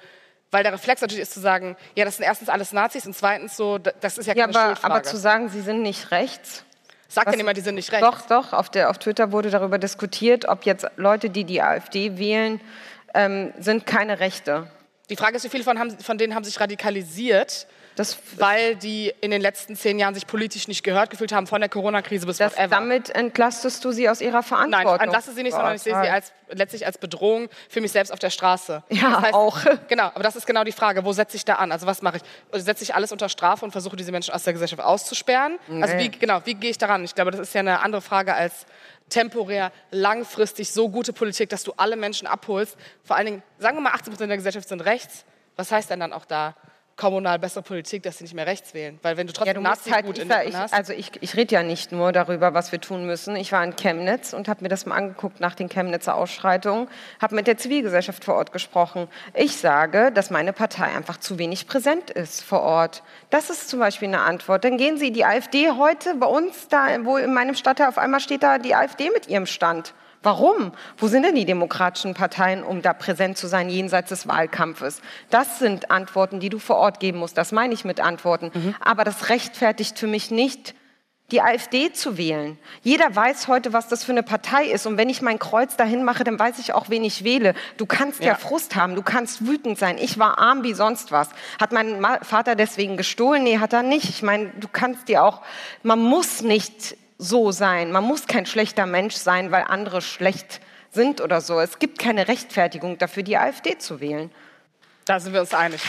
weil 0.52 0.64
der 0.64 0.72
Reflex 0.72 1.02
natürlich 1.02 1.22
ist 1.22 1.34
zu 1.34 1.40
sagen, 1.40 1.76
ja, 1.96 2.06
das 2.06 2.18
sind 2.18 2.26
erstens 2.26 2.50
alles 2.50 2.72
Nazis 2.72 3.06
und 3.06 3.14
zweitens 3.14 3.58
so, 3.58 3.78
das 3.78 4.18
ist 4.18 4.28
ja 4.28 4.34
keine 4.34 4.54
ja, 4.54 4.60
aber, 4.60 4.68
Schuldfrage. 4.68 4.94
aber 4.94 5.04
zu 5.04 5.18
sagen, 5.18 5.50
sie 5.50 5.62
sind 5.62 5.82
nicht 5.82 6.12
rechts. 6.12 6.64
Sagt 7.10 7.32
ja 7.32 7.38
niemand, 7.38 7.58
die 7.58 7.62
sind 7.62 7.76
nicht 7.76 7.92
rechts. 7.92 8.06
Doch, 8.06 8.22
doch. 8.28 8.54
Auf, 8.54 8.70
der, 8.70 8.90
auf 8.90 8.98
Twitter 8.98 9.32
wurde 9.32 9.50
darüber 9.50 9.78
diskutiert, 9.78 10.48
ob 10.48 10.66
jetzt 10.66 10.86
Leute, 10.98 11.30
die 11.30 11.44
die 11.44 11.62
AfD 11.62 12.18
wählen, 12.18 12.62
ähm, 13.14 13.54
sind 13.60 13.86
keine 13.86 14.20
Rechte. 14.20 14.70
Die 15.10 15.16
Frage 15.16 15.38
ist, 15.38 15.44
wie 15.46 15.50
viele 15.50 15.64
von, 15.64 15.80
haben, 15.80 15.98
von 16.00 16.18
denen 16.18 16.36
haben 16.36 16.44
sich 16.44 16.60
radikalisiert 16.60 17.68
das, 17.98 18.20
weil 18.38 18.76
die 18.76 19.12
in 19.22 19.32
den 19.32 19.42
letzten 19.42 19.76
zehn 19.76 19.98
Jahren 19.98 20.14
sich 20.14 20.28
politisch 20.28 20.68
nicht 20.68 20.84
gehört 20.84 21.10
gefühlt 21.10 21.32
haben, 21.32 21.48
von 21.48 21.62
der 21.62 21.70
Corona-Krise 21.70 22.28
bis 22.28 22.38
das, 22.38 22.54
whatever. 22.54 22.68
Damit 22.68 23.10
entlastest 23.10 23.84
du 23.84 23.92
sie 23.92 24.08
aus 24.08 24.22
ihrer 24.22 24.44
Verantwortung? 24.44 24.92
Nein, 24.92 25.00
entlaste 25.02 25.32
sie 25.34 25.42
nicht, 25.42 25.54
sondern 25.54 25.76
ich 25.76 25.82
sehe 25.82 26.00
sie 26.00 26.08
als 26.08 26.32
letztlich 26.50 26.86
als 26.86 27.00
Bedrohung 27.00 27.50
für 27.70 27.82
mich 27.82 27.92
selbst 27.92 28.12
auf 28.12 28.20
der 28.20 28.30
Straße. 28.30 28.84
Ja, 28.90 29.10
das 29.10 29.22
heißt, 29.22 29.34
auch. 29.34 29.58
Genau, 29.88 30.06
aber 30.14 30.22
das 30.22 30.36
ist 30.36 30.46
genau 30.46 30.64
die 30.64 30.72
Frage, 30.72 31.06
wo 31.06 31.12
setze 31.12 31.38
ich 31.38 31.44
da 31.44 31.56
an? 31.56 31.72
Also 31.72 31.88
was 31.88 32.02
mache 32.02 32.18
ich? 32.18 32.64
Setze 32.64 32.84
ich 32.84 32.94
alles 32.94 33.12
unter 33.12 33.30
Strafe 33.30 33.66
und 33.66 33.72
versuche 33.72 33.96
diese 33.96 34.12
Menschen 34.12 34.34
aus 34.34 34.44
der 34.44 34.54
Gesellschaft 34.54 34.82
auszusperren? 34.82 35.58
Nee. 35.68 35.82
Also 35.82 35.98
wie, 35.98 36.10
genau, 36.10 36.42
wie 36.46 36.54
gehe 36.54 36.70
ich 36.70 36.78
daran? 36.78 37.04
Ich 37.04 37.16
glaube, 37.16 37.32
das 37.32 37.40
ist 37.40 37.54
ja 37.56 37.62
eine 37.62 37.80
andere 37.80 38.02
Frage 38.02 38.36
als 38.36 38.68
temporär, 39.10 39.72
langfristig 39.90 40.72
so 40.72 40.90
gute 40.90 41.14
Politik, 41.14 41.50
dass 41.50 41.64
du 41.64 41.74
alle 41.78 41.96
Menschen 41.96 42.28
abholst. 42.28 42.78
Vor 43.04 43.16
allen 43.16 43.26
Dingen, 43.26 43.44
sagen 43.58 43.78
wir 43.78 43.82
mal, 43.82 43.94
18 43.94 44.14
Prozent 44.14 44.30
der 44.30 44.38
Gesellschaft 44.38 44.70
sind 44.70 44.82
rechts. 44.82 45.26
Was 45.56 45.72
heißt 45.72 45.90
denn 45.90 46.00
dann 46.00 46.14
auch 46.14 46.26
da? 46.26 46.56
Kommunal 46.98 47.38
bessere 47.40 47.62
Politik, 47.62 48.04
dass 48.04 48.18
sie 48.18 48.24
nicht 48.24 48.34
mehr 48.34 48.48
rechts 48.48 48.74
wählen. 48.74 49.00
Weil 49.04 49.16
wenn 49.18 49.28
du 49.28 49.34
trotzdem 49.34 49.64
ja, 49.64 49.76
du 49.76 49.92
halt, 49.92 50.06
gut 50.06 50.18
in 50.18 50.30
ich, 50.30 50.56
hast. 50.56 50.74
Also 50.74 50.94
ich, 50.94 51.12
ich 51.22 51.36
rede 51.38 51.54
ja 51.56 51.64
nicht 51.64 51.92
nur 51.92 52.12
darüber, 52.12 52.54
was 52.54 52.72
wir 52.72 52.82
tun 52.82 53.06
müssen. 53.06 53.36
Ich 53.36 53.52
war 53.52 53.64
in 53.64 53.76
Chemnitz 53.76 54.34
und 54.34 54.48
habe 54.48 54.64
mir 54.64 54.70
das 54.70 54.86
mal 54.86 54.96
angeguckt 54.96 55.40
nach 55.40 55.56
den 55.56 55.70
Chemnitzer 55.70 56.16
Ausschreitungen, 56.16 56.90
habe 57.22 57.36
mit 57.36 57.48
der 57.48 57.58
Zivilgesellschaft 57.58 58.26
vor 58.26 58.36
Ort 58.36 58.52
gesprochen. 58.52 59.08
Ich 59.36 59.58
sage, 59.58 60.12
dass 60.12 60.32
meine 60.32 60.54
Partei 60.54 60.86
einfach 60.86 61.18
zu 61.18 61.38
wenig 61.38 61.68
präsent 61.68 62.10
ist 62.10 62.44
vor 62.44 62.62
Ort. 62.62 63.04
Das 63.30 63.50
ist 63.50 63.70
zum 63.70 63.80
Beispiel 63.80 64.08
eine 64.08 64.22
Antwort. 64.22 64.64
Dann 64.64 64.78
gehen 64.78 64.98
Sie 64.98 65.12
die 65.12 65.24
AfD 65.24 65.72
heute 65.72 66.16
bei 66.16 66.28
uns, 66.28 66.68
da 66.68 66.88
wo 67.04 67.18
in 67.18 67.34
meinem 67.34 67.54
Stadtteil 67.54 67.90
auf 67.90 68.00
einmal 68.00 68.20
steht 68.20 68.42
da 68.42 68.58
die 68.58 68.74
AfD 68.74 69.12
mit 69.12 69.28
ihrem 69.28 69.46
Stand. 69.46 69.94
Warum? 70.24 70.72
Wo 70.98 71.08
sind 71.08 71.24
denn 71.24 71.36
die 71.36 71.46
demokratischen 71.46 72.14
Parteien, 72.14 72.64
um 72.64 72.82
da 72.82 72.94
präsent 72.94 73.38
zu 73.38 73.48
sein 73.48 73.70
jenseits 73.70 74.10
des 74.10 74.28
Wahlkampfes? 74.28 75.02
Das 75.30 75.60
sind 75.60 75.92
Antworten, 75.92 76.40
die 76.40 76.50
du 76.50 76.60
vor 76.60 76.78
Ort 76.78 77.00
geben 77.00 77.20
musst. 77.20 77.38
Das 77.38 77.52
meine 77.52 77.74
ich 77.74 77.86
mit 77.86 78.00
Antworten. 78.00 78.52
Mhm. 78.54 78.76
Aber 78.80 79.04
das 79.04 79.30
rechtfertigt 79.30 80.00
für 80.00 80.08
mich 80.08 80.32
nicht, 80.32 80.74
die 81.32 81.42
AfD 81.42 81.92
zu 81.92 82.18
wählen. 82.18 82.58
Jeder 82.84 83.14
weiß 83.14 83.50
heute, 83.50 83.74
was 83.74 83.90
das 83.90 84.04
für 84.04 84.14
eine 84.14 84.24
Partei 84.24 84.66
ist. 84.66 84.86
Und 84.86 84.98
wenn 84.98 85.10
ich 85.10 85.22
mein 85.22 85.40
Kreuz 85.40 85.76
dahin 85.76 86.06
mache, 86.06 86.24
dann 86.24 86.40
weiß 86.40 86.58
ich 86.60 86.74
auch, 86.74 86.90
wen 86.90 87.04
ich 87.04 87.24
wähle. 87.26 87.54
Du 87.76 87.86
kannst 87.86 88.22
ja, 88.22 88.28
ja 88.28 88.36
Frust 88.36 88.76
haben, 88.76 88.96
du 88.96 89.02
kannst 89.02 89.46
wütend 89.46 89.78
sein. 89.78 89.98
Ich 89.98 90.18
war 90.18 90.40
arm 90.40 90.64
wie 90.64 90.74
sonst 90.74 91.12
was. 91.12 91.30
Hat 91.60 91.74
mein 91.74 92.06
Vater 92.22 92.56
deswegen 92.56 92.96
gestohlen? 92.96 93.44
Nee, 93.44 93.60
hat 93.60 93.74
er 93.74 93.84
nicht. 93.84 94.10
Ich 94.10 94.24
meine, 94.24 94.52
du 94.58 94.70
kannst 94.72 95.10
dir 95.10 95.24
auch, 95.24 95.42
man 95.84 96.00
muss 96.00 96.42
nicht 96.42 96.96
so 97.18 97.52
sein. 97.52 97.92
Man 97.92 98.04
muss 98.04 98.28
kein 98.28 98.46
schlechter 98.46 98.86
Mensch 98.86 99.16
sein, 99.16 99.52
weil 99.52 99.64
andere 99.64 100.02
schlecht 100.02 100.62
sind 100.92 101.22
oder 101.22 101.42
so. 101.42 101.60
Es 101.60 101.80
gibt 101.80 102.00
keine 102.00 102.28
Rechtfertigung 102.28 102.98
dafür, 102.98 103.24
die 103.24 103.38
AfD 103.38 103.78
zu 103.78 104.00
wählen. 104.00 104.32
Da 105.06 105.20
sind 105.20 105.34
wir 105.34 105.42
uns 105.42 105.54
einig. 105.54 105.82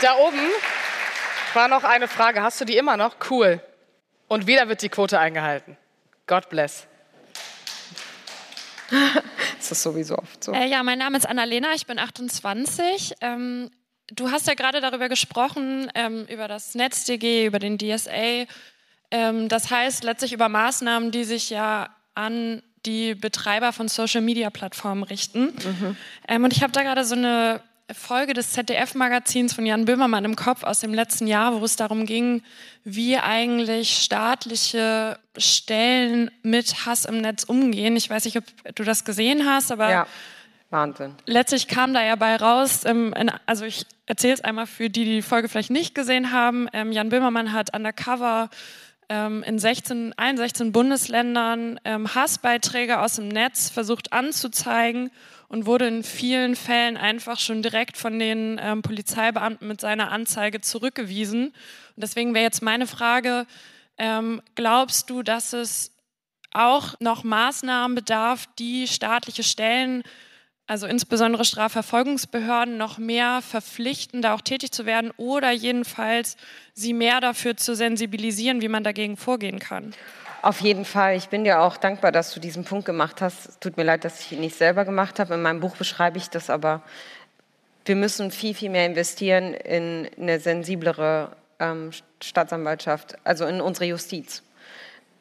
Da 0.00 0.16
oben 0.16 0.40
war 1.54 1.68
noch 1.68 1.84
eine 1.84 2.08
Frage. 2.08 2.42
Hast 2.42 2.60
du 2.60 2.64
die 2.64 2.76
immer 2.76 2.96
noch? 2.96 3.16
Cool. 3.30 3.60
Und 4.26 4.46
wieder 4.46 4.68
wird 4.68 4.82
die 4.82 4.88
Quote 4.88 5.18
eingehalten. 5.18 5.76
God 6.26 6.48
bless. 6.48 6.86
das 9.58 9.70
ist 9.70 9.82
sowieso 9.82 10.16
oft 10.16 10.42
so. 10.42 10.52
Äh, 10.52 10.66
ja, 10.66 10.82
mein 10.82 10.98
Name 10.98 11.16
ist 11.16 11.26
Annalena, 11.26 11.72
ich 11.74 11.86
bin 11.86 11.98
28. 11.98 13.14
Ähm, 13.20 13.70
du 14.14 14.30
hast 14.30 14.46
ja 14.46 14.54
gerade 14.54 14.80
darüber 14.80 15.08
gesprochen, 15.08 15.90
ähm, 15.94 16.26
über 16.26 16.48
das 16.48 16.74
NetzDG, 16.74 17.46
über 17.46 17.58
den 17.58 17.78
DSA. 17.78 18.46
Ähm, 19.10 19.48
das 19.48 19.70
heißt 19.70 20.04
letztlich 20.04 20.32
über 20.32 20.48
Maßnahmen, 20.48 21.10
die 21.10 21.24
sich 21.24 21.50
ja 21.50 21.90
an 22.14 22.62
die 22.84 23.14
Betreiber 23.14 23.72
von 23.72 23.88
Social-Media-Plattformen 23.88 25.04
richten. 25.04 25.44
Mhm. 25.44 25.96
Ähm, 26.28 26.44
und 26.44 26.52
ich 26.52 26.62
habe 26.62 26.72
da 26.72 26.82
gerade 26.82 27.04
so 27.04 27.14
eine 27.14 27.60
Folge 27.92 28.32
des 28.32 28.52
ZDF-Magazins 28.52 29.52
von 29.52 29.66
Jan 29.66 29.84
Böhmermann 29.84 30.24
im 30.24 30.36
Kopf 30.36 30.62
aus 30.62 30.80
dem 30.80 30.94
letzten 30.94 31.26
Jahr, 31.26 31.60
wo 31.60 31.64
es 31.64 31.76
darum 31.76 32.06
ging, 32.06 32.42
wie 32.84 33.18
eigentlich 33.18 33.98
staatliche 33.98 35.18
Stellen 35.36 36.30
mit 36.42 36.86
Hass 36.86 37.04
im 37.04 37.20
Netz 37.20 37.44
umgehen. 37.44 37.96
Ich 37.96 38.08
weiß 38.08 38.24
nicht, 38.24 38.36
ob 38.38 38.44
du 38.74 38.84
das 38.84 39.04
gesehen 39.04 39.46
hast, 39.46 39.70
aber 39.70 39.90
ja. 39.90 40.06
Wahnsinn. 40.72 41.14
Letztlich 41.26 41.68
kam 41.68 41.94
da 41.94 42.02
ja 42.02 42.16
bei 42.16 42.34
raus, 42.36 42.84
ähm, 42.84 43.12
in, 43.12 43.30
also 43.46 43.64
ich 43.64 43.86
erzähle 44.06 44.34
es 44.34 44.40
einmal 44.40 44.66
für 44.66 44.90
die, 44.90 45.04
die 45.04 45.14
die 45.16 45.22
Folge 45.22 45.48
vielleicht 45.48 45.70
nicht 45.70 45.94
gesehen 45.94 46.32
haben. 46.32 46.68
Ähm, 46.72 46.92
Jan 46.92 47.10
Böhmermann 47.10 47.52
hat 47.52 47.74
undercover 47.76 48.50
ähm, 49.08 49.42
in 49.42 49.58
16, 49.58 50.14
allen 50.16 50.36
16 50.36 50.72
Bundesländern 50.72 51.78
ähm, 51.84 52.14
Hassbeiträge 52.14 53.00
aus 53.00 53.16
dem 53.16 53.28
Netz 53.28 53.68
versucht 53.68 54.12
anzuzeigen 54.12 55.10
und 55.48 55.66
wurde 55.66 55.86
in 55.86 56.02
vielen 56.02 56.56
Fällen 56.56 56.96
einfach 56.96 57.38
schon 57.38 57.60
direkt 57.60 57.98
von 57.98 58.18
den 58.18 58.58
ähm, 58.62 58.80
Polizeibeamten 58.80 59.68
mit 59.68 59.82
seiner 59.82 60.10
Anzeige 60.10 60.62
zurückgewiesen. 60.62 61.48
Und 61.48 61.54
deswegen 61.96 62.32
wäre 62.32 62.44
jetzt 62.44 62.62
meine 62.62 62.86
Frage, 62.86 63.46
ähm, 63.98 64.40
glaubst 64.54 65.10
du, 65.10 65.22
dass 65.22 65.52
es 65.52 65.92
auch 66.52 66.94
noch 67.00 67.24
Maßnahmen 67.24 67.94
bedarf, 67.94 68.48
die 68.58 68.88
staatliche 68.88 69.42
Stellen 69.42 70.02
also 70.66 70.86
insbesondere 70.86 71.44
Strafverfolgungsbehörden, 71.44 72.76
noch 72.76 72.98
mehr 72.98 73.40
verpflichten, 73.42 74.22
da 74.22 74.34
auch 74.34 74.40
tätig 74.40 74.72
zu 74.72 74.86
werden 74.86 75.10
oder 75.16 75.50
jedenfalls 75.50 76.36
sie 76.74 76.92
mehr 76.92 77.20
dafür 77.20 77.56
zu 77.56 77.74
sensibilisieren, 77.74 78.62
wie 78.62 78.68
man 78.68 78.84
dagegen 78.84 79.16
vorgehen 79.16 79.58
kann. 79.58 79.94
Auf 80.40 80.60
jeden 80.60 80.84
Fall. 80.84 81.16
Ich 81.16 81.28
bin 81.28 81.44
dir 81.44 81.60
auch 81.60 81.76
dankbar, 81.76 82.10
dass 82.10 82.34
du 82.34 82.40
diesen 82.40 82.64
Punkt 82.64 82.84
gemacht 82.84 83.20
hast. 83.20 83.60
Tut 83.60 83.76
mir 83.76 83.84
leid, 83.84 84.04
dass 84.04 84.20
ich 84.20 84.32
ihn 84.32 84.40
nicht 84.40 84.56
selber 84.56 84.84
gemacht 84.84 85.18
habe. 85.18 85.34
In 85.34 85.42
meinem 85.42 85.60
Buch 85.60 85.76
beschreibe 85.76 86.18
ich 86.18 86.30
das, 86.30 86.50
aber 86.50 86.82
wir 87.84 87.94
müssen 87.94 88.30
viel, 88.30 88.54
viel 88.54 88.70
mehr 88.70 88.86
investieren 88.86 89.54
in 89.54 90.08
eine 90.18 90.40
sensiblere 90.40 91.36
ähm, 91.60 91.90
Staatsanwaltschaft, 92.20 93.16
also 93.24 93.46
in 93.46 93.60
unsere 93.60 93.86
Justiz 93.86 94.28
es 94.36 94.51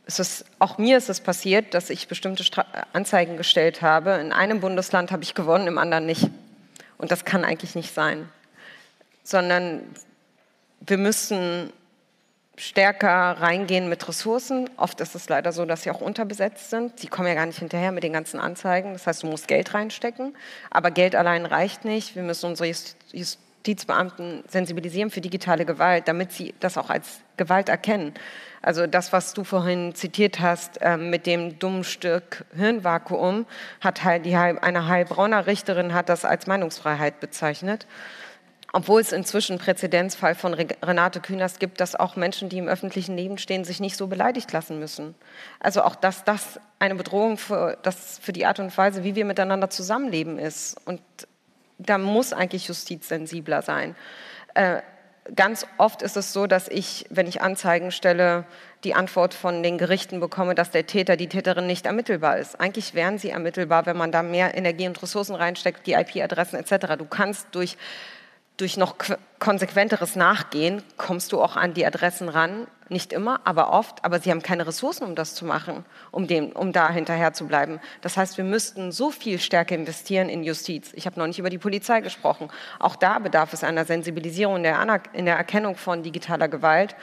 ist, 0.05 0.45
auch 0.59 0.77
mir 0.77 0.97
ist 0.97 1.09
es 1.09 1.21
passiert, 1.21 1.73
dass 1.73 1.89
ich 1.89 2.07
bestimmte 2.07 2.43
Stra 2.43 2.65
Anzeigen 2.93 3.37
gestellt 3.37 3.81
habe. 3.81 4.11
In 4.13 4.33
einem 4.33 4.59
Bundesland 4.59 5.11
habe 5.11 5.23
ich 5.23 5.33
gewonnen, 5.33 5.67
im 5.67 5.77
anderen 5.77 6.05
nicht. 6.05 6.29
Und 6.97 7.11
das 7.11 7.25
kann 7.25 7.43
eigentlich 7.43 7.75
nicht 7.75 7.93
sein. 7.93 8.29
Sondern 9.23 9.83
wir 10.81 10.97
müssen 10.97 11.71
stärker 12.57 13.37
reingehen 13.39 13.89
mit 13.89 14.07
Ressourcen. 14.07 14.69
Oft 14.77 15.01
ist 15.01 15.15
es 15.15 15.29
leider 15.29 15.51
so, 15.51 15.65
dass 15.65 15.83
sie 15.83 15.91
auch 15.91 16.01
unterbesetzt 16.01 16.69
sind. 16.69 16.99
Sie 16.99 17.07
kommen 17.07 17.27
ja 17.27 17.33
gar 17.33 17.45
nicht 17.45 17.59
hinterher 17.59 17.91
mit 17.91 18.03
den 18.03 18.13
ganzen 18.13 18.39
Anzeigen. 18.39 18.93
Das 18.93 19.07
heißt, 19.07 19.23
du 19.23 19.27
musst 19.27 19.47
Geld 19.47 19.73
reinstecken. 19.73 20.35
Aber 20.69 20.91
Geld 20.91 21.15
allein 21.15 21.45
reicht 21.45 21.85
nicht. 21.85 22.15
Wir 22.15 22.23
müssen 22.23 22.47
unsere 22.47 22.71
Justizbeamten 23.61 24.43
sensibilisieren 24.47 25.11
für 25.11 25.21
digitale 25.21 25.65
Gewalt, 25.65 26.07
damit 26.07 26.31
sie 26.31 26.53
das 26.59 26.77
auch 26.77 26.89
als 26.89 27.21
Gewalt 27.37 27.69
erkennen. 27.69 28.13
Also 28.61 28.87
das, 28.87 29.13
was 29.13 29.33
du 29.33 29.43
vorhin 29.43 29.93
zitiert 29.93 30.39
hast 30.39 30.81
äh, 30.81 30.97
mit 30.97 31.25
dem 31.27 31.59
dummen 31.59 31.83
Stück 31.83 32.45
Hirnvakuum, 32.55 33.45
hat 33.79 34.03
halt 34.03 34.25
die, 34.25 34.35
eine 34.35 34.87
Heilbronner 34.87 35.45
Richterin 35.47 35.93
hat 35.93 36.09
das 36.09 36.25
als 36.25 36.47
Meinungsfreiheit 36.47 37.19
bezeichnet. 37.19 37.85
Obwohl 38.73 39.01
es 39.01 39.11
inzwischen 39.11 39.57
Präzedenzfall 39.57 40.33
von 40.33 40.53
Renate 40.53 41.19
Künast 41.19 41.59
gibt, 41.59 41.81
dass 41.81 41.95
auch 41.95 42.15
Menschen, 42.15 42.47
die 42.47 42.57
im 42.57 42.69
öffentlichen 42.69 43.17
Leben 43.17 43.37
stehen, 43.37 43.65
sich 43.65 43.81
nicht 43.81 43.97
so 43.97 44.07
beleidigt 44.07 44.51
lassen 44.53 44.79
müssen. 44.79 45.13
Also 45.59 45.83
auch, 45.83 45.95
dass 45.95 46.23
das 46.23 46.57
eine 46.79 46.95
Bedrohung 46.95 47.37
für, 47.37 47.77
das, 47.83 48.17
für 48.19 48.31
die 48.31 48.45
Art 48.45 48.59
und 48.59 48.75
Weise, 48.77 49.03
wie 49.03 49.15
wir 49.15 49.25
miteinander 49.25 49.69
zusammenleben 49.69 50.39
ist. 50.39 50.77
Und 50.85 51.01
da 51.85 51.97
muss 51.97 52.33
eigentlich 52.33 52.67
Justiz 52.67 53.07
sensibler 53.07 53.61
sein. 53.61 53.95
Äh, 54.53 54.81
ganz 55.35 55.65
oft 55.77 56.01
ist 56.01 56.17
es 56.17 56.33
so, 56.33 56.47
dass 56.47 56.67
ich, 56.67 57.05
wenn 57.09 57.27
ich 57.27 57.41
Anzeigen 57.41 57.91
stelle, 57.91 58.45
die 58.83 58.95
Antwort 58.95 59.33
von 59.33 59.61
den 59.61 59.77
Gerichten 59.77 60.19
bekomme, 60.19 60.55
dass 60.55 60.71
der 60.71 60.87
Täter, 60.87 61.15
die 61.15 61.27
Täterin 61.27 61.67
nicht 61.67 61.85
ermittelbar 61.85 62.37
ist. 62.37 62.59
Eigentlich 62.59 62.93
wären 62.93 63.19
sie 63.19 63.29
ermittelbar, 63.29 63.85
wenn 63.85 63.97
man 63.97 64.11
da 64.11 64.23
mehr 64.23 64.55
Energie 64.55 64.87
und 64.87 65.01
Ressourcen 65.01 65.35
reinsteckt, 65.35 65.85
die 65.85 65.93
IP-Adressen 65.93 66.57
etc. 66.57 66.97
Du 66.97 67.05
kannst 67.05 67.47
durch 67.51 67.77
durch 68.61 68.77
noch 68.77 68.95
konsequenteres 69.39 70.15
Nachgehen 70.15 70.83
kommst 70.95 71.31
du 71.31 71.41
auch 71.41 71.55
an 71.55 71.73
die 71.73 71.85
Adressen 71.85 72.29
ran. 72.29 72.67
Nicht 72.89 73.11
immer, 73.11 73.41
aber 73.43 73.73
oft. 73.73 74.05
Aber 74.05 74.19
sie 74.19 74.29
haben 74.29 74.43
keine 74.43 74.67
Ressourcen, 74.67 75.03
um 75.03 75.15
das 75.15 75.33
zu 75.33 75.45
machen, 75.45 75.83
um, 76.11 76.27
dem, 76.27 76.51
um 76.51 76.71
da 76.71 76.89
hinterher 76.91 77.33
zu 77.33 77.47
bleiben. 77.47 77.79
Das 78.01 78.17
heißt, 78.17 78.37
wir 78.37 78.43
müssten 78.43 78.91
so 78.91 79.09
viel 79.09 79.39
stärker 79.39 79.73
investieren 79.75 80.29
in 80.29 80.43
Justiz. 80.43 80.91
Ich 80.93 81.07
habe 81.07 81.19
noch 81.19 81.25
nicht 81.25 81.39
über 81.39 81.49
die 81.49 81.57
Polizei 81.57 82.01
gesprochen. 82.01 82.49
Auch 82.77 82.95
da 82.95 83.17
bedarf 83.17 83.51
es 83.53 83.63
einer 83.63 83.85
Sensibilisierung 83.85 84.57
in 84.57 84.63
der, 84.63 85.01
in 85.13 85.25
der 85.25 85.37
Erkennung 85.37 85.75
von 85.75 86.03
digitaler 86.03 86.47
Gewalt. 86.47 86.95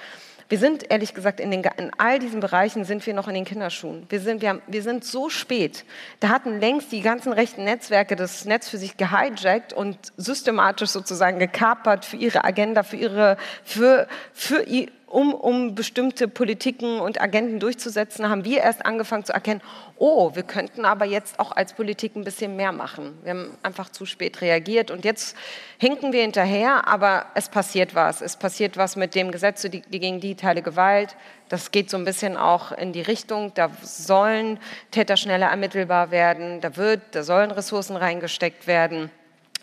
Wir 0.48 0.58
sind 0.58 0.90
ehrlich 0.90 1.12
gesagt 1.12 1.40
in, 1.40 1.50
den, 1.50 1.62
in, 1.76 1.90
all 1.98 2.18
diesen 2.18 2.40
Bereichen 2.40 2.84
sind 2.84 3.06
wir 3.06 3.12
noch 3.12 3.28
in 3.28 3.34
den 3.34 3.44
Kinderschuhen. 3.44 4.06
Wir 4.08 4.20
sind, 4.20 4.40
wir, 4.40 4.48
haben, 4.48 4.62
wir 4.66 4.82
sind 4.82 5.04
so 5.04 5.28
spät. 5.28 5.84
Da 6.20 6.30
hatten 6.30 6.58
längst 6.58 6.90
die 6.90 7.02
ganzen 7.02 7.34
rechten 7.34 7.64
Netzwerke 7.64 8.16
das 8.16 8.46
Netz 8.46 8.68
für 8.68 8.78
sich 8.78 8.96
gehijackt 8.96 9.74
und 9.74 9.98
systematisch 10.16 10.88
sozusagen 10.88 11.38
gekapert 11.38 12.06
für 12.06 12.16
ihre 12.16 12.44
Agenda, 12.44 12.82
für 12.82 12.96
ihre, 12.96 13.36
für, 13.62 14.08
für, 14.32 14.62
um, 15.10 15.34
um 15.34 15.74
bestimmte 15.74 16.28
Politiken 16.28 17.00
und 17.00 17.20
Agenten 17.20 17.60
durchzusetzen, 17.60 18.28
haben 18.28 18.44
wir 18.44 18.60
erst 18.60 18.84
angefangen 18.84 19.24
zu 19.24 19.32
erkennen, 19.32 19.62
oh, 19.96 20.34
wir 20.34 20.42
könnten 20.42 20.84
aber 20.84 21.04
jetzt 21.04 21.40
auch 21.40 21.52
als 21.52 21.72
Politik 21.72 22.14
ein 22.16 22.24
bisschen 22.24 22.56
mehr 22.56 22.72
machen. 22.72 23.18
Wir 23.22 23.30
haben 23.30 23.58
einfach 23.62 23.88
zu 23.90 24.06
spät 24.06 24.40
reagiert 24.40 24.90
und 24.90 25.04
jetzt 25.04 25.36
hinken 25.78 26.12
wir 26.12 26.22
hinterher, 26.22 26.86
aber 26.86 27.26
es 27.34 27.48
passiert 27.48 27.94
was. 27.94 28.20
Es 28.20 28.36
passiert 28.36 28.76
was 28.76 28.96
mit 28.96 29.14
dem 29.14 29.30
Gesetz 29.30 29.66
gegen 29.90 30.20
digitale 30.20 30.62
Gewalt. 30.62 31.16
Das 31.48 31.70
geht 31.70 31.88
so 31.88 31.96
ein 31.96 32.04
bisschen 32.04 32.36
auch 32.36 32.72
in 32.72 32.92
die 32.92 33.00
Richtung, 33.00 33.52
da 33.54 33.70
sollen 33.82 34.58
Täter 34.90 35.16
schneller 35.16 35.46
ermittelbar 35.46 36.10
werden, 36.10 36.60
da, 36.60 36.76
wird, 36.76 37.00
da 37.12 37.22
sollen 37.22 37.50
Ressourcen 37.50 37.96
reingesteckt 37.96 38.66
werden. 38.66 39.10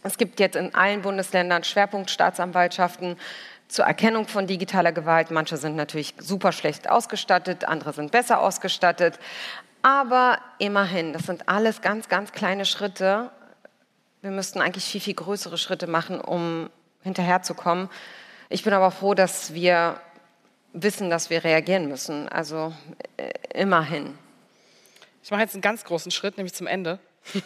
Es 0.06 0.20
gibt 0.20 0.40
jetzt 0.40 0.56
in 0.56 0.76
allen 0.76 1.02
Bundesländern 1.02 1.64
Schwerpunktstaatsanwaltschaften 1.64 3.18
zur 3.68 3.86
Erkennung 3.86 4.28
von 4.28 4.48
digitaler 4.48 4.92
Gewalt. 4.92 5.32
Manche 5.32 5.58
sind 5.58 5.76
natürlich 5.76 6.14
super 6.18 6.52
schlecht 6.52 6.90
ausgestattet, 6.90 7.66
andere 7.66 7.94
sind 7.94 8.12
besser 8.12 8.40
ausgestattet. 8.40 9.20
Aber 9.82 10.40
immerhin, 10.58 11.14
das 11.14 11.24
sind 11.24 11.48
alles 11.48 11.82
ganz, 11.82 12.10
ganz 12.10 12.32
kleine 12.32 12.66
Schritte. 12.66 13.32
Wir 14.22 14.32
müssten 14.32 14.62
eigentlich 14.62 14.86
viel, 14.86 15.02
viel 15.02 15.14
größere 15.14 15.58
Schritte 15.58 15.88
machen, 15.88 16.20
um 16.20 16.70
hinterherzukommen. 17.04 17.90
Ich 18.50 18.64
bin 18.64 18.74
aber 18.74 18.92
froh, 18.92 19.14
dass 19.14 19.54
wir 19.54 20.00
wissen, 20.74 21.10
dass 21.10 21.30
wir 21.30 21.44
reagieren 21.44 21.88
müssen. 21.88 22.28
Also 22.30 22.74
äh, 23.18 23.32
immerhin. 23.54 24.18
Ich 25.24 25.32
mache 25.32 25.42
jetzt 25.42 25.54
einen 25.54 25.62
ganz 25.62 25.84
großen 25.84 26.12
Schritt, 26.12 26.38
nämlich 26.38 26.54
zum 26.54 26.68
Ende. 26.68 27.00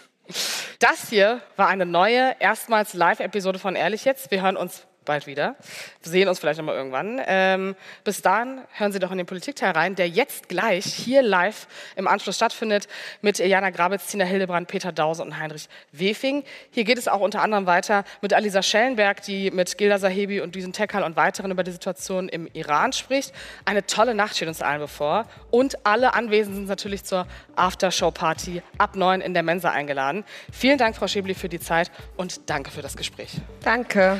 Das 0.78 1.10
hier 1.10 1.42
war 1.58 1.68
eine 1.68 1.86
neue, 1.86 2.38
erstmals 2.40 2.94
Live-Episode 2.94 3.60
von 3.60 3.76
Ehrlich 3.76 4.06
jetzt. 4.06 4.32
Wir 4.32 4.44
hören 4.44 4.56
uns 4.56 4.86
bald 5.10 5.26
wieder. 5.26 5.56
Wir 6.04 6.12
sehen 6.12 6.30
uns 6.30 6.38
vielleicht 6.38 6.60
nochmal 6.60 6.76
irgendwann. 6.76 7.20
Ähm, 7.26 7.76
bis 8.04 8.22
dahin 8.22 8.62
hören 8.74 8.92
Sie 8.92 9.00
doch 9.00 9.10
in 9.10 9.18
den 9.18 9.26
Politikteil 9.26 9.72
rein, 9.72 9.96
der 9.96 10.08
jetzt 10.08 10.50
gleich 10.50 10.86
hier 10.86 11.24
live 11.24 11.68
im 11.96 12.08
Anschluss 12.08 12.36
stattfindet 12.36 12.88
mit 13.24 13.40
Jana 13.40 13.72
Grabitz, 13.72 14.06
Tina 14.06 14.24
Hildebrand, 14.24 14.68
Peter 14.68 14.92
Dause 14.92 15.24
und 15.24 15.40
Heinrich 15.40 15.68
Wefing. 15.92 16.44
Hier 16.70 16.84
geht 16.84 17.00
es 17.00 17.08
auch 17.08 17.22
unter 17.22 17.42
anderem 17.42 17.66
weiter 17.66 18.04
mit 18.22 18.36
Alisa 18.36 18.62
Schellenberg, 18.62 19.24
die 19.24 19.50
mit 19.50 19.80
Gilda 19.80 19.98
Sahebi 19.98 20.42
und 20.42 20.54
Düsen 20.54 20.74
Tekal 20.74 21.02
und 21.02 21.16
weiteren 21.16 21.50
über 21.50 21.64
die 21.64 21.72
Situation 21.72 22.30
im 22.30 22.48
Iran 22.54 22.94
spricht. 22.94 23.34
Eine 23.66 23.88
tolle 23.88 24.14
Nacht 24.14 24.36
steht 24.36 24.48
uns 24.48 24.62
allen 24.62 24.80
bevor. 24.80 25.26
Und 25.50 25.88
alle 25.88 26.14
Anwesenden 26.14 26.62
sind 26.62 26.70
natürlich 26.70 27.04
zur 27.04 27.26
Aftershow-Party 27.56 28.62
ab 28.78 28.96
9 28.96 29.22
in 29.22 29.34
der 29.34 29.42
Mensa 29.42 29.72
eingeladen. 29.72 30.24
Vielen 30.52 30.78
Dank, 30.78 30.96
Frau 30.96 31.08
Schäbli, 31.08 31.34
für 31.34 31.50
die 31.50 31.60
Zeit 31.60 31.90
und 32.16 32.48
danke 32.48 32.70
für 32.70 32.84
das 32.84 32.96
Gespräch. 32.96 33.32
Danke. 33.64 34.20